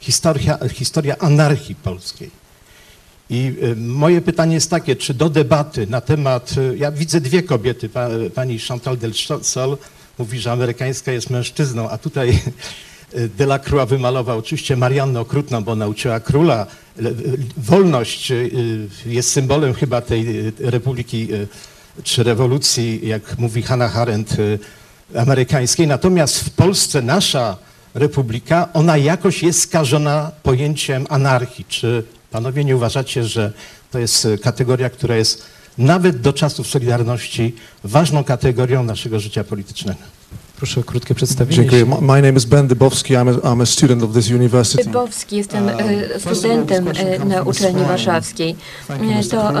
historia, 0.00 0.58
historia 0.72 1.16
anarchii 1.18 1.74
polskiej. 1.74 2.30
I 3.30 3.54
y, 3.62 3.76
moje 3.76 4.20
pytanie 4.20 4.54
jest 4.54 4.70
takie, 4.70 4.96
czy 4.96 5.14
do 5.14 5.30
debaty 5.30 5.86
na 5.86 6.00
temat, 6.00 6.54
y, 6.58 6.78
ja 6.78 6.92
widzę 6.92 7.20
dwie 7.20 7.42
kobiety, 7.42 7.90
pani 8.34 8.58
Chantal 8.58 8.98
del 8.98 9.12
Sol 9.42 9.78
mówi, 10.18 10.38
że 10.38 10.52
amerykańska 10.52 11.12
jest 11.12 11.30
mężczyzną, 11.30 11.90
a 11.90 11.98
tutaj 11.98 12.40
y, 13.14 13.28
Delacroix 13.28 13.90
wymalował 13.90 14.38
oczywiście 14.38 14.76
Mariannę 14.76 15.20
Okrutną, 15.20 15.64
bo 15.64 15.76
nauczyła 15.76 16.20
króla. 16.20 16.66
Wolność 17.56 18.32
jest 19.06 19.32
symbolem 19.32 19.74
chyba 19.74 20.00
tej 20.00 20.52
republiki 20.58 21.28
czy 22.02 22.22
rewolucji, 22.22 23.08
jak 23.08 23.38
mówi 23.38 23.62
Hannah 23.62 23.96
Arendt, 23.96 24.36
amerykańskiej. 25.16 25.86
Natomiast 25.86 26.40
w 26.40 26.50
Polsce 26.50 27.02
nasza 27.02 27.56
republika, 27.94 28.68
ona 28.72 28.96
jakoś 28.96 29.42
jest 29.42 29.62
skażona 29.62 30.30
pojęciem 30.42 31.06
anarchii 31.08 31.64
czy 31.68 32.04
Panowie 32.30 32.64
nie 32.64 32.76
uważacie, 32.76 33.24
że 33.24 33.52
To 33.90 33.98
jest 33.98 34.26
e, 34.26 34.38
kategoria, 34.38 34.90
która 34.90 35.16
jest 35.16 35.46
nawet 35.78 36.20
do 36.20 36.32
czasów 36.32 36.66
Solidarności 36.66 37.54
ważną 37.84 38.24
kategorią 38.24 38.82
naszego 38.82 39.20
życia 39.20 39.44
politycznego. 39.44 40.19
Proszę 40.60 40.80
o 40.80 40.84
krótkie 40.84 41.14
przedstawienie. 41.14 41.56
Dziękuję. 41.56 41.84
My 41.86 41.96
my 42.00 42.22
name 42.22 42.32
is 42.32 42.44
Ben 42.44 42.66
Dybowski. 42.66 43.14
I'm 43.14 43.28
a, 43.28 43.32
I'm 43.32 43.62
a 43.62 43.66
student 43.66 44.02
of 44.02 44.12
this 44.14 44.30
university. 44.30 44.84
Dybowski, 44.84 45.36
jestem 45.36 45.68
e, 45.68 45.74
studentem 46.34 46.88
e, 46.88 47.24
na 47.24 47.42
uczelni 47.42 47.82
warszawskiej. 47.84 48.56
E, 48.90 49.24
To 49.30 49.52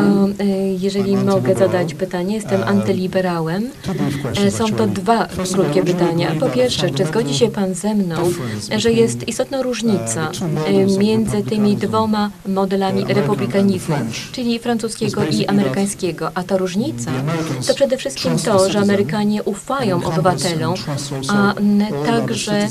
jeżeli 0.78 1.16
mogę 1.16 1.54
zadać 1.54 1.94
pytanie, 1.94 2.34
jestem 2.34 2.62
antyliberałem. 2.62 3.70
E, 4.46 4.50
Są 4.50 4.72
to 4.72 4.86
dwa 4.86 5.28
krótkie 5.52 5.82
pytania. 5.82 6.32
Po 6.40 6.46
pierwsze, 6.48 6.90
czy 6.90 7.04
zgodzi 7.04 7.34
się 7.34 7.48
Pan 7.48 7.74
ze 7.74 7.94
mną, 7.94 8.16
że 8.78 8.92
jest 8.92 9.28
istotna 9.28 9.62
różnica 9.62 10.30
między 10.98 11.42
tymi 11.42 11.76
dwoma 11.76 12.30
modelami 12.48 13.04
republikanizmu, 13.04 13.96
czyli 14.32 14.58
francuskiego 14.58 15.24
i 15.24 15.46
amerykańskiego, 15.46 16.30
a 16.34 16.42
ta 16.42 16.56
różnica 16.56 17.10
to 17.66 17.74
przede 17.74 17.96
wszystkim 17.96 18.38
to, 18.38 18.70
że 18.70 18.78
Amerykanie 18.78 19.42
ufają 19.42 20.04
obywatelom, 20.04 20.74
a 21.28 21.54
także 22.06 22.68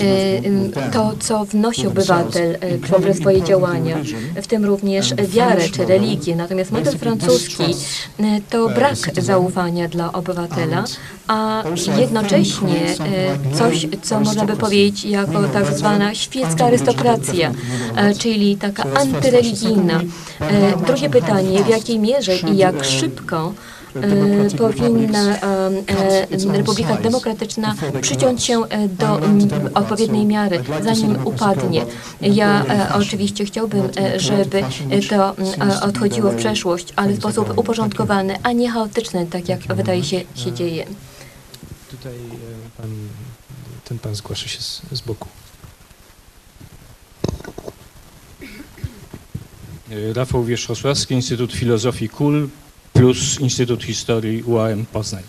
e, 0.00 0.90
to, 0.92 1.12
co 1.20 1.44
wnosi 1.44 1.86
obywatel 1.86 2.58
e, 2.60 2.78
poprzez 2.78 3.16
swoje 3.16 3.42
działania, 3.42 3.96
w 4.42 4.46
tym 4.46 4.64
również 4.64 5.14
wiarę 5.14 5.68
czy 5.68 5.86
religię. 5.86 6.36
Natomiast 6.36 6.72
model 6.72 6.98
francuski 6.98 7.64
e, 8.20 8.40
to 8.50 8.68
brak 8.68 8.96
zaufania 9.18 9.88
dla 9.88 10.12
obywatela, 10.12 10.84
a 11.28 11.64
jednocześnie 11.98 12.86
e, 12.86 13.56
coś, 13.58 13.86
co 14.02 14.20
można 14.20 14.44
by 14.44 14.56
powiedzieć 14.56 15.04
jako 15.04 15.42
tak 15.48 15.74
zwana 15.74 16.14
świecka 16.14 16.64
arystokracja, 16.64 17.52
e, 17.96 18.14
czyli 18.14 18.56
taka 18.56 18.84
antyreligijna. 18.94 20.00
E, 20.40 20.86
Drugie 20.86 21.10
pytanie, 21.10 21.64
w 21.64 21.68
jakiej 21.68 21.98
mierze 21.98 22.36
i 22.36 22.56
jak 22.56 22.84
szybko 22.84 23.52
e, 23.78 23.81
powinna 24.58 25.36
e, 25.36 25.42
e, 26.52 26.56
Republika 26.56 26.96
Demokratyczna 26.96 27.74
przyciąć 28.00 28.44
się 28.44 28.64
e, 28.68 28.88
do 28.88 29.20
odpowiedniej 29.74 30.26
miary, 30.26 30.64
zanim 30.82 31.26
upadnie. 31.26 31.86
Ja 32.20 32.64
e, 32.64 32.94
oczywiście 32.94 33.44
chciałbym, 33.44 33.88
e, 33.96 34.20
żeby 34.20 34.64
e, 34.90 35.02
to 35.08 35.36
e, 35.38 35.80
odchodziło 35.82 36.30
w 36.30 36.36
przeszłość, 36.36 36.92
ale 36.96 37.12
w 37.12 37.18
sposób 37.18 37.58
uporządkowany, 37.58 38.36
a 38.42 38.52
nie 38.52 38.70
chaotyczny, 38.70 39.26
tak 39.26 39.48
jak 39.48 39.60
wydaje 39.60 40.04
się 40.04 40.20
się 40.34 40.52
dzieje. 40.52 40.86
Tutaj 41.90 42.14
e, 42.14 42.82
pan, 42.82 42.90
ten 43.84 43.98
pan 43.98 44.14
zgłasza 44.14 44.48
się 44.48 44.60
z, 44.60 44.82
z 44.92 45.00
boku. 45.00 45.28
Rafał 50.14 50.44
Wierzchosławski, 50.44 51.14
Instytut 51.14 51.52
Filozofii 51.52 52.08
KUL 52.08 52.48
plus 52.92 53.40
Instytut 53.40 53.84
Historii 53.84 54.42
UAM 54.42 54.86
Poznań. 54.86 55.22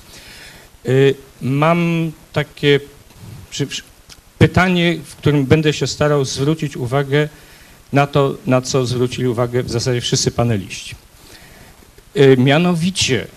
Y, 0.86 1.16
Mam 1.42 2.12
takie 2.34 2.80
pytanie, 4.38 4.98
w 5.06 5.16
którym 5.16 5.46
będę 5.46 5.74
się 5.74 5.88
starał 5.88 6.26
zwrócić 6.26 6.78
uwagę 6.78 7.30
na 7.94 8.08
to, 8.08 8.36
na 8.46 8.62
co 8.62 8.86
zwrócili 8.86 9.28
uwagę 9.28 9.64
w 9.64 9.72
zasadzie 9.72 10.02
wszyscy 10.02 10.32
paneliści. 10.32 10.96
Y, 12.18 12.36
Mianowicie 12.38 13.28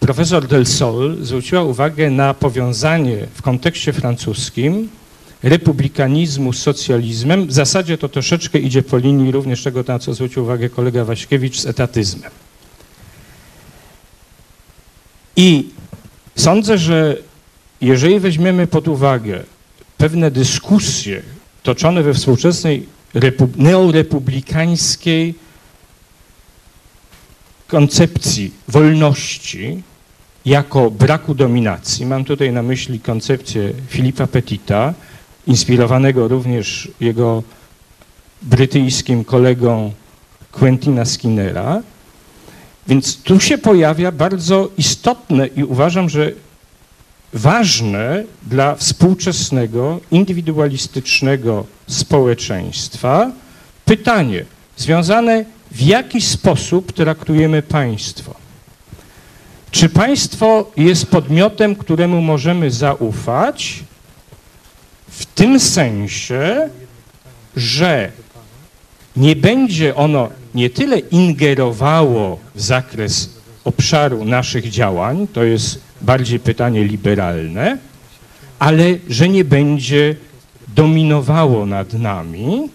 profesor 0.00 0.46
Del 0.48 0.66
Sol 0.66 1.16
zwróciła 1.22 1.62
uwagę 1.62 2.10
na 2.10 2.34
powiązanie 2.34 3.26
w 3.34 3.42
kontekście 3.42 3.92
francuskim 3.92 4.88
republikanizmu 5.42 6.52
z 6.52 6.58
socjalizmem. 6.62 7.46
W 7.46 7.52
zasadzie 7.52 7.98
to 7.98 8.08
troszeczkę 8.08 8.58
idzie 8.58 8.82
po 8.82 8.98
linii 8.98 9.32
również 9.32 9.62
tego, 9.62 9.84
na 9.88 9.98
co 9.98 10.14
zwrócił 10.14 10.42
uwagę 10.42 10.68
kolega 10.68 11.04
Waśkiewicz 11.04 11.60
z 11.60 11.66
etatyzmem. 11.66 12.30
I 15.40 15.68
sądzę, 16.36 16.78
że 16.78 17.16
jeżeli 17.80 18.20
weźmiemy 18.20 18.66
pod 18.66 18.88
uwagę 18.88 19.42
pewne 19.98 20.30
dyskusje 20.30 21.22
toczone 21.62 22.02
we 22.02 22.14
współczesnej 22.14 22.86
repu- 23.14 23.48
neorepublikańskiej 23.56 25.34
koncepcji 27.66 28.52
wolności 28.68 29.82
jako 30.44 30.90
braku 30.90 31.34
dominacji, 31.34 32.06
mam 32.06 32.24
tutaj 32.24 32.52
na 32.52 32.62
myśli 32.62 33.00
koncepcję 33.00 33.72
Filipa 33.88 34.26
Petita, 34.26 34.94
inspirowanego 35.46 36.28
również 36.28 36.88
jego 37.00 37.42
brytyjskim 38.42 39.24
kolegą 39.24 39.92
Quentina 40.52 41.04
Skinnera. 41.04 41.82
Więc 42.86 43.22
tu 43.22 43.40
się 43.40 43.58
pojawia 43.58 44.12
bardzo 44.12 44.70
istotne 44.78 45.46
i 45.46 45.64
uważam, 45.64 46.08
że 46.08 46.32
ważne 47.32 48.24
dla 48.42 48.74
współczesnego, 48.74 50.00
indywidualistycznego 50.10 51.66
społeczeństwa 51.86 53.32
pytanie 53.84 54.44
związane 54.76 55.44
w 55.70 55.80
jaki 55.80 56.20
sposób 56.20 56.92
traktujemy 56.92 57.62
państwo. 57.62 58.34
Czy 59.70 59.88
państwo 59.88 60.70
jest 60.76 61.06
podmiotem, 61.06 61.76
któremu 61.76 62.20
możemy 62.22 62.70
zaufać 62.70 63.84
w 65.08 65.26
tym 65.26 65.60
sensie, 65.60 66.70
że 67.56 68.12
nie 69.20 69.36
będzie 69.36 69.94
ono 69.94 70.28
nie 70.54 70.70
tyle 70.70 70.98
ingerowało 70.98 72.38
w 72.54 72.60
zakres 72.60 73.30
obszaru 73.64 74.24
naszych 74.24 74.70
działań, 74.70 75.26
to 75.32 75.44
jest 75.44 75.80
bardziej 76.00 76.40
pytanie 76.40 76.84
liberalne, 76.84 77.78
ale 78.58 78.84
że 79.08 79.28
nie 79.28 79.44
będzie 79.44 80.16
dominowało 80.68 81.66
nad 81.66 81.92
nami, 81.92 82.68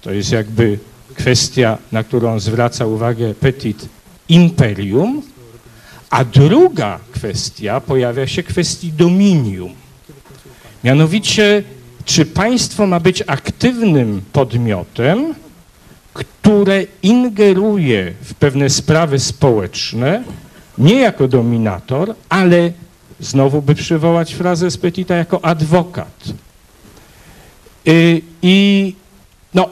to 0.00 0.12
jest 0.12 0.32
jakby 0.32 0.78
kwestia, 1.14 1.78
na 1.92 2.04
którą 2.04 2.40
zwraca 2.40 2.86
uwagę 2.86 3.34
Petit 3.34 3.88
imperium, 4.28 5.22
a 6.10 6.24
druga 6.24 6.98
kwestia 7.12 7.80
pojawia 7.80 8.26
się 8.26 8.42
kwestii 8.42 8.92
dominium. 8.92 9.72
Mianowicie, 10.84 11.62
czy 12.04 12.26
państwo 12.26 12.86
ma 12.86 13.00
być 13.00 13.22
aktywnym 13.26 14.22
podmiotem, 14.32 15.34
które 16.18 16.84
ingeruje 17.02 18.14
w 18.22 18.34
pewne 18.34 18.70
sprawy 18.70 19.18
społeczne, 19.18 20.24
nie 20.78 20.94
jako 20.94 21.28
dominator, 21.28 22.14
ale 22.28 22.72
znowu 23.20 23.62
by 23.62 23.74
przywołać 23.74 24.34
frazę 24.34 24.70
z 24.70 24.76
Petita 24.76 25.16
jako 25.16 25.44
adwokat. 25.44 26.24
Y, 27.88 28.22
I 28.42 28.94
no, 29.54 29.68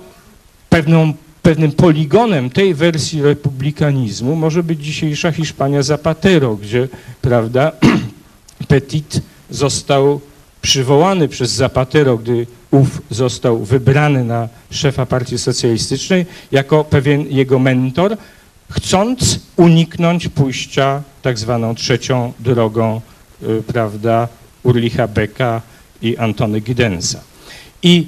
pewną, 0.70 1.12
pewnym 1.42 1.72
poligonem 1.72 2.50
tej 2.50 2.74
wersji 2.74 3.22
republikanizmu 3.22 4.36
może 4.36 4.62
być 4.62 4.84
dzisiejsza 4.84 5.32
Hiszpania 5.32 5.82
Zapatero, 5.82 6.56
gdzie, 6.56 6.88
prawda, 7.22 7.72
Petit 8.68 9.20
został 9.50 10.20
przywołany 10.62 11.28
przez 11.28 11.50
Zapatero, 11.50 12.18
gdy 12.18 12.46
ów 12.76 13.02
został 13.10 13.64
wybrany 13.64 14.24
na 14.24 14.48
szefa 14.70 15.06
partii 15.06 15.38
socjalistycznej, 15.38 16.26
jako 16.52 16.84
pewien 16.84 17.26
jego 17.30 17.58
mentor, 17.58 18.16
chcąc 18.70 19.40
uniknąć 19.56 20.28
pójścia 20.28 21.02
tak 21.22 21.38
zwaną 21.38 21.74
trzecią 21.74 22.32
drogą, 22.38 23.00
y, 23.42 23.62
prawda, 23.62 24.28
Urlicha 24.62 25.08
Becka 25.08 25.62
i 26.02 26.16
Antony 26.16 26.60
Gidensa. 26.60 27.20
I 27.82 28.06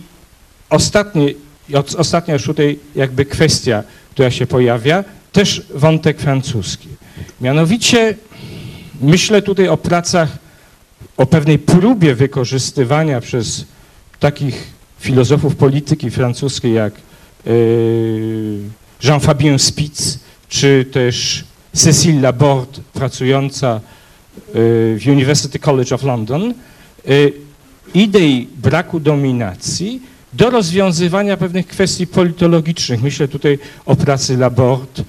ostatnie, 0.70 1.34
od- 1.74 1.94
ostatnia 1.94 2.34
już 2.34 2.42
tutaj 2.44 2.78
jakby 2.94 3.24
kwestia, 3.24 3.82
która 4.10 4.30
się 4.30 4.46
pojawia, 4.46 5.04
też 5.32 5.62
wątek 5.74 6.20
francuski. 6.20 6.88
Mianowicie 7.40 8.14
myślę 9.00 9.42
tutaj 9.42 9.68
o 9.68 9.76
pracach, 9.76 10.38
o 11.16 11.26
pewnej 11.26 11.58
próbie 11.58 12.14
wykorzystywania 12.14 13.20
przez 13.20 13.64
takich 14.20 14.64
filozofów 15.00 15.56
polityki 15.56 16.10
francuskiej 16.10 16.74
jak 16.74 16.94
yy, 17.46 17.52
Jean-Fabien 19.02 19.58
Spitz, 19.58 20.18
czy 20.48 20.86
też 20.92 21.44
Cécile 21.76 22.20
Laborde, 22.20 22.80
pracująca 22.92 23.80
yy, 24.34 24.52
w 24.98 25.02
University 25.06 25.58
College 25.58 25.94
of 25.94 26.02
London, 26.02 26.54
yy, 27.06 27.32
idei 27.94 28.48
braku 28.56 29.00
dominacji 29.00 30.02
do 30.32 30.50
rozwiązywania 30.50 31.36
pewnych 31.36 31.66
kwestii 31.66 32.06
politologicznych. 32.06 33.02
Myślę 33.02 33.28
tutaj 33.28 33.58
o 33.86 33.96
pracy 33.96 34.36
Laborde, 34.36 35.04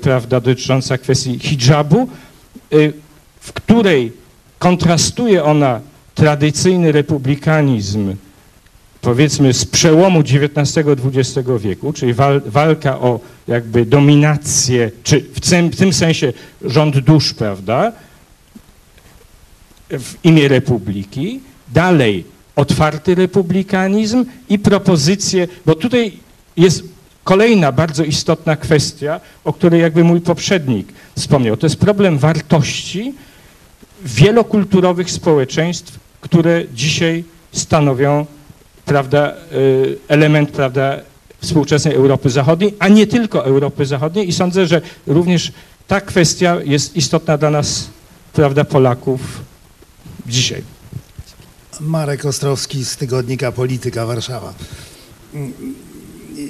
prawda, 0.00 0.40
dotycząca 0.40 0.98
kwestii 0.98 1.38
hijabu, 1.38 2.08
w 3.40 3.52
której 3.52 4.12
kontrastuje 4.58 5.44
ona 5.44 5.80
tradycyjny 6.14 6.92
republikanizm 6.92 8.14
powiedzmy 9.08 9.52
z 9.52 9.64
przełomu 9.64 10.20
XIX-XX 10.20 11.48
wieku, 11.58 11.92
czyli 11.92 12.14
wal, 12.14 12.42
walka 12.46 12.98
o 12.98 13.20
jakby 13.48 13.86
dominację, 13.86 14.90
czy 15.02 15.20
w 15.20 15.40
tym, 15.40 15.70
w 15.70 15.76
tym 15.76 15.92
sensie 15.92 16.32
rząd 16.64 16.98
dusz, 16.98 17.34
prawda, 17.34 17.92
w 19.90 20.14
imię 20.24 20.48
republiki, 20.48 21.40
dalej 21.68 22.24
otwarty 22.56 23.14
republikanizm 23.14 24.24
i 24.48 24.58
propozycje, 24.58 25.48
bo 25.66 25.74
tutaj 25.74 26.12
jest 26.56 26.84
kolejna 27.24 27.72
bardzo 27.72 28.04
istotna 28.04 28.56
kwestia, 28.56 29.20
o 29.44 29.52
której 29.52 29.80
jakby 29.80 30.04
mój 30.04 30.20
poprzednik 30.20 30.92
wspomniał. 31.16 31.56
To 31.56 31.66
jest 31.66 31.76
problem 31.76 32.18
wartości 32.18 33.14
wielokulturowych 34.04 35.10
społeczeństw, 35.10 35.98
które 36.20 36.64
dzisiaj 36.74 37.24
stanowią 37.52 38.26
prawda, 38.88 39.34
y, 39.52 39.98
element 40.08 40.50
prawda, 40.50 41.00
współczesnej 41.40 41.94
Europy 41.94 42.30
Zachodniej, 42.30 42.74
a 42.78 42.88
nie 42.88 43.06
tylko 43.06 43.44
Europy 43.44 43.86
Zachodniej 43.86 44.28
i 44.28 44.32
sądzę, 44.32 44.66
że 44.66 44.80
również 45.06 45.52
ta 45.86 46.00
kwestia 46.00 46.56
jest 46.64 46.96
istotna 46.96 47.38
dla 47.38 47.50
nas, 47.50 47.88
prawda, 48.32 48.64
Polaków 48.64 49.20
dzisiaj. 50.26 50.62
Marek 51.80 52.24
Ostrowski 52.24 52.84
z 52.84 52.96
tygodnika 52.96 53.52
Polityka 53.52 54.06
Warszawa. 54.06 54.54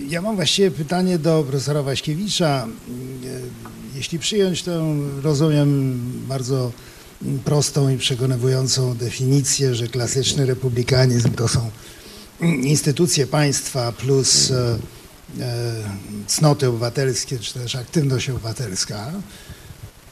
Ja 0.08 0.22
mam 0.22 0.36
właściwie 0.36 0.70
pytanie 0.70 1.18
do 1.18 1.44
profesora 1.48 1.82
Waśkiewicza. 1.82 2.66
Jeśli 3.94 4.18
przyjąć 4.18 4.62
tę, 4.62 4.96
rozumiem, 5.22 6.00
bardzo 6.28 6.72
prostą 7.44 7.88
i 7.88 7.98
przekonywującą 7.98 8.94
definicję, 8.94 9.74
że 9.74 9.88
klasyczny 9.88 10.46
republikanizm 10.46 11.30
to 11.30 11.48
są 11.48 11.70
instytucje 12.40 13.26
państwa 13.26 13.92
plus 13.92 14.50
e, 14.50 14.78
e, 15.40 15.74
cnoty 16.26 16.68
obywatelskie, 16.68 17.38
czy 17.38 17.54
też 17.54 17.76
aktywność 17.76 18.30
obywatelska, 18.30 19.12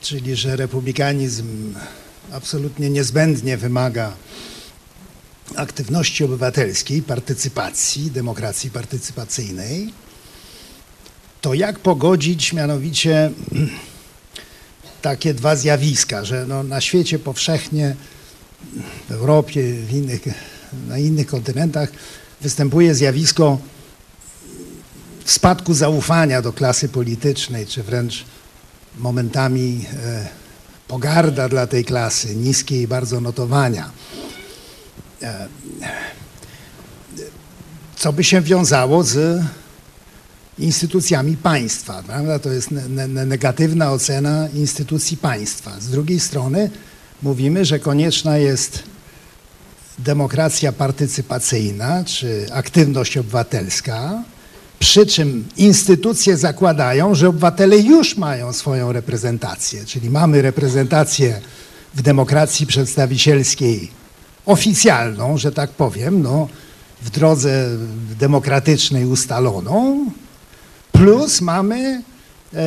czyli 0.01 0.37
że 0.37 0.57
republikanizm 0.57 1.75
absolutnie 2.33 2.91
niezbędnie 2.91 3.57
wymaga 3.57 4.13
aktywności 5.57 6.25
obywatelskiej, 6.25 7.03
partycypacji, 7.03 8.11
demokracji 8.11 8.71
partycypacyjnej, 8.71 9.93
to 11.41 11.55
jak 11.55 11.79
pogodzić 11.79 12.53
mianowicie 12.53 13.31
takie 15.03 15.35
dwa 15.35 15.57
zjawiska, 15.57 16.25
że 16.25 16.47
no 16.49 16.63
na 16.63 16.81
świecie 16.81 17.19
powszechnie, 17.19 17.97
w 19.09 19.13
Europie, 19.13 19.73
w 19.73 19.93
innych, 19.93 20.21
na 20.89 20.99
innych 20.99 21.27
kontynentach 21.27 21.89
występuje 22.41 22.95
zjawisko 22.95 23.59
spadku 25.25 25.75
zaufania 25.75 26.43
do 26.43 26.53
klasy 26.53 26.89
politycznej, 26.89 27.67
czy 27.67 27.83
wręcz 27.83 28.25
momentami 28.99 29.85
e, 30.05 30.29
pogarda 30.89 31.49
dla 31.49 31.67
tej 31.67 31.85
klasy, 31.85 32.37
niskie 32.37 32.83
i 32.83 32.87
bardzo 32.87 33.21
notowania. 33.21 33.91
E, 35.23 35.49
co 37.97 38.13
by 38.13 38.25
się 38.25 38.41
wiązało 38.41 39.05
z 39.05 39.43
instytucjami 40.59 41.37
państwa, 41.37 42.03
prawda? 42.03 42.39
To 42.39 42.53
jest 42.53 42.71
ne 42.71 43.09
ne 43.09 43.27
negatywna 43.27 43.93
ocena 43.93 44.49
instytucji 44.55 45.17
państwa. 45.17 45.81
Z 45.81 45.89
drugiej 45.89 46.21
strony 46.21 46.71
mówimy, 47.23 47.65
że 47.65 47.79
konieczna 47.79 48.39
jest 48.39 48.83
demokracja 49.99 50.73
partycypacyjna 50.73 52.05
czy 52.05 52.47
aktywność 52.53 53.17
obywatelska, 53.17 54.23
przy 54.79 55.07
czym 55.07 55.45
instytucje 55.57 56.37
zakładają, 56.37 57.15
że 57.15 57.29
obywatele 57.29 57.79
już 57.79 58.17
mają 58.17 58.53
swoją 58.53 58.93
reprezentację, 58.93 59.85
czyli 59.85 60.11
mamy 60.11 60.43
reprezentację 60.43 61.41
w 61.95 62.03
demokracji 62.03 62.67
przedstawicielskiej 62.67 63.91
oficjalną, 64.47 65.39
że 65.39 65.53
tak 65.53 65.71
powiem, 65.71 66.23
no, 66.23 66.49
w 67.03 67.11
drodze 67.11 67.69
demokratycznej 68.19 69.07
ustaloną, 69.07 70.07
plus 70.93 71.41
mamy 71.41 72.03
e, 72.55 72.63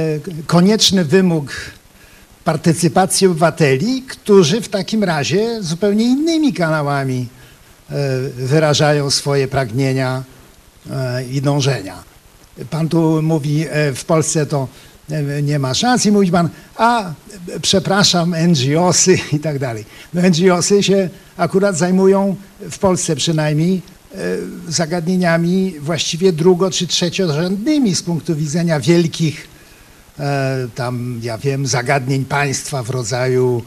konieczny 0.48 1.06
wymóg 1.06 1.52
partycypacji 2.44 3.28
obywateli, 3.28 4.02
którzy 4.02 4.62
w 4.62 4.70
takim 4.70 5.04
razie 5.04 5.64
zupełnie 5.64 6.06
innymi 6.06 6.54
kanałami 6.54 7.28
e, 7.90 7.96
wyrażają 8.30 9.10
swoje 9.10 9.48
pragnienia 9.48 10.24
e, 10.92 11.26
i 11.26 11.42
dążenia. 11.42 12.04
Pan 12.70 12.90
tu 12.90 13.22
mówi, 13.22 13.66
e, 13.70 13.94
w 13.94 14.06
Polsce 14.06 14.46
to 14.46 14.68
nie 15.44 15.60
ma 15.60 15.74
szans 15.74 16.06
i 16.06 16.12
mówi 16.12 16.32
pan, 16.32 16.50
a 16.76 17.14
przepraszam, 17.62 18.36
NGOsy 18.48 19.20
i 19.34 19.40
tak 19.40 19.60
dalej. 19.60 19.86
No 20.14 20.22
NGOsy 20.22 20.84
się 20.84 21.10
akurat 21.38 21.78
zajmują, 21.78 22.36
w 22.72 22.80
Polsce 22.80 23.16
przynajmniej, 23.16 23.82
zagadnieniami 24.68 25.74
właściwie 25.80 26.34
drugo- 26.34 26.72
czy 26.72 26.88
trzeciorzędnymi 26.88 27.96
z 27.96 28.04
punktu 28.04 28.36
widzenia 28.36 28.80
wielkich 28.80 29.49
tam, 30.76 31.20
ja 31.24 31.38
wiem, 31.38 31.68
zagadnień 31.68 32.26
państwa 32.26 32.84
w 32.84 32.90
rodzaju 32.90 33.64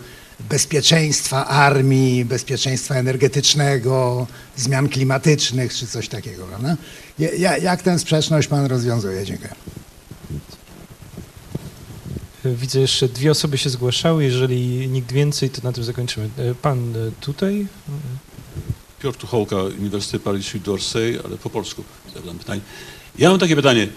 bezpieczeństwa 0.50 1.46
armii, 1.46 2.24
bezpieczeństwa 2.24 2.94
energetycznego, 2.94 4.26
zmian 4.56 4.88
klimatycznych 4.88 5.74
czy 5.74 5.86
coś 5.86 6.08
takiego, 6.08 6.46
prawda? 6.46 6.76
Ja, 7.18 7.56
jak 7.56 7.82
tę 7.82 7.98
sprzeczność 7.98 8.48
pan 8.48 8.66
rozwiązuje? 8.66 9.24
Dziękuję. 9.24 9.54
Widzę 12.44 12.80
jeszcze 12.80 13.08
dwie 13.08 13.30
osoby 13.30 13.58
się 13.58 13.70
zgłaszały. 13.70 14.24
Jeżeli 14.24 14.88
nikt 14.88 15.12
więcej, 15.12 15.50
to 15.50 15.60
na 15.64 15.72
tym 15.72 15.84
zakończymy. 15.84 16.28
E, 16.38 16.54
Pan 16.54 16.96
e, 16.96 17.10
tutaj. 17.20 17.66
Piotr 19.02 19.18
Tuchołka, 19.18 19.56
Uniwersytet 19.56 20.22
Paris 20.22 20.52
d'Orsay, 20.54 21.18
ale 21.24 21.36
po 21.38 21.50
polsku 21.50 21.84
zadam 22.14 22.38
pytanie. 22.38 22.60
Ja 23.18 23.30
mam 23.30 23.38
takie 23.38 23.56
pytanie. 23.56 23.88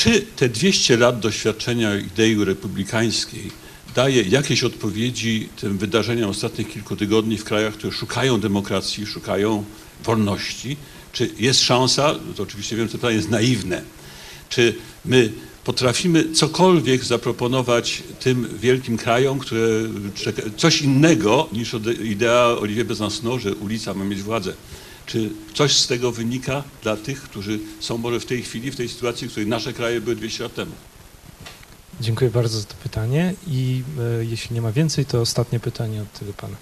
Czy 0.00 0.26
te 0.36 0.48
200 0.48 0.96
lat 0.96 1.20
doświadczenia 1.20 1.96
idei 1.96 2.44
republikańskiej 2.44 3.50
daje 3.94 4.22
jakieś 4.22 4.64
odpowiedzi 4.64 5.48
tym 5.60 5.78
wydarzeniom 5.78 6.30
ostatnich 6.30 6.68
kilku 6.68 6.96
tygodni 6.96 7.38
w 7.38 7.44
krajach, 7.44 7.74
które 7.74 7.92
szukają 7.92 8.40
demokracji, 8.40 9.06
szukają 9.06 9.64
wolności? 10.04 10.76
Czy 11.12 11.30
jest 11.38 11.60
szansa, 11.60 12.14
to 12.36 12.42
oczywiście 12.42 12.76
wiem, 12.76 12.86
że 12.86 12.92
to 12.92 12.98
pytanie 12.98 13.16
jest 13.16 13.30
naiwne, 13.30 13.82
czy 14.48 14.74
my 15.04 15.32
potrafimy 15.64 16.32
cokolwiek 16.32 17.04
zaproponować 17.04 18.02
tym 18.20 18.48
wielkim 18.58 18.96
krajom, 18.96 19.38
które 19.38 19.68
czeka, 20.14 20.42
coś 20.56 20.82
innego 20.82 21.48
niż 21.52 21.76
idea 22.04 22.46
Olivier 22.60 22.86
Besancenot, 22.86 23.40
że 23.40 23.54
ulica 23.54 23.94
ma 23.94 24.04
mieć 24.04 24.22
władzę. 24.22 24.52
Czy 25.10 25.30
coś 25.54 25.76
z 25.76 25.86
tego 25.86 26.12
wynika 26.12 26.62
dla 26.82 26.96
tych, 26.96 27.22
którzy 27.22 27.58
są 27.80 27.98
może 27.98 28.20
w 28.20 28.26
tej 28.26 28.42
chwili, 28.42 28.70
w 28.70 28.76
tej 28.76 28.88
sytuacji, 28.88 29.28
w 29.28 29.30
której 29.30 29.48
nasze 29.48 29.72
kraje 29.72 30.00
były 30.00 30.16
200 30.16 30.42
lat 30.42 30.54
temu? 30.54 30.72
Dziękuję 32.00 32.30
bardzo 32.30 32.60
za 32.60 32.66
to 32.66 32.74
pytanie 32.82 33.34
i 33.46 33.82
e, 34.20 34.24
jeśli 34.24 34.54
nie 34.54 34.62
ma 34.62 34.72
więcej, 34.72 35.04
to 35.04 35.20
ostatnie 35.20 35.60
pytanie 35.60 36.02
od 36.02 36.18
tego 36.18 36.32
pana. 36.32 36.56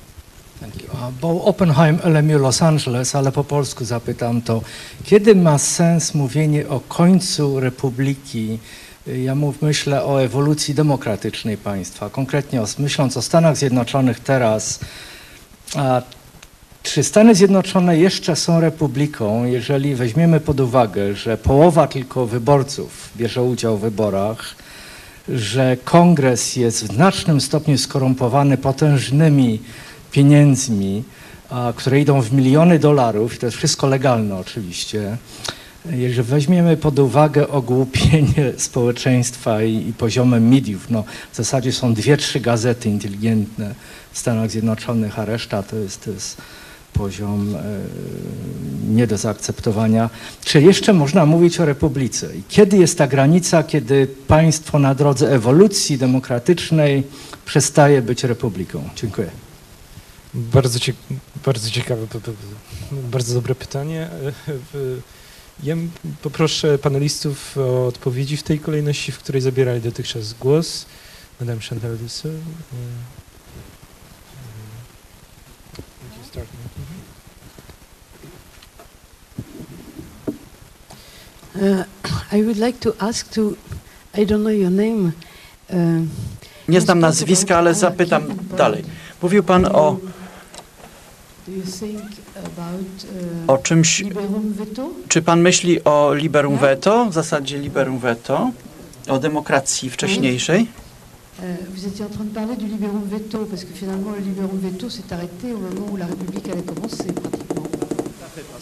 Bo 1.20 1.44
Oppenheim 1.44 1.98
LMU 2.04 2.38
Los 2.38 2.62
Angeles, 2.62 3.14
ale 3.14 3.32
po 3.32 3.44
polsku 3.44 3.84
zapytam 3.84 4.42
to, 4.42 4.62
kiedy 5.04 5.34
ma 5.34 5.58
sens 5.58 6.14
mówienie 6.14 6.68
o 6.68 6.80
końcu 6.80 7.60
republiki? 7.60 8.58
Ja 9.06 9.34
mów, 9.34 9.62
myślę 9.62 10.04
o 10.04 10.22
ewolucji 10.22 10.74
demokratycznej 10.74 11.56
państwa, 11.56 12.10
konkretnie 12.10 12.62
o, 12.62 12.66
myśląc 12.78 13.16
o 13.16 13.22
Stanach 13.22 13.56
Zjednoczonych 13.56 14.20
teraz, 14.20 14.80
a 15.74 16.02
czy 16.92 17.04
Stany 17.04 17.34
Zjednoczone 17.34 17.98
jeszcze 17.98 18.36
są 18.36 18.60
republiką, 18.60 19.44
jeżeli 19.44 19.94
weźmiemy 19.94 20.40
pod 20.40 20.60
uwagę, 20.60 21.14
że 21.14 21.36
połowa 21.36 21.86
tylko 21.86 22.26
wyborców 22.26 23.10
bierze 23.16 23.42
udział 23.42 23.78
w 23.78 23.80
wyborach, 23.80 24.54
że 25.28 25.76
kongres 25.84 26.56
jest 26.56 26.84
w 26.84 26.94
znacznym 26.94 27.40
stopniu 27.40 27.78
skorumpowany 27.78 28.56
potężnymi 28.56 29.60
pieniędzmi, 30.10 31.04
a, 31.50 31.72
które 31.76 32.00
idą 32.00 32.22
w 32.22 32.32
miliony 32.32 32.78
dolarów, 32.78 33.34
i 33.34 33.38
to 33.38 33.46
jest 33.46 33.56
wszystko 33.56 33.86
legalne 33.86 34.36
oczywiście, 34.36 35.16
jeżeli 35.90 36.22
weźmiemy 36.22 36.76
pod 36.76 36.98
uwagę 36.98 37.48
ogłupienie 37.48 38.52
społeczeństwa 38.68 39.62
i, 39.62 39.88
i 39.88 39.92
poziomem 39.92 40.48
mediów, 40.48 40.90
no 40.90 41.04
w 41.32 41.36
zasadzie 41.36 41.72
są 41.72 41.94
dwie, 41.94 42.16
trzy 42.16 42.40
gazety 42.40 42.88
inteligentne 42.88 43.74
w 44.12 44.18
Stanach 44.18 44.50
Zjednoczonych, 44.50 45.18
a 45.18 45.24
reszta 45.24 45.62
to 45.62 45.76
jest, 45.76 46.04
to 46.04 46.10
jest 46.10 46.36
poziom 46.92 47.56
e, 47.56 47.62
nie 48.88 49.06
do 49.06 49.16
zaakceptowania. 49.18 50.10
Czy 50.44 50.62
jeszcze 50.62 50.92
można 50.92 51.26
mówić 51.26 51.60
o 51.60 51.64
republice? 51.64 52.36
I 52.36 52.42
kiedy 52.48 52.76
jest 52.78 52.98
ta 52.98 53.06
granica, 53.06 53.62
kiedy 53.62 54.06
państwo 54.06 54.78
na 54.78 54.94
drodze 54.94 55.30
ewolucji 55.32 55.98
demokratycznej 55.98 57.02
przestaje 57.44 58.02
być 58.02 58.24
republiką? 58.24 58.88
Dziękuję. 58.96 59.30
Bardzo, 60.34 60.78
cie, 60.80 60.92
bardzo 61.44 61.70
ciekawe, 61.70 62.06
bardzo 62.92 63.34
dobre 63.34 63.54
pytanie. 63.54 64.02
E, 64.02 64.32
w- 64.72 65.00
Ja 65.62 65.76
poproszę 66.22 66.78
panelistów 66.78 67.58
o 67.58 67.86
odpowiedzi 67.86 68.36
w 68.36 68.42
tej 68.42 68.58
kolejności, 68.58 69.12
w 69.12 69.18
której 69.18 69.42
zabierali 69.42 69.80
dotychczas 69.80 70.32
głos. 70.34 70.86
Madame 71.40 71.60
Chantal 71.60 71.96
Dessau. 71.98 72.30
e, 72.30 72.34
e, 72.34 72.38
would 76.02 76.16
you 76.18 76.24
start? 76.30 76.48
Uh, 80.28 81.47
I 82.32 82.42
would 82.42 82.58
like 82.58 82.78
to 82.80 82.94
ask 82.98 83.30
to, 83.32 83.40
I 84.14 84.26
don't 84.26 84.42
know 84.42 84.52
your 84.52 84.70
name. 84.70 85.12
Uh, 85.70 86.06
Nie 86.68 86.80
znam 86.80 87.00
nazwiska, 87.00 87.58
ale 87.58 87.74
zapytam 87.74 88.22
dalej. 88.56 88.84
Mówił 89.22 89.42
Pan 89.42 89.66
o, 89.66 89.96
do 91.46 91.52
you 91.54 91.62
think 91.62 92.02
about 92.34 93.04
uh, 93.46 93.50
o 93.50 93.58
czymś, 93.58 94.04
czy 95.08 95.22
Pan 95.22 95.40
myśli 95.40 95.84
o 95.84 96.14
liberum 96.14 96.58
veto, 96.58 97.06
w 97.10 97.14
zasadzie 97.14 97.58
liberum 97.58 97.98
veto, 97.98 98.50
o 99.08 99.18
demokracji 99.18 99.90
wcześniejszej? 99.90 100.66
Euh, 101.42 101.56
vous 101.74 101.86
étiez 101.86 102.04
en 102.04 102.10
train 102.10 102.24
de 102.24 102.34
parler 102.34 102.56
du 102.56 102.66
liberum 102.66 103.04
veto, 103.04 103.38
parce 103.46 103.64
que 103.64 103.72
finalement 103.72 104.10
le 104.16 104.20
liberum 104.20 104.58
veto 104.58 104.90
s'est 104.90 105.14
arrêté 105.14 105.52
au 105.54 105.58
moment 105.58 105.86
où 105.92 105.96
la 105.96 106.06
République 106.06 106.48
allait 106.48 106.66
commencer 106.66 107.12
pratiquement. 107.12 107.58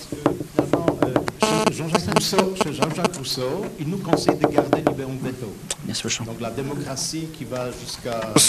Chez 0.09 1.26
Jean-Jacques 1.71 2.15
Rousseau, 2.15 2.55
Jean-Jacques 2.73 3.17
Rousseau, 3.19 3.65
il 3.81 3.89
nous 3.89 3.99
conseille 3.99 4.37
de 4.37 4.47
garder 4.57 4.83
veto. 5.23 5.47
Nie 5.89 5.95
słyszę. 5.95 6.25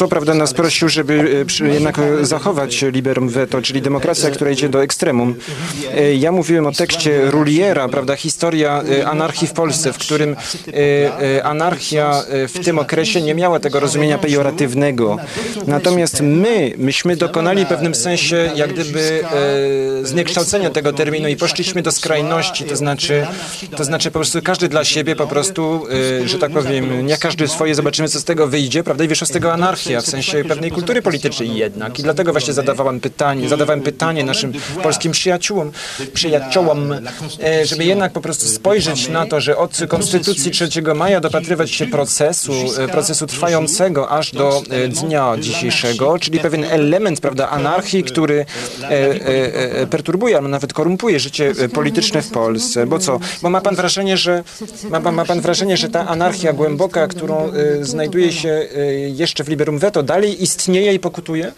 Prawda 0.09 0.33
nas 0.33 0.53
prosił, 0.53 0.89
żeby 0.89 1.45
e, 1.61 1.67
jednak 1.73 1.99
e, 1.99 2.25
zachować 2.25 2.81
liberum 2.81 3.29
veto, 3.29 3.61
czyli 3.61 3.81
demokracja, 3.81 4.31
która 4.31 4.51
idzie 4.51 4.69
do 4.69 4.83
ekstremum. 4.83 5.35
E, 5.95 6.13
Ja 6.15 6.31
mówiłem 6.31 6.65
o 6.67 6.71
tekście 6.71 7.31
Rulliera, 7.31 7.89
prawda, 7.89 8.15
historia 8.15 8.83
e, 8.99 9.07
anarchii 9.07 9.47
w 9.47 9.53
Polsce, 9.53 9.93
w 9.93 9.97
którym 9.97 10.35
e, 10.67 11.37
e, 11.37 11.43
anarchia 11.43 12.23
e, 12.29 12.47
w 12.47 12.59
tym 12.65 12.79
okresie 12.79 13.21
nie 13.21 13.35
miała 13.35 13.59
tego 13.59 13.79
rozumienia 13.79 14.17
pejoratywnego. 14.17 15.17
Natomiast 15.67 16.21
my, 16.21 16.73
myśmy 16.77 17.15
dokonali 17.17 17.65
w 17.65 17.67
pewnym 17.67 17.95
sensie 17.95 18.51
jak 18.55 18.73
gdyby 18.73 19.23
e, 20.03 20.05
zniekształcenia 20.05 20.69
tego 20.69 20.93
terminu 20.93 21.27
i 21.27 21.35
poszliśmy 21.35 21.81
do 21.81 21.91
skrajności, 21.91 22.63
to 22.63 22.75
znaczy, 22.75 23.06
to 23.77 23.83
znaczy 23.83 24.11
po 24.11 24.19
prostu 24.19 24.41
każdy 24.41 24.67
dla 24.67 24.83
siebie 24.85 25.15
po 25.15 25.27
prostu, 25.27 25.87
e, 26.23 26.27
że 26.27 26.37
tak 26.37 26.51
powiem, 26.51 27.05
nie 27.05 27.17
każdy 27.17 27.47
swoje, 27.47 27.75
zobaczymy 27.75 28.09
co 28.09 28.19
z 28.19 28.23
tego 28.23 28.47
wyjdzie, 28.47 28.83
prawda, 28.83 29.03
i 29.03 29.07
wyszła 29.07 29.27
z 29.27 29.31
tego 29.31 29.53
anarchia, 29.53 30.01
w 30.01 30.05
sensie 30.05 30.43
pewnej 30.43 30.71
kultury 30.71 31.01
politycznej 31.01 31.55
jednak. 31.55 31.99
I 31.99 32.03
dlatego 32.03 32.31
właśnie 32.31 32.53
zadawałam 32.53 32.99
pytanie, 32.99 33.49
zadawałem 33.49 33.81
pytanie 33.81 34.23
naszym 34.23 34.53
polskim 34.83 35.11
przyjaciółom, 35.11 35.71
przyjaciołom, 36.13 36.93
e, 37.43 37.65
żeby 37.65 37.85
jednak 37.85 38.11
po 38.11 38.21
prostu 38.21 38.45
spojrzeć 38.45 39.09
na 39.09 39.25
to, 39.25 39.41
że 39.41 39.57
od 39.57 39.77
Konstytucji 39.87 40.51
3 40.51 40.69
maja 40.95 41.19
dopatrywać 41.19 41.71
się 41.71 41.85
procesu, 41.85 42.53
e, 42.77 42.87
procesu 42.87 43.27
trwającego 43.27 44.09
aż 44.09 44.31
do 44.31 44.61
e, 44.69 44.87
dnia 44.87 45.35
dzisiejszego, 45.39 46.19
czyli 46.19 46.39
pewien 46.39 46.63
element, 46.63 47.19
prawda, 47.19 47.49
anarchii, 47.49 48.03
który 48.03 48.45
perturbuje, 49.89 50.35
albo 50.35 50.47
nawet 50.47 50.73
korumpuje 50.73 51.19
życie 51.19 51.53
polityczne 51.73 52.21
w 52.21 52.29
Polsce. 52.29 52.87
Bo 52.87 52.96
co? 52.99 53.19
Bo 53.41 53.49
ma 53.49 53.61
pan 53.61 53.75
wrażenie, 53.75 54.17
że 54.17 54.43
ma, 54.89 55.11
ma 55.11 55.25
pan 55.25 55.41
wrażenie, 55.41 55.77
że 55.77 55.89
ta 55.89 56.07
anarchia 56.07 56.53
głęboka, 56.53 57.07
którą 57.07 57.51
e, 57.51 57.85
znajduje 57.85 58.31
się 58.31 58.49
e, 58.49 58.85
jeszcze 59.09 59.43
w 59.43 59.49
liberum 59.49 59.79
veto, 59.79 60.03
dalej 60.03 60.43
istnieje 60.43 60.93
i 60.93 60.99
pokutuje? 60.99 61.51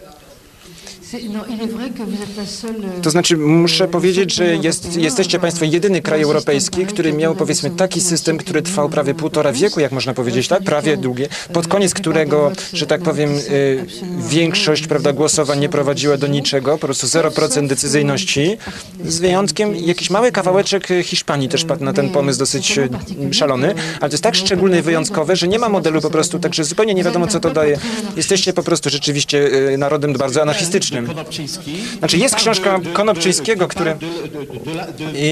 To 3.02 3.10
znaczy, 3.10 3.38
muszę 3.38 3.88
powiedzieć, 3.88 4.34
że 4.34 4.56
jest, 4.56 4.98
jesteście 4.98 5.40
Państwo 5.40 5.66
jedyny 5.66 6.02
kraj 6.02 6.22
europejski, 6.22 6.86
który 6.86 7.14
miał 7.14 7.36
powiedzmy 7.36 7.70
taki 7.70 8.02
system, 8.02 8.38
który 8.38 8.62
trwał 8.62 8.90
prawie 8.90 9.14
półtora 9.14 9.52
wieku, 9.52 9.80
jak 9.80 9.92
można 9.92 10.14
powiedzieć, 10.14 10.48
tak? 10.48 10.64
Prawie 10.64 10.98
długie, 10.98 11.28
pod 11.54 11.68
koniec 11.68 11.94
którego, 11.94 12.52
że 12.74 12.88
tak 12.88 13.02
powiem, 13.02 13.30
y, 13.30 13.86
większość 14.30 14.88
prawda, 14.88 15.14
głosowań 15.14 15.60
nie 15.60 15.70
prowadziła 15.70 16.18
do 16.18 16.28
niczego, 16.28 16.72
po 16.72 16.88
prostu 16.88 17.08
0% 17.08 17.68
decyzyjności, 17.68 18.58
z 19.06 19.20
wyjątkiem 19.20 19.76
jakiś 19.76 20.10
mały 20.10 20.32
kawałeczek 20.32 20.92
y, 20.92 21.04
Hiszpanii 21.04 21.50
też 21.50 21.66
padł 21.66 21.84
na 21.84 21.94
ten 21.94 22.10
pomysł 22.10 22.40
dosyć 22.40 22.78
y, 22.78 22.90
szalony, 23.32 23.76
ale 24.00 24.10
to 24.10 24.14
jest 24.14 24.24
tak 24.24 24.36
szczególne 24.36 24.80
i 24.80 24.82
wyjątkowe, 24.82 25.36
że 25.36 25.48
nie 25.48 25.60
ma 25.60 25.70
modelu 25.70 26.02
po 26.02 26.10
prostu, 26.10 26.40
także 26.40 26.64
zupełnie 26.64 26.94
nie 26.94 27.04
wiadomo, 27.04 27.28
co 27.28 27.40
to 27.40 27.50
daje. 27.50 27.80
Jesteście 28.16 28.54
po 28.54 28.64
prostu 28.64 28.90
rzeczywiście 28.90 29.38
y, 29.74 29.78
narodem 29.78 30.14
bardzo 30.14 30.42
anarchistycznym. 30.42 30.99
Znaczy 32.00 32.18
jest 32.18 32.36
książka 32.36 32.80
Konopczyńskiego, 32.94 33.68
który 33.68 33.96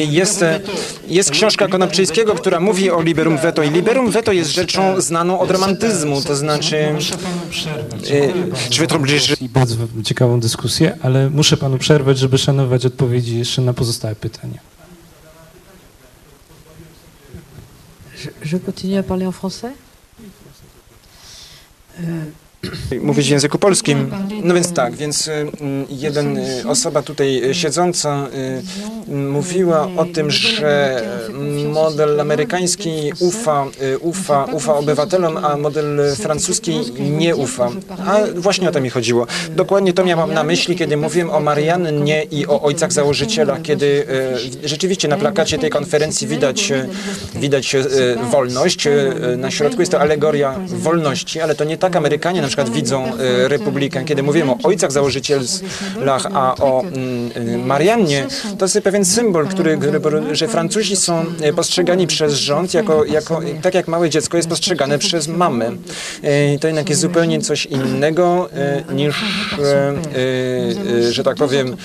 jest, 0.10 0.42
e, 0.44 0.60
jest 1.08 1.32
książka 1.32 1.68
Konopczyńskiego, 1.68 2.36
która 2.36 2.60
mówi 2.60 2.92
o 2.92 3.02
liberum 3.02 3.38
veto. 3.38 3.64
I 3.64 3.70
liberum 3.70 4.12
veto 4.12 4.32
jest 4.32 4.52
rzeczą 4.52 5.02
znaną 5.02 5.40
od 5.40 5.52
romantyzmu, 5.52 6.22
to 6.22 6.36
znaczy 6.36 6.78
e, 6.78 6.94
je 8.12 8.80
vais 8.80 8.88
trop 8.88 9.02
obligé- 9.02 9.42
I 9.44 9.50
bardzo 9.50 9.76
ciekawą 10.04 10.40
dyskusję, 10.40 10.98
ale 11.02 11.30
muszę 11.30 11.58
panu 11.58 11.78
przerwać, 11.78 12.18
żeby 12.18 12.38
szanować 12.38 12.86
odpowiedzi 12.86 13.38
jeszcze 13.40 13.62
na 13.62 13.74
pozostałe 13.74 14.16
pytania. 14.16 14.60
Je, 18.26 18.32
je 18.52 18.60
continue 18.60 19.00
à 19.00 19.04
parler 19.04 19.28
en 19.28 19.32
français? 19.42 19.72
Euh, 22.00 22.04
mówić 23.02 23.28
w 23.28 23.30
języku 23.30 23.58
polskim. 23.58 24.12
No 24.44 24.54
więc 24.54 24.74
tak, 24.74 24.96
więc 24.96 25.28
y, 25.28 25.32
mm, 25.32 25.86
jeden 25.90 26.38
y, 26.38 26.68
osoba 26.68 27.02
tutaj 27.02 27.44
y, 27.50 27.56
siedząca 27.56 28.28
mówiła 29.08 29.90
o 29.98 30.06
tym, 30.06 30.32
że 30.32 31.02
model 31.74 32.20
amerykański 32.20 33.12
ufa, 33.20 33.66
ufa, 34.00 34.46
ufa 34.46 34.76
obywatelom, 34.76 35.38
a 35.38 35.58
model 35.58 36.16
francuski 36.16 36.82
nie 37.00 37.36
ufa. 37.36 37.70
A 38.06 38.18
właśnie 38.36 38.70
o 38.70 38.72
to 38.72 38.82
mi 38.82 38.90
chodziło. 38.90 39.28
Dokładnie 39.56 39.94
to 39.94 40.06
miałam 40.06 40.34
na 40.34 40.44
myśli, 40.44 40.76
kiedy 40.76 40.98
mówiłem 40.98 41.30
o 41.30 41.40
Mariannie 41.40 42.24
i 42.24 42.48
o 42.48 42.62
ojcach 42.62 42.94
założycielach, 42.94 43.62
kiedy 43.62 44.06
rzeczywiście 44.64 45.08
na 45.08 45.18
plakacie 45.18 45.60
tej 45.60 45.70
konferencji 45.70 46.28
widać, 46.28 46.74
widać 47.36 47.76
wolność. 48.32 48.88
Na 49.38 49.52
środku 49.52 49.82
jest 49.82 49.92
to 49.92 50.00
alegoria 50.00 50.60
wolności, 50.68 51.42
ale 51.42 51.56
to 51.56 51.64
nie 51.64 51.78
tak 51.78 51.96
Amerykanie 51.96 52.42
na 52.42 52.48
przykład 52.48 52.57
widzą 52.66 53.06
y, 53.06 53.48
republikę. 53.48 54.04
Kiedy 54.04 54.24
mówimy 54.24 54.52
o 54.52 54.58
ojcach 54.64 54.92
założycielach, 54.92 56.26
a 56.34 56.56
o 56.56 56.82
mm, 56.82 57.32
y, 57.38 57.58
Mariannie, 57.58 58.28
to 58.58 58.66
jest 58.66 58.82
pewien 58.82 59.06
symbol, 59.06 59.48
który, 59.48 59.80
że 60.32 60.48
Francuzi 60.48 60.96
są 60.96 61.26
y, 61.46 61.54
postrzegani 61.54 62.08
przez 62.08 62.34
rząd 62.34 62.74
jako, 62.74 63.06
jako, 63.06 63.42
tak 63.62 63.74
jak 63.74 63.88
małe 63.88 64.10
dziecko 64.10 64.38
jest 64.38 64.50
postrzegane 64.50 65.00
przez 65.00 65.28
mamę. 65.28 65.72
To 66.62 66.68
jednak 66.68 66.90
jest 66.90 67.02
zupełnie 67.02 67.42
coś 67.42 67.66
innego 67.66 68.50
niż, 68.94 69.26
że 71.10 71.24
tak 71.24 71.38
powiem, 71.38 71.78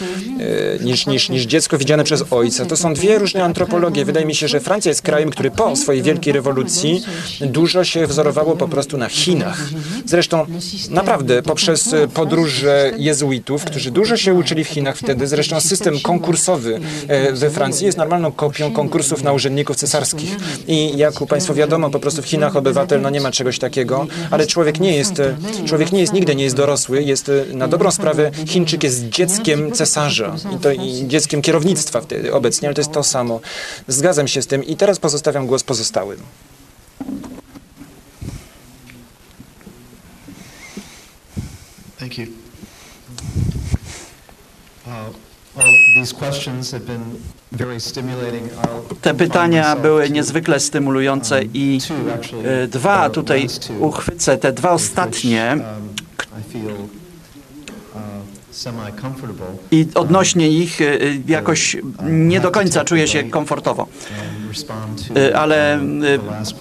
niż, 0.81 1.07
niż, 1.07 1.28
niż 1.28 1.43
dziecko 1.43 1.78
widziane 1.78 2.05
przez 2.05 2.24
ojca. 2.31 2.66
To 2.66 2.77
są 2.77 2.94
dwie 2.94 3.19
różne 3.19 3.44
antropologie. 3.44 4.05
Wydaje 4.05 4.27
mi 4.27 4.35
się, 4.35 4.49
że 4.49 4.61
Francja 4.61 4.89
jest 4.89 5.03
krajem, 5.03 5.31
który 5.31 5.51
po 5.51 5.77
swojej 5.77 6.03
wielkiej 6.03 6.32
rewolucji 6.32 7.03
dużo 7.40 7.85
się 7.85 8.07
wzorowało 8.07 8.57
po 8.57 8.69
prostu 8.69 8.99
na 8.99 9.09
Chinach. 9.09 9.59
Zresztą 10.07 10.47
naprawdę 10.90 11.43
poprzez 11.43 11.93
e, 11.93 12.09
podróże 12.09 12.93
jezuitów, 12.97 13.64
którzy 13.64 13.90
dużo 13.90 14.16
się 14.16 14.34
uczyli 14.34 14.64
w 14.64 14.68
Chinach 14.68 14.97
wtedy, 14.97 15.26
zresztą 15.26 15.60
system 15.60 16.01
konkursowy 16.01 16.80
e, 17.09 17.32
we 17.32 17.51
Francji 17.51 17.86
jest 17.86 17.98
normalną 17.98 18.32
kopią 18.32 18.72
konkursów 18.72 19.22
na 19.22 19.32
urzędników 19.32 19.76
cesarskich. 19.76 20.36
I 20.66 20.97
jak 20.97 21.20
u 21.20 21.26
Państwa 21.26 21.55
wiadomo, 21.55 21.90
po 21.90 21.98
prostu 21.98 22.22
w 22.22 22.26
Chinach 22.26 22.56
obywatel 22.56 23.01
no 23.01 23.10
nie 23.10 23.20
ma 23.20 23.30
czegoś 23.30 23.59
takiego, 23.59 24.06
ale 24.30 24.47
człowiek 24.47 24.80
nie 24.80 24.97
jest, 24.97 25.20
e, 25.20 25.36
człowiek 25.66 25.93
nie 25.93 26.01
jest 26.01 26.12
nigdy 26.12 26.34
nie 26.34 26.44
jest 26.44 26.56
dorosły, 26.56 27.02
jest 27.02 27.30
na 27.52 27.68
dobrą 27.68 27.90
sprawę 27.90 28.30
Chińczyk 28.47 28.84
jest 28.84 29.09
dzieckiem 29.09 29.72
cesarza. 29.72 30.36
I 30.56 30.59
to 30.59 30.72
i 30.72 31.05
dzieckiem 31.06 31.43
kierownictwa 31.43 32.01
wtedy 32.01 32.34
obecnie, 32.34 32.68
ale 32.68 32.74
to 32.74 32.80
jest 32.80 32.93
to 32.93 33.02
samo. 33.02 33.40
Zgadzam 33.89 34.28
się 34.28 34.43
z 34.43 34.47
tym 34.47 34.64
i 34.64 34.76
teraz 34.76 34.98
pozostawiam 34.98 35.47
głos 35.47 35.62
pozostałym. 35.62 36.18
Thank 37.05 37.26
you. 37.26 37.32
Uh, 37.32 37.43
Well, 39.02 39.51
these 39.51 39.51
questions 40.62 41.30
have 41.32 41.40
been 41.43 41.51
very 41.52 41.90
I'll 44.86 45.14
Te 49.00 49.14
pytania 49.14 49.76
były 49.76 50.10
niezwykle 50.10 50.60
stymulujące 50.60 51.42
i 51.54 51.78
e, 52.44 52.68
dwa 52.68 53.10
tutaj 53.10 53.48
uchwycę, 53.80 54.38
te 54.38 54.52
dwa 54.52 54.70
ostatnie 54.70 55.56
I 59.70 59.86
uh, 59.94 60.00
odnośnie 60.02 60.48
ich 60.48 60.80
e, 60.80 60.84
jakoś 61.28 61.76
nie 62.02 62.40
do 62.40 62.50
końca 62.50 62.84
czuję 62.84 63.08
się 63.08 63.22
komfortowo. 63.24 63.86
E, 65.16 65.36
Ale 65.38 65.74
e, 65.74 65.80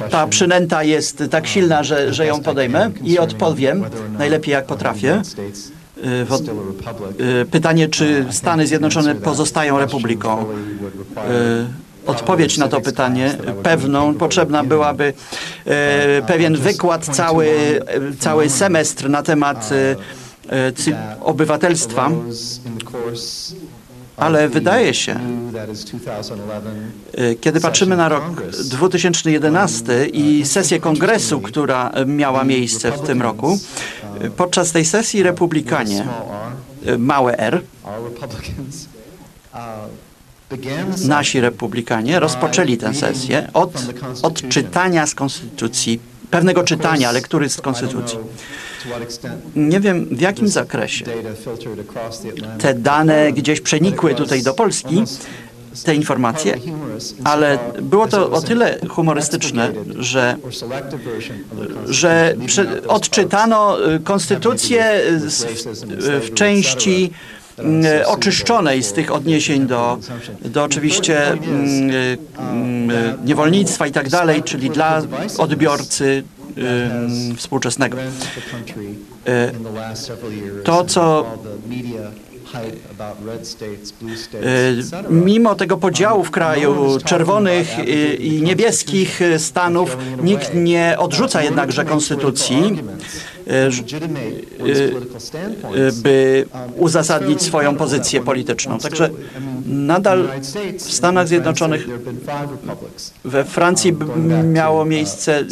ta 0.09 0.27
przynęta 0.27 0.83
jest 0.83 1.23
tak 1.31 1.47
silna, 1.47 1.83
że, 1.83 2.13
że 2.13 2.25
ją 2.25 2.39
podejmę 2.39 2.91
i 3.03 3.19
odpowiem 3.19 3.85
najlepiej 4.17 4.51
jak 4.51 4.65
potrafię. 4.65 5.21
Od- 6.29 6.43
Pytanie, 7.51 7.87
czy 7.87 8.25
Stany 8.31 8.67
Zjednoczone 8.67 9.15
pozostają 9.15 9.79
republiką? 9.79 10.45
Odpowiedź 12.05 12.57
na 12.57 12.67
to 12.67 12.81
pytanie 12.81 13.37
pewną 13.63 14.13
potrzebna 14.13 14.63
byłaby 14.63 15.13
e, 15.65 16.21
pewien 16.27 16.55
wykład, 16.57 17.05
cały, 17.05 17.47
e, 17.85 18.15
cały 18.19 18.49
semestr 18.49 19.09
na 19.09 19.23
temat 19.23 19.69
e, 19.71 19.75
e, 19.75 19.95
cy- 19.95 19.97
obywatelstwa, 21.21 22.11
ale 24.17 24.49
wydaje 24.49 24.93
się, 24.93 25.19
e, 27.13 27.35
kiedy 27.35 27.59
patrzymy 27.59 27.97
na 27.97 28.09
rok 28.09 28.23
2011 28.63 30.05
i 30.05 30.45
sesję 30.45 30.79
kongresu, 30.79 31.41
która 31.41 31.89
e, 31.89 32.05
miała 32.05 32.43
miejsce 32.43 32.91
w 32.91 33.01
tym 33.01 33.21
roku, 33.21 33.59
e, 34.21 34.29
podczas 34.29 34.71
tej 34.71 34.85
sesji 34.85 35.23
republikanie, 35.23 36.05
e, 36.85 36.97
małe 36.97 37.37
R, 37.39 37.61
nasi 41.07 41.41
republikanie 41.41 42.19
rozpoczęli 42.19 42.77
tę 42.77 42.93
sesję 42.93 43.49
od, 43.53 43.85
od 44.21 44.49
czytania 44.49 45.07
z 45.07 45.15
konstytucji, 45.15 45.99
pewnego 46.31 46.63
czytania 46.63 47.11
lektury 47.11 47.49
z 47.49 47.61
konstytucji. 47.61 48.17
Nie 49.55 49.79
wiem 49.79 50.05
w 50.11 50.21
jakim 50.21 50.47
zakresie 50.47 51.05
te 52.59 52.73
dane 52.73 53.31
gdzieś 53.33 53.61
przenikły 53.61 54.15
tutaj 54.15 54.43
do 54.43 54.53
Polski, 54.53 55.03
te 55.85 55.95
informacje, 55.95 56.57
ale 57.23 57.59
było 57.81 58.07
to 58.07 58.31
o 58.31 58.41
tyle 58.41 58.79
humorystyczne, 58.89 59.71
że, 59.99 60.35
że 61.85 62.35
odczytano 62.87 63.89
y, 63.91 63.99
konstytucję 63.99 64.93
y, 65.25 65.29
z- 65.29 65.43
w, 65.83 66.25
w 66.25 66.33
części 66.33 67.11
oczyszczonej 68.05 68.83
z 68.83 68.93
tych 68.93 69.11
odniesień 69.11 69.67
do, 69.67 69.97
do 70.45 70.63
oczywiście 70.63 71.31
mm, 71.31 71.39
mm, 72.37 73.25
niewolnictwa 73.25 73.87
i 73.87 73.91
tak 73.91 74.09
dalej, 74.09 74.43
czyli 74.43 74.69
dla 74.69 75.01
odbiorcy 75.37 76.23
y, 77.31 77.35
współczesnego. 77.35 77.97
Y, 77.97 79.51
To, 80.63 80.85
co 80.85 81.25
y, 84.33 85.09
mimo 85.09 85.55
tego 85.55 85.77
podziału 85.77 86.23
w 86.23 86.31
kraju 86.31 86.97
czerwonych 87.05 87.79
y, 87.79 88.15
i 88.15 88.41
niebieskich 88.41 89.21
stanów, 89.37 89.97
nikt 90.23 90.53
nie 90.53 90.95
odrzuca 90.99 91.43
jednakże 91.43 91.85
konstytucji, 91.85 92.83
by 95.93 96.45
uzasadnić 96.77 97.41
swoją 97.41 97.75
pozycję 97.75 98.21
polityczną. 98.21 98.79
Także 98.79 99.09
nadal 99.65 100.29
w 100.77 100.91
Stanach 100.91 101.27
Zjednoczonych, 101.27 101.87
we 103.25 103.45
Francji 103.45 103.93
miało 104.43 104.85
miejsce 104.85 105.43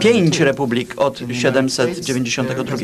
pięć 0.00 0.40
republik 0.40 0.94
od 0.96 1.18
792. 1.32 2.76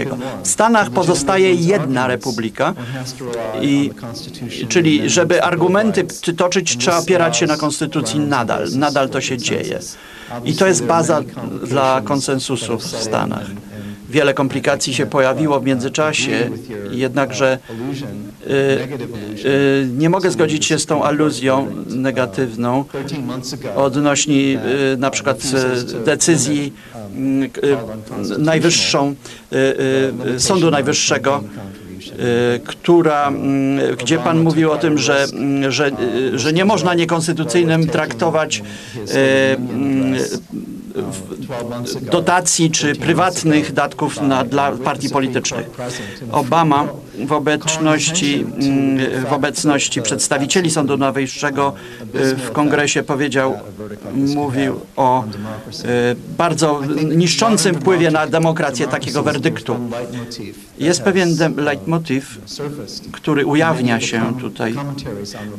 W 0.42 0.48
Stanach 0.48 0.90
pozostaje 0.90 1.54
jedna 1.54 2.06
republika, 2.06 2.74
i, 3.60 3.90
czyli 4.68 5.10
żeby 5.10 5.42
argumenty 5.42 6.04
przytoczyć, 6.04 6.76
trzeba 6.76 6.98
opierać 6.98 7.36
się 7.36 7.46
na 7.46 7.56
konstytucji 7.56 8.20
nadal. 8.20 8.68
Nadal 8.74 9.08
to 9.08 9.20
się 9.20 9.38
dzieje. 9.38 9.78
I 10.44 10.54
to 10.54 10.66
jest 10.66 10.84
baza 10.84 11.20
dla 11.66 12.00
konsensusu 12.04 12.78
w 12.78 12.86
Stanach. 12.86 13.46
Wiele 14.08 14.34
komplikacji 14.34 14.94
się 14.94 15.06
pojawiło 15.06 15.60
w 15.60 15.64
międzyczasie, 15.64 16.50
jednakże 16.90 17.58
y, 18.46 18.50
y, 19.46 19.88
nie 19.98 20.10
mogę 20.10 20.30
zgodzić 20.30 20.66
się 20.66 20.78
z 20.78 20.86
tą 20.86 21.02
aluzją 21.02 21.66
negatywną 21.86 22.84
odnośnie 23.76 24.34
y, 24.34 24.96
na 24.96 25.10
przykład 25.10 25.42
y, 25.44 26.04
decyzji 26.04 26.72
y, 28.28 28.38
najwyższą, 28.38 29.14
y, 30.36 30.40
Sądu 30.40 30.70
Najwyższego, 30.70 31.44
która, 32.64 33.32
gdzie 33.98 34.18
Pan 34.18 34.40
mówił 34.40 34.72
o 34.72 34.76
tym, 34.76 34.98
że, 34.98 35.26
że, 35.68 35.90
że 36.34 36.52
nie 36.52 36.64
można 36.64 36.94
niekonstytucyjnym 36.94 37.86
traktować 37.86 38.62
dotacji 42.00 42.70
czy 42.70 42.94
prywatnych 42.94 43.72
datków 43.72 44.20
na, 44.20 44.44
dla 44.44 44.72
partii 44.72 45.10
politycznych. 45.10 45.70
Obama 46.32 46.88
w 47.26 47.32
obecności, 47.32 48.46
mm, 48.60 49.24
w 49.26 49.32
obecności 49.32 50.02
przedstawicieli 50.02 50.70
Sądu 50.70 50.96
Najwyższego 50.96 51.72
y, 52.14 52.36
w 52.36 52.52
kongresie 52.52 53.02
powiedział, 53.02 53.58
mówił 54.14 54.80
o 54.96 55.24
y, 55.24 55.26
bardzo 56.38 56.80
niszczącym 57.16 57.74
wpływie 57.74 58.10
na 58.10 58.26
demokrację 58.26 58.86
takiego 58.86 59.22
werdyktu. 59.22 59.76
Jest 60.78 61.02
pewien 61.02 61.36
leitmotiv, 61.56 62.38
który 63.12 63.46
ujawnia 63.46 64.00
się 64.00 64.38
tutaj 64.40 64.74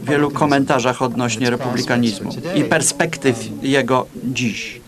w 0.04 0.10
wielu 0.10 0.32
komentarzach 0.32 1.02
odnośnie 1.02 1.50
republikanizmu 1.50 2.32
i 2.56 2.64
perspektyw 2.64 3.50
jego 3.62 4.06
dziś. 4.24 4.82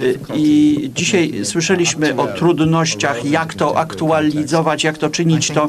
Y, 0.00 0.18
I 0.34 0.90
dzisiaj 0.94 1.32
słyszeliśmy 1.44 2.16
o 2.16 2.26
trudnościach, 2.26 3.24
jak 3.24 3.54
to 3.54 3.78
aktualizować, 3.78 4.84
jak 4.84 4.95
to 4.98 5.10
czynić 5.10 5.50
to 5.50 5.68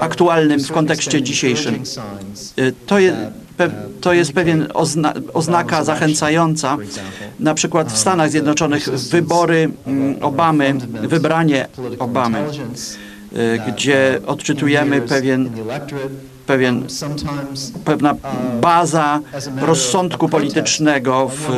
aktualnym 0.00 0.60
w 0.60 0.72
kontekście 0.72 1.22
dzisiejszym. 1.22 1.82
Y, 2.58 2.72
To 2.86 2.98
jest, 2.98 3.16
to 4.00 4.12
jest 4.12 4.32
pewien 4.32 4.68
ozna, 4.74 5.14
oznaka 5.34 5.84
zachęcająca. 5.84 6.76
Na 7.40 7.54
przykład 7.54 7.92
w 7.92 7.98
Stanach 7.98 8.30
Zjednoczonych 8.30 8.88
wybory 8.88 9.70
mm, 9.86 10.16
Obamy, 10.22 10.74
wybranie 11.02 11.68
Obamy, 11.98 12.38
y, 13.32 13.60
gdzie 13.68 14.20
odczytujemy 14.26 15.00
pewien 15.00 15.50
pewien, 16.48 16.86
pewna 17.84 18.14
baza 18.60 19.20
rozsądku 19.60 20.28
politycznego 20.28 21.28
w, 21.28 21.48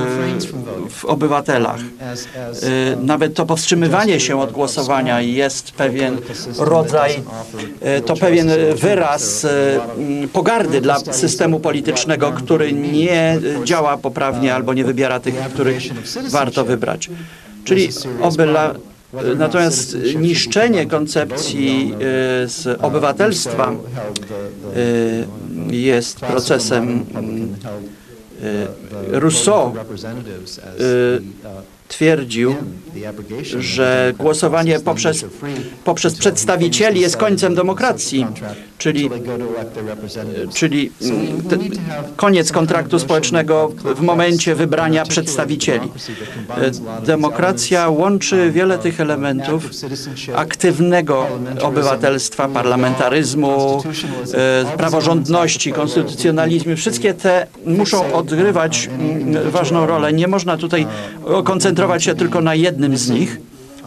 w 0.91 1.05
obywatelach. 1.05 1.81
Y, 1.81 2.97
Nawet 3.03 3.35
to 3.35 3.47
powstrzymywanie 3.47 4.21
się 4.21 4.41
od 4.41 4.53
głosowania 4.53 5.21
jest 5.21 5.73
pewien 5.73 6.17
rodzaj, 6.59 7.23
y, 7.99 8.01
to 8.01 8.17
pewien 8.17 8.51
wyraz 8.75 9.45
y, 9.45 10.29
pogardy 10.33 10.81
dla 10.81 10.99
systemu 10.99 11.61
politycznego, 11.61 12.33
który 12.33 12.73
nie 12.73 13.39
działa 13.65 13.97
poprawnie 13.97 14.55
albo 14.55 14.75
nie 14.75 14.85
wybiera 14.85 15.21
tych, 15.21 15.35
których 15.35 15.83
warto 16.31 16.65
wybrać. 16.65 17.11
Czyli 17.65 17.89
obyla, 18.21 18.75
Natomiast 19.37 19.97
niszczenie 20.21 20.87
koncepcji 20.87 21.95
y, 21.95 21.99
z 22.49 22.79
obywatelstwa 22.83 23.73
y, 24.77 25.77
jest 25.77 26.21
procesem 26.21 27.07
y, 28.43 29.21
Rousseau 29.21 29.73
twierdził, 31.91 32.55
że 33.59 34.13
głosowanie 34.19 34.81
poprzez, 34.81 35.25
poprzez 35.85 36.15
przedstawicieli 36.15 37.01
jest 37.01 37.17
końcem 37.17 37.55
demokracji, 37.55 38.27
czyli, 38.79 39.11
czyli 40.55 40.91
te, 41.49 41.59
koniec 42.17 42.53
kontraktu 42.53 42.99
społecznego 42.99 43.73
w 43.97 44.01
momencie 44.01 44.55
wybrania 44.55 45.05
przedstawicieli. 45.05 45.89
E, 46.57 47.07
Demokracja 47.07 47.89
łączy 47.89 48.51
wiele 48.51 48.79
tych 48.79 49.01
elementów 49.01 49.71
aktywnego 50.35 51.27
obywatelstwa, 51.63 52.49
parlamentaryzmu, 52.49 53.83
e, 54.35 54.77
praworządności, 54.77 55.73
konstytucjonalizmu. 55.73 56.77
Wszystkie 56.77 57.15
te 57.15 57.47
muszą 57.65 58.13
odgrywać 58.13 58.89
mm, 58.99 59.51
ważną 59.51 59.87
rolę. 59.87 60.13
Nie 60.13 60.29
można 60.29 60.57
tutaj 60.57 60.87
koncentrować 61.45 61.80
się 62.03 62.15
tylko 62.15 62.41
na 62.41 62.55
jednym 62.55 62.97
z 62.97 63.11
nich, 63.11 63.41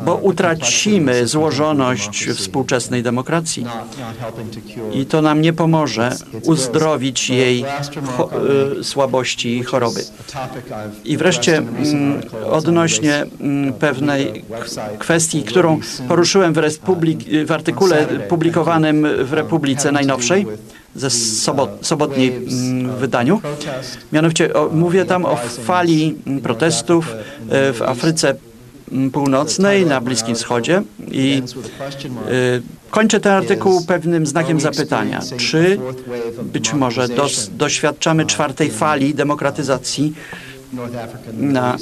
bo 0.06 0.16
utracimy 0.16 1.28
złożoność 1.28 2.26
współczesnej 2.26 3.04
demokracji 3.04 3.66
i 4.94 5.06
to 5.06 5.22
nam 5.22 5.42
nie 5.42 5.54
pomoże 5.54 6.16
uzdrowić 6.44 7.30
jej 7.30 7.66
y, 8.80 8.84
słabości 8.84 9.58
i 9.58 9.64
choroby. 9.64 10.04
I 11.06 11.18
wreszcie 11.18 11.58
mm, 11.58 12.22
odnośnie 12.46 13.26
mm, 13.40 13.74
pewnej 13.74 14.46
kwestii, 15.00 15.44
którą 15.44 15.80
poruszyłem 16.08 16.54
w, 16.54 16.60
w 17.46 17.52
artykule 17.52 18.08
publikowanym 18.30 19.08
w 19.24 19.34
Republice 19.34 19.92
najnowszej, 19.92 20.46
ze 20.96 21.10
sobot, 21.10 21.70
sobotniej 21.82 22.36
mm, 22.36 22.96
wydaniu. 22.96 23.42
Mianowicie 24.12 24.54
o, 24.54 24.70
mówię 24.74 25.06
tam 25.06 25.26
o 25.26 25.36
fali 25.66 26.16
mm, 26.28 26.42
protestów 26.42 27.16
e, 27.50 27.74
w 27.74 27.82
Afryce 27.82 28.36
mm, 28.92 29.12
Północnej, 29.12 29.86
na 29.86 30.02
Bliskim 30.02 30.36
Wschodzie. 30.36 30.84
I 31.12 31.44
y, 32.32 32.62
kończę 32.90 33.20
ten 33.20 33.32
artykuł 33.32 33.86
pewnym 33.86 34.26
znakiem 34.26 34.60
zapytania. 34.60 35.22
Czy 35.38 35.80
być 36.44 36.74
może 36.74 37.08
dos, 37.08 37.50
doświadczamy 37.58 38.26
czwartej 38.26 38.72
fali 38.72 39.16
demokratyzacji 39.16 40.14
na, 41.38 41.78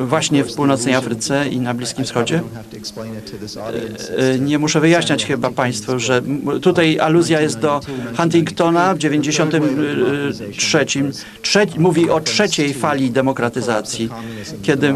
właśnie 0.00 0.44
w 0.44 0.54
północnej 0.54 0.94
Afryce 0.94 1.48
i 1.48 1.60
na 1.60 1.74
Bliskim 1.74 2.04
Wschodzie? 2.04 2.42
E, 4.16 4.38
Nie 4.38 4.58
muszę 4.58 4.80
wyjaśniać 4.80 5.26
chyba 5.26 5.50
Państwu, 5.50 5.98
że 5.98 6.22
tutaj 6.62 6.98
aluzja 6.98 7.40
jest 7.40 7.58
do 7.58 7.80
Huntingtona 8.16 8.94
w 8.94 8.98
93. 8.98 10.86
Trze 11.42 11.66
mówi 11.78 12.10
o 12.10 12.20
trzeciej 12.20 12.74
fali 12.74 13.10
demokratyzacji, 13.10 14.08
kiedy, 14.62 14.94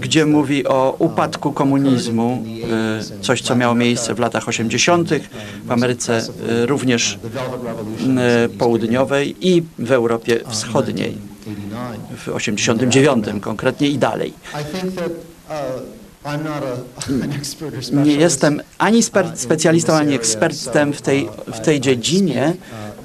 gdzie 0.00 0.26
mówi 0.26 0.66
o 0.66 0.96
upadku 0.98 1.52
komunizmu, 1.52 2.44
e, 2.70 3.22
coś 3.22 3.42
co 3.42 3.56
miało 3.56 3.74
miejsce 3.74 4.14
w 4.14 4.18
latach 4.18 4.48
80. 4.48 5.10
w 5.64 5.72
Ameryce 5.72 6.16
e, 6.16 6.66
również 6.66 7.18
e, 8.18 8.48
południowej 8.48 9.36
i 9.40 9.62
w 9.78 9.92
Europie 9.92 10.40
Wschodniej 10.48 11.25
w 12.16 12.28
89 12.28 13.26
konkretnie 13.40 13.88
i 13.88 13.98
dalej. 13.98 14.32
Nie 18.04 18.14
jestem 18.14 18.62
ani 18.78 19.02
spe- 19.02 19.36
specjalistą, 19.36 19.92
ani 19.94 20.14
ekspertem 20.14 20.92
w 20.92 21.02
tej, 21.02 21.28
w 21.46 21.60
tej 21.60 21.80
dziedzinie, 21.80 22.54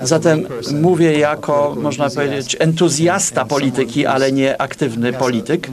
zatem 0.03 0.45
mówię 0.81 1.19
jako, 1.19 1.75
można 1.81 2.09
powiedzieć, 2.09 2.57
entuzjasta 2.59 3.45
polityki, 3.45 4.05
ale 4.05 4.31
nie 4.31 4.61
aktywny 4.61 5.13
polityk. 5.13 5.67
Y, 5.67 5.71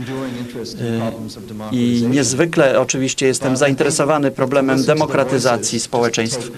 I 1.73 2.05
niezwykle 2.11 2.81
oczywiście 2.81 3.27
jestem 3.27 3.57
zainteresowany 3.57 4.31
problemem 4.31 4.85
demokratyzacji 4.85 5.81
społeczeństw, 5.81 6.51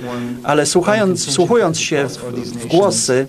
ale 0.42 0.66
słuchając, 0.66 1.26
wsłuchując 1.26 1.80
się 1.80 2.08
w, 2.08 2.66
głosy 2.66 3.26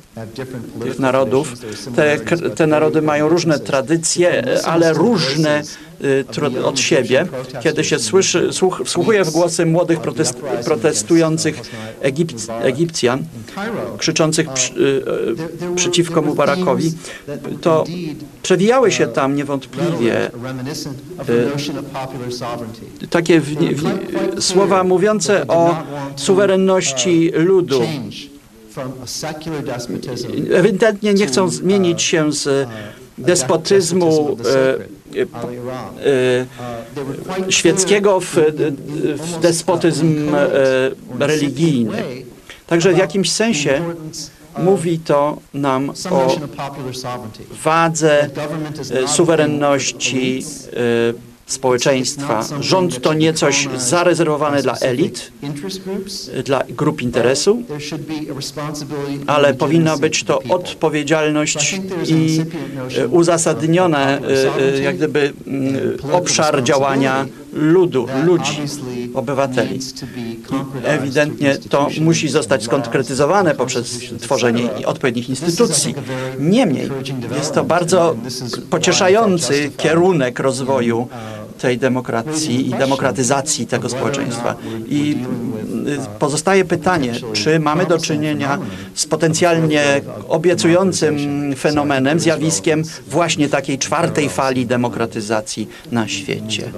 tych 0.84 1.00
narodów, 1.00 1.54
te, 1.96 2.20
te 2.56 2.68
narody 2.68 3.02
mają 3.02 3.30
różne 3.30 3.60
tradycje, 3.60 4.44
ale 4.66 4.94
różne 4.94 5.64
od 6.64 6.80
siebie. 6.80 7.26
Kiedy 7.64 7.84
się 7.84 8.00
słyszy, 8.00 8.54
słuch, 8.54 8.82
wsłuchuje 8.86 9.24
w 9.24 9.32
głosy 9.32 9.66
młodych 9.66 10.00
protest, 10.00 10.42
protestujących 10.66 11.62
Egip, 12.02 12.32
Egipcjan, 12.62 13.24
krzyczących 13.98 14.54
przy, 14.54 14.74
y, 14.74 15.66
y, 15.72 15.76
przeciwko 15.76 16.22
Mubarakowi, 16.22 16.94
to 17.62 17.84
przewijały 18.44 18.92
się 18.92 19.08
tam 19.08 19.36
niewątpliwie 19.36 20.32
y, 23.04 23.08
takie 23.08 23.42
w, 23.42 23.56
w, 23.56 24.44
słowa 24.44 24.84
mówiące 24.84 25.48
o 25.48 25.76
suwerenności 26.16 27.32
ludu. 27.36 27.82
Ewidentnie 30.54 31.14
nie 31.14 31.28
chcą 31.28 31.50
zmienić 31.50 32.02
się 32.02 32.34
z 32.34 32.68
despotyzmu 33.22 34.38
e, 34.46 35.20
e, 35.20 36.46
e, 37.48 37.52
świeckiego 37.52 38.20
w, 38.20 38.36
w 39.16 39.40
despotyzm 39.42 40.36
e, 40.36 40.48
religijny. 41.20 42.04
Także 42.68 42.94
w 42.94 42.98
jakimś 42.98 43.32
sensie 43.32 43.82
mówi 44.58 45.00
to 45.00 45.38
nam 45.54 45.90
o 46.10 46.36
wadze 47.64 48.30
suwerenności 49.08 50.46
społeczeństwa. 51.52 52.46
Rząd 52.60 53.02
to 53.02 53.14
nie 53.14 53.34
coś 53.34 53.68
zarezerwowane 53.78 54.62
dla 54.62 54.76
elit, 54.76 55.32
dla 56.46 56.64
grup 56.70 57.02
interesu, 57.02 57.64
ale 59.28 59.54
powinna 59.54 59.98
być 59.98 60.24
to 60.24 60.40
odpowiedzialność 60.50 61.80
i 62.08 62.42
e, 62.98 63.08
uzasadnione 63.08 64.22
e, 64.22 64.78
e, 64.78 64.82
jak 64.82 64.98
gdyby 64.98 65.34
mm, 65.48 65.98
obszar 66.12 66.64
działania 66.64 67.26
ludu, 67.54 68.08
ludzi, 68.26 68.62
obywateli. 69.14 69.80
Ewidentnie 70.84 71.58
to 71.70 71.90
musi 72.02 72.30
zostać 72.30 72.64
skonkretyzowane 72.64 73.56
poprzez 73.56 74.00
tworzenie 74.22 74.70
odpowiednich 74.86 75.30
instytucji. 75.30 75.96
Niemniej 76.40 76.90
jest 77.38 77.54
to 77.54 77.64
bardzo 77.64 78.16
pocieszający 78.70 79.72
kierunek 79.78 80.40
rozwoju 80.40 81.08
tej 81.62 81.78
demokracji 81.78 82.68
i 82.68 82.70
demokratyzacji 82.70 83.68
tego 83.68 83.90
społeczeństwa. 83.90 84.56
I 84.88 85.18
y, 86.16 86.20
pozostaje 86.20 86.66
pytanie, 86.66 87.14
czy 87.34 87.60
mamy 87.60 87.86
do 87.86 87.98
czynienia 87.98 88.60
z 88.94 89.06
potencjalnie 89.06 90.02
obiecującym 90.28 91.18
fenomenem, 91.56 92.20
zjawiskiem 92.20 92.84
właśnie 93.08 93.50
takiej 93.50 93.80
czwartej 93.80 94.30
fali 94.30 94.66
demokratyzacji 94.66 95.70
na 95.92 96.08
świecie. 96.08 96.72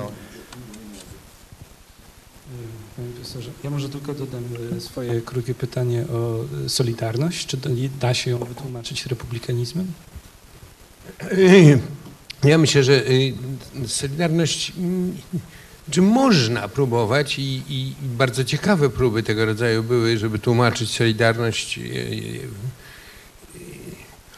Panie 2.95 3.09
profesorze, 3.09 3.51
ja 3.63 3.69
może 3.69 3.89
tylko 3.89 4.13
dodam 4.13 4.43
e, 4.77 4.81
swoje 4.81 5.21
krótkie 5.21 5.55
pytanie 5.55 6.05
o 6.13 6.39
e, 6.65 6.69
solidarność. 6.69 7.45
Czy 7.45 7.57
da 8.01 8.13
się 8.13 8.31
ją 8.31 8.37
wytłumaczyć 8.37 9.05
republikanizmem? 9.05 9.87
Ja 12.43 12.57
myślę, 12.57 12.83
że 12.83 13.07
y, 13.07 13.33
Solidarność, 13.87 14.73
mm, 14.77 15.17
czy 15.91 16.01
można 16.01 16.67
próbować 16.67 17.39
i, 17.39 17.61
i 17.69 17.93
bardzo 18.01 18.43
ciekawe 18.43 18.89
próby 18.89 19.23
tego 19.23 19.45
rodzaju 19.45 19.83
były, 19.83 20.17
żeby 20.17 20.39
tłumaczyć 20.39 20.91
Solidarność 20.91 21.77
y, 21.77 21.81
y, 21.81 22.39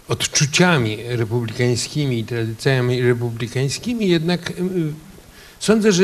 odczuciami 0.07 0.97
republikańskimi 1.07 2.19
i 2.19 2.23
tradycjami 2.23 3.01
republikańskimi, 3.01 4.09
jednak 4.09 4.53
sądzę, 5.59 5.91
że 5.91 6.03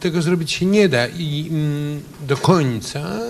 tego 0.00 0.22
zrobić 0.22 0.52
się 0.52 0.66
nie 0.66 0.88
da 0.88 1.06
i 1.06 1.48
mm, 1.50 2.00
do 2.26 2.36
końca 2.36 3.20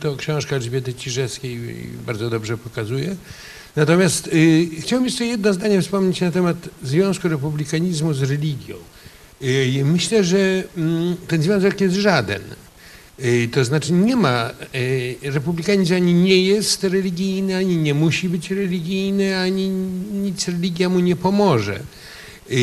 to 0.00 0.16
książka 0.16 0.56
Elżbiety 0.56 0.94
Ciżewskiej 0.94 1.60
bardzo 2.06 2.30
dobrze 2.30 2.58
pokazuje. 2.58 3.16
Natomiast 3.76 4.26
y, 4.26 4.68
chciałbym 4.80 5.04
jeszcze 5.04 5.24
jedno 5.26 5.52
zdanie 5.52 5.82
wspomnieć 5.82 6.20
na 6.20 6.30
temat 6.30 6.56
związku 6.82 7.28
republikanizmu 7.28 8.14
z 8.14 8.22
religią. 8.22 8.74
Y, 9.42 9.84
myślę, 9.84 10.24
że 10.24 10.64
mm, 10.76 11.16
ten 11.28 11.42
związek 11.42 11.80
jest 11.80 11.94
żaden. 11.94 12.42
Y, 13.24 13.48
to 13.52 13.64
znaczy 13.64 13.92
nie 13.92 14.16
ma, 14.16 14.50
y, 14.74 15.16
republikanizm 15.22 15.94
ani 15.94 16.14
nie 16.14 16.42
jest 16.42 16.84
religijny, 16.84 17.56
ani 17.56 17.76
nie 17.76 17.94
musi 17.94 18.28
być 18.28 18.50
religijny, 18.50 19.38
ani 19.38 19.68
nic 20.12 20.48
religia 20.48 20.88
mu 20.88 21.00
nie 21.00 21.16
pomoże. 21.16 21.80
Y, 22.50 22.56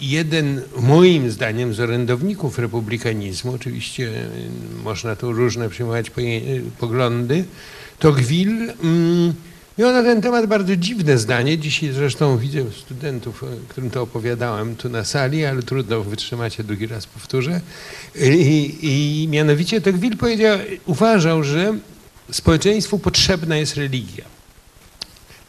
jeden, 0.00 0.62
moim 0.80 1.30
zdaniem, 1.30 1.74
z 1.74 1.80
orędowników 1.80 2.58
republikanizmu, 2.58 3.52
oczywiście 3.54 4.08
y, 4.08 4.82
można 4.84 5.16
tu 5.16 5.32
różne 5.32 5.68
przyjmować 5.68 6.10
poglądy, 6.78 7.44
to 7.98 8.12
Gwil 8.12 8.70
mm, 8.82 9.34
miał 9.78 9.92
na 9.92 10.02
ten 10.02 10.22
temat 10.22 10.46
bardzo 10.46 10.76
dziwne 10.76 11.18
zdanie. 11.18 11.58
Dzisiaj 11.58 11.92
zresztą 11.92 12.38
widzę 12.38 12.64
studentów, 12.72 13.42
o 13.42 13.46
którym 13.68 13.90
to 13.90 14.02
opowiadałem 14.02 14.76
tu 14.76 14.88
na 14.88 15.04
sali, 15.04 15.44
ale 15.44 15.62
trudno 15.62 16.02
wytrzymacie, 16.02 16.64
drugi 16.64 16.86
raz 16.86 17.06
powtórzę. 17.06 17.60
I, 18.20 18.78
i 18.82 19.28
mianowicie 19.28 19.80
to 19.80 19.92
Gwil 19.92 20.16
powiedział, 20.16 20.58
uważał, 20.86 21.44
że 21.44 21.78
społeczeństwu 22.30 22.98
potrzebna 22.98 23.56
jest 23.56 23.76
religia 23.76 24.24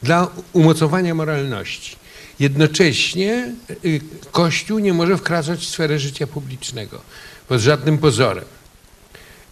dla 0.03 0.27
umocowania 0.53 1.15
moralności. 1.15 1.95
Jednocześnie 2.39 3.53
y, 3.85 4.01
Kościół 4.31 4.79
nie 4.79 4.93
może 4.93 5.17
wkraczać 5.17 5.59
w 5.59 5.69
sferę 5.69 5.99
życia 5.99 6.27
publicznego 6.27 7.01
pod 7.47 7.59
żadnym 7.59 7.97
pozorem. 7.97 8.45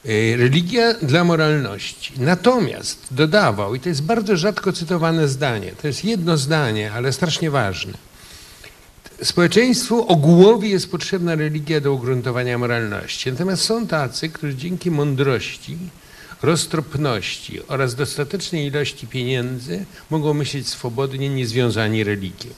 Y, 0.05 0.37
Religia 0.37 0.93
dla 0.93 1.23
moralności. 1.23 2.13
Natomiast 2.17 3.07
dodawał, 3.11 3.75
i 3.75 3.79
to 3.79 3.89
jest 3.89 4.03
bardzo 4.03 4.37
rzadko 4.37 4.73
cytowane 4.73 5.27
zdanie, 5.27 5.71
to 5.81 5.87
jest 5.87 6.05
jedno 6.05 6.37
zdanie, 6.37 6.91
ale 6.91 7.13
strasznie 7.13 7.51
ważne. 7.51 7.93
Społeczeństwu 9.21 10.07
ogółowi 10.07 10.69
jest 10.69 10.91
potrzebna 10.91 11.35
religia 11.35 11.81
do 11.81 11.93
ugruntowania 11.93 12.57
moralności. 12.57 13.31
Natomiast 13.31 13.63
są 13.63 13.87
tacy, 13.87 14.29
którzy 14.29 14.55
dzięki 14.55 14.91
mądrości, 14.91 15.77
roztropności 16.41 17.67
oraz 17.67 17.95
dostatecznej 17.95 18.67
ilości 18.67 19.07
pieniędzy 19.07 19.85
mogą 20.09 20.33
myśleć 20.33 20.67
swobodnie, 20.67 21.29
niezwiązani 21.29 22.03
religią. 22.03 22.49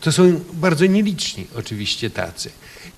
To 0.00 0.12
są 0.12 0.40
bardzo 0.52 0.86
nieliczni 0.86 1.46
oczywiście 1.56 2.10
tacy. 2.10 2.50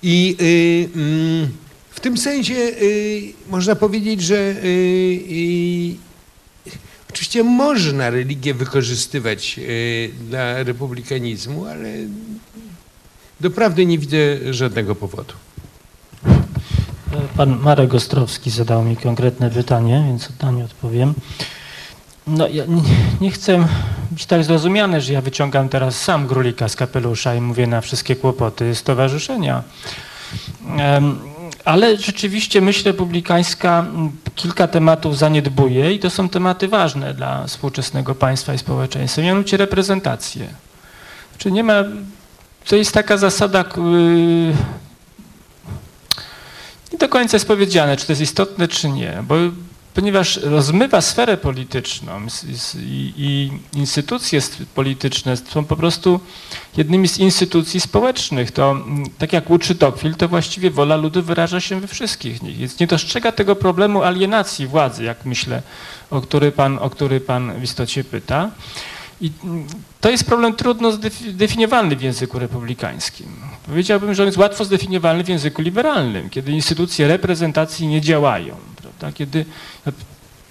I 0.03 0.37
y, 0.41 0.99
mm, 0.99 1.64
w 1.95 1.99
tym 1.99 2.17
sensie 2.17 2.53
y, 2.53 3.33
można 3.49 3.75
powiedzieć, 3.75 4.21
że 4.21 4.35
y, 4.35 4.67
y, 4.67 5.95
oczywiście 7.09 7.43
można 7.43 8.09
religię 8.09 8.53
wykorzystywać 8.53 9.59
y, 9.59 10.11
dla 10.29 10.63
republikanizmu, 10.63 11.65
ale 11.65 11.89
doprawdy 13.41 13.85
nie 13.85 13.97
widzę 13.97 14.17
żadnego 14.51 14.95
powodu. 14.95 15.33
Pan 17.37 17.59
Marek 17.59 17.93
Ostrowski 17.93 18.51
zadał 18.51 18.83
mi 18.83 18.97
konkretne 18.97 19.49
pytanie, 19.49 20.03
więc 20.07 20.29
na 20.41 20.51
nie 20.51 20.65
odpowiem. 20.65 21.13
No, 22.27 22.47
ja 22.47 22.65
nie, 22.65 22.81
nie 23.21 23.31
chcę 23.31 23.67
być 24.11 24.25
tak 24.25 24.43
zrozumiany, 24.43 25.01
że 25.01 25.13
ja 25.13 25.21
wyciągam 25.21 25.69
teraz 25.69 26.01
sam 26.01 26.27
grólika 26.27 26.69
z 26.69 26.75
kapelusza 26.75 27.35
i 27.35 27.41
mówię 27.41 27.67
na 27.67 27.81
wszystkie 27.81 28.15
kłopoty 28.15 28.75
stowarzyszenia. 28.75 29.63
Em, 30.77 31.19
Ale 31.65 31.97
rzeczywiście 31.97 32.61
myśl 32.61 32.83
republikańska 32.83 33.85
kilka 34.35 34.67
tematów 34.67 35.17
zaniedbuje 35.17 35.93
i 35.93 35.99
to 35.99 36.09
są 36.09 36.29
tematy 36.29 36.67
ważne 36.67 37.13
dla 37.13 37.47
współczesnego 37.47 38.15
państwa 38.15 38.53
i 38.53 38.57
społeczeństwa, 38.57 39.21
mianowicie 39.21 39.57
reprezentację. 39.57 40.47
Czy 41.37 41.51
nie 41.51 41.63
ma, 41.63 41.73
to 42.65 42.75
jest 42.75 42.91
taka 42.91 43.17
zasada, 43.17 43.61
y, 43.61 44.53
nie 46.91 46.97
do 46.99 47.09
końca 47.09 47.35
jest 47.35 47.47
powiedziane, 47.47 47.97
czy 47.97 48.05
to 48.05 48.11
jest 48.11 48.21
istotne, 48.21 48.67
czy 48.67 48.89
nie, 48.89 49.23
bo 49.27 49.35
ponieważ 49.95 50.37
rozmywa 50.37 51.01
sferę 51.01 51.37
polityczną 51.37 52.11
i, 53.17 53.51
instytucje 53.73 54.39
polityczne 54.75 55.37
są 55.37 55.65
po 55.65 55.75
prostu 55.75 56.19
jednymi 56.77 57.07
z 57.07 57.17
instytucji 57.17 57.79
społecznych. 57.79 58.51
To 58.51 58.71
mm, 58.71 59.03
tak 59.17 59.33
jak 59.33 59.49
uczy 59.49 59.75
Tocqueville, 59.75 60.15
to 60.15 60.27
właściwie 60.27 60.71
wola 60.71 60.95
ludu 60.95 61.23
wyraża 61.23 61.59
się 61.59 61.79
we 61.79 61.87
wszystkich 61.87 62.43
nich. 62.43 62.57
Więc 62.57 62.79
nie 62.79 62.87
dostrzega 62.87 63.31
tego 63.31 63.55
problemu 63.55 64.03
alienacji 64.03 64.67
władzy, 64.67 65.03
jak 65.03 65.25
myślę, 65.25 65.61
o 66.09 66.21
który 66.21 66.51
pan, 66.51 66.77
o 66.81 66.89
który 66.89 67.19
pan 67.19 67.59
w 67.59 67.63
istocie 67.63 68.03
pyta. 68.03 68.51
I 69.21 69.31
mm, 69.43 69.67
to 70.01 70.09
jest 70.09 70.23
problem 70.23 70.55
trudno 70.55 70.91
zdefi- 70.91 71.31
zdefiniowalny 71.31 71.95
w 71.95 72.01
języku 72.01 72.39
republikańskim. 72.39 73.27
Powiedziałbym, 73.65 74.13
że 74.13 74.23
on 74.23 74.27
jest 74.27 74.37
łatwo 74.37 74.65
zdefiniowalny 74.65 75.23
w 75.23 75.29
języku 75.29 75.61
liberalnym, 75.61 76.29
kiedy 76.29 76.51
instytucje 76.51 77.07
reprezentacji 77.07 77.87
nie 77.87 78.01
działają. 78.01 78.55
Prawda? 78.99 79.17
Kiedy, 79.17 79.45
ja 79.85 79.91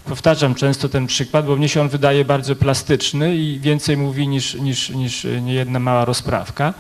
powtarzam 0.04 0.54
często 0.54 0.88
ten 0.88 1.06
przykład, 1.06 1.46
bo 1.46 1.56
mnie 1.56 1.68
się 1.68 1.80
on 1.80 1.88
wydaje 1.88 2.24
bardzo 2.24 2.56
plastyczny 2.56 3.36
i 3.36 3.60
więcej 3.60 3.96
mówi 3.96 4.28
niż, 4.28 4.54
niż, 4.54 4.90
niż 4.90 5.26
niejedna 5.42 5.78
mała 5.78 6.04
rozprawka. 6.04 6.74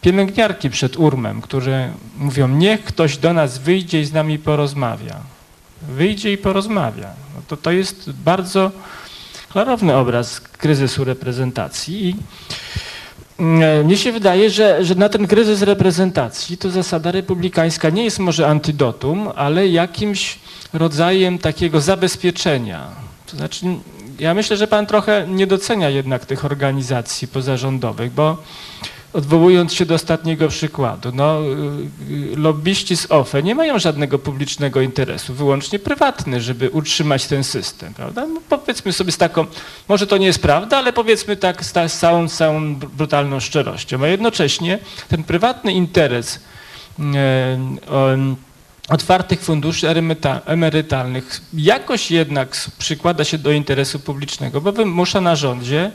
Pielęgniarki 0.00 0.70
przed 0.70 0.96
urmem, 0.96 1.40
które 1.40 1.92
mówią, 2.18 2.48
niech 2.48 2.84
ktoś 2.84 3.16
do 3.16 3.32
nas 3.32 3.58
wyjdzie 3.58 4.00
i 4.00 4.04
z 4.04 4.12
nami 4.12 4.38
porozmawia. 4.38 5.20
Wyjdzie 5.82 6.32
i 6.32 6.38
porozmawia. 6.38 7.10
No 7.34 7.42
to, 7.48 7.56
to 7.56 7.72
jest 7.72 8.10
bardzo 8.12 8.70
klarowny 9.52 9.96
obraz 9.96 10.40
kryzysu 10.40 11.04
reprezentacji 11.04 12.08
i 12.08 12.16
mnie 13.84 13.96
się 13.96 14.12
wydaje, 14.12 14.50
że, 14.50 14.84
że 14.84 14.94
na 14.94 15.08
ten 15.08 15.26
kryzys 15.26 15.62
reprezentacji 15.62 16.58
to 16.58 16.70
zasada 16.70 17.10
republikańska 17.10 17.90
nie 17.90 18.04
jest 18.04 18.18
może 18.18 18.48
antidotum, 18.48 19.30
ale 19.36 19.68
jakimś 19.68 20.38
rodzajem 20.72 21.38
takiego 21.38 21.80
zabezpieczenia. 21.80 22.86
To 23.30 23.36
znaczy, 23.36 23.66
ja 24.18 24.34
myślę, 24.34 24.56
że 24.56 24.66
pan 24.66 24.86
trochę 24.86 25.26
nie 25.28 25.46
docenia 25.46 25.90
jednak 25.90 26.26
tych 26.26 26.44
organizacji 26.44 27.28
pozarządowych, 27.28 28.12
bo 28.12 28.36
odwołując 29.14 29.74
się 29.74 29.86
do 29.86 29.94
ostatniego 29.94 30.48
przykładu, 30.48 31.12
no, 31.14 31.40
y, 31.42 32.32
y, 32.32 32.36
lobbyści 32.36 32.96
z 32.96 33.10
OFE 33.10 33.42
nie 33.42 33.54
mają 33.54 33.78
żadnego 33.78 34.18
publicznego 34.18 34.80
interesu, 34.80 35.34
wyłącznie 35.34 35.78
prywatny, 35.78 36.40
żeby 36.40 36.70
utrzymać 36.70 37.26
ten 37.26 37.44
system, 37.44 37.94
prawda? 37.94 38.26
No, 38.26 38.40
powiedzmy 38.48 38.92
sobie 38.92 39.12
z 39.12 39.18
taką, 39.18 39.46
może 39.88 40.06
to 40.06 40.16
nie 40.16 40.26
jest 40.26 40.42
prawda, 40.42 40.78
ale 40.78 40.92
powiedzmy 40.92 41.36
tak 41.36 41.64
z, 41.64 41.72
całą, 41.98 42.28
całą 42.28 42.74
brutalną 42.74 43.40
szczerością, 43.40 44.04
a 44.04 44.08
jednocześnie 44.08 44.78
ten 45.08 45.24
prywatny 45.24 45.72
interes 45.72 46.40
e, 46.98 47.58
otwartych 48.88 49.40
funduszy 49.40 49.86
emeryta- 49.86 50.40
emerytalnych 50.46 51.40
jakoś 51.54 52.10
jednak 52.10 52.56
przykłada 52.78 53.24
się 53.24 53.38
do 53.38 53.52
interesu 53.52 54.00
publicznego, 54.00 54.60
bo 54.60 54.72
wymusza 54.72 55.20
na 55.20 55.36
rządzie 55.36 55.90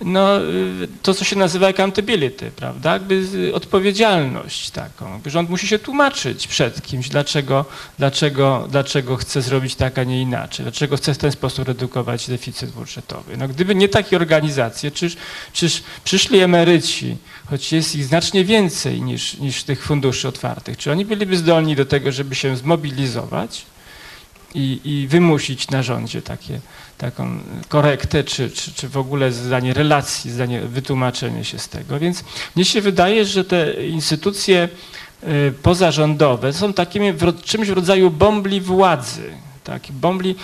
no, 0.00 0.40
y, 0.40 0.88
to, 1.02 1.14
co 1.14 1.24
się 1.24 1.36
nazywa 1.36 1.66
accountability, 1.66 2.50
prawda? 2.56 2.92
Jakby 2.92 3.24
odpowiedzialność 3.54 4.70
taką. 4.70 5.20
Rząd 5.26 5.50
musi 5.50 5.68
się 5.68 5.78
tłumaczyć 5.78 6.46
przed 6.46 6.82
kimś, 6.82 7.08
dlaczego, 7.08 7.64
dlaczego, 7.98 8.66
dlaczego 8.70 9.16
chce 9.16 9.42
zrobić 9.42 9.74
tak, 9.74 9.98
a 9.98 10.04
nie 10.04 10.22
inaczej, 10.22 10.64
dlaczego 10.64 10.96
chce 10.96 11.14
w 11.14 11.18
ten 11.18 11.32
sposób 11.32 11.68
redukować 11.68 12.28
deficyt 12.28 12.70
budżetowy. 12.70 13.36
No, 13.36 13.48
gdyby 13.48 13.74
nie 13.74 13.88
takie 13.88 14.16
organizacje, 14.16 14.90
czyż, 14.90 15.16
czyż 15.52 15.82
przyszli 16.04 16.40
emeryci, 16.40 17.16
choć 17.46 17.72
jest 17.72 17.96
ich 17.96 18.04
znacznie 18.04 18.44
więcej 18.44 19.02
niż, 19.02 19.38
niż 19.38 19.64
tych 19.64 19.84
funduszy 19.84 20.28
otwartych, 20.28 20.76
czy 20.76 20.92
oni 20.92 21.04
byliby 21.04 21.36
zdolni 21.36 21.76
do 21.76 21.84
tego, 21.84 22.12
żeby 22.12 22.34
się 22.34 22.56
zmobilizować 22.56 23.66
i, 24.54 24.80
i 24.84 25.08
wymusić 25.08 25.70
na 25.70 25.82
rządzie 25.82 26.22
takie, 26.22 26.60
taką 26.98 27.38
korektę, 27.68 28.24
czy, 28.24 28.50
czy, 28.50 28.74
czy 28.74 28.88
w 28.88 28.96
ogóle 28.96 29.32
zdanie 29.32 29.74
relacji, 29.74 30.30
zdanie 30.30 30.60
wytłumaczenie 30.60 31.44
się 31.44 31.58
z 31.58 31.68
tego. 31.68 31.98
Więc 31.98 32.24
mnie 32.56 32.64
się 32.64 32.80
wydaje, 32.80 33.24
że 33.24 33.44
te 33.44 33.86
instytucje 33.86 34.68
y, 35.22 35.52
pozarządowe 35.62 36.52
są 36.52 36.72
takimi 36.72 37.12
czymś 37.44 37.68
w 37.68 37.72
rodzaju 37.72 38.10
bombli 38.10 38.60
władzy. 38.60 39.22
Tak, 39.64 39.82
bombli, 39.90 40.36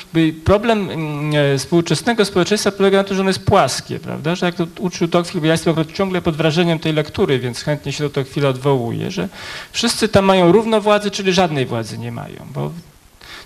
problem 0.44 0.90
mm, 0.90 1.54
e, 1.54 1.58
współczesnego 1.58 2.24
społeczeństwa 2.24 2.72
polega 2.72 2.98
na 2.98 3.04
tym, 3.04 3.16
że 3.16 3.20
ono 3.20 3.30
jest 3.30 3.44
płaskie, 3.44 3.98
prawda? 3.98 4.34
Że 4.34 4.46
jak 4.46 4.54
to 4.54 4.66
uczył 4.78 5.08
Tocqueville, 5.08 5.46
ja 5.46 5.52
jestem 5.52 5.74
ciągle 5.94 6.22
pod 6.22 6.36
wrażeniem 6.36 6.78
tej 6.78 6.92
lektury, 6.92 7.38
więc 7.38 7.62
chętnie 7.62 7.92
się 7.92 8.08
do 8.08 8.24
chwilę 8.24 8.48
odwołuję, 8.48 9.10
że 9.10 9.28
wszyscy 9.72 10.08
tam 10.08 10.24
mają 10.24 10.52
równo 10.52 10.80
władzy, 10.80 11.10
czyli 11.10 11.32
żadnej 11.32 11.66
władzy 11.66 11.98
nie 11.98 12.12
mają, 12.12 12.46
bo 12.54 12.70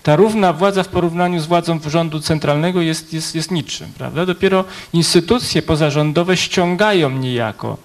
ta 0.07 0.17
równa 0.17 0.53
władza 0.53 0.83
w 0.83 0.89
porównaniu 0.89 1.41
z 1.41 1.47
władzą 1.47 1.81
rządu 1.87 2.21
centralnego 2.21 2.81
jest, 2.81 3.13
jest, 3.13 3.35
jest 3.35 3.51
niczym, 3.51 3.93
prawda? 3.99 4.27
Dopiero 4.27 4.65
instytucje 4.93 5.63
pozarządowe 5.63 6.37
ściągają 6.37 7.11
niejako 7.11 7.77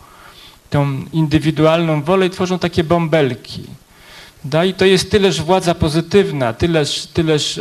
tą 0.69 1.01
indywidualną 1.13 2.03
wolę 2.03 2.25
i 2.25 2.29
tworzą 2.29 2.59
takie 2.59 2.83
bąbelki. 2.83 3.63
Da? 4.45 4.65
I 4.65 4.73
to 4.73 4.85
jest 4.85 5.11
tyleż 5.11 5.41
władza 5.41 5.75
pozytywna, 5.75 6.53
tyleż, 6.53 7.07
tyleż 7.13 7.59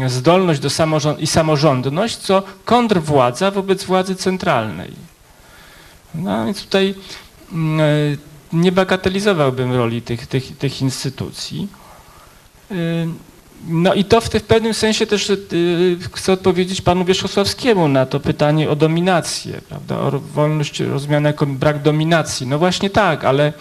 yy, 0.00 0.10
zdolność 0.10 0.60
do 0.60 0.70
samorząd 0.70 1.20
i 1.20 1.26
samorządność, 1.26 2.16
co 2.16 2.42
kontrwładza 2.64 3.50
wobec 3.50 3.84
władzy 3.84 4.14
centralnej. 4.14 4.92
No 6.14 6.46
więc 6.46 6.62
tutaj 6.62 6.94
yy, 7.52 8.18
nie 8.52 8.72
bagatelizowałbym 8.72 9.72
roli 9.72 10.02
tych, 10.02 10.26
tych, 10.26 10.58
tych 10.58 10.82
instytucji. 10.82 11.68
Yy, 12.70 13.08
no 13.68 13.94
i 13.94 14.04
to 14.04 14.20
w, 14.20 14.28
w 14.28 14.42
pewnym 14.42 14.74
sensie 14.74 15.06
też 15.06 15.30
y, 15.30 15.36
chcę 16.12 16.32
odpowiedzieć 16.32 16.80
panu 16.80 17.04
Wierzchosławskiemu 17.04 17.88
na 17.88 18.06
to 18.06 18.20
pytanie 18.20 18.70
o 18.70 18.76
dominację, 18.76 19.60
prawda, 19.68 19.98
o 19.98 20.10
wolność 20.10 20.80
rozumiana 20.80 21.28
jako 21.28 21.46
brak 21.46 21.82
dominacji. 21.82 22.46
No 22.46 22.58
właśnie 22.58 22.90
tak, 22.90 23.24
ale 23.24 23.52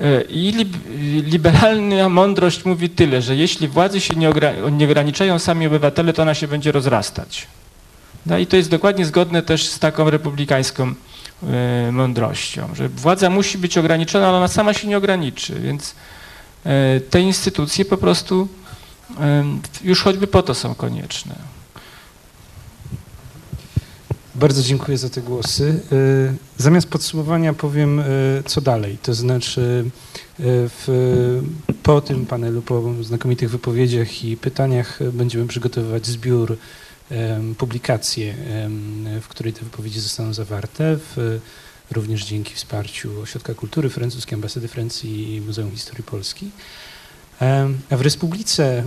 y, 0.00 0.26
i 0.30 0.52
lib, 0.52 0.76
liberalna 1.24 2.08
mądrość 2.08 2.64
mówi 2.64 2.90
tyle, 2.90 3.22
że 3.22 3.36
jeśli 3.36 3.68
władzy 3.68 4.00
się 4.00 4.14
nie, 4.14 4.32
nie 4.72 4.84
ograniczają 4.84 5.38
sami 5.38 5.66
obywatele, 5.66 6.12
to 6.12 6.22
ona 6.22 6.34
się 6.34 6.48
będzie 6.48 6.72
rozrastać. 6.72 7.46
No 8.26 8.38
i 8.38 8.46
to 8.46 8.56
jest 8.56 8.70
dokładnie 8.70 9.06
zgodne 9.06 9.42
też 9.42 9.66
z 9.66 9.78
taką 9.78 10.10
republikańską 10.10 10.94
y, 11.88 11.92
mądrością, 11.92 12.68
że 12.74 12.88
władza 12.88 13.30
musi 13.30 13.58
być 13.58 13.78
ograniczona, 13.78 14.28
ale 14.28 14.36
ona 14.36 14.48
sama 14.48 14.74
się 14.74 14.88
nie 14.88 14.96
ograniczy, 14.96 15.60
więc 15.60 15.94
y, 16.66 17.00
te 17.00 17.20
instytucje 17.20 17.84
po 17.84 17.96
prostu 17.96 18.48
Już 19.84 20.02
choćby 20.02 20.26
po 20.26 20.42
to 20.42 20.54
są 20.54 20.74
konieczne. 20.74 21.34
Bardzo 24.38 24.62
dziękuję 24.62 24.98
za 24.98 25.08
te 25.08 25.20
głosy. 25.22 25.80
Y, 25.92 26.34
Zamiast 26.56 26.88
podsumowania 26.88 27.52
powiem, 27.52 27.98
y, 28.00 28.42
co 28.46 28.60
dalej. 28.60 28.98
To 29.02 29.14
znaczy, 29.14 29.60
y, 29.60 30.42
w, 30.46 31.42
po 31.82 32.00
tym 32.00 32.26
panelu, 32.26 32.62
po 32.62 32.94
znakomitych 33.02 33.50
wypowiedziach 33.50 34.24
i 34.24 34.36
pytaniach 34.36 34.98
będziemy 35.12 35.46
przygotowywać 35.46 36.06
zbiór, 36.06 36.56
publikację, 37.58 38.34
w 39.22 39.28
której 39.28 39.52
te 39.52 39.64
wypowiedzi 39.64 40.00
zostaną 40.00 40.34
zawarte, 40.34 40.96
w, 40.96 41.40
również 41.90 42.24
dzięki 42.24 42.54
wsparciu 42.54 43.20
Ośrodka 43.20 43.54
Kultury 43.54 43.90
Francuskiej, 43.90 44.34
Ambasady 44.34 44.68
Francji 44.68 45.34
i 45.34 45.40
Muzeum 45.40 45.70
Historii 45.70 46.04
Polski. 46.04 46.50
A 47.40 47.96
w 47.96 48.00
Republice 48.00 48.84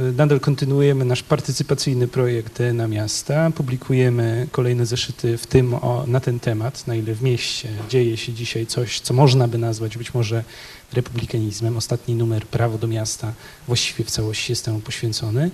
y, 0.00 0.02
y, 0.02 0.12
nadal 0.12 0.40
kontynuujemy 0.40 1.04
nasz 1.04 1.22
partycypacyjny 1.22 2.08
projekt 2.08 2.58
na 2.74 2.88
miasta. 2.88 3.50
Publikujemy 3.50 4.48
kolejne 4.52 4.86
zeszyty, 4.86 5.38
w 5.38 5.46
tym 5.46 5.74
o, 5.74 6.04
na 6.06 6.20
ten 6.20 6.40
temat, 6.40 6.86
na 6.86 6.94
ile 6.94 7.14
w 7.14 7.22
mieście 7.22 7.68
dzieje 7.88 8.16
się 8.16 8.32
dzisiaj 8.32 8.66
coś, 8.66 9.00
co 9.00 9.14
można 9.14 9.48
by 9.48 9.58
nazwać 9.58 9.98
być 9.98 10.14
może 10.14 10.44
republikanizmem. 10.92 11.76
Ostatni 11.76 12.14
numer 12.14 12.46
Prawo 12.46 12.78
do 12.78 12.86
miasta 12.86 13.32
właściwie 13.66 14.04
w 14.04 14.10
całości 14.10 14.52
jest 14.52 14.64
temu 14.64 14.80
poświęcony. 14.80 15.50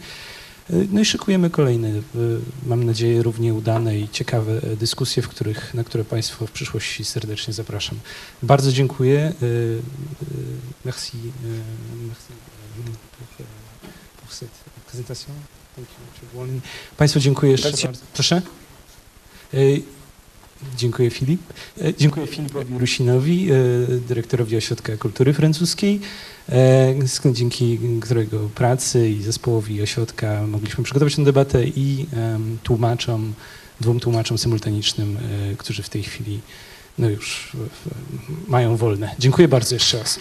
Y, 0.70 0.88
No 0.92 1.00
i 1.00 1.04
szykujemy 1.04 1.50
kolejne, 1.50 1.88
mam 2.66 2.84
nadzieję, 2.84 3.22
równie 3.22 3.54
udane 3.54 3.98
i 3.98 4.08
ciekawe 4.08 4.60
y, 4.72 4.76
dyskusje, 4.76 5.22
w 5.22 5.28
których, 5.28 5.74
na 5.74 5.84
które 5.84 6.04
Państwo 6.04 6.46
w 6.46 6.50
przyszłości 6.50 7.04
serdecznie 7.04 7.54
zapraszam. 7.54 7.98
Bardzo 8.42 8.72
dziękuję. 8.72 9.32
y, 9.42 9.82
Merci. 10.84 11.18
merci 12.08 12.32
pour. 16.32 16.48
Państwu 16.96 17.20
dziękuję 17.20 17.52
jeszcze 17.52 17.70
bardzo. 17.70 18.04
Proszę. 18.14 18.42
Dziękuję 20.76 21.10
Filip. 21.10 21.40
E, 21.80 21.94
Dziękuję 21.94 22.26
Filipowi 22.26 22.78
Rusinowi, 22.78 23.48
e, 23.50 23.54
dyrektorowi 24.08 24.56
Ośrodka 24.56 24.96
Kultury 24.96 25.32
Francuskiej, 25.32 26.00
e, 26.48 26.94
dzięki 27.32 27.78
którego 28.00 28.38
pracy 28.38 29.10
i 29.10 29.22
zespołowi 29.22 29.82
ośrodka 29.82 30.46
mogliśmy 30.46 30.84
przygotować 30.84 31.16
tę 31.16 31.24
debatę 31.24 31.64
i 31.64 32.06
tłumaczom, 32.62 33.34
dwóm 33.80 34.00
tłumaczom 34.00 34.38
symultanicznym, 34.38 35.18
którzy 35.58 35.82
w 35.82 35.88
tej 35.88 36.02
chwili 36.02 36.40
no 36.98 37.08
już 37.08 37.52
mają 38.48 38.76
wolne. 38.76 39.14
Dziękuję 39.18 39.48
bardzo 39.48 39.74
jeszcze 39.74 39.98
raz. 39.98 40.18